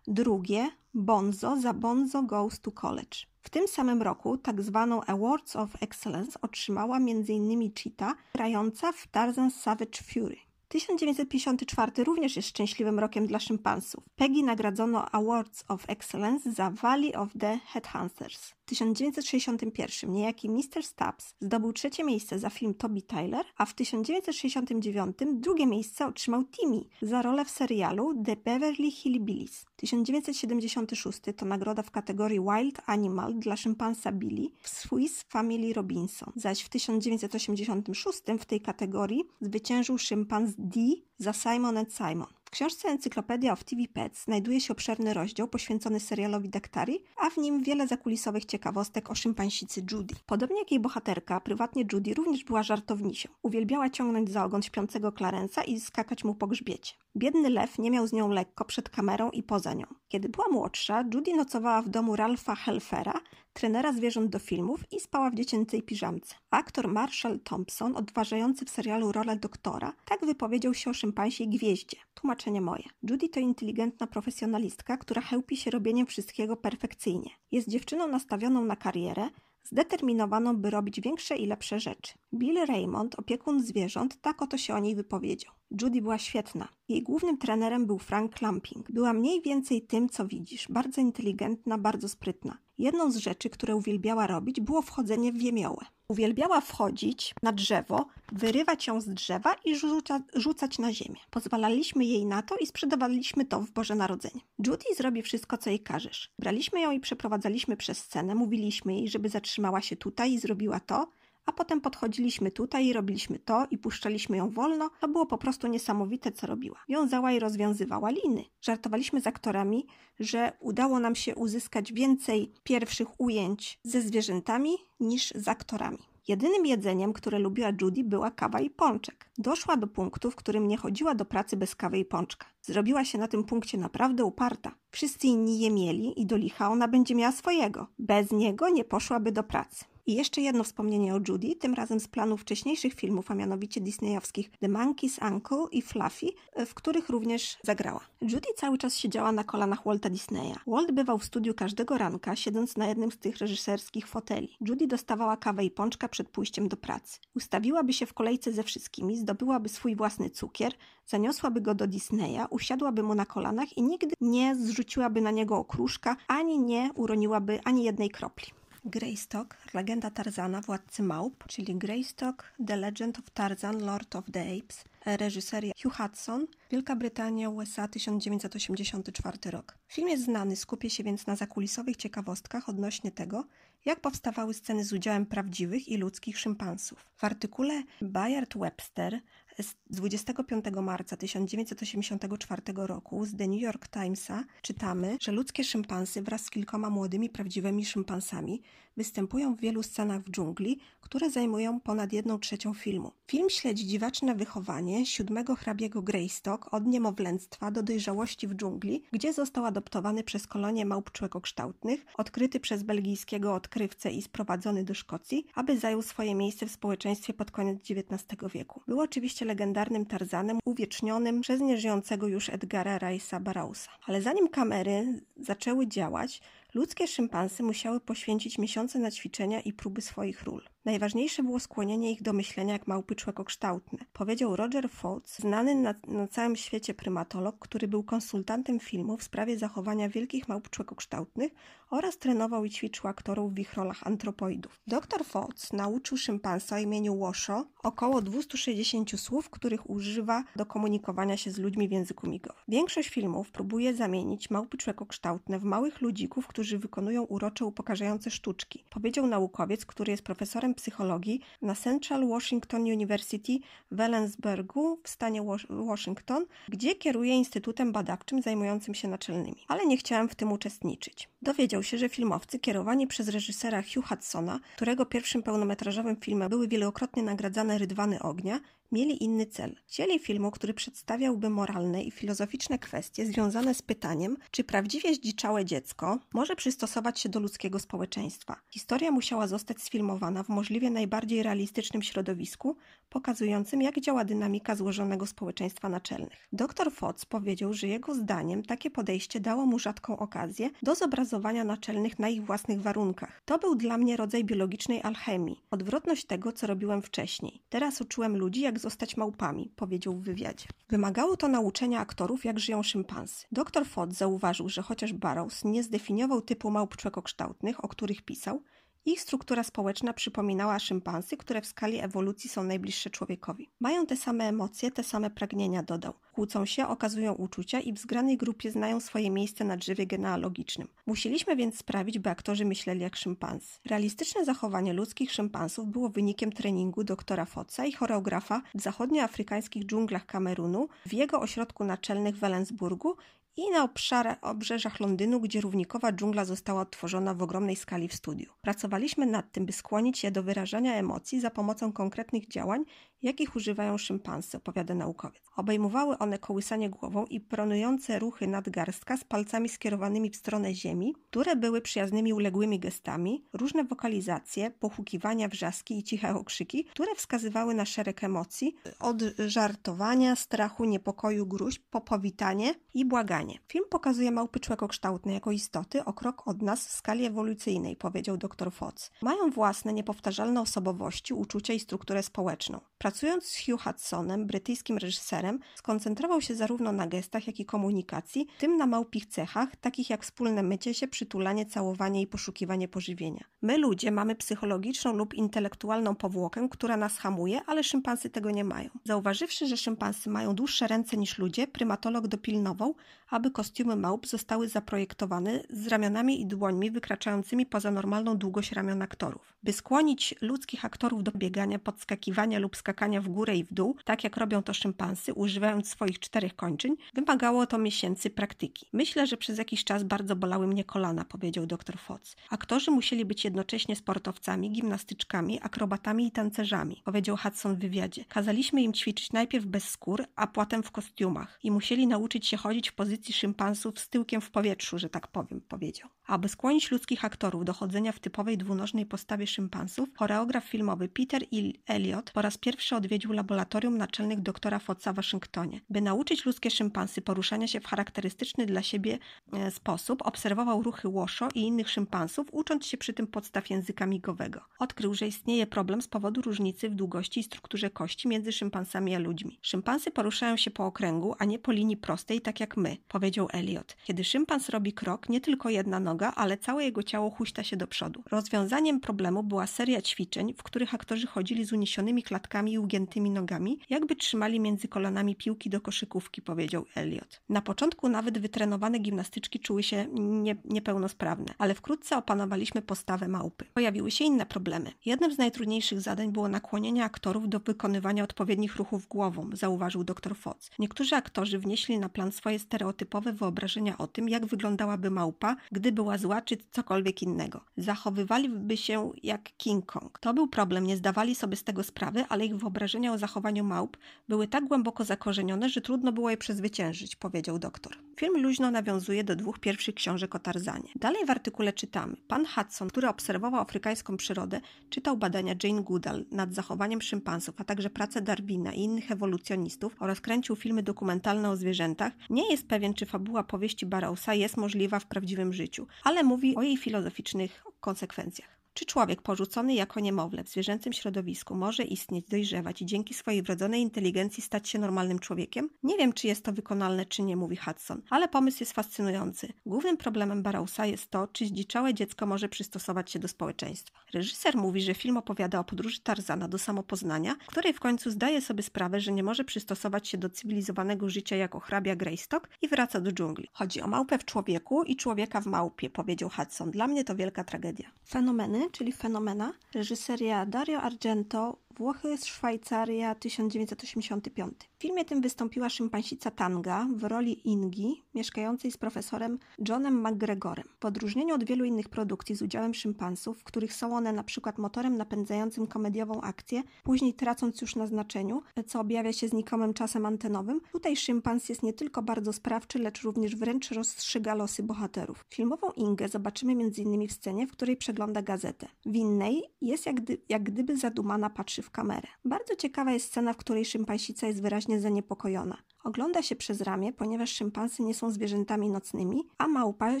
drugie 0.06 0.70
Bonzo 0.94 1.60
za 1.60 1.74
Bonzo 1.74 2.22
Goes 2.22 2.60
to 2.60 2.72
College. 2.72 3.18
W 3.40 3.50
tym 3.50 3.68
samym 3.68 4.02
roku 4.02 4.38
tak 4.38 4.62
zwaną 4.62 5.00
Awards 5.04 5.56
of 5.56 5.82
Excellence 5.82 6.40
otrzymała 6.42 6.96
m.in. 6.96 7.72
Cheetah 7.74 8.14
grająca 8.34 8.92
w 8.92 9.06
Tarzan 9.06 9.50
Savage 9.50 10.02
Fury. 10.02 10.49
1954 10.70 12.04
również 12.04 12.36
jest 12.36 12.48
szczęśliwym 12.48 12.98
rokiem 12.98 13.26
dla 13.26 13.40
szympansów. 13.40 14.04
Peggy 14.16 14.42
nagradzono 14.42 15.10
Awards 15.10 15.64
of 15.68 15.84
Excellence 15.88 16.52
za 16.52 16.70
Valley 16.70 17.14
of 17.14 17.28
the 17.40 17.58
Headhunters. 17.66 18.54
W 18.70 18.72
1961 18.72 20.12
niejaki 20.12 20.50
Mr. 20.50 20.82
Stubbs 20.82 21.34
zdobył 21.40 21.72
trzecie 21.72 22.04
miejsce 22.04 22.38
za 22.38 22.50
film 22.50 22.74
Toby 22.74 23.02
Tyler, 23.02 23.44
a 23.56 23.66
w 23.66 23.74
1969 23.74 25.16
drugie 25.32 25.66
miejsce 25.66 26.06
otrzymał 26.06 26.44
Timmy 26.44 26.84
za 27.02 27.22
rolę 27.22 27.44
w 27.44 27.50
serialu 27.50 28.22
The 28.24 28.36
Beverly 28.36 28.90
Hillbillies. 28.90 29.64
1976 29.76 31.20
to 31.36 31.46
nagroda 31.46 31.82
w 31.82 31.90
kategorii 31.90 32.40
Wild 32.40 32.80
Animal 32.86 33.34
dla 33.34 33.56
szympansa 33.56 34.12
Billy 34.12 34.48
w 34.62 34.68
Swiss 34.68 35.22
Family 35.28 35.72
Robinson, 35.72 36.32
zaś 36.36 36.62
w 36.62 36.68
1986 36.68 38.18
w 38.40 38.44
tej 38.44 38.60
kategorii 38.60 39.24
zwyciężył 39.40 39.98
szympans 39.98 40.50
Dee 40.58 41.04
za 41.18 41.32
Simon 41.32 41.78
Simon. 41.90 42.39
W 42.50 42.52
książce 42.52 42.88
Encyklopedia 42.88 43.52
of 43.52 43.64
TV 43.64 43.82
Pets 43.92 44.24
znajduje 44.24 44.60
się 44.60 44.72
obszerny 44.72 45.14
rozdział 45.14 45.48
poświęcony 45.48 46.00
serialowi 46.00 46.48
Daktari, 46.48 47.02
a 47.16 47.30
w 47.30 47.36
nim 47.36 47.62
wiele 47.62 47.86
zakulisowych 47.86 48.44
ciekawostek 48.44 49.10
o 49.10 49.14
szympansicy 49.14 49.82
Judy. 49.92 50.14
Podobnie 50.26 50.58
jak 50.58 50.70
jej 50.70 50.80
bohaterka, 50.80 51.40
prywatnie 51.40 51.84
Judy 51.92 52.14
również 52.14 52.44
była 52.44 52.62
żartownisią. 52.62 53.28
Uwielbiała 53.42 53.90
ciągnąć 53.90 54.30
za 54.30 54.44
ogon 54.44 54.62
śpiącego 54.62 55.10
Clarence'a 55.10 55.68
i 55.68 55.80
skakać 55.80 56.24
mu 56.24 56.34
po 56.34 56.46
grzbiecie. 56.46 56.94
Biedny 57.16 57.50
lew 57.50 57.78
nie 57.78 57.90
miał 57.90 58.06
z 58.06 58.12
nią 58.12 58.28
lekko 58.28 58.64
przed 58.64 58.88
kamerą 58.88 59.30
i 59.30 59.42
poza 59.42 59.74
nią. 59.74 59.86
Kiedy 60.08 60.28
była 60.28 60.48
młodsza, 60.48 61.04
Judy 61.14 61.34
nocowała 61.34 61.82
w 61.82 61.88
domu 61.88 62.16
Ralpha 62.16 62.54
Helfera, 62.54 63.20
trenera 63.52 63.92
zwierząt 63.92 64.30
do 64.30 64.38
filmów 64.38 64.84
i 64.92 65.00
spała 65.00 65.30
w 65.30 65.34
dziecięcej 65.34 65.82
piżamce. 65.82 66.34
Aktor 66.50 66.88
Marshall 66.88 67.40
Thompson, 67.40 67.96
odważający 67.96 68.64
w 68.64 68.70
serialu 68.70 69.12
rolę 69.12 69.36
doktora, 69.36 69.92
tak 70.04 70.26
wypowiedział 70.26 70.74
się 70.74 70.90
o 70.90 70.94
szympansie 70.94 71.46
gwieździe. 71.46 71.96
Tłumaczenie 72.14 72.60
moje. 72.60 72.84
Judy 73.02 73.28
to 73.28 73.40
inteligentna 73.40 74.06
profesjonalistka, 74.06 74.96
która 74.96 75.22
chełpi 75.22 75.56
się 75.56 75.70
robieniem 75.70 76.06
wszystkiego 76.06 76.56
perfekcyjnie. 76.56 77.30
Jest 77.52 77.68
dziewczyną 77.68 78.08
nastawioną 78.08 78.64
na 78.64 78.76
karierę, 78.76 79.28
zdeterminowaną, 79.64 80.56
by 80.56 80.70
robić 80.70 81.00
większe 81.00 81.36
i 81.36 81.46
lepsze 81.46 81.80
rzeczy. 81.80 82.12
Bill 82.34 82.66
Raymond, 82.66 83.18
opiekun 83.18 83.62
zwierząt, 83.62 84.20
tak 84.20 84.42
oto 84.42 84.58
się 84.58 84.74
o 84.74 84.78
niej 84.78 84.94
wypowiedział. 84.94 85.59
Judy 85.82 86.02
była 86.02 86.18
świetna. 86.18 86.68
Jej 86.88 87.02
głównym 87.02 87.38
trenerem 87.38 87.86
był 87.86 87.98
Frank 87.98 88.38
Clamping. 88.38 88.92
Była 88.92 89.12
mniej 89.12 89.42
więcej 89.42 89.82
tym, 89.82 90.08
co 90.08 90.26
widzisz. 90.26 90.66
Bardzo 90.68 91.00
inteligentna, 91.00 91.78
bardzo 91.78 92.08
sprytna. 92.08 92.58
Jedną 92.78 93.10
z 93.10 93.16
rzeczy, 93.16 93.50
które 93.50 93.76
uwielbiała 93.76 94.26
robić, 94.26 94.60
było 94.60 94.82
wchodzenie 94.82 95.32
w 95.32 95.36
wiemiołę. 95.36 95.84
Uwielbiała 96.08 96.60
wchodzić 96.60 97.34
na 97.42 97.52
drzewo, 97.52 98.06
wyrywać 98.32 98.86
ją 98.86 99.00
z 99.00 99.08
drzewa 99.08 99.54
i 99.64 99.76
rzuca, 99.76 100.20
rzucać 100.34 100.78
na 100.78 100.92
ziemię. 100.92 101.20
Pozwalaliśmy 101.30 102.04
jej 102.04 102.26
na 102.26 102.42
to 102.42 102.56
i 102.56 102.66
sprzedawaliśmy 102.66 103.44
to 103.44 103.60
w 103.60 103.70
Boże 103.70 103.94
Narodzenie. 103.94 104.40
Judy 104.66 104.84
zrobi 104.96 105.22
wszystko, 105.22 105.58
co 105.58 105.70
jej 105.70 105.80
każesz. 105.80 106.32
Braliśmy 106.38 106.80
ją 106.80 106.90
i 106.90 107.00
przeprowadzaliśmy 107.00 107.76
przez 107.76 107.98
scenę, 107.98 108.34
mówiliśmy 108.34 108.94
jej, 108.94 109.08
żeby 109.08 109.28
zatrzymała 109.28 109.80
się 109.80 109.96
tutaj 109.96 110.32
i 110.32 110.38
zrobiła 110.38 110.80
to, 110.80 111.06
a 111.46 111.52
potem 111.52 111.80
podchodziliśmy 111.80 112.50
tutaj 112.50 112.86
i 112.86 112.92
robiliśmy 112.92 113.38
to 113.38 113.66
i 113.70 113.78
puszczaliśmy 113.78 114.36
ją 114.36 114.50
wolno. 114.50 114.90
To 115.00 115.08
było 115.08 115.26
po 115.26 115.38
prostu 115.38 115.66
niesamowite, 115.66 116.32
co 116.32 116.46
robiła. 116.46 116.84
Wiązała 116.88 117.32
i 117.32 117.38
rozwiązywała 117.38 118.10
liny. 118.10 118.44
Żartowaliśmy 118.60 119.20
z 119.20 119.26
aktorami, 119.26 119.86
że 120.20 120.52
udało 120.60 121.00
nam 121.00 121.14
się 121.14 121.34
uzyskać 121.34 121.92
więcej 121.92 122.52
pierwszych 122.62 123.20
ujęć 123.20 123.78
ze 123.82 124.02
zwierzętami 124.02 124.70
niż 125.00 125.30
z 125.30 125.48
aktorami. 125.48 125.98
Jedynym 126.28 126.66
jedzeniem, 126.66 127.12
które 127.12 127.38
lubiła 127.38 127.68
Judy, 127.80 128.04
była 128.04 128.30
kawa 128.30 128.60
i 128.60 128.70
pączek. 128.70 129.30
Doszła 129.38 129.76
do 129.76 129.86
punktu, 129.86 130.30
w 130.30 130.36
którym 130.36 130.68
nie 130.68 130.76
chodziła 130.76 131.14
do 131.14 131.24
pracy 131.24 131.56
bez 131.56 131.74
kawy 131.74 131.98
i 131.98 132.04
pączka. 132.04 132.46
Zrobiła 132.62 133.04
się 133.04 133.18
na 133.18 133.28
tym 133.28 133.44
punkcie 133.44 133.78
naprawdę 133.78 134.24
uparta. 134.24 134.74
Wszyscy 134.90 135.26
inni 135.26 135.60
je 135.60 135.70
mieli 135.70 136.20
i 136.20 136.26
do 136.26 136.36
licha 136.36 136.70
ona 136.70 136.88
będzie 136.88 137.14
miała 137.14 137.32
swojego. 137.32 137.86
Bez 137.98 138.30
niego 138.32 138.68
nie 138.68 138.84
poszłaby 138.84 139.32
do 139.32 139.42
pracy. 139.42 139.84
I 140.06 140.14
jeszcze 140.14 140.40
jedno 140.40 140.64
wspomnienie 140.64 141.14
o 141.14 141.20
Judy, 141.28 141.56
tym 141.56 141.74
razem 141.74 142.00
z 142.00 142.08
planów 142.08 142.40
wcześniejszych 142.40 142.94
filmów, 142.94 143.30
a 143.30 143.34
mianowicie 143.34 143.80
disneyowskich 143.80 144.50
The 144.50 144.68
Monkey's 144.68 145.32
Uncle 145.32 145.64
i 145.72 145.82
Fluffy, 145.82 146.26
w 146.66 146.74
których 146.74 147.08
również 147.08 147.58
zagrała. 147.62 148.00
Judy 148.20 148.48
cały 148.56 148.78
czas 148.78 148.96
siedziała 148.96 149.32
na 149.32 149.44
kolanach 149.44 149.84
Walta 149.84 150.10
Disneya. 150.10 150.54
Walt 150.66 150.92
bywał 150.92 151.18
w 151.18 151.24
studiu 151.24 151.54
każdego 151.54 151.98
ranka, 151.98 152.36
siedząc 152.36 152.76
na 152.76 152.86
jednym 152.86 153.12
z 153.12 153.18
tych 153.18 153.38
reżyserskich 153.38 154.06
foteli. 154.06 154.56
Judy 154.60 154.86
dostawała 154.86 155.36
kawę 155.36 155.64
i 155.64 155.70
pączka 155.70 156.08
przed 156.08 156.28
pójściem 156.28 156.68
do 156.68 156.76
pracy. 156.76 157.18
Ustawiłaby 157.36 157.92
się 157.92 158.06
w 158.06 158.14
kolejce 158.14 158.52
ze 158.52 158.62
wszystkimi, 158.62 159.16
zdobyłaby 159.16 159.68
swój 159.68 159.96
własny 159.96 160.30
cukier, 160.30 160.72
zaniosłaby 161.06 161.60
go 161.60 161.74
do 161.74 161.86
Disneya, 161.86 162.46
usiadłaby 162.50 163.02
mu 163.02 163.14
na 163.14 163.26
kolanach 163.26 163.76
i 163.76 163.82
nigdy 163.82 164.14
nie 164.20 164.56
zrzuciłaby 164.56 165.20
na 165.20 165.30
niego 165.30 165.56
okruszka, 165.58 166.16
ani 166.28 166.58
nie 166.58 166.90
uroniłaby 166.94 167.60
ani 167.64 167.84
jednej 167.84 168.10
kropli. 168.10 168.59
Greystock, 168.84 169.56
legenda 169.74 170.10
Tarzana, 170.10 170.60
władcy 170.60 171.02
małp, 171.02 171.44
czyli 171.46 171.74
Greystock, 171.78 172.52
The 172.66 172.76
Legend 172.76 173.18
of 173.18 173.30
Tarzan, 173.30 173.84
Lord 173.84 174.16
of 174.16 174.24
the 174.32 174.56
Apes, 174.58 174.84
reżyseria 175.06 175.72
Hugh 175.82 175.94
Hudson, 175.94 176.46
Wielka 176.70 176.96
Brytania, 176.96 177.50
USA 177.50 177.88
1984 177.88 179.38
rok. 179.50 179.78
Film 179.88 180.08
jest 180.08 180.24
znany, 180.24 180.56
skupię 180.56 180.90
się 180.90 181.04
więc 181.04 181.26
na 181.26 181.36
zakulisowych 181.36 181.96
ciekawostkach 181.96 182.68
odnośnie 182.68 183.10
tego, 183.10 183.44
jak 183.84 184.00
powstawały 184.00 184.54
sceny 184.54 184.84
z 184.84 184.92
udziałem 184.92 185.26
prawdziwych 185.26 185.88
i 185.88 185.96
ludzkich 185.96 186.38
szympansów. 186.38 187.06
W 187.16 187.24
artykule 187.24 187.82
Bayard 188.02 188.58
Webster 188.58 189.20
z 189.62 189.76
25 189.90 190.64
marca 190.82 191.16
1984 191.16 192.62
roku 192.76 193.24
z 193.24 193.36
The 193.36 193.48
New 193.48 193.60
York 193.60 193.88
Timesa 193.88 194.44
czytamy, 194.62 195.16
że 195.20 195.32
ludzkie 195.32 195.64
szympansy 195.64 196.22
wraz 196.22 196.44
z 196.44 196.50
kilkoma 196.50 196.90
młodymi 196.90 197.30
prawdziwymi 197.30 197.84
szympansami 197.84 198.62
występują 199.00 199.54
w 199.54 199.60
wielu 199.60 199.82
scenach 199.82 200.22
w 200.22 200.30
dżungli, 200.30 200.78
które 201.00 201.30
zajmują 201.30 201.80
ponad 201.80 202.12
jedną 202.12 202.38
trzecią 202.38 202.74
filmu. 202.74 203.12
Film 203.26 203.50
śledzi 203.50 203.86
dziwaczne 203.86 204.34
wychowanie 204.34 205.06
siódmego 205.06 205.54
hrabiego 205.56 206.02
Greystock 206.02 206.74
od 206.74 206.86
niemowlęctwa 206.86 207.70
do 207.70 207.82
dojrzałości 207.82 208.46
w 208.48 208.54
dżungli, 208.54 209.02
gdzie 209.12 209.32
został 209.32 209.64
adoptowany 209.64 210.24
przez 210.24 210.46
kolonię 210.46 210.84
małp 210.84 211.10
człekokształtnych, 211.10 212.06
odkryty 212.14 212.60
przez 212.60 212.82
belgijskiego 212.82 213.54
odkrywcę 213.54 214.10
i 214.10 214.22
sprowadzony 214.22 214.84
do 214.84 214.94
Szkocji, 214.94 215.46
aby 215.54 215.78
zajął 215.78 216.02
swoje 216.02 216.34
miejsce 216.34 216.66
w 216.66 216.70
społeczeństwie 216.70 217.34
pod 217.34 217.50
koniec 217.50 217.78
XIX 217.90 218.52
wieku. 218.54 218.80
Był 218.88 219.00
oczywiście 219.00 219.44
legendarnym 219.44 220.06
Tarzanem 220.06 220.58
uwiecznionym 220.64 221.40
przez 221.40 221.60
nieżyjącego 221.60 222.28
już 222.28 222.48
Edgara 222.48 222.98
Rice'a 222.98 223.40
Barrowsa. 223.40 223.90
Ale 224.06 224.22
zanim 224.22 224.48
kamery 224.48 225.20
zaczęły 225.36 225.86
działać, 225.86 226.40
ludzkie 226.74 227.06
szympansy 227.06 227.62
musiały 227.62 228.00
poświęcić 228.00 228.58
miesiące 228.58 228.98
na 228.98 229.10
ćwiczenia 229.10 229.60
i 229.60 229.72
próby 229.72 230.00
swoich 230.00 230.42
ról. 230.42 230.62
Najważniejsze 230.84 231.42
było 231.42 231.60
skłonienie 231.60 232.12
ich 232.12 232.22
do 232.22 232.32
myślenia 232.32 232.72
jak 232.72 232.86
małpy 232.86 233.14
człekokształtne, 233.14 233.98
powiedział 234.12 234.56
Roger 234.56 234.90
Fouts, 234.90 235.38
znany 235.38 235.74
na, 235.74 235.94
na, 236.06 236.28
całym 236.28 236.56
świecie 236.56 236.94
prymatolog, 236.94 237.58
który 237.58 237.88
był 237.88 238.02
konsultantem 238.02 238.80
filmu 238.80 239.16
w 239.16 239.22
sprawie 239.22 239.58
zachowania 239.58 240.08
wielkich 240.08 240.48
małp 240.48 240.70
człekokształtnych 240.70 241.52
oraz 241.90 242.18
trenował 242.18 242.64
i 242.64 242.70
ćwiczył 242.70 243.08
aktorów 243.10 243.54
w 243.54 243.58
ich 243.58 243.74
rolach 243.74 244.06
antropoidów. 244.06 244.80
Dr 244.86 245.24
Fouts 245.24 245.72
nauczył 245.72 246.16
szympansa 246.16 246.76
o 246.76 246.78
imieniu 246.78 247.18
Washo 247.18 247.66
około 247.82 248.22
260 248.22 249.20
słów, 249.20 249.50
których 249.50 249.90
używa 249.90 250.44
do 250.56 250.66
komunikowania 250.66 251.36
się 251.36 251.50
z 251.50 251.58
ludźmi 251.58 251.88
w 251.88 251.92
języku 251.92 252.28
migowym. 252.28 252.62
Większość 252.68 253.08
filmów 253.08 253.50
próbuje 253.50 253.94
zamienić 253.94 254.50
małpy 254.50 254.76
człekokształtne 254.76 255.58
w 255.58 255.64
małych 255.64 256.00
ludzików, 256.00 256.46
którzy 256.46 256.78
wykonują 256.78 257.22
urocze 257.22 257.64
upokarzające 257.64 258.30
sztuczki, 258.30 258.84
powiedział 258.90 259.26
naukowiec, 259.26 259.86
który 259.86 260.10
jest 260.10 260.22
profesorem 260.22 260.69
psychologii 260.74 261.40
na 261.62 261.74
Central 261.74 262.28
Washington 262.28 262.82
University 262.82 263.58
w 263.90 264.00
Ellensburgu 264.00 265.00
w 265.04 265.08
stanie 265.08 265.42
Washington, 265.70 266.46
gdzie 266.68 266.94
kieruje 266.94 267.36
instytutem 267.36 267.92
badawczym 267.92 268.42
zajmującym 268.42 268.94
się 268.94 269.08
naczelnymi. 269.08 269.64
Ale 269.68 269.86
nie 269.86 269.96
chciałem 269.96 270.28
w 270.28 270.34
tym 270.34 270.52
uczestniczyć. 270.52 271.28
Dowiedział 271.42 271.82
się, 271.82 271.98
że 271.98 272.08
filmowcy 272.08 272.58
kierowani 272.58 273.06
przez 273.06 273.28
reżysera 273.28 273.82
Hugh 273.82 274.06
Hudsona, 274.06 274.60
którego 274.76 275.06
pierwszym 275.06 275.42
pełnometrażowym 275.42 276.16
filmem 276.16 276.48
były 276.48 276.68
wielokrotnie 276.68 277.22
nagradzane 277.22 277.78
Rydwany 277.78 278.22
Ognia, 278.22 278.60
mieli 278.92 279.24
inny 279.24 279.46
cel. 279.46 279.76
Chcieli 279.86 280.18
filmu, 280.18 280.50
który 280.50 280.74
przedstawiałby 280.74 281.50
moralne 281.50 282.02
i 282.02 282.10
filozoficzne 282.10 282.78
kwestie 282.78 283.26
związane 283.26 283.74
z 283.74 283.82
pytaniem, 283.82 284.36
czy 284.50 284.64
prawdziwie 284.64 285.14
zdziczałe 285.14 285.64
dziecko 285.64 286.18
może 286.34 286.56
przystosować 286.56 287.20
się 287.20 287.28
do 287.28 287.40
ludzkiego 287.40 287.78
społeczeństwa. 287.78 288.60
Historia 288.70 289.10
musiała 289.10 289.46
zostać 289.46 289.82
sfilmowana 289.82 290.42
w 290.42 290.48
możliwie 290.48 290.90
najbardziej 290.90 291.42
realistycznym 291.42 292.02
środowisku, 292.02 292.76
pokazującym, 293.10 293.82
jak 293.82 294.00
działa 294.00 294.24
dynamika 294.24 294.74
złożonego 294.74 295.26
społeczeństwa 295.26 295.88
naczelnych. 295.88 296.48
Dr 296.52 296.92
Fox 296.92 297.26
powiedział, 297.26 297.74
że 297.74 297.86
jego 297.88 298.14
zdaniem 298.14 298.62
takie 298.62 298.90
podejście 298.90 299.40
dało 299.40 299.66
mu 299.66 299.78
rzadką 299.78 300.18
okazję 300.18 300.70
do 300.82 300.94
zobrazowania 300.94 301.64
naczelnych 301.64 302.18
na 302.18 302.28
ich 302.28 302.44
własnych 302.44 302.82
warunkach. 302.82 303.42
To 303.44 303.58
był 303.58 303.74
dla 303.74 303.98
mnie 303.98 304.16
rodzaj 304.16 304.44
biologicznej 304.44 305.02
alchemii, 305.02 305.60
odwrotność 305.70 306.24
tego, 306.24 306.52
co 306.52 306.66
robiłem 306.66 307.02
wcześniej. 307.02 307.62
Teraz 307.68 308.00
uczyłem 308.00 308.36
ludzi, 308.36 308.60
jak 308.60 308.79
zostać 308.80 309.16
małpami, 309.16 309.72
powiedział 309.76 310.14
w 310.14 310.22
wywiadzie. 310.22 310.66
Wymagało 310.88 311.36
to 311.36 311.48
nauczenia 311.48 312.00
aktorów, 312.00 312.44
jak 312.44 312.60
żyją 312.60 312.82
szympansy. 312.82 313.46
Dr 313.52 313.86
Fox 313.86 314.16
zauważył, 314.16 314.68
że 314.68 314.82
chociaż 314.82 315.12
Barrows 315.12 315.64
nie 315.64 315.82
zdefiniował 315.82 316.42
typu 316.42 316.70
małp 316.70 316.96
człekokształtnych, 316.96 317.84
o 317.84 317.88
których 317.88 318.22
pisał, 318.22 318.62
ich 319.04 319.20
struktura 319.20 319.62
społeczna 319.62 320.12
przypominała 320.12 320.78
szympansy, 320.78 321.36
które 321.36 321.60
w 321.60 321.66
skali 321.66 322.00
ewolucji 322.00 322.50
są 322.50 322.64
najbliższe 322.64 323.10
człowiekowi. 323.10 323.70
Mają 323.80 324.06
te 324.06 324.16
same 324.16 324.44
emocje, 324.48 324.90
te 324.90 325.04
same 325.04 325.30
pragnienia, 325.30 325.82
dodał. 325.82 326.14
Kłócą 326.32 326.66
się, 326.66 326.86
okazują 326.86 327.32
uczucia 327.32 327.80
i 327.80 327.92
w 327.92 327.98
zgranej 327.98 328.36
grupie 328.36 328.70
znają 328.70 329.00
swoje 329.00 329.30
miejsce 329.30 329.64
na 329.64 329.76
drzewie 329.76 330.06
genealogicznym. 330.06 330.88
Musieliśmy 331.06 331.56
więc 331.56 331.78
sprawić, 331.78 332.18
by 332.18 332.30
aktorzy 332.30 332.64
myśleli 332.64 333.00
jak 333.00 333.16
szympansy. 333.16 333.78
Realistyczne 333.86 334.44
zachowanie 334.44 334.92
ludzkich 334.92 335.32
szympansów 335.32 335.88
było 335.88 336.08
wynikiem 336.08 336.52
treningu 336.52 337.04
doktora 337.04 337.44
Foca 337.44 337.86
i 337.86 337.92
choreografa 337.92 338.62
w 338.74 338.80
zachodnioafrykańskich 338.80 339.86
dżunglach 339.86 340.26
Kamerunu, 340.26 340.88
w 341.06 341.12
jego 341.12 341.40
ośrodku 341.40 341.84
naczelnych 341.84 342.36
w 342.36 342.44
Ellensburgu 342.44 343.16
i 343.56 343.70
na 343.70 343.84
obszarach, 343.84 344.38
obrzeżach 344.42 345.00
Londynu, 345.00 345.40
gdzie 345.40 345.60
równikowa 345.60 346.12
dżungla 346.12 346.44
została 346.44 346.80
odtworzona 346.80 347.34
w 347.34 347.42
ogromnej 347.42 347.76
skali 347.76 348.08
w 348.08 348.14
studiu. 348.14 348.52
Pracowaliśmy 348.60 349.26
nad 349.26 349.52
tym, 349.52 349.66
by 349.66 349.72
skłonić 349.72 350.24
je 350.24 350.30
do 350.30 350.42
wyrażania 350.42 350.94
emocji 350.94 351.40
za 351.40 351.50
pomocą 351.50 351.92
konkretnych 351.92 352.48
działań, 352.48 352.84
jakich 353.22 353.56
używają 353.56 353.98
szympansy, 353.98 354.56
opowiada 354.56 354.94
naukowiec. 354.94 355.42
Obejmowały 355.56 356.18
one 356.18 356.38
kołysanie 356.38 356.90
głową 356.90 357.24
i 357.24 357.40
pronujące 357.40 358.18
ruchy 358.18 358.46
nadgarstka 358.46 359.16
z 359.16 359.24
palcami 359.24 359.68
skierowanymi 359.68 360.30
w 360.30 360.36
stronę 360.36 360.74
ziemi, 360.74 361.14
które 361.30 361.56
były 361.56 361.80
przyjaznymi 361.80 362.32
uległymi 362.32 362.80
gestami, 362.80 363.44
różne 363.52 363.84
wokalizacje, 363.84 364.70
pochukiwania, 364.70 365.48
wrzaski 365.48 365.98
i 365.98 366.02
ciche 366.02 366.34
okrzyki, 366.34 366.84
które 366.84 367.14
wskazywały 367.14 367.74
na 367.74 367.84
szereg 367.84 368.24
emocji, 368.24 368.76
od 369.00 369.22
żartowania, 369.38 370.36
strachu, 370.36 370.84
niepokoju, 370.84 371.46
gruźb, 371.46 371.82
po 371.90 372.00
powitanie 372.00 372.74
i 372.94 373.04
błaganie. 373.04 373.58
Film 373.68 373.84
pokazuje 373.90 374.30
małpy 374.30 374.60
człekokształtne 374.60 375.32
jako 375.32 375.52
istoty 375.52 376.04
o 376.04 376.12
krok 376.12 376.48
od 376.48 376.62
nas 376.62 376.86
w 376.86 376.90
skali 376.90 377.24
ewolucyjnej, 377.24 377.96
powiedział 377.96 378.36
dr 378.36 378.72
Fox. 378.72 379.10
Mają 379.22 379.50
własne, 379.50 379.92
niepowtarzalne 379.92 380.60
osobowości, 380.60 381.34
uczucia 381.34 381.72
i 381.72 381.80
strukturę 381.80 382.22
społeczną. 382.22 382.80
Pracując 383.10 383.44
z 383.44 383.66
Hugh 383.66 383.80
Hudsonem, 383.80 384.46
brytyjskim 384.46 384.98
reżyserem, 384.98 385.58
skoncentrował 385.74 386.40
się 386.40 386.54
zarówno 386.54 386.92
na 386.92 387.06
gestach, 387.06 387.46
jak 387.46 387.60
i 387.60 387.64
komunikacji, 387.64 388.46
tym 388.58 388.76
na 388.76 388.86
małpich 388.86 389.26
cechach, 389.26 389.76
takich 389.76 390.10
jak 390.10 390.22
wspólne 390.22 390.62
mycie 390.62 390.94
się, 390.94 391.08
przytulanie, 391.08 391.66
całowanie 391.66 392.22
i 392.22 392.26
poszukiwanie 392.26 392.88
pożywienia. 392.88 393.44
My 393.62 393.78
ludzie 393.78 394.10
mamy 394.10 394.34
psychologiczną 394.34 395.12
lub 395.12 395.34
intelektualną 395.34 396.14
powłokę, 396.14 396.68
która 396.70 396.96
nas 396.96 397.18
hamuje, 397.18 397.60
ale 397.66 397.84
szympansy 397.84 398.30
tego 398.30 398.50
nie 398.50 398.64
mają. 398.64 398.90
Zauważywszy, 399.04 399.66
że 399.66 399.76
szympansy 399.76 400.30
mają 400.30 400.54
dłuższe 400.54 400.86
ręce 400.86 401.16
niż 401.16 401.38
ludzie, 401.38 401.66
prymatolog 401.66 402.26
dopilnował, 402.26 402.94
aby 403.30 403.50
kostiumy 403.50 403.96
małp 403.96 404.26
zostały 404.26 404.68
zaprojektowane 404.68 405.62
z 405.70 405.86
ramionami 405.86 406.40
i 406.40 406.46
dłońmi 406.46 406.90
wykraczającymi 406.90 407.66
poza 407.66 407.90
normalną 407.90 408.36
długość 408.36 408.72
ramion 408.72 409.02
aktorów. 409.02 409.54
By 409.62 409.72
skłonić 409.72 410.34
ludzkich 410.40 410.84
aktorów 410.84 411.22
do 411.22 411.32
biegania, 411.32 411.78
podskakiwania 411.78 412.58
lub 412.58 412.76
skakania 412.76 412.99
w 413.00 413.28
górę 413.28 413.56
i 413.56 413.64
w 413.64 413.74
dół, 413.74 413.96
tak 414.04 414.24
jak 414.24 414.36
robią 414.36 414.62
to 414.62 414.74
szympansy, 414.74 415.34
używając 415.34 415.88
swoich 415.88 416.18
czterech 416.18 416.56
kończyn, 416.56 416.96
wymagało 417.14 417.66
to 417.66 417.78
miesięcy 417.78 418.30
praktyki. 418.30 418.86
Myślę, 418.92 419.26
że 419.26 419.36
przez 419.36 419.58
jakiś 419.58 419.84
czas 419.84 420.02
bardzo 420.02 420.36
bolały 420.36 420.66
mnie 420.66 420.84
kolana, 420.84 421.24
powiedział 421.24 421.66
dr 421.66 421.98
Fox. 421.98 422.36
Aktorzy 422.50 422.90
musieli 422.90 423.24
być 423.24 423.44
jednocześnie 423.44 423.96
sportowcami, 423.96 424.70
gimnastyczkami, 424.70 425.60
akrobatami 425.62 426.26
i 426.26 426.30
tancerzami, 426.30 427.02
powiedział 427.04 427.36
Hudson 427.36 427.74
w 427.74 427.78
wywiadzie. 427.78 428.24
Kazaliśmy 428.24 428.82
im 428.82 428.92
ćwiczyć 428.92 429.32
najpierw 429.32 429.66
bez 429.66 429.88
skór, 429.88 430.24
a 430.36 430.46
potem 430.46 430.82
w 430.82 430.90
kostiumach 430.90 431.58
i 431.62 431.70
musieli 431.70 432.06
nauczyć 432.06 432.46
się 432.46 432.56
chodzić 432.56 432.90
w 432.90 432.94
pozycji 432.94 433.34
szympansów 433.34 433.98
z 433.98 434.08
tyłkiem 434.08 434.40
w 434.40 434.50
powietrzu, 434.50 434.98
że 434.98 435.08
tak 435.08 435.28
powiem, 435.28 435.60
powiedział. 435.60 436.08
Aby 436.26 436.48
skłonić 436.48 436.90
ludzkich 436.90 437.24
aktorów 437.24 437.64
do 437.64 437.72
chodzenia 437.72 438.12
w 438.12 438.18
typowej 438.18 438.58
dwunożnej 438.58 439.06
postawie 439.06 439.46
szympansów, 439.46 440.08
choreograf 440.16 440.64
filmowy 440.64 441.08
Peter 441.08 441.42
E. 441.42 441.46
Elliot 441.94 442.30
po 442.30 442.42
raz 442.42 442.58
pierwszy 442.58 442.89
odwiedził 442.96 443.32
laboratorium 443.32 443.98
naczelnych 443.98 444.40
doktora 444.40 444.78
Fotza 444.78 445.12
w 445.12 445.16
Waszyngtonie. 445.16 445.80
By 445.90 446.00
nauczyć 446.00 446.46
ludzkie 446.46 446.70
szympansy 446.70 447.22
poruszania 447.22 447.66
się 447.66 447.80
w 447.80 447.86
charakterystyczny 447.86 448.66
dla 448.66 448.82
siebie 448.82 449.18
e, 449.52 449.70
sposób, 449.70 450.26
obserwował 450.26 450.82
ruchy 450.82 451.08
Łoszo 451.08 451.48
i 451.54 451.60
innych 451.60 451.90
szympansów, 451.90 452.46
ucząc 452.52 452.86
się 452.86 452.96
przy 452.96 453.12
tym 453.12 453.26
podstaw 453.26 453.70
języka 453.70 454.06
migowego. 454.06 454.60
Odkrył, 454.78 455.14
że 455.14 455.26
istnieje 455.26 455.66
problem 455.66 456.02
z 456.02 456.08
powodu 456.08 456.42
różnicy 456.42 456.90
w 456.90 456.94
długości 456.94 457.40
i 457.40 457.42
strukturze 457.42 457.90
kości 457.90 458.28
między 458.28 458.52
szympansami 458.52 459.14
a 459.14 459.18
ludźmi. 459.18 459.58
Szympansy 459.62 460.10
poruszają 460.10 460.56
się 460.56 460.70
po 460.70 460.86
okręgu, 460.86 461.34
a 461.38 461.44
nie 461.44 461.58
po 461.58 461.72
linii 461.72 461.96
prostej, 461.96 462.40
tak 462.40 462.60
jak 462.60 462.76
my, 462.76 462.96
powiedział 463.08 463.48
Elliot. 463.52 463.96
Kiedy 464.04 464.24
szympans 464.24 464.68
robi 464.68 464.92
krok, 464.92 465.28
nie 465.28 465.40
tylko 465.40 465.70
jedna 465.70 466.00
noga, 466.00 466.32
ale 466.36 466.58
całe 466.58 466.84
jego 466.84 467.02
ciało 467.02 467.30
huśta 467.30 467.64
się 467.64 467.76
do 467.76 467.86
przodu. 467.86 468.22
Rozwiązaniem 468.30 469.00
problemu 469.00 469.42
była 469.42 469.66
seria 469.66 470.02
ćwiczeń, 470.02 470.54
w 470.54 470.62
których 470.62 470.94
aktorzy 470.94 471.26
chodzili 471.26 471.64
z 471.64 471.72
uniesionymi 471.72 472.22
klatkami 472.22 472.72
i 472.72 472.78
ugiętymi 472.80 473.30
nogami, 473.30 473.78
jakby 473.90 474.16
trzymali 474.16 474.60
między 474.60 474.88
kolanami 474.88 475.36
piłki 475.36 475.70
do 475.70 475.80
koszykówki, 475.80 476.42
powiedział 476.42 476.84
Elliot. 476.94 477.40
Na 477.48 477.62
początku 477.62 478.08
nawet 478.08 478.38
wytrenowane 478.38 478.98
gimnastyczki 478.98 479.60
czuły 479.60 479.82
się 479.82 480.06
nie, 480.12 480.56
niepełnosprawne, 480.64 481.54
ale 481.58 481.74
wkrótce 481.74 482.16
opanowaliśmy 482.16 482.82
postawę 482.82 483.28
małpy. 483.28 483.64
Pojawiły 483.74 484.10
się 484.10 484.24
inne 484.24 484.46
problemy. 484.46 484.92
Jednym 485.04 485.34
z 485.34 485.38
najtrudniejszych 485.38 486.00
zadań 486.00 486.32
było 486.32 486.48
nakłonienie 486.48 487.04
aktorów 487.04 487.48
do 487.48 487.60
wykonywania 487.60 488.24
odpowiednich 488.24 488.76
ruchów 488.76 489.06
głową, 489.06 489.50
zauważył 489.52 490.04
dr 490.04 490.36
Fox. 490.36 490.70
Niektórzy 490.78 491.16
aktorzy 491.16 491.58
wnieśli 491.58 491.98
na 491.98 492.08
plan 492.08 492.32
swoje 492.32 492.58
stereotypowe 492.58 493.32
wyobrażenia 493.32 493.98
o 493.98 494.06
tym, 494.06 494.28
jak 494.28 494.46
wyglądałaby 494.46 495.10
małpa, 495.10 495.56
gdy 495.72 495.92
była 495.92 496.18
zła 496.18 496.42
czy 496.42 496.56
cokolwiek 496.70 497.22
innego. 497.22 497.60
Zachowywaliby 497.76 498.76
się 498.76 499.12
jak 499.22 499.56
King 499.56 499.86
Kong. 499.86 500.18
To 500.18 500.34
był 500.34 500.48
problem, 500.48 500.86
nie 500.86 500.96
zdawali 500.96 501.34
sobie 501.34 501.56
z 501.56 501.64
tego 501.64 501.82
sprawy, 501.82 502.24
ale 502.28 502.46
ich 502.46 502.56
wyobrażenia 502.56 502.69
o 503.12 503.18
zachowaniu 503.18 503.64
małp 503.64 503.96
były 504.28 504.48
tak 504.48 504.64
głęboko 504.64 505.04
zakorzenione, 505.04 505.68
że 505.68 505.80
trudno 505.80 506.12
było 506.12 506.30
je 506.30 506.36
przezwyciężyć, 506.36 507.16
powiedział 507.16 507.58
doktor. 507.58 507.96
Film 508.16 508.42
luźno 508.42 508.70
nawiązuje 508.70 509.24
do 509.24 509.36
dwóch 509.36 509.58
pierwszych 509.58 509.94
książek 509.94 510.34
o 510.34 510.38
Tarzanie. 510.38 510.88
Dalej 510.96 511.26
w 511.26 511.30
artykule 511.30 511.72
czytamy. 511.72 512.16
Pan 512.28 512.46
Hudson, 512.46 512.88
który 512.88 513.08
obserwował 513.08 513.60
afrykańską 513.60 514.16
przyrodę, 514.16 514.60
czytał 514.90 515.16
badania 515.16 515.54
Jane 515.62 515.82
Goodall 515.82 516.24
nad 516.30 516.54
zachowaniem 516.54 517.02
szympansów, 517.02 517.54
a 517.58 517.64
także 517.64 517.90
pracę 517.90 518.22
Darwina 518.22 518.72
i 518.72 518.80
innych 518.80 519.10
ewolucjonistów 519.10 519.96
oraz 519.98 520.20
kręcił 520.20 520.56
filmy 520.56 520.82
dokumentalne 520.82 521.50
o 521.50 521.56
zwierzętach, 521.56 522.12
nie 522.30 522.50
jest 522.50 522.68
pewien, 522.68 522.94
czy 522.94 523.06
fabuła 523.06 523.42
powieści 523.42 523.86
Barrowsa 523.86 524.34
jest 524.34 524.56
możliwa 524.56 525.00
w 525.00 525.06
prawdziwym 525.06 525.52
życiu, 525.52 525.86
ale 526.04 526.22
mówi 526.22 526.56
o 526.56 526.62
jej 526.62 526.76
filozoficznych 526.76 527.64
konsekwencjach. 527.80 528.59
Czy 528.80 528.86
człowiek 528.86 529.22
porzucony 529.22 529.74
jako 529.74 530.00
niemowlę 530.00 530.44
w 530.44 530.48
zwierzęcym 530.48 530.92
środowisku 530.92 531.54
może 531.54 531.82
istnieć, 531.82 532.26
dojrzewać 532.28 532.82
i 532.82 532.86
dzięki 532.86 533.14
swojej 533.14 533.42
wrodzonej 533.42 533.82
inteligencji 533.82 534.42
stać 534.42 534.68
się 534.68 534.78
normalnym 534.78 535.18
człowiekiem? 535.18 535.70
Nie 535.82 535.96
wiem, 535.96 536.12
czy 536.12 536.26
jest 536.26 536.44
to 536.44 536.52
wykonalne, 536.52 537.06
czy 537.06 537.22
nie, 537.22 537.36
mówi 537.36 537.56
Hudson, 537.56 538.02
ale 538.10 538.28
pomysł 538.28 538.56
jest 538.60 538.72
fascynujący. 538.72 539.52
Głównym 539.66 539.96
problemem 539.96 540.42
Barrowsa 540.42 540.86
jest 540.86 541.10
to, 541.10 541.28
czy 541.28 541.46
zdziczałe 541.46 541.94
dziecko 541.94 542.26
może 542.26 542.48
przystosować 542.48 543.10
się 543.10 543.18
do 543.18 543.28
społeczeństwa. 543.28 543.98
Reżyser 544.14 544.56
mówi, 544.56 544.82
że 544.82 544.94
film 544.94 545.16
opowiada 545.16 545.58
o 545.58 545.64
podróży 545.64 546.00
Tarzana 546.00 546.48
do 546.48 546.58
samopoznania, 546.58 547.36
której 547.46 547.72
w 547.72 547.80
końcu 547.80 548.10
zdaje 548.10 548.40
sobie 548.40 548.62
sprawę, 548.62 549.00
że 549.00 549.12
nie 549.12 549.22
może 549.22 549.44
przystosować 549.44 550.08
się 550.08 550.18
do 550.18 550.30
cywilizowanego 550.30 551.08
życia 551.08 551.36
jako 551.36 551.60
hrabia 551.60 551.96
Greystock 551.96 552.48
i 552.62 552.68
wraca 552.68 553.00
do 553.00 553.12
dżungli. 553.12 553.48
Chodzi 553.52 553.80
o 553.80 553.86
małpę 553.86 554.18
w 554.18 554.24
człowieku 554.24 554.82
i 554.82 554.96
człowieka 554.96 555.40
w 555.40 555.46
małpie, 555.46 555.90
powiedział 555.90 556.30
Hudson. 556.36 556.70
Dla 556.70 556.86
mnie 556.86 557.04
to 557.04 557.16
wielka 557.16 557.44
tragedia. 557.44 557.90
Fenomeny 558.08 558.69
czyli 558.70 558.92
Fenomena, 558.92 559.52
reżyseria 559.74 560.46
Dario 560.46 560.80
Argento, 560.80 561.56
Włochy, 561.76 562.18
Szwajcaria, 562.18 563.14
1985. 563.14 564.54
W 564.78 564.82
filmie 564.82 565.04
tym 565.04 565.20
wystąpiła 565.20 565.68
szympansica 565.68 566.30
Tanga 566.30 566.86
w 566.96 567.04
roli 567.04 567.48
Ingi, 567.48 568.02
mieszkającej 568.14 568.72
z 568.72 568.76
profesorem 568.76 569.38
Johnem 569.68 570.00
McGregorem. 570.08 570.68
W 570.80 570.84
odróżnieniu 570.84 571.34
od 571.34 571.44
wielu 571.44 571.64
innych 571.64 571.88
produkcji 571.88 572.34
z 572.34 572.42
udziałem 572.42 572.74
szympansów, 572.74 573.38
w 573.38 573.44
których 573.44 573.74
są 573.74 573.96
one 573.96 574.12
na 574.12 574.24
przykład 574.24 574.58
motorem 574.58 574.96
napędzającym 574.96 575.66
komediową 575.66 576.20
akcję, 576.20 576.62
później 576.82 577.14
tracąc 577.14 577.60
już 577.60 577.76
na 577.76 577.86
znaczeniu, 577.86 578.42
co 578.66 578.80
objawia 578.80 579.12
się 579.12 579.28
znikomym 579.28 579.74
czasem 579.74 580.06
antenowym, 580.06 580.60
tutaj 580.72 580.96
szympans 580.96 581.48
jest 581.48 581.62
nie 581.62 581.72
tylko 581.72 582.02
bardzo 582.02 582.32
sprawczy, 582.32 582.78
lecz 582.78 583.02
również 583.02 583.36
wręcz 583.36 583.70
rozstrzyga 583.70 584.34
losy 584.34 584.62
bohaterów. 584.62 585.24
Filmową 585.28 585.72
Ingę 585.76 586.08
zobaczymy 586.08 586.52
m.in. 586.52 587.08
w 587.08 587.12
scenie, 587.12 587.46
w 587.46 587.52
której 587.52 587.76
przegląda 587.76 588.22
gazetę. 588.22 588.68
W 588.86 588.94
innej 588.94 589.42
jest 589.60 589.86
jak, 589.86 590.00
gdy, 590.00 590.18
jak 590.28 590.42
gdyby 590.42 590.76
zadumana 590.76 591.30
patrzy 591.30 591.59
w 591.62 591.70
kamerę. 591.70 592.08
Bardzo 592.24 592.56
ciekawa 592.56 592.92
jest 592.92 593.06
scena, 593.06 593.32
w 593.32 593.36
której 593.36 593.64
szympansica 593.64 594.26
jest 594.26 594.42
wyraźnie 594.42 594.80
zaniepokojona. 594.80 595.56
Ogląda 595.84 596.22
się 596.22 596.36
przez 596.36 596.60
ramię, 596.60 596.92
ponieważ 596.92 597.32
szympansy 597.32 597.82
nie 597.82 597.94
są 597.94 598.10
zwierzętami 598.10 598.70
nocnymi, 598.70 599.28
a 599.38 599.48
małpa, 599.48 600.00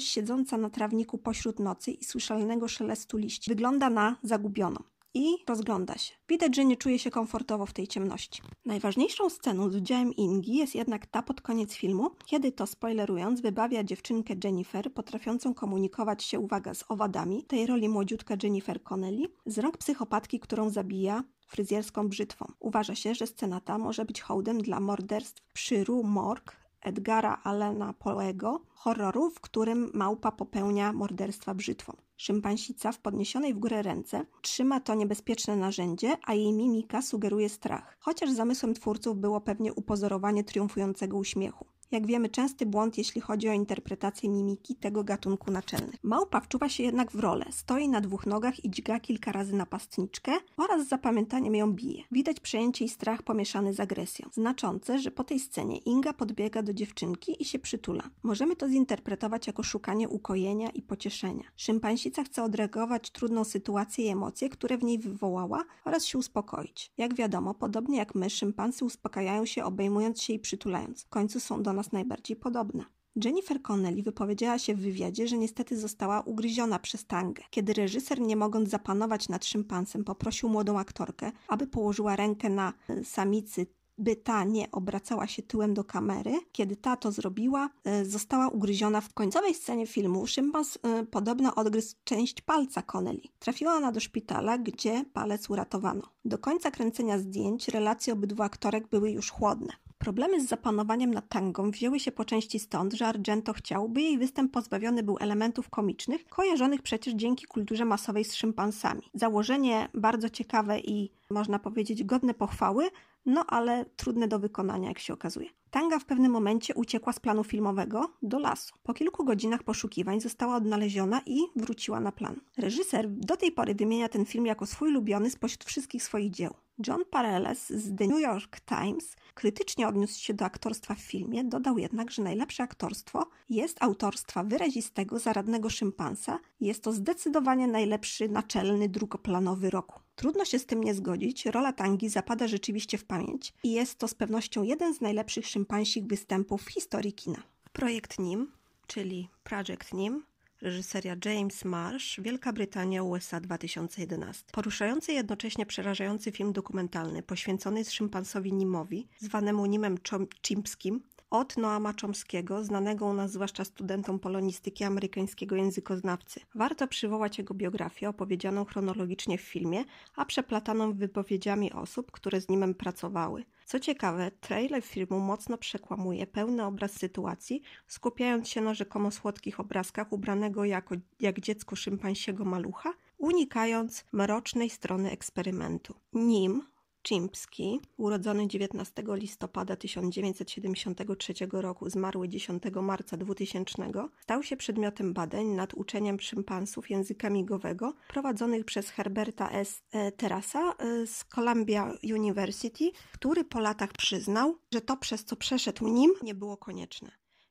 siedząca 0.00 0.56
na 0.56 0.70
trawniku 0.70 1.18
pośród 1.18 1.58
nocy 1.58 1.90
i 1.90 2.04
słyszalnego 2.04 2.68
szelestu 2.68 3.16
liści, 3.16 3.50
wygląda 3.50 3.90
na 3.90 4.16
zagubioną 4.22 4.82
i 5.14 5.36
rozgląda 5.48 5.98
się. 5.98 6.14
Widać, 6.28 6.56
że 6.56 6.64
nie 6.64 6.76
czuje 6.76 6.98
się 6.98 7.10
komfortowo 7.10 7.66
w 7.66 7.72
tej 7.72 7.88
ciemności. 7.88 8.42
Najważniejszą 8.64 9.30
sceną 9.30 9.70
z 9.70 9.76
udziałem 9.76 10.14
Ingi 10.14 10.56
jest 10.56 10.74
jednak 10.74 11.06
ta 11.06 11.22
pod 11.22 11.40
koniec 11.40 11.74
filmu, 11.74 12.10
kiedy 12.26 12.52
to, 12.52 12.66
spoilerując, 12.66 13.40
wybawia 13.40 13.84
dziewczynkę 13.84 14.34
Jennifer, 14.44 14.92
potrafiącą 14.92 15.54
komunikować 15.54 16.24
się, 16.24 16.38
uwaga, 16.38 16.74
z 16.74 16.84
owadami, 16.88 17.44
tej 17.44 17.66
roli 17.66 17.88
młodziutka 17.88 18.36
Jennifer 18.42 18.82
Connelly, 18.82 19.28
z 19.46 19.58
rąk 19.58 19.78
psychopatki, 19.78 20.40
którą 20.40 20.70
zabija 20.70 21.24
fryzjerską 21.50 22.08
brzytwą. 22.08 22.52
Uważa 22.60 22.94
się, 22.94 23.14
że 23.14 23.26
scena 23.26 23.60
ta 23.60 23.78
może 23.78 24.04
być 24.04 24.20
hołdem 24.20 24.58
dla 24.62 24.80
morderstw 24.80 25.42
przy 25.52 25.84
Rue 25.84 26.02
Morgue 26.02 26.52
Edgara 26.80 27.40
Allena 27.44 27.92
Poego, 27.92 28.60
horroru, 28.74 29.30
w 29.30 29.40
którym 29.40 29.90
małpa 29.94 30.32
popełnia 30.32 30.92
morderstwa 30.92 31.54
brzytwą. 31.54 31.96
Szympansica 32.16 32.92
w 32.92 32.98
podniesionej 32.98 33.54
w 33.54 33.58
górę 33.58 33.82
ręce 33.82 34.26
trzyma 34.42 34.80
to 34.80 34.94
niebezpieczne 34.94 35.56
narzędzie, 35.56 36.16
a 36.26 36.34
jej 36.34 36.52
mimika 36.52 37.02
sugeruje 37.02 37.48
strach, 37.48 37.96
chociaż 38.00 38.30
zamysłem 38.30 38.74
twórców 38.74 39.18
było 39.18 39.40
pewnie 39.40 39.72
upozorowanie 39.72 40.44
triumfującego 40.44 41.16
uśmiechu. 41.16 41.66
Jak 41.90 42.06
wiemy, 42.06 42.28
częsty 42.28 42.66
błąd, 42.66 42.98
jeśli 42.98 43.20
chodzi 43.20 43.48
o 43.48 43.52
interpretację 43.52 44.28
mimiki 44.28 44.74
tego 44.74 45.04
gatunku 45.04 45.50
naczelnych. 45.50 45.94
Małpa 46.02 46.40
wczuwa 46.40 46.68
się 46.68 46.82
jednak 46.82 47.12
w 47.12 47.20
rolę. 47.20 47.44
Stoi 47.50 47.88
na 47.88 48.00
dwóch 48.00 48.26
nogach 48.26 48.64
i 48.64 48.70
dźga 48.70 49.00
kilka 49.00 49.32
razy 49.32 49.56
napastniczkę 49.56 50.32
oraz 50.56 50.86
z 50.86 50.88
zapamiętaniem 50.88 51.54
ją 51.54 51.72
bije. 51.72 52.02
Widać 52.12 52.40
przejęcie 52.40 52.84
i 52.84 52.88
strach 52.88 53.22
pomieszany 53.22 53.74
z 53.74 53.80
agresją. 53.80 54.28
Znaczące, 54.32 54.98
że 54.98 55.10
po 55.10 55.24
tej 55.24 55.40
scenie 55.40 55.78
Inga 55.78 56.12
podbiega 56.12 56.62
do 56.62 56.74
dziewczynki 56.74 57.42
i 57.42 57.44
się 57.44 57.58
przytula. 57.58 58.02
Możemy 58.22 58.56
to 58.56 58.68
zinterpretować 58.68 59.46
jako 59.46 59.62
szukanie 59.62 60.08
ukojenia 60.08 60.70
i 60.70 60.82
pocieszenia. 60.82 61.44
Szympansica 61.56 62.24
chce 62.24 62.42
odreagować 62.42 63.10
trudną 63.10 63.44
sytuację 63.44 64.04
i 64.04 64.08
emocje, 64.08 64.48
które 64.48 64.78
w 64.78 64.84
niej 64.84 64.98
wywołała 64.98 65.64
oraz 65.84 66.04
się 66.04 66.18
uspokoić. 66.18 66.92
Jak 66.98 67.14
wiadomo, 67.14 67.54
podobnie 67.54 67.98
jak 67.98 68.14
my, 68.14 68.30
szympansy 68.30 68.84
uspokajają 68.84 69.46
się 69.46 69.64
obejmując 69.64 70.22
się 70.22 70.32
i 70.32 70.38
przytulając. 70.38 71.02
W 71.02 71.08
końcu 71.08 71.40
są 71.40 71.62
do 71.62 71.79
najbardziej 71.92 72.36
podobna. 72.36 72.84
Jennifer 73.24 73.62
Connelly 73.62 74.02
wypowiedziała 74.02 74.58
się 74.58 74.74
w 74.74 74.80
wywiadzie, 74.80 75.28
że 75.28 75.38
niestety 75.38 75.78
została 75.78 76.20
ugryziona 76.20 76.78
przez 76.78 77.06
tangę. 77.06 77.42
Kiedy 77.50 77.72
reżyser, 77.72 78.20
nie 78.20 78.36
mogąc 78.36 78.68
zapanować 78.68 79.28
nad 79.28 79.44
szympansem, 79.44 80.04
poprosił 80.04 80.48
młodą 80.48 80.78
aktorkę, 80.78 81.32
aby 81.48 81.66
położyła 81.66 82.16
rękę 82.16 82.50
na 82.50 82.72
e, 82.88 83.04
samicy 83.04 83.66
by 84.00 84.16
ta 84.16 84.44
nie 84.44 84.70
obracała 84.70 85.26
się 85.26 85.42
tyłem 85.42 85.74
do 85.74 85.84
kamery. 85.84 86.40
Kiedy 86.52 86.76
ta 86.76 86.96
to 86.96 87.12
zrobiła, 87.12 87.70
e, 87.84 88.04
została 88.04 88.48
ugryziona 88.48 89.00
w 89.00 89.14
końcowej 89.14 89.54
scenie 89.54 89.86
filmu. 89.86 90.26
Szympans 90.26 90.78
e, 90.82 91.06
podobno 91.06 91.54
odgryzł 91.54 91.96
część 92.04 92.40
palca 92.42 92.82
Connelly. 92.82 93.22
Trafiła 93.38 93.74
ona 93.74 93.92
do 93.92 94.00
szpitala, 94.00 94.58
gdzie 94.58 95.04
palec 95.12 95.50
uratowano. 95.50 96.02
Do 96.24 96.38
końca 96.38 96.70
kręcenia 96.70 97.18
zdjęć 97.18 97.68
relacje 97.68 98.12
obydwu 98.12 98.42
aktorek 98.42 98.88
były 98.88 99.10
już 99.10 99.30
chłodne. 99.30 99.72
Problemy 100.00 100.40
z 100.40 100.48
zapanowaniem 100.48 101.14
nad 101.14 101.28
tangą 101.28 101.70
wzięły 101.70 102.00
się 102.00 102.12
po 102.12 102.24
części 102.24 102.58
stąd, 102.58 102.92
że 102.92 103.06
Argento 103.06 103.52
chciał, 103.52 103.88
by 103.88 104.00
jej 104.00 104.18
występ 104.18 104.52
pozbawiony 104.52 105.02
był 105.02 105.16
elementów 105.20 105.70
komicznych, 105.70 106.26
kojarzonych 106.26 106.82
przecież 106.82 107.14
dzięki 107.14 107.46
kulturze 107.46 107.84
masowej 107.84 108.24
z 108.24 108.34
szympansami. 108.34 109.02
Założenie 109.14 109.88
bardzo 109.94 110.30
ciekawe 110.30 110.80
i 110.80 111.10
można 111.30 111.58
powiedzieć 111.58 112.04
godne 112.04 112.34
pochwały, 112.34 112.90
no 113.26 113.44
ale 113.46 113.84
trudne 113.96 114.28
do 114.28 114.38
wykonania, 114.38 114.88
jak 114.88 114.98
się 114.98 115.12
okazuje. 115.12 115.48
Tanga 115.70 115.98
w 115.98 116.04
pewnym 116.04 116.32
momencie 116.32 116.74
uciekła 116.74 117.12
z 117.12 117.20
planu 117.20 117.44
filmowego 117.44 118.12
do 118.22 118.38
lasu. 118.38 118.74
Po 118.82 118.94
kilku 118.94 119.24
godzinach 119.24 119.62
poszukiwań 119.62 120.20
została 120.20 120.56
odnaleziona 120.56 121.20
i 121.26 121.38
wróciła 121.56 122.00
na 122.00 122.12
plan. 122.12 122.40
Reżyser 122.58 123.10
do 123.10 123.36
tej 123.36 123.52
pory 123.52 123.74
wymienia 123.74 124.08
ten 124.08 124.26
film 124.26 124.46
jako 124.46 124.66
swój 124.66 124.88
ulubiony 124.88 125.30
spośród 125.30 125.64
wszystkich 125.64 126.02
swoich 126.02 126.30
dzieł. 126.30 126.54
John 126.86 127.02
Pareles 127.10 127.68
z 127.70 127.96
The 127.96 128.06
New 128.06 128.20
York 128.20 128.60
Times 128.60 129.16
krytycznie 129.40 129.88
odniósł 129.88 130.20
się 130.20 130.34
do 130.34 130.44
aktorstwa 130.44 130.94
w 130.94 131.00
filmie, 131.00 131.44
dodał 131.44 131.78
jednak, 131.78 132.10
że 132.10 132.22
najlepsze 132.22 132.62
aktorstwo 132.62 133.28
jest 133.48 133.82
autorstwa 133.82 134.44
wyrazistego, 134.44 135.18
zaradnego 135.18 135.70
szympansa 135.70 136.38
jest 136.60 136.82
to 136.82 136.92
zdecydowanie 136.92 137.66
najlepszy 137.66 138.28
naczelny 138.28 138.88
drugoplanowy 138.88 139.70
roku. 139.70 140.00
Trudno 140.14 140.44
się 140.44 140.58
z 140.58 140.66
tym 140.66 140.84
nie 140.84 140.94
zgodzić, 140.94 141.46
rola 141.46 141.72
Tangi 141.72 142.08
zapada 142.08 142.48
rzeczywiście 142.48 142.98
w 142.98 143.04
pamięć 143.04 143.54
i 143.62 143.72
jest 143.72 143.98
to 143.98 144.08
z 144.08 144.14
pewnością 144.14 144.62
jeden 144.62 144.94
z 144.94 145.00
najlepszych 145.00 145.46
szympansich 145.46 146.06
występów 146.06 146.62
w 146.62 146.70
historii 146.70 147.12
kina. 147.12 147.42
Projekt 147.72 148.18
NIM, 148.18 148.52
czyli 148.86 149.28
Project 149.44 149.94
NIM, 149.94 150.22
reżyseria 150.62 151.16
James 151.24 151.64
Marsh, 151.64 152.20
Wielka 152.20 152.52
Brytania, 152.52 153.02
USA 153.02 153.40
2011. 153.40 154.44
Poruszający 154.52 155.12
jednocześnie 155.12 155.66
przerażający 155.66 156.32
film 156.32 156.52
dokumentalny 156.52 157.22
poświęcony 157.22 157.84
szympansowi 157.84 158.52
Nimowi, 158.52 159.08
zwanemu 159.18 159.66
Nimem 159.66 159.98
Chimpskim, 160.46 161.02
od 161.30 161.56
Noama 161.56 161.94
Chomskiego, 162.00 162.64
znanego 162.64 163.06
u 163.06 163.12
nas 163.12 163.32
zwłaszcza 163.32 163.64
studentom 163.64 164.18
polonistyki 164.18 164.84
amerykańskiego 164.84 165.56
językoznawcy. 165.56 166.40
Warto 166.54 166.88
przywołać 166.88 167.38
jego 167.38 167.54
biografię, 167.54 168.08
opowiedzianą 168.08 168.64
chronologicznie 168.64 169.38
w 169.38 169.40
filmie, 169.40 169.84
a 170.16 170.24
przeplataną 170.24 170.92
wypowiedziami 170.92 171.72
osób, 171.72 172.10
które 172.10 172.40
z 172.40 172.48
nim 172.48 172.74
pracowały. 172.74 173.44
Co 173.70 173.80
ciekawe, 173.80 174.30
trailer 174.30 174.82
filmu 174.82 175.20
mocno 175.20 175.58
przekłamuje 175.58 176.26
pełny 176.26 176.64
obraz 176.64 176.92
sytuacji, 176.92 177.62
skupiając 177.86 178.48
się 178.48 178.60
na 178.60 178.74
rzekomo 178.74 179.10
słodkich 179.10 179.60
obrazkach 179.60 180.12
ubranego 180.12 180.64
jako, 180.64 180.94
jak 181.20 181.40
dziecko 181.40 181.76
szympansiego 181.76 182.44
malucha, 182.44 182.92
unikając 183.18 184.04
mrocznej 184.12 184.70
strony 184.70 185.10
eksperymentu. 185.10 185.94
Nim 186.12 186.62
Chimpski, 187.02 187.80
urodzony 187.96 188.48
19 188.48 189.02
listopada 189.08 189.76
1973 189.76 191.34
roku, 191.52 191.90
zmarły 191.90 192.28
10 192.28 192.62
marca 192.82 193.16
2000, 193.16 193.74
stał 194.22 194.42
się 194.42 194.56
przedmiotem 194.56 195.12
badań 195.12 195.46
nad 195.46 195.74
uczeniem 195.74 196.20
szympansów 196.20 196.90
języka 196.90 197.30
migowego 197.30 197.94
prowadzonych 198.08 198.64
przez 198.64 198.90
Herberta 198.90 199.50
S. 199.50 199.82
E, 199.92 200.12
Terasa 200.12 200.74
e, 200.78 201.06
z 201.06 201.24
Columbia 201.24 201.92
University, 202.14 202.90
który 203.12 203.44
po 203.44 203.60
latach 203.60 203.92
przyznał, 203.92 204.58
że 204.72 204.80
to 204.80 204.96
przez 204.96 205.24
co 205.24 205.36
przeszedł 205.36 205.88
nim 205.88 206.10
nie 206.22 206.34
było 206.34 206.56
konieczne. 206.56 207.10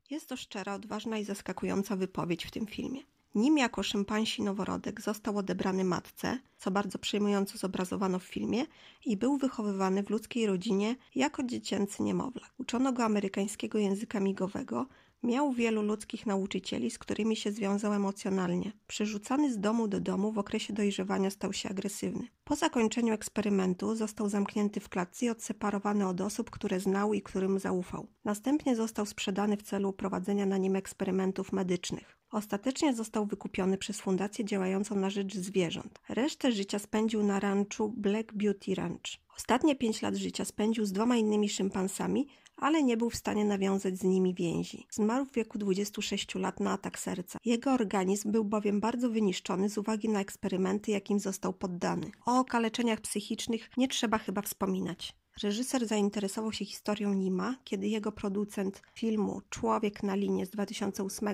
Jest 0.10 0.30
to 0.30 0.38
szczera, 0.38 0.74
odważna 0.74 1.18
i 1.18 1.26
zaskakująca 1.26 1.96
wypowiedź 1.96 2.46
w 2.46 2.52
tym 2.52 2.68
filmie. 2.68 3.02
Nim 3.36 3.58
jako 3.58 3.84
szympansi 3.84 4.42
noworodek 4.42 5.02
został 5.02 5.38
odebrany 5.38 5.84
matce, 5.84 6.40
co 6.58 6.72
bardzo 6.72 7.00
przejmująco 7.00 7.58
zobrazowano 7.58 8.20
w 8.20 8.24
filmie, 8.24 8.66
i 9.06 9.18
był 9.18 9.38
wychowywany 9.38 10.04
w 10.04 10.10
ludzkiej 10.10 10.48
rodzinie 10.48 10.96
jako 11.16 11.44
dziecięcy 11.44 12.04
niemowlak. 12.04 12.54
Uczono 12.58 12.94
go 12.94 13.04
amerykańskiego 13.04 13.78
języka 13.78 14.20
migowego, 14.20 14.86
Miał 15.24 15.54
wielu 15.54 15.82
ludzkich 15.82 16.26
nauczycieli, 16.26 16.92
z 16.92 16.98
którymi 16.98 17.36
się 17.36 17.52
związał 17.52 17.94
emocjonalnie. 17.94 18.72
Przerzucany 18.88 19.54
z 19.54 19.60
domu 19.60 19.88
do 19.88 20.00
domu 20.00 20.32
w 20.32 20.38
okresie 20.38 20.74
dojrzewania 20.74 21.30
stał 21.30 21.54
się 21.54 21.70
agresywny. 21.70 22.28
Po 22.44 22.56
zakończeniu 22.56 23.14
eksperymentu 23.14 23.96
został 23.96 24.30
zamknięty 24.30 24.80
w 24.80 24.90
klatce 24.90 25.26
i 25.26 25.30
odseparowany 25.30 26.08
od 26.08 26.22
osób, 26.22 26.50
które 26.50 26.80
znał 26.80 27.14
i 27.14 27.22
którym 27.22 27.60
zaufał. 27.60 28.08
Następnie 28.26 28.76
został 28.76 29.06
sprzedany 29.06 29.58
w 29.58 29.64
celu 29.64 29.94
prowadzenia 29.94 30.46
na 30.46 30.58
nim 30.58 30.76
eksperymentów 30.76 31.54
medycznych. 31.54 32.19
Ostatecznie 32.32 32.94
został 32.94 33.26
wykupiony 33.26 33.78
przez 33.78 34.02
fundację 34.02 34.46
działającą 34.46 34.96
na 34.96 35.10
rzecz 35.10 35.36
zwierząt. 35.36 36.00
Resztę 36.10 36.52
życia 36.52 36.80
spędził 36.80 37.24
na 37.24 37.40
ranczu 37.40 37.94
Black 37.98 38.34
Beauty 38.34 38.76
Ranch. 38.76 39.20
Ostatnie 39.38 39.76
pięć 39.76 40.02
lat 40.02 40.16
życia 40.16 40.46
spędził 40.46 40.86
z 40.86 40.92
dwoma 40.92 41.18
innymi 41.18 41.50
szympansami, 41.50 42.28
ale 42.56 42.84
nie 42.84 42.98
był 42.98 43.10
w 43.10 43.16
stanie 43.16 43.46
nawiązać 43.46 43.98
z 43.98 44.04
nimi 44.04 44.34
więzi. 44.34 44.88
Zmarł 44.92 45.26
w 45.26 45.32
wieku 45.32 45.58
26 45.58 46.36
lat 46.36 46.60
na 46.60 46.72
atak 46.72 47.00
serca. 47.00 47.40
Jego 47.46 47.72
organizm 47.72 48.32
był 48.32 48.44
bowiem 48.44 48.80
bardzo 48.80 49.10
wyniszczony 49.10 49.70
z 49.70 49.78
uwagi 49.78 50.10
na 50.10 50.20
eksperymenty, 50.20 50.92
jakim 50.92 51.20
został 51.20 51.54
poddany. 51.54 52.12
O 52.26 52.40
okaleczeniach 52.40 53.02
psychicznych 53.02 53.70
nie 53.78 53.88
trzeba 53.88 54.18
chyba 54.18 54.42
wspominać. 54.42 55.14
Reżyser 55.44 55.88
zainteresował 55.88 56.54
się 56.54 56.66
historią 56.66 57.14
Nima, 57.14 57.56
kiedy 57.64 57.88
jego 57.88 58.12
producent 58.12 58.82
filmu 58.94 59.42
Człowiek 59.50 60.04
na 60.04 60.16
linie 60.16 60.46
z 60.46 60.50
2008 60.50 61.28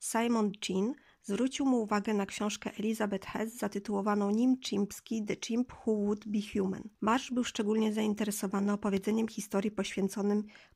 Simon 0.00 0.52
Chin 0.64 0.94
zwrócił 1.22 1.66
mu 1.66 1.82
uwagę 1.82 2.14
na 2.14 2.26
książkę 2.26 2.70
Elizabeth 2.78 3.28
Hess 3.28 3.56
zatytułowaną 3.56 4.30
Nim 4.30 4.56
Chimpski 4.60 5.24
The 5.24 5.36
Chimp 5.36 5.72
Who 5.72 5.94
Would 5.94 6.26
Be 6.26 6.38
Human. 6.52 6.82
Marsz 7.00 7.30
był 7.30 7.44
szczególnie 7.44 7.92
zainteresowany 7.92 8.72
opowiedzeniem 8.72 9.28
historii 9.28 9.70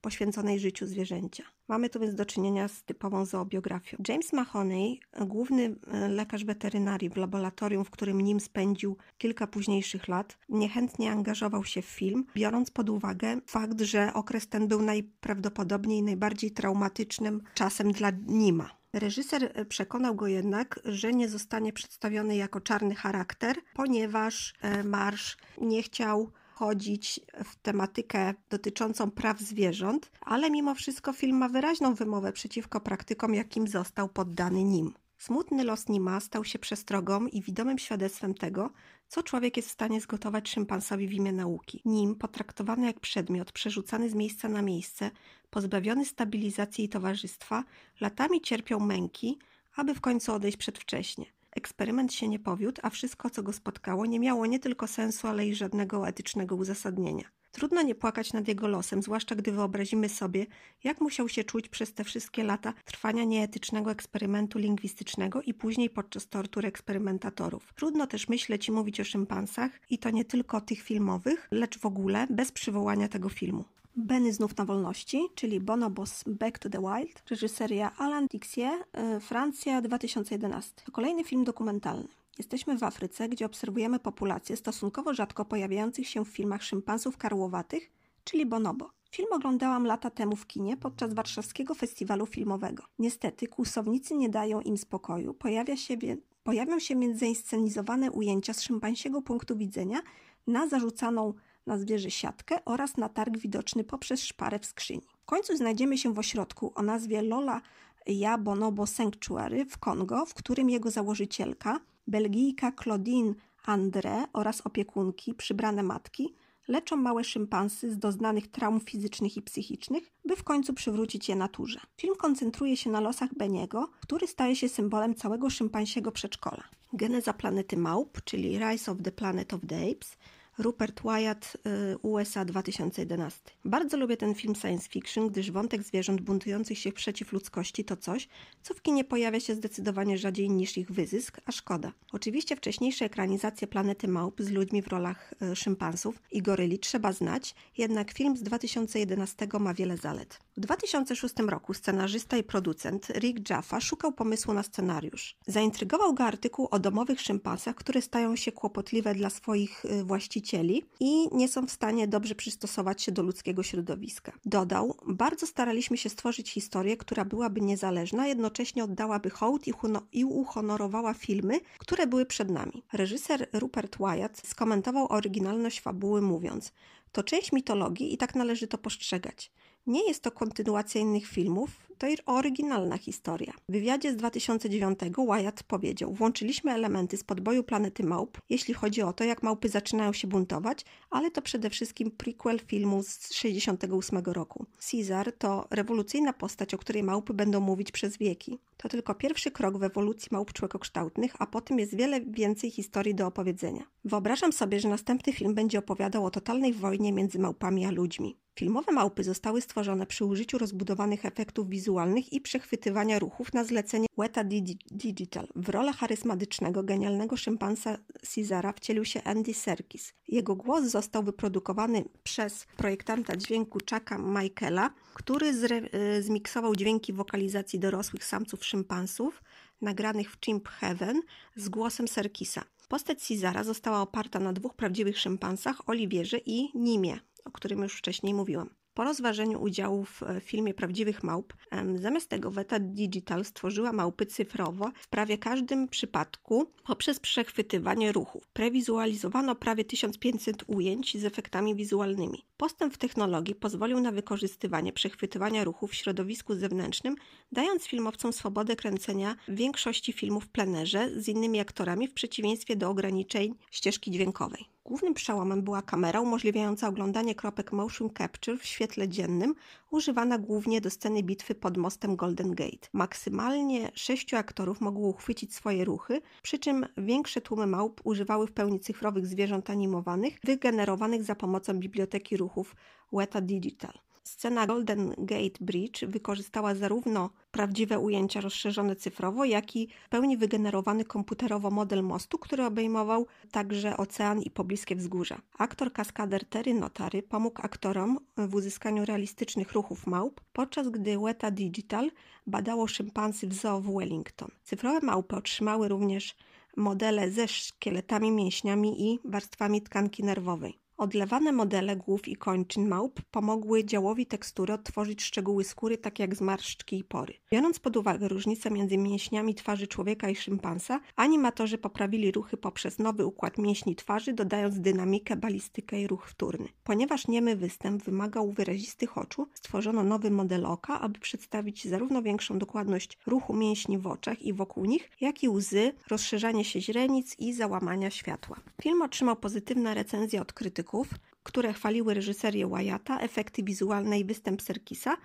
poświęconej 0.00 0.58
życiu 0.58 0.86
zwierzęcia. 0.86 1.44
Mamy 1.68 1.90
tu 1.90 2.00
więc 2.00 2.14
do 2.14 2.26
czynienia 2.26 2.68
z 2.68 2.82
typową 2.82 3.24
zoobiografią. 3.24 3.96
James 4.08 4.32
Mahoney, 4.32 5.00
główny 5.20 5.76
e, 5.86 6.08
lekarz 6.08 6.44
weterynarii 6.44 7.10
w 7.10 7.16
laboratorium, 7.16 7.84
w 7.84 7.90
którym 7.90 8.20
Nim 8.20 8.40
spędził 8.40 8.96
kilka 9.18 9.46
późniejszych 9.46 10.08
lat, 10.08 10.38
niechętnie 10.48 11.12
angażował 11.12 11.64
się 11.64 11.82
w 11.82 11.86
film, 11.86 12.26
biorąc 12.34 12.70
pod 12.70 12.90
uwagę 12.90 13.40
fakt, 13.46 13.80
że 13.80 14.14
okres 14.14 14.48
ten 14.48 14.68
był 14.68 14.82
najprawdopodobniej 14.82 16.02
najbardziej 16.02 16.50
traumatycznym 16.50 17.42
czasem 17.54 17.92
dla 17.92 18.10
Nima. 18.26 18.83
Reżyser 18.94 19.50
e, 19.54 19.64
przekonał 19.64 20.14
go 20.14 20.26
jednak, 20.26 20.80
że 20.84 21.12
nie 21.12 21.28
zostanie 21.28 21.72
przedstawiony 21.72 22.36
jako 22.36 22.60
czarny 22.60 22.94
charakter, 22.94 23.56
ponieważ 23.74 24.54
e, 24.60 24.84
Marsz 24.84 25.36
nie 25.60 25.82
chciał 25.82 26.30
chodzić 26.52 27.20
w 27.44 27.56
tematykę 27.56 28.34
dotyczącą 28.50 29.10
praw 29.10 29.40
zwierząt, 29.40 30.10
ale 30.20 30.50
mimo 30.50 30.74
wszystko 30.74 31.12
film 31.12 31.36
ma 31.36 31.48
wyraźną 31.48 31.94
wymowę 31.94 32.32
przeciwko 32.32 32.80
praktykom, 32.80 33.34
jakim 33.34 33.68
został 33.68 34.08
poddany 34.08 34.64
nim. 34.64 34.94
Smutny 35.18 35.64
los 35.64 35.88
Nima 35.88 36.20
stał 36.20 36.44
się 36.44 36.58
przestrogą 36.58 37.26
i 37.26 37.42
widomym 37.42 37.78
świadectwem 37.78 38.34
tego, 38.34 38.70
co 39.08 39.22
człowiek 39.22 39.56
jest 39.56 39.68
w 39.68 39.72
stanie 39.72 40.00
zgotować 40.00 40.48
szympansowi 40.48 41.08
w 41.08 41.12
imię 41.12 41.32
nauki. 41.32 41.82
Nim, 41.84 42.14
potraktowany 42.14 42.86
jak 42.86 43.00
przedmiot, 43.00 43.52
przerzucany 43.52 44.10
z 44.10 44.14
miejsca 44.14 44.48
na 44.48 44.62
miejsce, 44.62 45.10
pozbawiony 45.50 46.04
stabilizacji 46.04 46.84
i 46.84 46.88
towarzystwa, 46.88 47.64
latami 48.00 48.40
cierpiał 48.40 48.80
męki, 48.80 49.38
aby 49.76 49.94
w 49.94 50.00
końcu 50.00 50.32
odejść 50.32 50.56
przedwcześnie. 50.56 51.26
Eksperyment 51.50 52.12
się 52.12 52.28
nie 52.28 52.38
powiódł, 52.38 52.80
a 52.84 52.90
wszystko, 52.90 53.30
co 53.30 53.42
go 53.42 53.52
spotkało, 53.52 54.06
nie 54.06 54.20
miało 54.20 54.46
nie 54.46 54.58
tylko 54.58 54.86
sensu, 54.86 55.26
ale 55.26 55.46
i 55.46 55.54
żadnego 55.54 56.08
etycznego 56.08 56.56
uzasadnienia. 56.56 57.28
Trudno 57.54 57.82
nie 57.82 57.94
płakać 57.94 58.32
nad 58.32 58.48
jego 58.48 58.68
losem, 58.68 59.02
zwłaszcza 59.02 59.34
gdy 59.34 59.52
wyobrazimy 59.52 60.08
sobie, 60.08 60.46
jak 60.84 61.00
musiał 61.00 61.28
się 61.28 61.44
czuć 61.44 61.68
przez 61.68 61.94
te 61.94 62.04
wszystkie 62.04 62.44
lata 62.44 62.74
trwania 62.84 63.24
nieetycznego 63.24 63.90
eksperymentu 63.90 64.58
lingwistycznego 64.58 65.42
i 65.42 65.54
później 65.54 65.90
podczas 65.90 66.28
tortur 66.28 66.66
eksperymentatorów. 66.66 67.72
Trudno 67.74 68.06
też 68.06 68.28
myśleć 68.28 68.68
i 68.68 68.72
mówić 68.72 69.00
o 69.00 69.04
szympansach, 69.04 69.70
i 69.90 69.98
to 69.98 70.10
nie 70.10 70.24
tylko 70.24 70.60
tych 70.60 70.80
filmowych, 70.80 71.48
lecz 71.50 71.78
w 71.78 71.86
ogóle 71.86 72.26
bez 72.30 72.52
przywołania 72.52 73.08
tego 73.08 73.28
filmu. 73.28 73.64
Benny 73.96 74.32
znów 74.32 74.56
na 74.56 74.64
wolności, 74.64 75.28
czyli 75.34 75.60
Bonobos 75.60 76.24
Back 76.26 76.58
to 76.58 76.70
the 76.70 76.80
Wild, 76.80 77.22
reżyseria 77.30 77.92
Alan 77.96 78.26
Dixier, 78.26 78.72
y, 79.16 79.20
Francja 79.20 79.82
2011. 79.82 80.72
To 80.84 80.92
kolejny 80.92 81.24
film 81.24 81.44
dokumentalny. 81.44 82.08
Jesteśmy 82.38 82.78
w 82.78 82.82
Afryce, 82.82 83.28
gdzie 83.28 83.46
obserwujemy 83.46 83.98
populację 83.98 84.56
stosunkowo 84.56 85.14
rzadko 85.14 85.44
pojawiających 85.44 86.08
się 86.08 86.24
w 86.24 86.28
filmach 86.28 86.62
szympansów 86.62 87.16
karłowatych, 87.16 87.90
czyli 88.24 88.46
bonobo. 88.46 88.90
Film 89.10 89.28
oglądałam 89.32 89.86
lata 89.86 90.10
temu 90.10 90.36
w 90.36 90.46
kinie 90.46 90.76
podczas 90.76 91.14
warszawskiego 91.14 91.74
festiwalu 91.74 92.26
filmowego. 92.26 92.82
Niestety 92.98 93.48
kłusownicy 93.48 94.16
nie 94.16 94.28
dają 94.28 94.60
im 94.60 94.78
spokoju. 94.78 95.34
Pojawia 95.34 95.76
się, 95.76 95.96
pojawią 96.42 96.78
się 96.78 97.00
więc 97.00 97.18
zainscenizowane 97.18 98.10
ujęcia 98.10 98.52
z 98.52 98.62
szympansiego 98.62 99.22
punktu 99.22 99.56
widzenia 99.56 100.00
na 100.46 100.68
zarzucaną 100.68 101.34
na 101.66 101.78
zwierzę 101.78 102.10
siatkę 102.10 102.64
oraz 102.64 102.96
na 102.96 103.08
targ 103.08 103.38
widoczny 103.38 103.84
poprzez 103.84 104.22
szparę 104.22 104.58
w 104.58 104.66
skrzyni. 104.66 105.02
W 105.22 105.24
końcu 105.24 105.56
znajdziemy 105.56 105.98
się 105.98 106.12
w 106.12 106.18
ośrodku 106.18 106.72
o 106.74 106.82
nazwie 106.82 107.22
Lola 107.22 107.60
Ja 108.06 108.38
Bonobo 108.38 108.86
Sanctuary 108.86 109.64
w 109.64 109.78
Kongo, 109.78 110.26
w 110.26 110.34
którym 110.34 110.70
jego 110.70 110.90
założycielka, 110.90 111.80
Belgijka 112.06 112.72
Claudine 112.72 113.34
André 113.66 114.24
oraz 114.32 114.60
opiekunki, 114.60 115.34
przybrane 115.34 115.82
matki, 115.82 116.34
leczą 116.68 116.96
małe 116.96 117.24
szympansy 117.24 117.90
z 117.90 117.98
doznanych 117.98 118.48
traum 118.50 118.80
fizycznych 118.80 119.36
i 119.36 119.42
psychicznych, 119.42 120.12
by 120.24 120.36
w 120.36 120.44
końcu 120.44 120.74
przywrócić 120.74 121.28
je 121.28 121.36
naturze. 121.36 121.80
Film 121.96 122.14
koncentruje 122.16 122.76
się 122.76 122.90
na 122.90 123.00
losach 123.00 123.34
Beniego, 123.34 123.90
który 124.00 124.26
staje 124.26 124.56
się 124.56 124.68
symbolem 124.68 125.14
całego 125.14 125.50
szympansiego 125.50 126.12
przedszkola. 126.12 126.64
Geneza 126.92 127.32
planety 127.32 127.76
małp, 127.76 128.22
czyli 128.24 128.58
Rise 128.58 128.92
of 128.92 128.98
the 129.02 129.12
Planet 129.12 129.54
of 129.54 129.60
the 129.68 129.90
Apes, 129.90 130.16
Rupert 130.58 131.02
Wyatt, 131.02 131.56
y, 131.92 131.98
USA 131.98 132.44
2011. 132.44 133.40
Bardzo 133.64 133.96
lubię 133.96 134.16
ten 134.16 134.34
film 134.34 134.54
science 134.54 134.88
fiction, 134.88 135.28
gdyż 135.28 135.50
wątek 135.50 135.82
zwierząt 135.82 136.20
buntujących 136.20 136.78
się 136.78 136.92
przeciw 136.92 137.32
ludzkości 137.32 137.84
to 137.84 137.96
coś, 137.96 138.28
co 138.62 138.74
w 138.74 138.82
kinie 138.82 139.04
pojawia 139.04 139.40
się 139.40 139.54
zdecydowanie 139.54 140.18
rzadziej 140.18 140.50
niż 140.50 140.78
ich 140.78 140.90
wyzysk, 140.90 141.40
a 141.46 141.52
szkoda. 141.52 141.92
Oczywiście 142.12 142.56
wcześniejsze 142.56 143.04
ekranizacje 143.04 143.68
Planety 143.68 144.08
Małp 144.08 144.40
z 144.40 144.50
ludźmi 144.50 144.82
w 144.82 144.88
rolach 144.88 145.34
y, 145.52 145.56
szympansów 145.56 146.22
i 146.32 146.42
goryli 146.42 146.78
trzeba 146.78 147.12
znać, 147.12 147.54
jednak 147.78 148.12
film 148.12 148.36
z 148.36 148.42
2011 148.42 149.48
ma 149.60 149.74
wiele 149.74 149.96
zalet. 149.96 150.43
W 150.56 150.60
2006 150.60 151.34
roku 151.48 151.74
scenarzysta 151.74 152.36
i 152.36 152.42
producent 152.42 153.08
Rick 153.08 153.50
Jaffa 153.50 153.80
szukał 153.80 154.12
pomysłu 154.12 154.54
na 154.54 154.62
scenariusz. 154.62 155.36
Zaintrygował 155.46 156.14
go 156.14 156.24
artykuł 156.24 156.68
o 156.70 156.78
domowych 156.78 157.20
szympansach, 157.20 157.74
które 157.74 158.02
stają 158.02 158.36
się 158.36 158.52
kłopotliwe 158.52 159.14
dla 159.14 159.30
swoich 159.30 159.84
y, 159.84 160.04
właścicieli 160.04 160.84
i 161.00 161.36
nie 161.36 161.48
są 161.48 161.66
w 161.66 161.70
stanie 161.70 162.08
dobrze 162.08 162.34
przystosować 162.34 163.02
się 163.02 163.12
do 163.12 163.22
ludzkiego 163.22 163.62
środowiska. 163.62 164.32
Dodał, 164.44 164.96
bardzo 165.06 165.46
staraliśmy 165.46 165.96
się 165.96 166.08
stworzyć 166.08 166.50
historię, 166.50 166.96
która 166.96 167.24
byłaby 167.24 167.60
niezależna, 167.60 168.26
jednocześnie 168.26 168.84
oddałaby 168.84 169.30
hołd 169.30 169.68
i, 169.68 169.72
i 170.12 170.24
uhonorowała 170.24 171.14
filmy, 171.14 171.60
które 171.78 172.06
były 172.06 172.26
przed 172.26 172.50
nami. 172.50 172.82
Reżyser 172.92 173.48
Rupert 173.52 173.96
Wyatt 173.98 174.42
skomentował 174.46 175.12
oryginalność 175.12 175.80
fabuły 175.80 176.22
mówiąc, 176.22 176.72
to 177.12 177.22
część 177.22 177.52
mitologii 177.52 178.14
i 178.14 178.16
tak 178.16 178.34
należy 178.34 178.66
to 178.66 178.78
postrzegać. 178.78 179.50
Nie 179.86 180.08
jest 180.08 180.22
to 180.22 180.30
kontynuacja 180.30 181.00
innych 181.00 181.26
filmów, 181.26 181.70
to 181.98 182.06
oryginalna 182.26 182.98
historia. 182.98 183.52
W 183.68 183.72
wywiadzie 183.72 184.12
z 184.12 184.16
2009 184.16 184.98
Wyatt 185.28 185.62
powiedział: 185.62 186.12
Włączyliśmy 186.12 186.72
elementy 186.72 187.16
z 187.16 187.24
podboju 187.24 187.64
planety 187.64 188.02
małp, 188.02 188.38
jeśli 188.48 188.74
chodzi 188.74 189.02
o 189.02 189.12
to, 189.12 189.24
jak 189.24 189.42
małpy 189.42 189.68
zaczynają 189.68 190.12
się 190.12 190.28
buntować, 190.28 190.84
ale 191.10 191.30
to 191.30 191.42
przede 191.42 191.70
wszystkim 191.70 192.10
prequel 192.10 192.60
filmu 192.66 193.02
z 193.02 193.32
68 193.32 194.18
roku. 194.18 194.66
Caesar 194.90 195.32
to 195.38 195.66
rewolucyjna 195.70 196.32
postać, 196.32 196.74
o 196.74 196.78
której 196.78 197.02
małpy 197.02 197.34
będą 197.34 197.60
mówić 197.60 197.92
przez 197.92 198.18
wieki. 198.18 198.58
To 198.76 198.88
tylko 198.88 199.14
pierwszy 199.14 199.50
krok 199.50 199.78
w 199.78 199.82
ewolucji 199.82 200.28
małp 200.32 200.52
człowiekokształtnych, 200.52 201.34
a 201.38 201.46
potem 201.46 201.78
jest 201.78 201.96
wiele 201.96 202.20
więcej 202.20 202.70
historii 202.70 203.14
do 203.14 203.26
opowiedzenia. 203.26 203.82
Wyobrażam 204.04 204.52
sobie, 204.52 204.80
że 204.80 204.88
następny 204.88 205.32
film 205.32 205.54
będzie 205.54 205.78
opowiadał 205.78 206.26
o 206.26 206.30
totalnej 206.30 206.72
wojnie 206.72 207.12
między 207.12 207.38
małpami 207.38 207.86
a 207.86 207.90
ludźmi. 207.90 208.36
Filmowe 208.58 208.92
małpy 208.92 209.24
zostały 209.24 209.60
stworzone 209.60 210.06
przy 210.06 210.24
użyciu 210.24 210.58
rozbudowanych 210.58 211.24
efektów 211.24 211.68
wizualnych 211.68 211.83
i 212.32 212.40
przechwytywania 212.40 213.18
ruchów 213.18 213.54
na 213.54 213.64
zlecenie 213.64 214.06
Weta 214.18 214.44
Digital. 214.90 215.48
W 215.56 215.68
rolę 215.68 215.92
charyzmatycznego, 215.92 216.82
genialnego 216.82 217.36
szympansa 217.36 217.98
Caesara 218.34 218.72
wcielił 218.72 219.04
się 219.04 219.22
Andy 219.22 219.54
Serkis. 219.54 220.12
Jego 220.28 220.56
głos 220.56 220.84
został 220.84 221.22
wyprodukowany 221.22 222.04
przez 222.22 222.66
projektanta 222.76 223.36
dźwięku 223.36 223.78
Chucka 223.90 224.18
Michaela, 224.18 224.90
który 225.14 225.46
y, 225.46 226.22
zmiksował 226.22 226.76
dźwięki 226.76 227.12
wokalizacji 227.12 227.78
dorosłych 227.78 228.24
samców 228.24 228.64
szympansów 228.64 229.42
nagranych 229.80 230.32
w 230.32 230.40
Chimp 230.40 230.68
Heaven 230.68 231.22
z 231.56 231.68
głosem 231.68 232.08
Serkisa. 232.08 232.64
Postać 232.88 233.28
Caesara 233.28 233.64
została 233.64 234.00
oparta 234.00 234.38
na 234.38 234.52
dwóch 234.52 234.74
prawdziwych 234.74 235.18
szympansach, 235.18 235.88
Oliwierze 235.88 236.38
i 236.46 236.68
Nimie, 236.74 237.20
o 237.44 237.50
którym 237.50 237.82
już 237.82 237.98
wcześniej 237.98 238.34
mówiłam. 238.34 238.70
Po 238.94 239.04
rozważeniu 239.04 239.62
udziału 239.62 240.04
w 240.04 240.22
e, 240.22 240.40
filmie 240.40 240.74
Prawdziwych 240.74 241.22
Małp, 241.22 241.54
zamiast 241.96 242.28
tego 242.28 242.50
Weta 242.50 242.78
Digital 242.78 243.44
stworzyła 243.44 243.92
małpy 243.92 244.26
cyfrowo 244.26 244.90
w 244.96 245.08
prawie 245.08 245.38
każdym 245.38 245.88
przypadku 245.88 246.72
poprzez 246.84 247.20
przechwytywanie 247.20 248.12
ruchów. 248.12 248.48
Prewizualizowano 248.48 249.54
prawie 249.54 249.84
1500 249.84 250.64
ujęć 250.66 251.18
z 251.20 251.24
efektami 251.24 251.74
wizualnymi. 251.74 252.44
Postęp 252.64 252.94
w 252.94 252.98
technologii 252.98 253.54
pozwolił 253.54 254.00
na 254.00 254.12
wykorzystywanie 254.12 254.92
przechwytywania 254.92 255.64
ruchów 255.64 255.90
w 255.90 255.94
środowisku 255.94 256.54
zewnętrznym, 256.54 257.16
dając 257.52 257.86
filmowcom 257.86 258.32
swobodę 258.32 258.76
kręcenia 258.76 259.36
większości 259.48 260.12
filmów 260.12 260.44
w 260.44 260.48
plenerze 260.48 261.20
z 261.20 261.28
innymi 261.28 261.60
aktorami 261.60 262.08
w 262.08 262.14
przeciwieństwie 262.14 262.76
do 262.76 262.90
ograniczeń 262.90 263.54
ścieżki 263.70 264.10
dźwiękowej. 264.10 264.74
Głównym 264.86 265.14
przełomem 265.14 265.62
była 265.62 265.82
kamera 265.82 266.20
umożliwiająca 266.20 266.88
oglądanie 266.88 267.34
kropek 267.34 267.72
motion 267.72 268.10
capture 268.18 268.58
w 268.58 268.64
świetle 268.64 269.08
dziennym, 269.08 269.54
używana 269.90 270.38
głównie 270.38 270.80
do 270.80 270.90
sceny 270.90 271.22
bitwy 271.22 271.54
pod 271.54 271.76
mostem 271.76 272.16
Golden 272.16 272.54
Gate. 272.54 272.88
Maksymalnie 272.92 273.90
sześciu 273.94 274.36
aktorów 274.36 274.80
mogło 274.80 275.08
uchwycić 275.08 275.54
swoje 275.54 275.84
ruchy, 275.84 276.20
przy 276.42 276.58
czym 276.58 276.86
większe 276.96 277.40
tłumy 277.40 277.66
małp 277.66 278.00
używały 278.04 278.46
w 278.46 278.52
pełni 278.52 278.80
cyfrowych 278.80 279.26
zwierząt 279.26 279.70
animowanych, 279.70 280.38
wygenerowanych 280.44 281.22
za 281.22 281.34
pomocą 281.34 281.74
biblioteki 281.74 282.36
ruchów 282.54 282.76
Weta 283.12 283.40
Digital. 283.40 283.92
Scena 284.24 284.66
Golden 284.66 285.14
Gate 285.18 285.58
Bridge 285.60 286.04
wykorzystała 286.04 286.74
zarówno 286.74 287.30
prawdziwe 287.50 287.98
ujęcia 287.98 288.40
rozszerzone 288.40 288.96
cyfrowo, 288.96 289.44
jak 289.44 289.76
i 289.76 289.88
w 290.06 290.08
pełni 290.08 290.36
wygenerowany 290.36 291.04
komputerowo 291.04 291.70
model 291.70 292.02
mostu, 292.02 292.38
który 292.38 292.64
obejmował 292.64 293.26
także 293.50 293.96
ocean 293.96 294.42
i 294.42 294.50
pobliskie 294.50 294.96
wzgórza. 294.96 295.40
Aktor 295.58 295.92
kaskader 295.92 296.44
Terry 296.44 296.74
Notary 296.74 297.22
pomógł 297.22 297.60
aktorom 297.62 298.18
w 298.36 298.54
uzyskaniu 298.54 299.04
realistycznych 299.04 299.72
ruchów 299.72 300.06
małp, 300.06 300.40
podczas 300.52 300.88
gdy 300.88 301.18
Weta 301.18 301.50
Digital 301.50 302.10
badało 302.46 302.86
szympansy 302.86 303.48
w 303.48 303.54
zoo 303.54 303.80
w 303.80 303.94
Wellington. 303.94 304.50
Cyfrowe 304.62 305.00
małpy 305.06 305.36
otrzymały 305.36 305.88
również 305.88 306.36
modele 306.76 307.30
ze 307.30 307.48
szkieletami, 307.48 308.30
mięśniami 308.30 309.12
i 309.12 309.18
warstwami 309.24 309.82
tkanki 309.82 310.24
nerwowej. 310.24 310.83
Odlewane 310.96 311.52
modele 311.52 311.96
głów 311.96 312.28
i 312.28 312.36
kończyn 312.36 312.88
małp 312.88 313.20
pomogły 313.30 313.84
działowi 313.84 314.26
tekstury 314.26 314.72
odtworzyć 314.74 315.22
szczegóły 315.22 315.64
skóry, 315.64 315.98
takie 315.98 316.22
jak 316.22 316.34
zmarszczki 316.34 316.98
i 316.98 317.04
pory. 317.04 317.34
Biorąc 317.52 317.78
pod 317.78 317.96
uwagę 317.96 318.28
różnicę 318.28 318.70
między 318.70 318.98
mięśniami 318.98 319.54
twarzy 319.54 319.86
człowieka 319.86 320.30
i 320.30 320.36
szympansa, 320.36 321.00
animatorzy 321.16 321.78
poprawili 321.78 322.32
ruchy 322.32 322.56
poprzez 322.56 322.98
nowy 322.98 323.26
układ 323.26 323.58
mięśni 323.58 323.96
twarzy, 323.96 324.32
dodając 324.32 324.80
dynamikę, 324.80 325.36
balistykę 325.36 326.00
i 326.00 326.06
ruch 326.06 326.28
wtórny. 326.28 326.68
Ponieważ 326.84 327.28
niemy 327.28 327.56
występ 327.56 328.02
wymagał 328.02 328.52
wyrazistych 328.52 329.18
oczu, 329.18 329.48
stworzono 329.54 330.04
nowy 330.04 330.30
model 330.30 330.66
oka, 330.66 331.00
aby 331.00 331.18
przedstawić 331.20 331.88
zarówno 331.88 332.22
większą 332.22 332.58
dokładność 332.58 333.18
ruchu 333.26 333.54
mięśni 333.54 333.98
w 333.98 334.06
oczach 334.06 334.42
i 334.42 334.52
wokół 334.52 334.84
nich, 334.84 335.10
jak 335.20 335.42
i 335.42 335.48
łzy, 335.48 335.92
rozszerzanie 336.10 336.64
się 336.64 336.80
źrenic 336.80 337.38
i 337.38 337.52
załamania 337.52 338.10
światła. 338.10 338.56
Film 338.82 339.02
otrzymał 339.02 339.36
pozytywne 339.36 339.94
recenzje 339.94 340.40
od 340.40 340.52
krytyków 340.84 341.34
które 341.44 341.72
chwaliły 341.72 342.14
reżyserię 342.14 342.66
Wyatta, 342.66 343.20
efekty 343.20 343.62
wizualne 343.62 344.18
i 344.18 344.24
występ 344.24 344.62
Serkisa, 344.62 345.16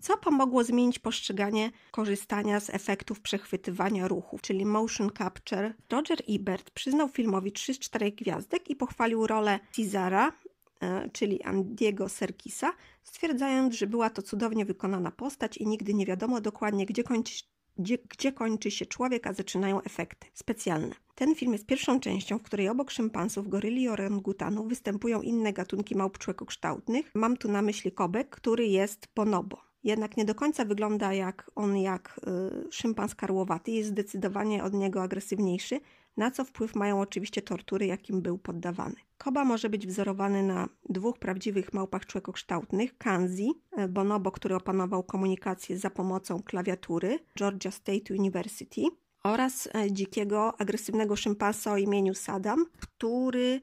co 0.00 0.16
pomogło 0.16 0.64
zmienić 0.64 0.98
postrzeganie 0.98 1.70
korzystania 1.90 2.60
z 2.60 2.70
efektów 2.70 3.20
przechwytywania 3.20 4.08
ruchów, 4.08 4.42
czyli 4.42 4.66
motion 4.66 5.10
capture. 5.18 5.74
Roger 5.90 6.18
Ebert 6.28 6.70
przyznał 6.70 7.08
filmowi 7.08 7.52
3 7.52 7.74
z 7.74 7.78
4 7.78 8.12
gwiazdek 8.12 8.70
i 8.70 8.76
pochwalił 8.76 9.26
rolę 9.26 9.60
Cezara, 9.72 10.32
e, 10.80 11.10
czyli 11.12 11.42
Andiego 11.42 12.08
Serkisa, 12.08 12.72
stwierdzając, 13.02 13.74
że 13.74 13.86
była 13.86 14.10
to 14.10 14.22
cudownie 14.22 14.64
wykonana 14.64 15.10
postać 15.10 15.56
i 15.56 15.66
nigdy 15.66 15.94
nie 15.94 16.06
wiadomo 16.06 16.40
dokładnie, 16.40 16.86
gdzie 16.86 17.04
kończy, 17.04 17.44
gdzie, 17.78 17.98
gdzie 17.98 18.32
kończy 18.32 18.70
się 18.70 18.86
człowiek, 18.86 19.26
a 19.26 19.32
zaczynają 19.32 19.82
efekty 19.82 20.26
specjalne. 20.34 20.94
Ten 21.14 21.34
film 21.34 21.52
jest 21.52 21.66
pierwszą 21.66 22.00
częścią, 22.00 22.38
w 22.38 22.42
której 22.42 22.68
obok 22.68 22.90
szympansów, 22.90 23.48
goryli 23.48 23.82
i 23.82 23.88
orangutanów 23.88 24.68
występują 24.68 25.22
inne 25.22 25.52
gatunki 25.52 25.96
małp 25.96 26.18
człowiekokształtnych. 26.18 27.10
Mam 27.14 27.36
tu 27.36 27.50
na 27.50 27.62
myśli 27.62 27.92
kobek, 27.92 28.30
który 28.30 28.66
jest 28.66 29.08
bonobo. 29.14 29.68
Jednak 29.84 30.16
nie 30.16 30.24
do 30.24 30.34
końca 30.34 30.64
wygląda 30.64 31.14
jak 31.14 31.50
on 31.54 31.76
jak 31.76 32.20
y, 32.66 32.72
szympans 32.72 33.14
karłowaty, 33.14 33.70
jest 33.70 33.88
zdecydowanie 33.88 34.64
od 34.64 34.74
niego 34.74 35.02
agresywniejszy, 35.02 35.80
na 36.18 36.30
co 36.30 36.44
wpływ 36.44 36.74
mają 36.74 37.00
oczywiście 37.00 37.42
tortury, 37.42 37.86
jakim 37.86 38.22
był 38.22 38.38
poddawany. 38.38 38.96
Koba 39.18 39.44
może 39.44 39.68
być 39.70 39.86
wzorowany 39.86 40.42
na 40.42 40.68
dwóch 40.88 41.18
prawdziwych 41.18 41.72
małpach 41.72 42.06
człowiekokształtnych, 42.06 42.98
Kanzi, 42.98 43.50
y, 43.78 43.88
bonobo, 43.88 44.30
który 44.30 44.54
opanował 44.54 45.02
komunikację 45.02 45.78
za 45.78 45.90
pomocą 45.90 46.42
klawiatury, 46.42 47.18
Georgia 47.38 47.70
State 47.70 48.14
University, 48.14 48.82
oraz 49.22 49.68
e, 49.74 49.92
dzikiego, 49.92 50.60
agresywnego 50.60 51.16
szympansa 51.16 51.72
o 51.72 51.76
imieniu 51.76 52.14
Saddam, 52.14 52.66
który 52.80 53.60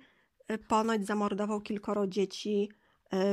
e, 0.47 0.57
ponoć 0.57 1.05
zamordował 1.05 1.61
kilkoro 1.61 2.07
dzieci 2.07 2.69
e, 2.71 2.84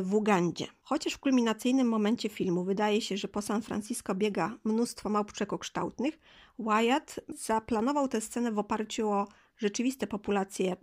w 0.02 0.14
Ugandzie. 0.14 0.66
Chociaż 0.82 1.12
w 1.12 1.18
kulminacyjnym 1.18 1.88
momencie 1.88 2.28
filmu 2.28 2.64
wydaje 2.64 3.00
się, 3.00 3.16
że 3.16 3.28
po 3.28 3.42
San 3.42 3.62
Francisco 3.62 4.14
biega 4.14 4.58
mnóstwo 4.64 5.08
małp 5.08 5.32
przekokształtnych, 5.32 6.18
Wyatt 6.58 7.20
zaplanował 7.28 8.08
tę 8.08 8.20
scenę 8.20 8.52
w 8.52 8.58
oparciu 8.58 9.08
o 9.08 9.26
rzeczywiste 9.56 10.06
populacje 10.06 10.76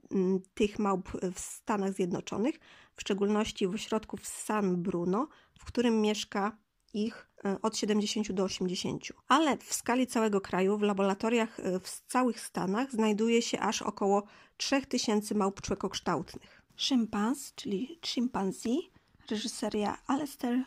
tych 0.54 0.80
małp 0.80 1.10
w 1.36 1.40
Stanach 1.40 1.94
Zjednoczonych, 1.94 2.60
w 2.96 3.02
szczególności 3.02 3.68
w 3.68 3.74
ośrodku 3.74 4.18
w 4.18 4.28
San 4.28 4.84
Bruno, 4.84 5.28
w 5.60 5.66
którym 5.66 6.02
mieszka 6.02 6.58
ich 6.94 7.30
e, 7.46 7.62
od 7.62 7.78
70 7.78 8.32
do 8.32 8.44
80. 8.44 9.04
Ale 9.28 9.58
w 9.58 9.74
skali 9.74 10.08
całego 10.08 10.42
kraju, 10.42 10.78
w 10.78 10.82
laboratoriach 10.82 11.60
e, 11.60 11.80
w 11.80 12.02
całych 12.08 12.40
Stanach, 12.40 12.92
znajduje 12.92 13.42
się 13.42 13.60
aż 13.60 13.82
około 13.82 14.24
3000 14.58 15.36
małp 15.36 15.62
człowiekokształtnych. 15.62 16.59
Szympans, 16.80 17.54
czyli 17.56 18.00
chimpanzee, 18.06 18.92
reżyseria 19.30 19.98
Alistair 20.08 20.64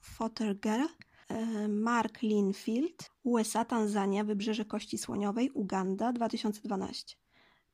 Fothergill, 0.00 0.88
e, 1.28 1.68
Mark 1.68 2.22
Linfield, 2.22 3.10
USA, 3.22 3.64
Tanzania, 3.64 4.24
Wybrzeże 4.24 4.64
Kości 4.64 4.98
Słoniowej, 4.98 5.50
Uganda, 5.50 6.12
2012. 6.12 7.16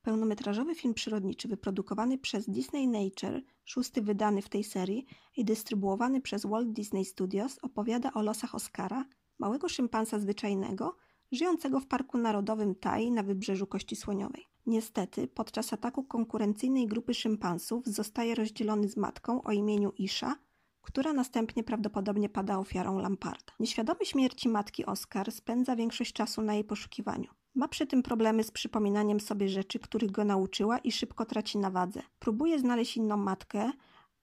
Pełnometrażowy 0.03 0.75
film 0.75 0.95
przyrodniczy 0.95 1.49
wyprodukowany 1.49 2.19
przez 2.19 2.51
Disney 2.51 2.89
Nature, 2.89 3.43
szósty 3.65 4.03
wydany 4.03 4.43
w 4.43 4.49
tej 4.49 4.65
serii 4.65 5.07
i 5.37 5.45
dystrybuowany 5.45 6.21
przez 6.21 6.47
Walt 6.47 6.73
Disney 6.73 7.05
Studios 7.05 7.59
opowiada 7.63 8.13
o 8.13 8.23
losach 8.23 8.55
Oscara, 8.55 9.05
małego 9.39 9.69
szympansa 9.69 10.19
zwyczajnego, 10.19 10.97
żyjącego 11.33 11.81
w 11.81 11.87
Parku 11.87 12.19
Narodowym 12.19 12.75
Tai 12.75 13.11
na 13.11 13.23
wybrzeżu 13.23 13.67
Kości 13.67 13.97
Słoniowej. 13.97 14.54
Niestety, 14.67 15.29
podczas 15.29 15.73
ataku 15.73 16.05
konkurencyjnej 16.05 16.87
grupy 16.87 17.15
szympansów 17.15 17.87
zostaje 17.87 18.35
rozdzielony 18.35 18.89
z 18.89 18.97
matką 18.97 19.43
o 19.43 19.53
imieniu 19.53 19.93
Isha, 19.99 20.37
która 20.83 21.13
następnie 21.13 21.65
prawdopodobnie 21.65 22.29
pada 22.29 22.59
ofiarą 22.59 22.99
Lamparda. 22.99 23.53
Nieświadomy 23.61 24.07
śmierci 24.07 24.49
matki 24.49 24.87
Oscar 24.87 25.33
spędza 25.33 25.77
większość 25.77 26.13
czasu 26.13 26.43
na 26.43 26.55
jej 26.55 26.65
poszukiwaniu. 26.65 27.31
Ma 27.55 27.69
przy 27.69 27.87
tym 27.87 28.03
problemy 28.03 28.45
z 28.45 28.51
przypominaniem 28.51 29.21
sobie 29.21 29.49
rzeczy, 29.49 29.79
których 29.79 30.11
go 30.11 30.25
nauczyła 30.25 30.79
i 30.79 30.93
szybko 30.93 31.25
traci 31.27 31.59
na 31.59 31.71
wadze. 31.71 32.03
Próbuje 32.19 32.59
znaleźć 32.59 32.97
inną 32.97 33.17
matkę, 33.17 33.71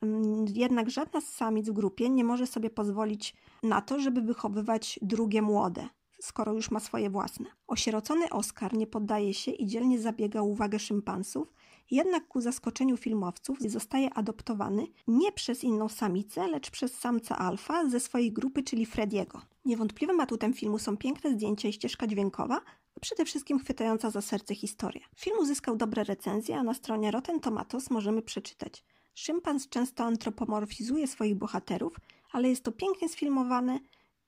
Mm, 0.03 0.45
jednak 0.53 0.89
żadna 0.89 1.21
z 1.21 1.27
samic 1.27 1.69
w 1.69 1.73
grupie 1.73 2.09
nie 2.09 2.23
może 2.23 2.47
sobie 2.47 2.69
pozwolić 2.69 3.35
na 3.63 3.81
to, 3.81 3.99
żeby 3.99 4.21
wychowywać 4.21 4.99
drugie 5.01 5.41
młode, 5.41 5.87
skoro 6.21 6.53
już 6.53 6.71
ma 6.71 6.79
swoje 6.79 7.09
własne. 7.09 7.45
Osierocony 7.67 8.29
Oscar 8.29 8.73
nie 8.73 8.87
poddaje 8.87 9.33
się 9.33 9.51
i 9.51 9.67
dzielnie 9.67 9.99
zabiega 9.99 10.41
uwagę 10.41 10.79
szympansów, 10.79 11.53
jednak 11.91 12.27
ku 12.27 12.41
zaskoczeniu 12.41 12.97
filmowców 12.97 13.59
zostaje 13.59 14.13
adoptowany 14.13 14.87
nie 15.07 15.31
przez 15.31 15.63
inną 15.63 15.89
samicę, 15.89 16.47
lecz 16.47 16.71
przez 16.71 16.97
samca 16.97 17.37
alfa 17.37 17.89
ze 17.89 17.99
swojej 17.99 18.31
grupy, 18.31 18.63
czyli 18.63 18.85
Frediego. 18.85 19.41
Niewątpliwym 19.65 20.19
atutem 20.19 20.53
filmu 20.53 20.79
są 20.79 20.97
piękne 20.97 21.31
zdjęcia 21.31 21.67
i 21.67 21.73
ścieżka 21.73 22.07
dźwiękowa, 22.07 22.61
a 22.97 22.99
przede 22.99 23.25
wszystkim 23.25 23.59
chwytająca 23.59 24.09
za 24.09 24.21
serce 24.21 24.55
historia. 24.55 25.01
Film 25.15 25.37
uzyskał 25.39 25.75
dobre 25.75 26.03
recenzje, 26.03 26.57
a 26.57 26.63
na 26.63 26.73
stronie 26.73 27.11
Rotten 27.11 27.39
Tomatoes 27.39 27.89
możemy 27.89 28.21
przeczytać– 28.21 28.83
Szympans 29.13 29.69
często 29.69 30.03
antropomorfizuje 30.03 31.07
swoich 31.07 31.35
bohaterów, 31.35 31.93
ale 32.31 32.49
jest 32.49 32.63
to 32.63 32.71
pięknie 32.71 33.09
sfilmowane, 33.09 33.79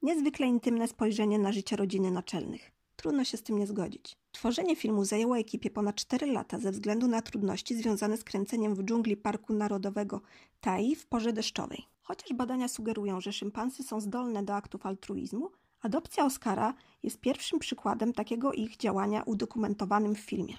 niezwykle 0.03 0.47
intymne 0.47 0.88
spojrzenie 0.88 1.39
na 1.39 1.51
życie 1.51 1.75
rodziny 1.75 2.11
naczelnych. 2.11 2.71
Trudno 2.95 3.23
się 3.23 3.38
z 3.38 3.43
tym 3.43 3.59
nie 3.59 3.67
zgodzić. 3.67 4.17
Tworzenie 4.31 4.75
filmu 4.75 5.05
zajęło 5.05 5.38
ekipie 5.38 5.69
ponad 5.69 5.95
4 5.95 6.27
lata 6.27 6.59
ze 6.59 6.71
względu 6.71 7.07
na 7.07 7.21
trudności 7.21 7.75
związane 7.75 8.17
z 8.17 8.23
kręceniem 8.23 8.75
w 8.75 8.84
dżungli 8.84 9.17
Parku 9.17 9.53
Narodowego 9.53 10.21
Tai 10.61 10.95
w 10.95 11.05
porze 11.05 11.34
deszczowej. 11.34 11.84
Chociaż 12.01 12.34
badania 12.34 12.67
sugerują, 12.67 13.21
że 13.21 13.34
szympansy 13.34 13.84
są 13.84 14.01
zdolne 14.01 14.43
do 14.43 14.55
aktów 14.55 14.85
altruizmu, 14.85 15.51
adopcja 15.81 16.25
Oscara 16.25 16.73
jest 17.03 17.19
pierwszym 17.19 17.59
przykładem 17.59 18.13
takiego 18.13 18.53
ich 18.53 18.77
działania 18.77 19.23
udokumentowanym 19.23 20.15
w 20.15 20.19
filmie. 20.19 20.53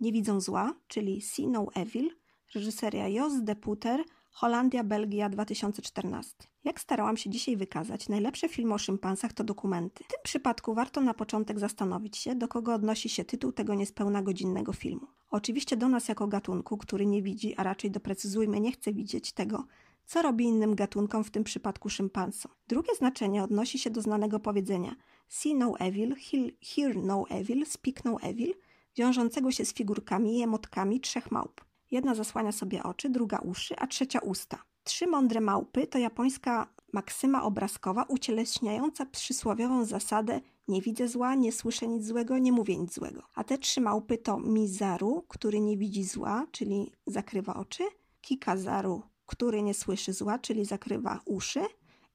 Nie 0.00 0.12
widzą 0.12 0.40
zła, 0.40 0.74
czyli 0.88 1.20
See 1.20 1.46
No 1.46 1.66
Evil, 1.74 2.10
Reżyseria 2.54 3.08
Jos 3.08 3.42
de 3.42 3.56
Puter, 3.56 4.04
Holandia, 4.30 4.84
Belgia 4.84 5.28
2014. 5.28 6.34
Jak 6.64 6.80
starałam 6.80 7.16
się 7.16 7.30
dzisiaj 7.30 7.56
wykazać, 7.56 8.08
najlepsze 8.08 8.48
filmy 8.48 8.74
o 8.74 8.78
szympansach 8.78 9.32
to 9.32 9.44
dokumenty. 9.44 10.04
W 10.04 10.08
tym 10.08 10.20
przypadku 10.22 10.74
warto 10.74 11.00
na 11.00 11.14
początek 11.14 11.58
zastanowić 11.58 12.16
się, 12.16 12.34
do 12.34 12.48
kogo 12.48 12.74
odnosi 12.74 13.08
się 13.08 13.24
tytuł 13.24 13.52
tego 13.52 13.74
niespełna 13.74 14.22
godzinnego 14.22 14.72
filmu. 14.72 15.06
Oczywiście 15.30 15.76
do 15.76 15.88
nas 15.88 16.08
jako 16.08 16.26
gatunku, 16.26 16.78
który 16.78 17.06
nie 17.06 17.22
widzi, 17.22 17.54
a 17.56 17.62
raczej 17.62 17.90
doprecyzujmy, 17.90 18.60
nie 18.60 18.72
chce 18.72 18.92
widzieć 18.92 19.32
tego, 19.32 19.64
co 20.06 20.22
robi 20.22 20.44
innym 20.44 20.74
gatunkom, 20.74 21.24
w 21.24 21.30
tym 21.30 21.44
przypadku 21.44 21.88
szympansom. 21.88 22.52
Drugie 22.68 22.94
znaczenie 22.94 23.44
odnosi 23.44 23.78
się 23.78 23.90
do 23.90 24.02
znanego 24.02 24.40
powiedzenia 24.40 24.96
see 25.30 25.54
no 25.54 25.78
evil, 25.78 26.14
hear 26.62 26.96
no 26.96 27.24
evil, 27.28 27.66
speak 27.66 28.04
no 28.04 28.20
evil, 28.20 28.54
wiążącego 28.96 29.50
się 29.50 29.64
z 29.64 29.74
figurkami 29.74 30.38
i 30.38 30.42
emotkami 30.42 31.00
trzech 31.00 31.30
małp. 31.30 31.69
Jedna 31.90 32.14
zasłania 32.14 32.52
sobie 32.52 32.82
oczy, 32.82 33.10
druga 33.10 33.38
uszy, 33.38 33.76
a 33.76 33.86
trzecia 33.86 34.18
usta. 34.18 34.62
Trzy 34.84 35.06
mądre 35.06 35.40
małpy 35.40 35.86
to 35.86 35.98
japońska 35.98 36.66
maksyma 36.92 37.42
obrazkowa 37.42 38.02
ucieleśniająca 38.02 39.06
przysłowiową 39.06 39.84
zasadę 39.84 40.40
nie 40.68 40.82
widzę 40.82 41.08
zła, 41.08 41.34
nie 41.34 41.52
słyszę 41.52 41.88
nic 41.88 42.06
złego, 42.06 42.38
nie 42.38 42.52
mówię 42.52 42.78
nic 42.78 42.94
złego. 42.94 43.22
A 43.34 43.44
te 43.44 43.58
trzy 43.58 43.80
małpy 43.80 44.18
to 44.18 44.38
Mizaru, 44.38 45.24
który 45.28 45.60
nie 45.60 45.76
widzi 45.76 46.04
zła, 46.04 46.46
czyli 46.52 46.92
zakrywa 47.06 47.54
oczy, 47.54 47.84
Kikazaru, 48.20 49.02
który 49.26 49.62
nie 49.62 49.74
słyszy 49.74 50.12
zła, 50.12 50.38
czyli 50.38 50.64
zakrywa 50.64 51.20
uszy 51.24 51.60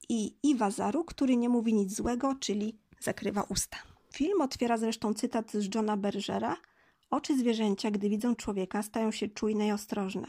i 0.08 0.36
Iwazaru, 0.42 1.04
który 1.04 1.36
nie 1.36 1.48
mówi 1.48 1.74
nic 1.74 1.96
złego, 1.96 2.34
czyli 2.40 2.78
zakrywa 3.00 3.42
usta. 3.42 3.76
Film 4.12 4.40
otwiera 4.40 4.76
zresztą 4.76 5.14
cytat 5.14 5.52
z 5.52 5.74
Johna 5.74 5.96
Bergera, 5.96 6.56
Oczy 7.10 7.38
zwierzęcia, 7.38 7.90
gdy 7.90 8.08
widzą 8.08 8.36
człowieka, 8.36 8.82
stają 8.82 9.10
się 9.10 9.28
czujne 9.28 9.66
i 9.66 9.72
ostrożne. 9.72 10.26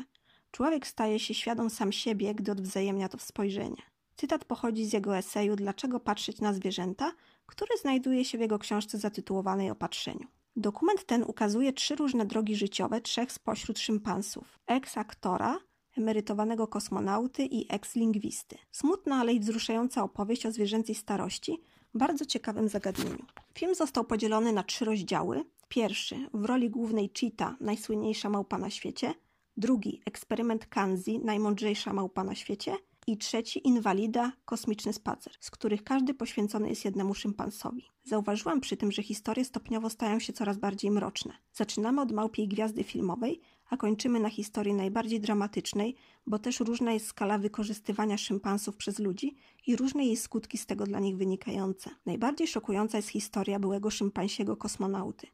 Człowiek 0.51 0.87
staje 0.87 1.19
się 1.19 1.33
świadom 1.33 1.69
sam 1.69 1.91
siebie, 1.91 2.35
gdy 2.35 2.51
odwzajemnia 2.51 3.09
to 3.09 3.17
spojrzenie. 3.19 3.81
Cytat 4.15 4.45
pochodzi 4.45 4.85
z 4.85 4.93
jego 4.93 5.17
eseju 5.17 5.55
Dlaczego 5.55 5.99
patrzeć 5.99 6.41
na 6.41 6.53
zwierzęta, 6.53 7.11
który 7.45 7.77
znajduje 7.77 8.25
się 8.25 8.37
w 8.37 8.41
jego 8.41 8.59
książce 8.59 8.97
zatytułowanej 8.97 9.69
Opatrzeniu. 9.69 10.27
Dokument 10.55 11.05
ten 11.05 11.23
ukazuje 11.23 11.73
trzy 11.73 11.95
różne 11.95 12.25
drogi 12.25 12.55
życiowe 12.55 13.01
trzech 13.01 13.31
spośród 13.31 13.79
szympansów: 13.79 14.59
ex-aktora, 14.67 15.57
emerytowanego 15.97 16.67
kosmonauty 16.67 17.45
i 17.45 17.73
ex-lingwisty. 17.73 18.57
Smutna, 18.71 19.15
ale 19.15 19.33
i 19.33 19.39
wzruszająca 19.39 20.03
opowieść 20.03 20.45
o 20.45 20.51
zwierzęcej 20.51 20.95
starości, 20.95 21.61
bardzo 21.93 22.25
ciekawym 22.25 22.69
zagadnieniu. 22.69 23.25
Film 23.53 23.75
został 23.75 24.03
podzielony 24.03 24.53
na 24.53 24.63
trzy 24.63 24.85
rozdziały, 24.85 25.43
Pierwszy, 25.69 26.29
w 26.33 26.45
roli 26.45 26.69
głównej 26.69 27.09
Cheetah, 27.19 27.61
najsłynniejsza 27.61 28.29
małpa 28.29 28.57
na 28.57 28.69
świecie. 28.69 29.13
Drugi, 29.57 30.01
eksperyment 30.05 30.65
Kanzi, 30.65 31.19
najmądrzejsza 31.19 31.93
małpa 31.93 32.23
na 32.23 32.35
świecie. 32.35 32.77
I 33.07 33.17
trzeci, 33.17 33.67
inwalida, 33.67 34.31
kosmiczny 34.45 34.93
spacer, 34.93 35.33
z 35.39 35.51
których 35.51 35.83
każdy 35.83 36.13
poświęcony 36.13 36.69
jest 36.69 36.85
jednemu 36.85 37.13
szympansowi. 37.13 37.85
Zauważyłam 38.03 38.61
przy 38.61 38.77
tym, 38.77 38.91
że 38.91 39.03
historie 39.03 39.45
stopniowo 39.45 39.89
stają 39.89 40.19
się 40.19 40.33
coraz 40.33 40.57
bardziej 40.57 40.91
mroczne. 40.91 41.33
Zaczynamy 41.53 42.01
od 42.01 42.11
małpiej 42.11 42.47
gwiazdy 42.47 42.83
filmowej, 42.83 43.41
a 43.69 43.77
kończymy 43.77 44.19
na 44.19 44.29
historii 44.29 44.73
najbardziej 44.73 45.21
dramatycznej, 45.21 45.95
bo 46.25 46.39
też 46.39 46.59
różna 46.59 46.93
jest 46.93 47.07
skala 47.07 47.37
wykorzystywania 47.37 48.17
szympansów 48.17 48.75
przez 48.75 48.99
ludzi 48.99 49.35
i 49.67 49.75
różne 49.75 50.05
jej 50.05 50.17
skutki 50.17 50.57
z 50.57 50.65
tego 50.65 50.85
dla 50.85 50.99
nich 50.99 51.17
wynikające. 51.17 51.89
Najbardziej 52.05 52.47
szokująca 52.47 52.97
jest 52.97 53.09
historia 53.09 53.59
byłego 53.59 53.89
szympansiego 53.89 54.57
kosmonauty. 54.57 55.27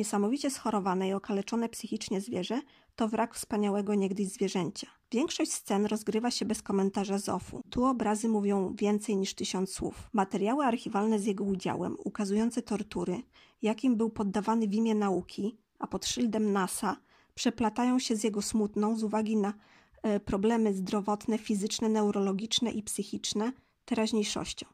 Niesamowicie 0.00 0.50
schorowane 0.50 1.08
i 1.08 1.12
okaleczone 1.12 1.68
psychicznie 1.68 2.20
zwierzę 2.20 2.60
to 2.96 3.08
wrak 3.08 3.34
wspaniałego 3.34 3.94
niegdyś 3.94 4.28
zwierzęcia. 4.28 4.86
Większość 5.12 5.52
scen 5.52 5.86
rozgrywa 5.86 6.30
się 6.30 6.44
bez 6.44 6.62
komentarza 6.62 7.18
Zofu. 7.18 7.60
Tu 7.70 7.84
obrazy 7.84 8.28
mówią 8.28 8.74
więcej 8.78 9.16
niż 9.16 9.34
tysiąc 9.34 9.70
słów. 9.72 10.08
Materiały 10.12 10.64
archiwalne 10.64 11.18
z 11.18 11.26
jego 11.26 11.44
udziałem, 11.44 11.96
ukazujące 12.04 12.62
tortury, 12.62 13.22
jakim 13.62 13.96
był 13.96 14.10
poddawany 14.10 14.68
w 14.68 14.74
imię 14.74 14.94
nauki, 14.94 15.58
a 15.78 15.86
pod 15.86 16.06
szyldem 16.06 16.52
NASA, 16.52 16.96
przeplatają 17.34 17.98
się 17.98 18.16
z 18.16 18.24
jego 18.24 18.42
smutną 18.42 18.96
z 18.96 19.02
uwagi 19.02 19.36
na 19.36 19.54
e, 20.02 20.20
problemy 20.20 20.74
zdrowotne, 20.74 21.38
fizyczne, 21.38 21.88
neurologiczne 21.88 22.70
i 22.70 22.82
psychiczne 22.82 23.52
teraźniejszością. 23.84 24.66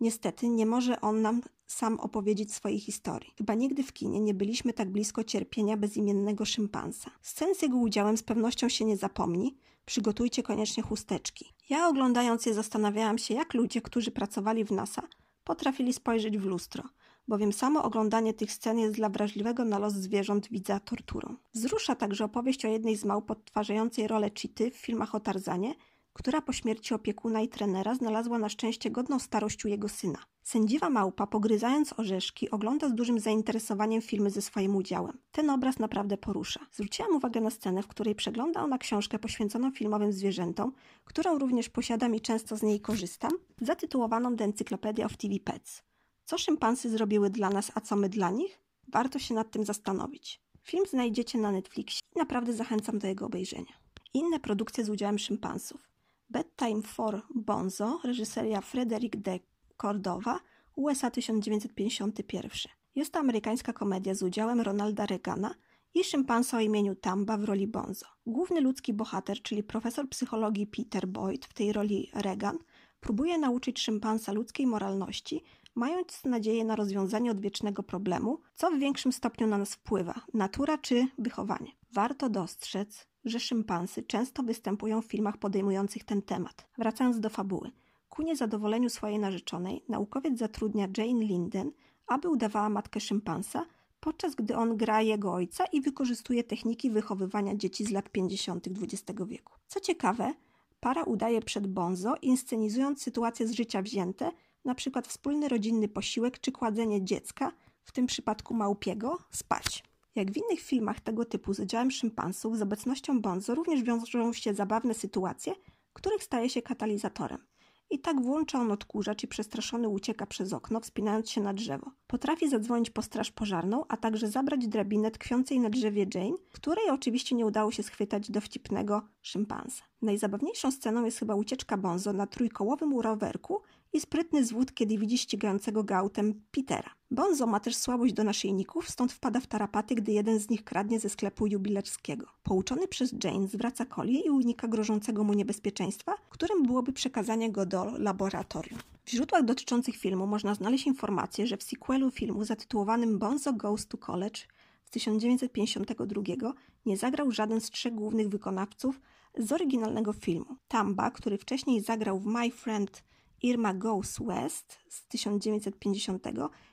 Niestety 0.00 0.48
nie 0.48 0.66
może 0.66 1.00
on 1.00 1.22
nam 1.22 1.40
sam 1.66 2.00
opowiedzieć 2.00 2.54
swojej 2.54 2.80
historii. 2.80 3.32
Chyba 3.38 3.54
nigdy 3.54 3.82
w 3.82 3.92
kinie 3.92 4.20
nie 4.20 4.34
byliśmy 4.34 4.72
tak 4.72 4.90
blisko 4.90 5.24
cierpienia 5.24 5.76
bezimiennego 5.76 6.44
szympansa. 6.44 7.10
Scen 7.22 7.54
z 7.54 7.62
jego 7.62 7.76
udziałem 7.76 8.16
z 8.16 8.22
pewnością 8.22 8.68
się 8.68 8.84
nie 8.84 8.96
zapomni. 8.96 9.56
Przygotujcie 9.84 10.42
koniecznie 10.42 10.82
chusteczki. 10.82 11.52
Ja 11.70 11.88
oglądając 11.88 12.46
je 12.46 12.54
zastanawiałam 12.54 13.18
się, 13.18 13.34
jak 13.34 13.54
ludzie, 13.54 13.82
którzy 13.82 14.10
pracowali 14.10 14.64
w 14.64 14.70
NASA, 14.70 15.02
potrafili 15.44 15.92
spojrzeć 15.92 16.38
w 16.38 16.44
lustro, 16.44 16.84
bowiem 17.28 17.52
samo 17.52 17.82
oglądanie 17.82 18.34
tych 18.34 18.52
scen 18.52 18.78
jest 18.78 18.94
dla 18.94 19.08
wrażliwego 19.08 19.64
na 19.64 19.78
los 19.78 19.92
zwierząt 19.92 20.48
widza 20.48 20.80
torturą. 20.80 21.36
Wzrusza 21.54 21.94
także 21.94 22.24
opowieść 22.24 22.64
o 22.64 22.68
jednej 22.68 22.96
z 22.96 23.04
małp 23.04 23.30
odtwarzającej 23.30 24.08
rolę 24.08 24.30
Cheety 24.42 24.70
w 24.70 24.76
filmach 24.76 25.14
o 25.14 25.20
Tarzanie, 25.20 25.74
która 26.16 26.42
po 26.42 26.52
śmierci 26.52 26.94
opiekuna 26.94 27.40
i 27.40 27.48
trenera 27.48 27.94
znalazła 27.94 28.38
na 28.38 28.48
szczęście 28.48 28.90
godną 28.90 29.18
starość 29.18 29.64
u 29.64 29.68
jego 29.68 29.88
syna. 29.88 30.18
Sędziwa 30.42 30.90
małpa, 30.90 31.26
pogryzając 31.26 31.98
orzeszki, 31.98 32.50
ogląda 32.50 32.88
z 32.88 32.94
dużym 32.94 33.20
zainteresowaniem 33.20 34.02
filmy 34.02 34.30
ze 34.30 34.42
swoim 34.42 34.76
udziałem. 34.76 35.18
Ten 35.32 35.50
obraz 35.50 35.78
naprawdę 35.78 36.16
porusza. 36.16 36.60
Zwróciłam 36.72 37.16
uwagę 37.16 37.40
na 37.40 37.50
scenę, 37.50 37.82
w 37.82 37.86
której 37.86 38.14
przegląda 38.14 38.62
ona 38.62 38.78
książkę 38.78 39.18
poświęconą 39.18 39.70
filmowym 39.70 40.12
zwierzętom, 40.12 40.72
którą 41.04 41.38
również 41.38 41.68
posiadam 41.68 42.14
i 42.14 42.20
często 42.20 42.56
z 42.56 42.62
niej 42.62 42.80
korzystam, 42.80 43.32
zatytułowaną 43.60 44.36
The 44.36 44.44
Encyclopedia 44.44 45.06
of 45.06 45.16
TV 45.16 45.34
Pets. 45.44 45.82
Co 46.24 46.38
szympansy 46.38 46.90
zrobiły 46.90 47.30
dla 47.30 47.50
nas, 47.50 47.72
a 47.74 47.80
co 47.80 47.96
my 47.96 48.08
dla 48.08 48.30
nich? 48.30 48.60
Warto 48.88 49.18
się 49.18 49.34
nad 49.34 49.50
tym 49.50 49.64
zastanowić. 49.64 50.40
Film 50.62 50.86
znajdziecie 50.86 51.38
na 51.38 51.52
Netflixie 51.52 52.00
i 52.14 52.18
naprawdę 52.18 52.52
zachęcam 52.52 52.98
do 52.98 53.06
jego 53.06 53.26
obejrzenia. 53.26 53.72
Inne 54.14 54.40
produkcje 54.40 54.84
z 54.84 54.90
udziałem 54.90 55.18
szympansów. 55.18 55.95
Bedtime 56.30 56.82
for 56.82 57.22
Bonzo, 57.34 58.00
reżyseria 58.04 58.60
Frederick 58.60 59.16
de 59.16 59.38
Cordova, 59.76 60.40
USA 60.76 61.10
1951. 61.10 62.50
Jest 62.94 63.12
to 63.12 63.18
amerykańska 63.18 63.72
komedia 63.72 64.14
z 64.14 64.22
udziałem 64.22 64.60
Ronalda 64.60 65.06
Reagana 65.06 65.54
i 65.94 66.04
szympansa 66.04 66.56
o 66.56 66.60
imieniu 66.60 66.94
Tamba 66.94 67.36
w 67.36 67.44
roli 67.44 67.66
Bonzo. 67.66 68.06
Główny 68.26 68.60
ludzki 68.60 68.92
bohater, 68.92 69.42
czyli 69.42 69.62
profesor 69.62 70.08
psychologii 70.08 70.66
Peter 70.66 71.08
Boyd, 71.08 71.46
w 71.46 71.54
tej 71.54 71.72
roli 71.72 72.10
Reagan, 72.14 72.58
próbuje 73.00 73.38
nauczyć 73.38 73.80
szympansa 73.80 74.32
ludzkiej 74.32 74.66
moralności, 74.66 75.42
mając 75.74 76.24
nadzieję 76.24 76.64
na 76.64 76.76
rozwiązanie 76.76 77.30
odwiecznego 77.30 77.82
problemu, 77.82 78.40
co 78.54 78.70
w 78.70 78.78
większym 78.78 79.12
stopniu 79.12 79.46
na 79.46 79.58
nas 79.58 79.74
wpływa 79.74 80.14
natura 80.34 80.78
czy 80.78 81.06
wychowanie. 81.18 81.72
Warto 81.92 82.28
dostrzec, 82.28 83.06
że 83.26 83.40
szympansy 83.40 84.02
często 84.02 84.42
występują 84.42 85.02
w 85.02 85.06
filmach 85.06 85.36
podejmujących 85.36 86.04
ten 86.04 86.22
temat. 86.22 86.66
Wracając 86.78 87.20
do 87.20 87.30
fabuły. 87.30 87.70
Ku 88.08 88.22
niezadowoleniu 88.22 88.90
swojej 88.90 89.18
narzeczonej, 89.18 89.84
naukowiec 89.88 90.38
zatrudnia 90.38 90.88
Jane 90.98 91.24
Linden, 91.24 91.72
aby 92.06 92.28
udawała 92.28 92.68
matkę 92.68 93.00
szympansa, 93.00 93.66
podczas 94.00 94.34
gdy 94.34 94.56
on 94.56 94.76
gra 94.76 95.02
jego 95.02 95.32
ojca 95.32 95.64
i 95.64 95.80
wykorzystuje 95.80 96.44
techniki 96.44 96.90
wychowywania 96.90 97.56
dzieci 97.56 97.84
z 97.84 97.90
lat 97.90 98.08
50. 98.08 98.68
XX 98.68 99.20
wieku. 99.26 99.52
Co 99.66 99.80
ciekawe, 99.80 100.34
Para 100.80 101.04
udaje 101.04 101.40
przed 101.40 101.66
Bonzo, 101.66 102.14
inscenizując 102.22 103.02
sytuacje 103.02 103.48
z 103.48 103.52
życia 103.52 103.82
wzięte, 103.82 104.32
przykład 104.74 105.08
wspólny 105.08 105.48
rodzinny 105.48 105.88
posiłek 105.88 106.38
czy 106.38 106.52
kładzenie 106.52 107.04
dziecka, 107.04 107.52
w 107.84 107.92
tym 107.92 108.06
przypadku 108.06 108.54
małpiego, 108.54 109.18
spać. 109.30 109.84
Jak 110.16 110.30
w 110.30 110.36
innych 110.36 110.60
filmach 110.60 111.00
tego 111.00 111.24
typu 111.24 111.54
z 111.54 111.60
udziałem 111.60 111.90
szympansów, 111.90 112.58
z 112.58 112.62
obecnością 112.62 113.20
Bonzo 113.20 113.54
również 113.54 113.82
wiążą 113.82 114.32
się 114.32 114.54
zabawne 114.54 114.94
sytuacje, 114.94 115.54
których 115.92 116.22
staje 116.22 116.50
się 116.50 116.62
katalizatorem. 116.62 117.46
I 117.90 117.98
tak 117.98 118.22
włącza 118.22 118.60
on 118.60 118.72
odkurzacz 118.72 119.24
i 119.24 119.28
przestraszony 119.28 119.88
ucieka 119.88 120.26
przez 120.26 120.52
okno, 120.52 120.80
wspinając 120.80 121.30
się 121.30 121.40
na 121.40 121.54
drzewo. 121.54 121.90
Potrafi 122.06 122.48
zadzwonić 122.48 122.90
po 122.90 123.02
straż 123.02 123.30
pożarną, 123.32 123.84
a 123.88 123.96
także 123.96 124.28
zabrać 124.28 124.68
drabinę 124.68 125.10
tkwiącej 125.10 125.60
na 125.60 125.70
drzewie 125.70 126.06
Jane, 126.14 126.36
której 126.52 126.90
oczywiście 126.90 127.34
nie 127.34 127.46
udało 127.46 127.72
się 127.72 127.82
schwytać 127.82 128.30
dowcipnego 128.30 129.02
szympansa. 129.22 129.84
Najzabawniejszą 130.02 130.70
sceną 130.70 131.04
jest 131.04 131.18
chyba 131.18 131.34
ucieczka 131.34 131.76
Bonzo 131.76 132.12
na 132.12 132.26
trójkołowym 132.26 133.00
rowerku 133.00 133.62
i 133.96 134.00
sprytny 134.00 134.44
zwód, 134.44 134.74
kiedy 134.74 134.98
widzi 134.98 135.18
ścigającego 135.18 135.84
go 135.84 135.96
autem 135.96 136.42
Petera. 136.50 136.90
Bonzo 137.10 137.46
ma 137.46 137.60
też 137.60 137.76
słabość 137.76 138.14
do 138.14 138.24
naszyjników, 138.24 138.90
stąd 138.90 139.12
wpada 139.12 139.40
w 139.40 139.46
tarapaty, 139.46 139.94
gdy 139.94 140.12
jeden 140.12 140.38
z 140.38 140.50
nich 140.50 140.64
kradnie 140.64 141.00
ze 141.00 141.08
sklepu 141.08 141.46
jubilerskiego. 141.46 142.26
Pouczony 142.42 142.88
przez 142.88 143.14
Jane 143.24 143.48
zwraca 143.48 143.86
kolię 143.86 144.20
i 144.20 144.30
unika 144.30 144.68
grożącego 144.68 145.24
mu 145.24 145.34
niebezpieczeństwa, 145.34 146.14
którym 146.30 146.62
byłoby 146.62 146.92
przekazanie 146.92 147.52
go 147.52 147.66
do 147.66 147.98
laboratorium. 147.98 148.78
W 149.04 149.10
źródłach 149.10 149.44
dotyczących 149.44 149.96
filmu 149.96 150.26
można 150.26 150.54
znaleźć 150.54 150.86
informację, 150.86 151.46
że 151.46 151.56
w 151.56 151.62
sequelu 151.62 152.10
filmu 152.10 152.44
zatytułowanym 152.44 153.18
Bonzo 153.18 153.52
Goes 153.52 153.86
to 153.86 153.98
College 153.98 154.40
z 154.84 154.90
1952 154.90 156.52
nie 156.86 156.96
zagrał 156.96 157.30
żaden 157.30 157.60
z 157.60 157.70
trzech 157.70 157.94
głównych 157.94 158.28
wykonawców 158.28 159.00
z 159.38 159.52
oryginalnego 159.52 160.12
filmu. 160.12 160.56
Tamba, 160.68 161.10
który 161.10 161.38
wcześniej 161.38 161.80
zagrał 161.80 162.20
w 162.20 162.26
My 162.26 162.50
Friend 162.50 163.02
Irma 163.46 163.74
Goes 163.74 164.18
West 164.20 164.78
z 164.88 165.06
1950 165.06 166.26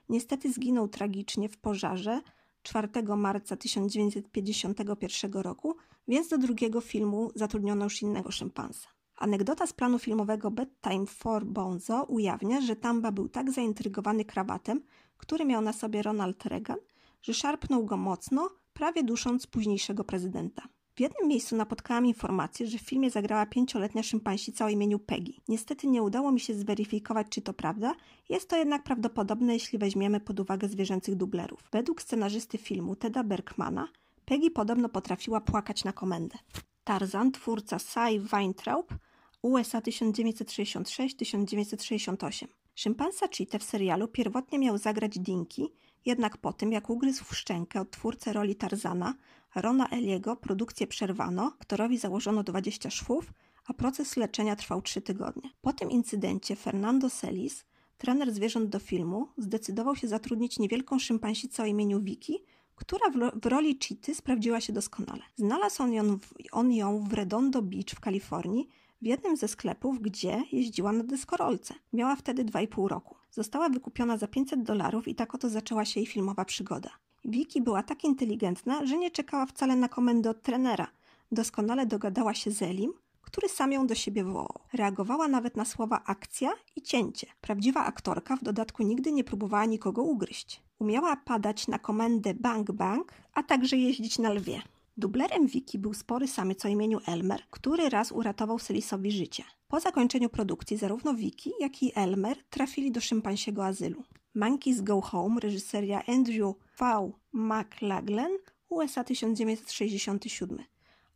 niestety 0.09 0.51
zginął 0.51 0.87
tragicznie 0.87 1.49
w 1.49 1.57
pożarze 1.57 2.21
4 2.63 2.89
marca 3.17 3.57
1951 3.57 5.33
roku, 5.33 5.75
więc 6.07 6.27
do 6.27 6.37
drugiego 6.37 6.81
filmu 6.81 7.31
zatrudniono 7.35 7.83
już 7.83 8.01
innego 8.01 8.31
szympansa. 8.31 8.87
Anegdota 9.17 9.67
z 9.67 9.73
planu 9.73 9.99
filmowego 9.99 10.51
Bedtime 10.51 11.05
for 11.05 11.45
Bonzo 11.45 12.03
ujawnia, 12.03 12.61
że 12.61 12.75
Tamba 12.75 13.11
był 13.11 13.29
tak 13.29 13.51
zaintrygowany 13.51 14.25
krawatem, 14.25 14.83
który 15.17 15.45
miał 15.45 15.61
na 15.61 15.73
sobie 15.73 16.01
Ronald 16.01 16.45
Reagan, 16.45 16.77
że 17.21 17.33
szarpnął 17.33 17.85
go 17.85 17.97
mocno, 17.97 18.49
prawie 18.73 19.03
dusząc 19.03 19.47
późniejszego 19.47 20.03
prezydenta. 20.03 20.63
W 20.95 20.99
jednym 20.99 21.27
miejscu 21.27 21.55
napotkałam 21.55 22.05
informację, 22.05 22.67
że 22.67 22.77
w 22.77 22.81
filmie 22.81 23.09
zagrała 23.09 23.45
pięcioletnia 23.45 24.03
szympansica 24.03 24.65
o 24.65 24.69
imieniu 24.69 24.99
Peggy. 24.99 25.33
Niestety 25.47 25.87
nie 25.87 26.03
udało 26.03 26.31
mi 26.31 26.39
się 26.39 26.53
zweryfikować, 26.53 27.27
czy 27.29 27.41
to 27.41 27.53
prawda, 27.53 27.95
jest 28.29 28.49
to 28.49 28.57
jednak 28.57 28.83
prawdopodobne, 28.83 29.53
jeśli 29.53 29.79
weźmiemy 29.79 30.19
pod 30.19 30.39
uwagę 30.39 30.67
zwierzęcych 30.67 31.15
dublerów. 31.15 31.63
Według 31.71 32.01
scenarzysty 32.01 32.57
filmu 32.57 32.95
Teda 32.95 33.23
Bergmana, 33.23 33.87
Peggy 34.25 34.51
podobno 34.51 34.89
potrafiła 34.89 35.41
płakać 35.41 35.83
na 35.83 35.93
komendę. 35.93 36.37
Tarzan, 36.83 37.31
twórca 37.31 37.79
Cy 37.79 38.19
Weintraub, 38.19 38.93
USA 39.41 39.79
1966-1968. 39.79 42.47
Szympansa 42.75 43.27
Cheetah 43.27 43.61
w 43.61 43.63
serialu 43.63 44.07
pierwotnie 44.07 44.59
miał 44.59 44.77
zagrać 44.77 45.19
Dinky, 45.19 45.67
jednak 46.05 46.37
po 46.37 46.53
tym, 46.53 46.71
jak 46.71 46.89
ugryzł 46.89 47.23
w 47.23 47.35
szczękę 47.35 47.81
od 47.81 47.91
twórcy 47.91 48.33
roli 48.33 48.55
Tarzana, 48.55 49.13
Rona 49.55 49.89
Eliego, 49.89 50.35
produkcję 50.35 50.87
przerwano, 50.87 51.53
aktorowi 51.59 51.97
założono 51.97 52.43
20 52.43 52.89
szwów, 52.89 53.33
a 53.65 53.73
proces 53.73 54.17
leczenia 54.17 54.55
trwał 54.55 54.81
3 54.81 55.01
tygodnie. 55.01 55.49
Po 55.61 55.73
tym 55.73 55.91
incydencie 55.91 56.55
Fernando 56.55 57.09
Celis, 57.09 57.65
trener 57.97 58.33
zwierząt 58.33 58.69
do 58.69 58.79
filmu, 58.79 59.27
zdecydował 59.37 59.95
się 59.95 60.07
zatrudnić 60.07 60.59
niewielką 60.59 60.99
szympansicę 60.99 61.63
o 61.63 61.65
imieniu 61.65 62.01
Vicky, 62.01 62.33
która 62.75 63.09
w, 63.09 63.45
roli 63.45 63.79
Cheety 63.87 64.15
sprawdziła 64.15 64.61
się 64.61 64.73
doskonale. 64.73 65.21
Znalazł 65.35 65.83
on 65.83 65.93
ją, 65.93 66.19
w, 66.19 66.33
on 66.51 66.71
ją 66.71 67.03
w 67.03 67.13
Redondo 67.13 67.61
Beach 67.61 67.89
w 67.95 67.99
Kalifornii, 67.99 68.69
w 69.01 69.05
jednym 69.05 69.37
ze 69.37 69.47
sklepów, 69.47 70.01
gdzie 70.01 70.43
jeździła 70.51 70.91
na 70.91 71.03
deskorolce. 71.03 71.73
Miała 71.93 72.15
wtedy 72.15 72.45
2,5 72.45 72.87
roku. 72.87 73.15
Została 73.31 73.69
wykupiona 73.69 74.17
za 74.17 74.27
500 74.27 74.63
dolarów 74.63 75.07
i 75.07 75.15
tak 75.15 75.35
oto 75.35 75.49
zaczęła 75.49 75.85
się 75.85 75.99
jej 75.99 76.07
filmowa 76.07 76.45
przygoda. 76.45 76.89
Vicky 77.25 77.61
była 77.61 77.83
tak 77.83 78.03
inteligentna, 78.03 78.85
że 78.85 78.97
nie 78.97 79.11
czekała 79.11 79.45
wcale 79.45 79.75
na 79.75 79.89
komendę 79.89 80.29
od 80.29 80.41
trenera. 80.41 80.87
Doskonale 81.31 81.85
dogadała 81.85 82.33
się 82.33 82.51
z 82.51 82.61
Elim, 82.61 82.93
który 83.21 83.49
sam 83.49 83.71
ją 83.71 83.87
do 83.87 83.95
siebie 83.95 84.23
wołał. 84.23 84.59
Reagowała 84.73 85.27
nawet 85.27 85.57
na 85.57 85.65
słowa 85.65 86.01
akcja 86.05 86.53
i 86.75 86.81
cięcie. 86.81 87.27
Prawdziwa 87.41 87.85
aktorka 87.85 88.35
w 88.35 88.43
dodatku 88.43 88.83
nigdy 88.83 89.11
nie 89.11 89.23
próbowała 89.23 89.65
nikogo 89.65 90.03
ugryźć. 90.03 90.63
Umiała 90.79 91.15
padać 91.15 91.67
na 91.67 91.79
komendę 91.79 92.33
bang 92.33 92.71
bang, 92.71 93.13
a 93.33 93.43
także 93.43 93.77
jeździć 93.77 94.19
na 94.19 94.33
lwie. 94.33 94.61
Dublerem 94.97 95.47
Wiki 95.47 95.79
był 95.79 95.93
spory 95.93 96.27
samiec 96.27 96.65
o 96.65 96.67
imieniu 96.67 96.99
Elmer, 97.07 97.43
który 97.49 97.89
raz 97.89 98.11
uratował 98.11 98.59
Selisowi 98.59 99.11
życie. 99.11 99.43
Po 99.67 99.79
zakończeniu 99.79 100.29
produkcji 100.29 100.77
zarówno 100.77 101.13
Wiki, 101.13 101.51
jak 101.59 101.83
i 101.83 101.91
Elmer 101.95 102.37
trafili 102.49 102.91
do 102.91 103.01
szympansiego 103.01 103.65
azylu. 103.65 104.03
Monkeys 104.35 104.81
Go 104.81 105.01
Home, 105.01 105.39
reżyseria 105.39 106.03
Andrew 106.07 106.55
V. 106.79 107.11
McLaglen, 107.33 108.31
USA 108.69 109.03
1967. 109.03 110.72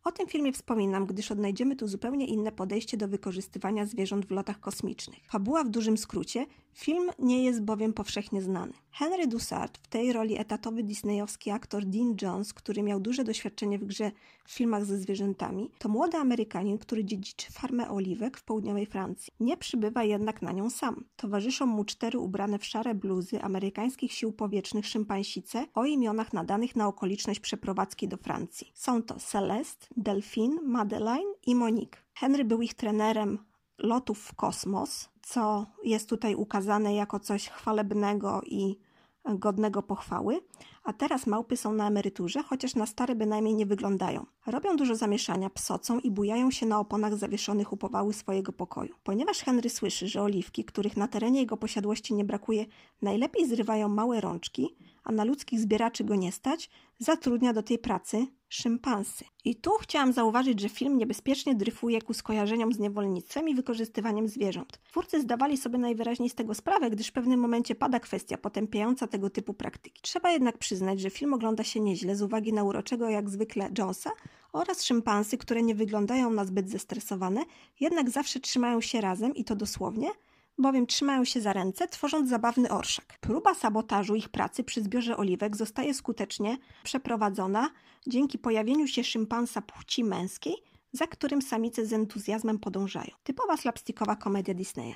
O 0.08 0.12
tym 0.12 0.26
filmie 0.26 0.52
wspominam, 0.52 1.06
gdyż 1.06 1.30
odnajdziemy 1.30 1.76
tu 1.76 1.88
zupełnie 1.88 2.26
inne 2.26 2.52
podejście 2.52 2.96
do 2.96 3.08
wykorzystywania 3.08 3.86
zwierząt 3.86 4.26
w 4.26 4.30
lotach 4.30 4.60
kosmicznych. 4.60 5.18
Fabuła 5.30 5.64
w 5.64 5.68
dużym 5.68 5.98
skrócie, 5.98 6.46
film 6.74 7.10
nie 7.18 7.44
jest 7.44 7.62
bowiem 7.62 7.92
powszechnie 7.92 8.42
znany. 8.42 8.72
Henry 8.90 9.26
Dussard, 9.26 9.78
w 9.78 9.88
tej 9.88 10.12
roli 10.12 10.38
etatowy 10.38 10.82
disneyowski 10.82 11.50
aktor 11.50 11.84
Dean 11.84 12.16
Jones, 12.22 12.54
który 12.54 12.82
miał 12.82 13.00
duże 13.00 13.24
doświadczenie 13.24 13.78
w 13.78 13.84
grze 13.84 14.12
w 14.44 14.52
filmach 14.52 14.84
ze 14.84 14.98
zwierzętami, 14.98 15.70
to 15.78 15.88
młody 15.88 16.16
Amerykanin, 16.16 16.78
który 16.78 17.04
dziedziczy 17.04 17.52
farmę 17.52 17.90
oliwek 17.90 18.36
w 18.36 18.44
południowej 18.44 18.86
Francji. 18.86 19.32
Nie 19.40 19.56
przybywa 19.56 20.04
jednak 20.04 20.42
na 20.42 20.52
nią 20.52 20.70
sam. 20.70 21.04
Towarzyszą 21.16 21.66
mu 21.66 21.84
cztery 21.84 22.18
ubrane 22.18 22.58
w 22.58 22.64
szare 22.64 22.94
bluzy 22.94 23.42
amerykańskich 23.42 24.12
sił 24.12 24.32
powietrznych 24.32 24.86
szympansice 24.86 25.66
o 25.74 25.84
imionach 25.84 26.32
nadanych 26.32 26.76
na 26.76 26.88
okoliczność 26.88 27.40
przeprowadzki 27.40 28.08
do 28.08 28.16
Francji. 28.16 28.72
Są 28.74 29.02
to 29.02 29.14
Celeste, 29.14 29.86
Delphine, 29.98 30.62
Madeline 30.62 31.34
i 31.46 31.54
Monique. 31.54 32.04
Henry 32.14 32.44
był 32.44 32.62
ich 32.62 32.74
trenerem 32.74 33.38
lotów 33.78 34.18
w 34.18 34.34
kosmos, 34.34 35.08
co 35.22 35.66
jest 35.84 36.08
tutaj 36.08 36.34
ukazane 36.34 36.94
jako 36.94 37.20
coś 37.20 37.48
chwalebnego 37.48 38.42
i 38.46 38.78
godnego 39.24 39.82
pochwały, 39.82 40.40
a 40.84 40.92
teraz 40.92 41.26
małpy 41.26 41.56
są 41.56 41.72
na 41.72 41.86
emeryturze, 41.86 42.42
chociaż 42.42 42.74
na 42.74 42.86
stare 42.86 43.14
bynajmniej 43.14 43.54
nie 43.54 43.66
wyglądają. 43.66 44.26
Robią 44.46 44.76
dużo 44.76 44.94
zamieszania, 44.94 45.50
psocą 45.50 45.98
i 45.98 46.10
bujają 46.10 46.50
się 46.50 46.66
na 46.66 46.80
oponach 46.80 47.16
zawieszonych 47.16 47.72
u 47.72 47.76
powały 47.76 48.12
swojego 48.12 48.52
pokoju. 48.52 48.94
Ponieważ 49.04 49.38
Henry 49.38 49.70
słyszy, 49.70 50.08
że 50.08 50.22
oliwki, 50.22 50.64
których 50.64 50.96
na 50.96 51.08
terenie 51.08 51.40
jego 51.40 51.56
posiadłości 51.56 52.14
nie 52.14 52.24
brakuje, 52.24 52.66
najlepiej 53.02 53.46
zrywają 53.46 53.88
małe 53.88 54.20
rączki, 54.20 54.76
a 55.04 55.12
na 55.12 55.24
ludzkich 55.24 55.60
zbieraczy 55.60 56.04
go 56.04 56.14
nie 56.14 56.32
stać, 56.32 56.70
zatrudnia 56.98 57.52
do 57.52 57.62
tej 57.62 57.78
pracy 57.78 58.26
szympansy. 58.48 59.24
I 59.44 59.56
tu 59.56 59.70
chciałam 59.80 60.12
zauważyć, 60.12 60.60
że 60.60 60.68
film 60.68 60.98
niebezpiecznie 60.98 61.54
dryfuje 61.54 62.02
ku 62.02 62.14
skojarzeniom 62.14 62.72
z 62.72 62.78
niewolnictwem 62.78 63.48
i 63.48 63.54
wykorzystywaniem 63.54 64.28
zwierząt. 64.28 64.80
Twórcy 64.84 65.20
zdawali 65.20 65.56
sobie 65.56 65.78
najwyraźniej 65.78 66.30
z 66.30 66.34
tego 66.34 66.54
sprawę, 66.54 66.90
gdyż 66.90 67.08
w 67.08 67.12
pewnym 67.12 67.40
momencie 67.40 67.74
pada 67.74 68.00
kwestia 68.00 68.38
potępiająca 68.38 69.06
tego 69.06 69.30
typu 69.30 69.54
praktyki. 69.54 70.02
Trzeba 70.02 70.30
jednak 70.30 70.58
przyznać, 70.58 71.00
że 71.00 71.10
film 71.10 71.34
ogląda 71.34 71.64
się 71.64 71.80
nieźle 71.80 72.16
z 72.16 72.22
uwagi 72.22 72.52
na 72.52 72.64
uroczego 72.64 73.08
jak 73.08 73.30
zwykle 73.30 73.70
Jonesa 73.78 74.10
oraz 74.52 74.84
szympansy, 74.84 75.38
które 75.38 75.62
nie 75.62 75.74
wyglądają 75.74 76.30
na 76.30 76.44
zbyt 76.44 76.70
zestresowane, 76.70 77.44
jednak 77.80 78.10
zawsze 78.10 78.40
trzymają 78.40 78.80
się 78.80 79.00
razem 79.00 79.34
i 79.34 79.44
to 79.44 79.56
dosłownie– 79.56 80.08
bowiem 80.58 80.86
trzymają 80.86 81.24
się 81.24 81.40
za 81.40 81.52
ręce, 81.52 81.88
tworząc 81.88 82.30
zabawny 82.30 82.70
orszak. 82.70 83.18
Próba 83.20 83.54
sabotażu 83.54 84.14
ich 84.14 84.28
pracy 84.28 84.64
przy 84.64 84.82
zbiorze 84.82 85.16
oliwek 85.16 85.56
zostaje 85.56 85.94
skutecznie 85.94 86.58
przeprowadzona 86.82 87.70
dzięki 88.06 88.38
pojawieniu 88.38 88.86
się 88.86 89.04
szympansa 89.04 89.62
płci 89.62 90.04
męskiej, 90.04 90.54
za 90.92 91.06
którym 91.06 91.42
samice 91.42 91.86
z 91.86 91.92
entuzjazmem 91.92 92.58
podążają. 92.58 93.10
Typowa 93.24 93.56
slapstickowa 93.56 94.16
komedia 94.16 94.54
Disneya. 94.54 94.94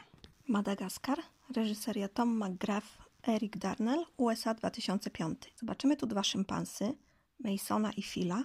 Madagaskar, 0.48 1.18
reżyseria 1.56 2.09
Tom 2.09 2.44
McGrath, 2.44 2.98
Eric 3.28 3.56
Darnell, 3.56 4.05
USA 4.16 4.55
2005. 4.55 5.39
Zobaczymy 5.56 5.97
tu 5.97 6.06
dwa 6.06 6.22
szympansy, 6.22 6.94
Masona 7.40 7.93
i 7.93 8.02
Phila, 8.02 8.44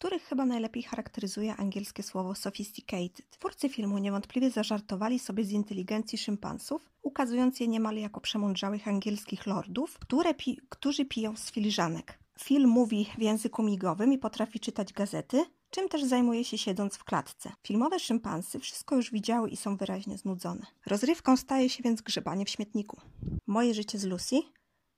których 0.00 0.22
chyba 0.22 0.46
najlepiej 0.46 0.82
charakteryzuje 0.82 1.56
angielskie 1.56 2.02
słowo 2.02 2.34
sophisticated. 2.34 3.30
Twórcy 3.30 3.68
filmu 3.68 3.98
niewątpliwie 3.98 4.50
zażartowali 4.50 5.18
sobie 5.18 5.44
z 5.44 5.50
inteligencji 5.50 6.18
szympansów, 6.18 6.90
ukazując 7.02 7.60
je 7.60 7.68
niemal 7.68 7.96
jako 7.96 8.20
przemądrzałych 8.20 8.88
angielskich 8.88 9.46
lordów, 9.46 9.98
które 9.98 10.34
pi 10.34 10.60
którzy 10.68 11.04
piją 11.04 11.36
z 11.36 11.50
filiżanek. 11.50 12.18
Phil 12.38 12.66
mówi 12.66 13.06
w 13.18 13.22
języku 13.22 13.62
migowym 13.62 14.12
i 14.12 14.18
potrafi 14.18 14.60
czytać 14.60 14.92
gazety, 14.92 15.44
czym 15.70 15.88
też 15.88 16.04
zajmuje 16.04 16.44
się 16.44 16.58
siedząc 16.58 16.96
w 16.96 17.04
klatce. 17.04 17.52
Filmowe 17.66 17.98
szympansy 17.98 18.58
wszystko 18.58 18.96
już 18.96 19.10
widziały 19.10 19.50
i 19.50 19.56
są 19.56 19.76
wyraźnie 19.76 20.18
znudzone. 20.18 20.66
Rozrywką 20.86 21.36
staje 21.36 21.70
się 21.70 21.82
więc 21.82 22.02
grzebanie 22.02 22.44
w 22.44 22.50
śmietniku. 22.50 23.00
Moje 23.46 23.74
życie 23.74 23.98
z 23.98 24.04
Lucy, 24.04 24.36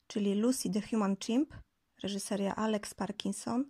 czyli 0.07 0.35
Lucy 0.35 0.71
the 0.71 0.83
Human 0.83 1.17
Chimp, 1.17 1.55
reżyseria 2.03 2.55
Alex 2.55 2.95
Parkinson, 2.95 3.65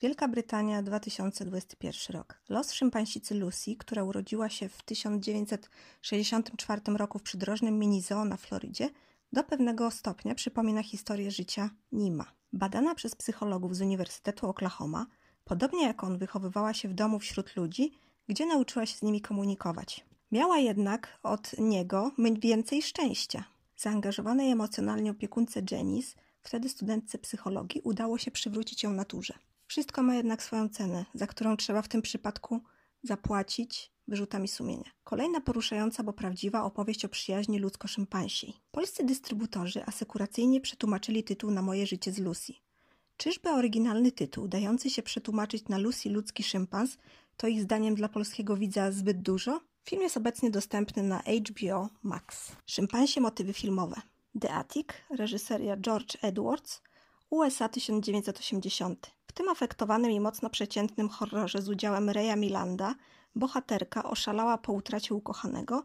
Wielka 0.00 0.28
Brytania, 0.28 0.82
2021 0.82 2.16
rok. 2.16 2.40
Los 2.48 2.72
szympansicy 2.72 3.34
Lucy, 3.34 3.76
która 3.76 4.04
urodziła 4.04 4.48
się 4.48 4.68
w 4.68 4.82
1964 4.82 6.80
roku 6.86 7.18
w 7.18 7.22
przydrożnym 7.22 7.78
Minizoo 7.78 8.24
na 8.24 8.36
Florydzie, 8.36 8.90
do 9.32 9.44
pewnego 9.44 9.90
stopnia 9.90 10.34
przypomina 10.34 10.82
historię 10.82 11.30
życia 11.30 11.70
Nima. 11.92 12.32
Badana 12.52 12.94
przez 12.94 13.14
psychologów 13.14 13.76
z 13.76 13.80
Uniwersytetu 13.80 14.48
Oklahoma, 14.48 15.06
podobnie 15.44 15.82
jak 15.82 16.04
on 16.04 16.18
wychowywała 16.18 16.74
się 16.74 16.88
w 16.88 16.94
domu 16.94 17.18
wśród 17.18 17.56
ludzi, 17.56 17.92
gdzie 18.28 18.46
nauczyła 18.46 18.86
się 18.86 18.96
z 18.96 19.02
nimi 19.02 19.20
komunikować. 19.20 20.04
Miała 20.32 20.58
jednak 20.58 21.18
od 21.22 21.58
niego 21.58 22.12
więcej 22.38 22.82
szczęścia. 22.82 23.44
Zaangażowanej 23.76 24.50
emocjonalnie 24.50 25.10
opiekunce 25.10 25.62
Janice, 25.70 26.16
wtedy 26.40 26.68
studentce 26.68 27.18
psychologii, 27.18 27.80
udało 27.84 28.18
się 28.18 28.30
przywrócić 28.30 28.82
ją 28.82 28.90
naturze. 28.90 29.34
Wszystko 29.66 30.02
ma 30.02 30.14
jednak 30.14 30.42
swoją 30.42 30.68
cenę, 30.68 31.04
za 31.14 31.26
którą 31.26 31.56
trzeba 31.56 31.82
w 31.82 31.88
tym 31.88 32.02
przypadku 32.02 32.60
zapłacić 33.02 33.92
wyrzutami 34.08 34.48
sumienia. 34.48 34.90
Kolejna 35.04 35.40
poruszająca, 35.40 36.02
bo 36.02 36.12
prawdziwa 36.12 36.64
opowieść 36.64 37.04
o 37.04 37.08
przyjaźni 37.08 37.58
ludzko-szympansiej. 37.58 38.52
Polscy 38.70 39.04
dystrybutorzy 39.04 39.84
asekuracyjnie 39.86 40.60
przetłumaczyli 40.60 41.24
tytuł 41.24 41.50
na 41.50 41.62
Moje 41.62 41.86
życie 41.86 42.12
z 42.12 42.18
Lucy. 42.18 42.52
Czyżby 43.16 43.50
oryginalny 43.50 44.12
tytuł, 44.12 44.48
dający 44.48 44.90
się 44.90 45.02
przetłumaczyć 45.02 45.68
na 45.68 45.78
Lucy 45.78 46.10
ludzki 46.10 46.42
szympans, 46.42 46.98
to 47.36 47.46
ich 47.46 47.62
zdaniem 47.62 47.94
dla 47.94 48.08
polskiego 48.08 48.56
widza 48.56 48.92
zbyt 48.92 49.22
dużo? 49.22 49.60
Film 49.84 50.02
jest 50.02 50.16
obecnie 50.16 50.50
dostępny 50.50 51.02
na 51.02 51.22
HBO 51.50 51.88
Max. 52.02 52.52
Szympansie 52.66 53.20
motywy 53.20 53.52
filmowe. 53.52 53.96
The 54.40 54.54
Attic, 54.54 54.86
reżyseria 55.10 55.76
George 55.76 56.16
Edwards, 56.22 56.82
USA 57.30 57.68
1980. 57.68 59.13
Tym 59.34 59.48
afektowanym 59.48 60.10
i 60.10 60.20
mocno 60.20 60.50
przeciętnym 60.50 61.08
horrorze 61.08 61.62
z 61.62 61.68
udziałem 61.68 62.10
Reya 62.10 62.36
Milanda 62.36 62.94
bohaterka 63.34 64.04
oszalała 64.04 64.58
po 64.58 64.72
utracie 64.72 65.14
ukochanego, 65.14 65.84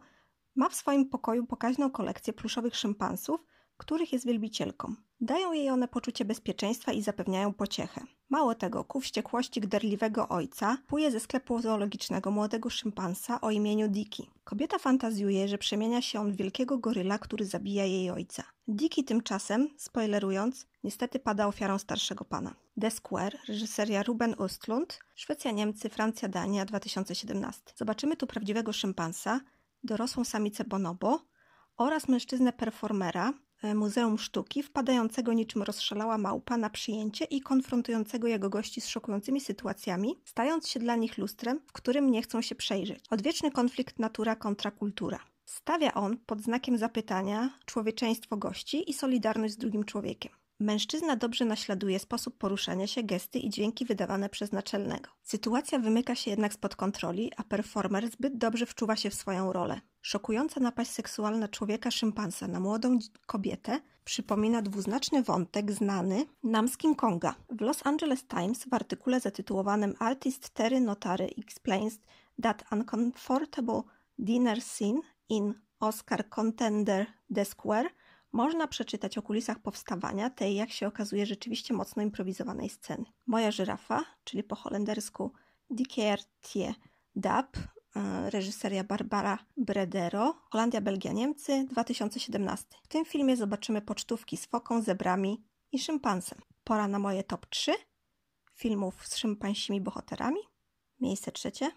ma 0.54 0.68
w 0.68 0.74
swoim 0.74 1.08
pokoju 1.08 1.46
pokaźną 1.46 1.90
kolekcję 1.90 2.32
pluszowych 2.32 2.76
szympansów, 2.76 3.40
których 3.80 4.12
jest 4.12 4.26
wielbicielką. 4.26 4.94
Dają 5.20 5.52
jej 5.52 5.70
one 5.70 5.88
poczucie 5.88 6.24
bezpieczeństwa 6.24 6.92
i 6.92 7.02
zapewniają 7.02 7.54
pociechę. 7.54 8.00
Mało 8.30 8.54
tego, 8.54 8.84
ku 8.84 9.00
wściekłości 9.00 9.60
gderliwego 9.60 10.28
ojca 10.28 10.78
puje 10.86 11.10
ze 11.10 11.20
sklepu 11.20 11.60
zoologicznego 11.60 12.30
młodego 12.30 12.70
szympansa 12.70 13.40
o 13.40 13.50
imieniu 13.50 13.88
Diki. 13.88 14.30
Kobieta 14.44 14.78
fantazjuje, 14.78 15.48
że 15.48 15.58
przemienia 15.58 16.02
się 16.02 16.20
on 16.20 16.32
w 16.32 16.36
wielkiego 16.36 16.78
goryla, 16.78 17.18
który 17.18 17.44
zabija 17.44 17.84
jej 17.84 18.10
ojca. 18.10 18.42
Diki 18.68 19.04
tymczasem, 19.04 19.68
spoilerując, 19.76 20.66
niestety 20.84 21.18
pada 21.18 21.46
ofiarą 21.46 21.78
starszego 21.78 22.24
pana. 22.24 22.54
The 22.80 22.90
Square, 22.90 23.38
reżyseria 23.48 24.02
Ruben 24.02 24.34
Östlund, 24.34 24.98
Szwecja, 25.14 25.50
Niemcy, 25.50 25.88
Francja, 25.88 26.28
Dania, 26.28 26.64
2017. 26.64 27.62
Zobaczymy 27.76 28.16
tu 28.16 28.26
prawdziwego 28.26 28.72
szympansa, 28.72 29.40
dorosłą 29.84 30.24
samicę 30.24 30.64
bonobo 30.64 31.20
oraz 31.76 32.08
mężczyznę 32.08 32.52
performera, 32.52 33.32
Muzeum 33.74 34.18
Sztuki, 34.18 34.62
wpadającego 34.62 35.32
niczym 35.32 35.62
rozszalała 35.62 36.18
małpa 36.18 36.56
na 36.56 36.70
przyjęcie 36.70 37.24
i 37.24 37.40
konfrontującego 37.40 38.28
jego 38.28 38.50
gości 38.50 38.80
z 38.80 38.88
szokującymi 38.88 39.40
sytuacjami, 39.40 40.20
stając 40.24 40.68
się 40.68 40.80
dla 40.80 40.96
nich 40.96 41.18
lustrem, 41.18 41.60
w 41.66 41.72
którym 41.72 42.10
nie 42.10 42.22
chcą 42.22 42.42
się 42.42 42.54
przejrzeć. 42.54 43.04
Odwieczny 43.10 43.50
konflikt 43.50 43.98
natura 43.98 44.36
kontra 44.36 44.70
kultura. 44.70 45.18
Stawia 45.44 45.94
on 45.94 46.16
pod 46.16 46.40
znakiem 46.40 46.78
zapytania 46.78 47.50
człowieczeństwo 47.64 48.36
gości 48.36 48.90
i 48.90 48.94
solidarność 48.94 49.54
z 49.54 49.56
drugim 49.56 49.84
człowiekiem. 49.84 50.39
Mężczyzna 50.60 51.16
dobrze 51.16 51.44
naśladuje 51.44 51.98
sposób 51.98 52.38
poruszania 52.38 52.86
się, 52.86 53.02
gesty 53.02 53.38
i 53.38 53.50
dźwięki 53.50 53.84
wydawane 53.84 54.28
przez 54.28 54.52
naczelnego. 54.52 55.10
Sytuacja 55.22 55.78
wymyka 55.78 56.14
się 56.14 56.30
jednak 56.30 56.52
spod 56.52 56.76
kontroli, 56.76 57.32
a 57.36 57.44
performer 57.44 58.10
zbyt 58.10 58.38
dobrze 58.38 58.66
wczuwa 58.66 58.96
się 58.96 59.10
w 59.10 59.14
swoją 59.14 59.52
rolę. 59.52 59.80
Szokująca 60.02 60.60
napaść 60.60 60.90
seksualna 60.90 61.48
człowieka 61.48 61.90
szympansa 61.90 62.48
na 62.48 62.60
młodą 62.60 62.98
kobietę 63.26 63.80
przypomina 64.04 64.62
dwuznaczny 64.62 65.22
wątek 65.22 65.72
znany 65.72 66.26
nam 66.42 66.68
z 66.68 66.76
King 66.76 66.98
Konga. 66.98 67.34
W 67.50 67.60
Los 67.60 67.86
Angeles 67.86 68.24
Times 68.26 68.64
w 68.64 68.74
artykule 68.74 69.20
zatytułowanym 69.20 69.94
Artist 69.98 70.50
Terry 70.50 70.80
Notary 70.80 71.30
explains 71.38 71.98
that 72.42 72.64
uncomfortable 72.72 73.82
dinner 74.18 74.62
scene 74.62 75.00
in 75.28 75.54
Oscar 75.80 76.28
contender 76.28 77.06
The 77.34 77.44
Square 77.44 77.90
można 78.32 78.66
przeczytać 78.66 79.18
o 79.18 79.22
kulisach 79.22 79.58
powstawania 79.58 80.30
tej, 80.30 80.54
jak 80.54 80.70
się 80.70 80.86
okazuje, 80.86 81.26
rzeczywiście 81.26 81.74
mocno 81.74 82.02
improwizowanej 82.02 82.68
sceny. 82.68 83.04
Moja 83.26 83.50
żyrafa, 83.50 84.04
czyli 84.24 84.42
po 84.42 84.56
holendersku 84.56 85.32
Dikiertie 85.70 86.74
Dab, 87.16 87.56
e, 87.56 88.30
reżyseria 88.30 88.84
Barbara 88.84 89.38
Bredero, 89.56 90.34
Holandia, 90.50 90.80
Belgia, 90.80 91.12
Niemcy, 91.12 91.64
2017. 91.70 92.66
W 92.82 92.88
tym 92.88 93.04
filmie 93.04 93.36
zobaczymy 93.36 93.82
pocztówki 93.82 94.36
z 94.36 94.46
foką, 94.46 94.82
zebrami 94.82 95.44
i 95.72 95.78
szympansem. 95.78 96.38
Pora 96.64 96.88
na 96.88 96.98
moje 96.98 97.24
top 97.24 97.46
3 97.46 97.72
filmów 98.54 99.06
z 99.06 99.16
szympansimi 99.16 99.80
bohaterami. 99.80 100.40
Miejsce 101.00 101.32
trzecie 101.32 101.70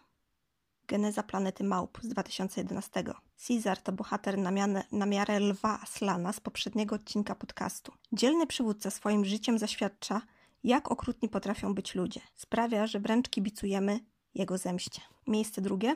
Geneza 0.93 1.23
planety 1.23 1.63
Małp 1.63 1.99
z 2.01 2.07
2011. 2.07 3.03
Caesar 3.47 3.81
to 3.81 3.91
bohater 3.91 4.37
na, 4.37 4.51
na 4.91 5.05
miarę 5.05 5.39
lwa 5.39 5.79
Aslana 5.81 6.33
z 6.33 6.39
poprzedniego 6.39 6.95
odcinka 6.95 7.35
podcastu. 7.35 7.91
Dzielny 8.11 8.47
przywódca 8.47 8.91
swoim 8.91 9.25
życiem 9.25 9.59
zaświadcza, 9.59 10.21
jak 10.63 10.91
okrutni 10.91 11.29
potrafią 11.29 11.73
być 11.75 11.95
ludzie. 11.95 12.21
Sprawia, 12.35 12.87
że 12.87 12.99
wręcz 12.99 13.29
kibicujemy 13.29 13.99
jego 14.35 14.57
zemście. 14.57 15.01
Miejsce 15.27 15.61
drugie. 15.61 15.95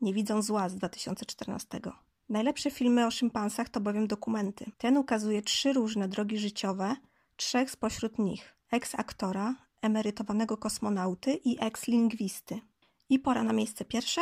Nie 0.00 0.14
widzą 0.14 0.42
zła 0.42 0.68
z 0.68 0.74
2014. 0.74 1.80
Najlepsze 2.28 2.70
filmy 2.70 3.06
o 3.06 3.10
szympansach 3.10 3.68
to 3.68 3.80
bowiem 3.80 4.06
dokumenty. 4.06 4.64
Ten 4.78 4.96
ukazuje 4.96 5.42
trzy 5.42 5.72
różne 5.72 6.08
drogi 6.08 6.38
życiowe, 6.38 6.96
trzech 7.36 7.70
spośród 7.70 8.18
nich: 8.18 8.56
eks-aktora, 8.72 9.54
emerytowanego 9.82 10.56
kosmonauty 10.56 11.34
i 11.34 11.58
eks-lingwisty. 11.58 12.60
I 13.08 13.18
pora 13.18 13.42
na 13.42 13.52
miejsce 13.52 13.84
pierwsze. 13.84 14.20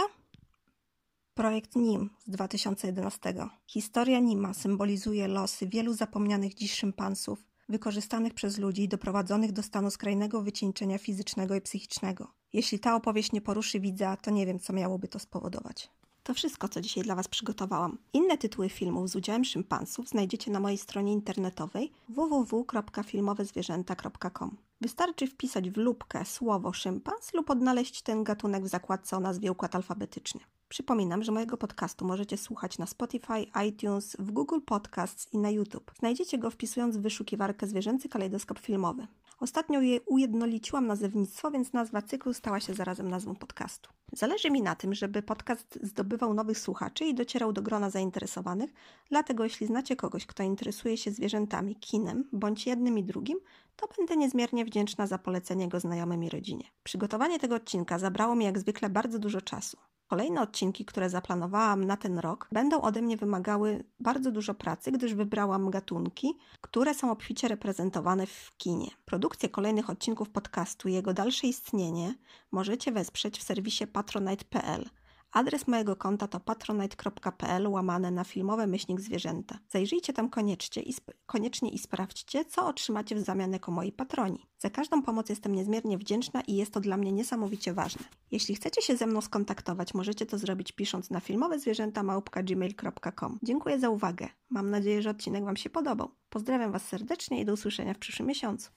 Projekt 1.34 1.76
NIM 1.76 2.10
z 2.26 2.30
2011. 2.30 3.34
Historia 3.66 4.20
Nima 4.20 4.54
symbolizuje 4.54 5.28
losy 5.28 5.66
wielu 5.66 5.94
zapomnianych 5.94 6.54
dziś 6.54 6.72
szympansów, 6.74 7.46
wykorzystanych 7.68 8.34
przez 8.34 8.58
ludzi 8.58 8.82
i 8.82 8.88
doprowadzonych 8.88 9.52
do 9.52 9.62
stanu 9.62 9.90
skrajnego 9.90 10.42
wycieńczenia 10.42 10.98
fizycznego 10.98 11.54
i 11.54 11.60
psychicznego. 11.60 12.32
Jeśli 12.52 12.78
ta 12.78 12.94
opowieść 12.94 13.32
nie 13.32 13.40
poruszy 13.40 13.80
widza, 13.80 14.16
to 14.16 14.30
nie 14.30 14.46
wiem, 14.46 14.58
co 14.58 14.72
miałoby 14.72 15.08
to 15.08 15.18
spowodować. 15.18 15.90
To 16.22 16.34
wszystko, 16.34 16.68
co 16.68 16.80
dzisiaj 16.80 17.04
dla 17.04 17.14
Was 17.14 17.28
przygotowałam. 17.28 17.98
Inne 18.12 18.38
tytuły 18.38 18.68
filmów 18.68 19.08
z 19.08 19.16
udziałem 19.16 19.44
szympansów 19.44 20.08
znajdziecie 20.08 20.50
na 20.50 20.60
mojej 20.60 20.78
stronie 20.78 21.12
internetowej 21.12 21.92
www.filmowezwierzęta.com. 22.08 24.56
Wystarczy 24.80 25.26
wpisać 25.26 25.70
w 25.70 25.76
lubkę 25.76 26.24
słowo 26.24 26.72
szympans 26.72 27.34
lub 27.34 27.50
odnaleźć 27.50 28.02
ten 28.02 28.24
gatunek 28.24 28.64
w 28.64 28.68
zakładce 28.68 29.16
o 29.16 29.20
nazwie 29.20 29.52
układ 29.52 29.74
alfabetyczny. 29.74 30.40
Przypominam, 30.68 31.22
że 31.22 31.32
mojego 31.32 31.56
podcastu 31.56 32.04
możecie 32.04 32.36
słuchać 32.36 32.78
na 32.78 32.86
Spotify, 32.86 33.46
iTunes, 33.68 34.16
w 34.18 34.30
Google 34.30 34.60
Podcasts 34.66 35.32
i 35.32 35.38
na 35.38 35.50
YouTube. 35.50 35.92
Znajdziecie 35.98 36.38
go 36.38 36.50
wpisując 36.50 36.96
w 36.96 37.00
wyszukiwarkę 37.00 37.66
zwierzęcy 37.66 38.08
kalejdoskop 38.08 38.58
filmowy. 38.58 39.06
Ostatnio 39.42 39.80
je 39.80 40.00
ujednoliciłam 40.00 40.86
nazewnictwo, 40.86 41.50
więc 41.50 41.72
nazwa 41.72 42.02
cyklu 42.02 42.34
stała 42.34 42.60
się 42.60 42.74
zarazem 42.74 43.10
nazwą 43.10 43.34
podcastu. 43.34 43.90
Zależy 44.12 44.50
mi 44.50 44.62
na 44.62 44.74
tym, 44.74 44.94
żeby 44.94 45.22
podcast 45.22 45.78
zdobywał 45.82 46.34
nowych 46.34 46.58
słuchaczy 46.58 47.04
i 47.04 47.14
docierał 47.14 47.52
do 47.52 47.62
grona 47.62 47.90
zainteresowanych, 47.90 48.70
dlatego 49.10 49.44
jeśli 49.44 49.66
znacie 49.66 49.96
kogoś, 49.96 50.26
kto 50.26 50.42
interesuje 50.42 50.96
się 50.96 51.10
zwierzętami, 51.10 51.76
kinem, 51.76 52.28
bądź 52.32 52.66
jednym 52.66 52.98
i 52.98 53.04
drugim, 53.04 53.38
to 53.76 53.88
będę 53.96 54.16
niezmiernie 54.16 54.64
wdzięczna 54.64 55.06
za 55.06 55.18
polecenie 55.18 55.68
go 55.68 55.80
znajomym 55.80 56.24
i 56.24 56.30
rodzinie. 56.30 56.64
Przygotowanie 56.82 57.38
tego 57.38 57.54
odcinka 57.54 57.98
zabrało 57.98 58.34
mi 58.34 58.44
jak 58.44 58.58
zwykle 58.58 58.90
bardzo 58.90 59.18
dużo 59.18 59.40
czasu. 59.40 59.76
Kolejne 60.08 60.40
odcinki, 60.40 60.84
które 60.84 61.10
zaplanowałam 61.10 61.84
na 61.84 61.96
ten 61.96 62.18
rok, 62.18 62.48
będą 62.52 62.80
ode 62.80 63.02
mnie 63.02 63.16
wymagały 63.16 63.84
bardzo 64.00 64.30
dużo 64.30 64.54
pracy, 64.54 64.92
gdyż 64.92 65.14
wybrałam 65.14 65.70
gatunki, 65.70 66.38
które 66.60 66.94
są 66.94 67.10
obficie 67.10 67.48
reprezentowane 67.48 68.26
w 68.26 68.56
kinie. 68.56 68.90
Produkcję 69.04 69.48
kolejnych 69.48 69.90
odcinków 69.90 70.30
podcastu 70.30 70.88
i 70.88 70.92
jego 70.92 71.14
dalsze 71.14 71.46
istnienie 71.46 72.14
możecie 72.52 72.92
wesprzeć 72.92 73.38
w 73.38 73.42
serwisie 73.42 73.86
patronite.pl 73.86 74.90
Adres 75.32 75.68
mojego 75.68 75.96
konta 75.96 76.28
to 76.28 76.40
patronite.pl 76.40 77.68
łamane 77.68 78.10
na 78.10 78.24
filmowe 78.24 78.66
myślnik 78.66 79.00
zwierzęta. 79.00 79.58
Zajrzyjcie 79.68 80.12
tam 80.12 80.30
koniecznie 80.30 80.82
i, 80.82 80.94
koniecznie 81.26 81.70
i 81.70 81.78
sprawdźcie, 81.78 82.44
co 82.44 82.66
otrzymacie 82.66 83.16
w 83.16 83.20
zamian 83.20 83.52
jako 83.52 83.72
moi 83.72 83.92
patroni. 83.92 84.46
Za 84.58 84.70
każdą 84.70 85.02
pomoc 85.02 85.28
jestem 85.28 85.54
niezmiernie 85.54 85.98
wdzięczna 85.98 86.40
i 86.40 86.56
jest 86.56 86.72
to 86.72 86.80
dla 86.80 86.96
mnie 86.96 87.12
niesamowicie 87.12 87.72
ważne. 87.72 88.04
Jeśli 88.30 88.54
chcecie 88.54 88.82
się 88.82 88.96
ze 88.96 89.06
mną 89.06 89.20
skontaktować, 89.20 89.94
możecie 89.94 90.26
to 90.26 90.38
zrobić 90.38 90.72
pisząc 90.72 91.10
na 91.10 91.20
filmowe 91.20 91.58
zwierzęta 91.58 92.02
gmail.com. 92.44 93.38
Dziękuję 93.42 93.80
za 93.80 93.90
uwagę. 93.90 94.28
Mam 94.50 94.70
nadzieję, 94.70 95.02
że 95.02 95.10
odcinek 95.10 95.44
Wam 95.44 95.56
się 95.56 95.70
podobał. 95.70 96.10
Pozdrawiam 96.28 96.72
Was 96.72 96.84
serdecznie 96.88 97.40
i 97.40 97.44
do 97.44 97.52
usłyszenia 97.52 97.94
w 97.94 97.98
przyszłym 97.98 98.28
miesiącu. 98.28 98.70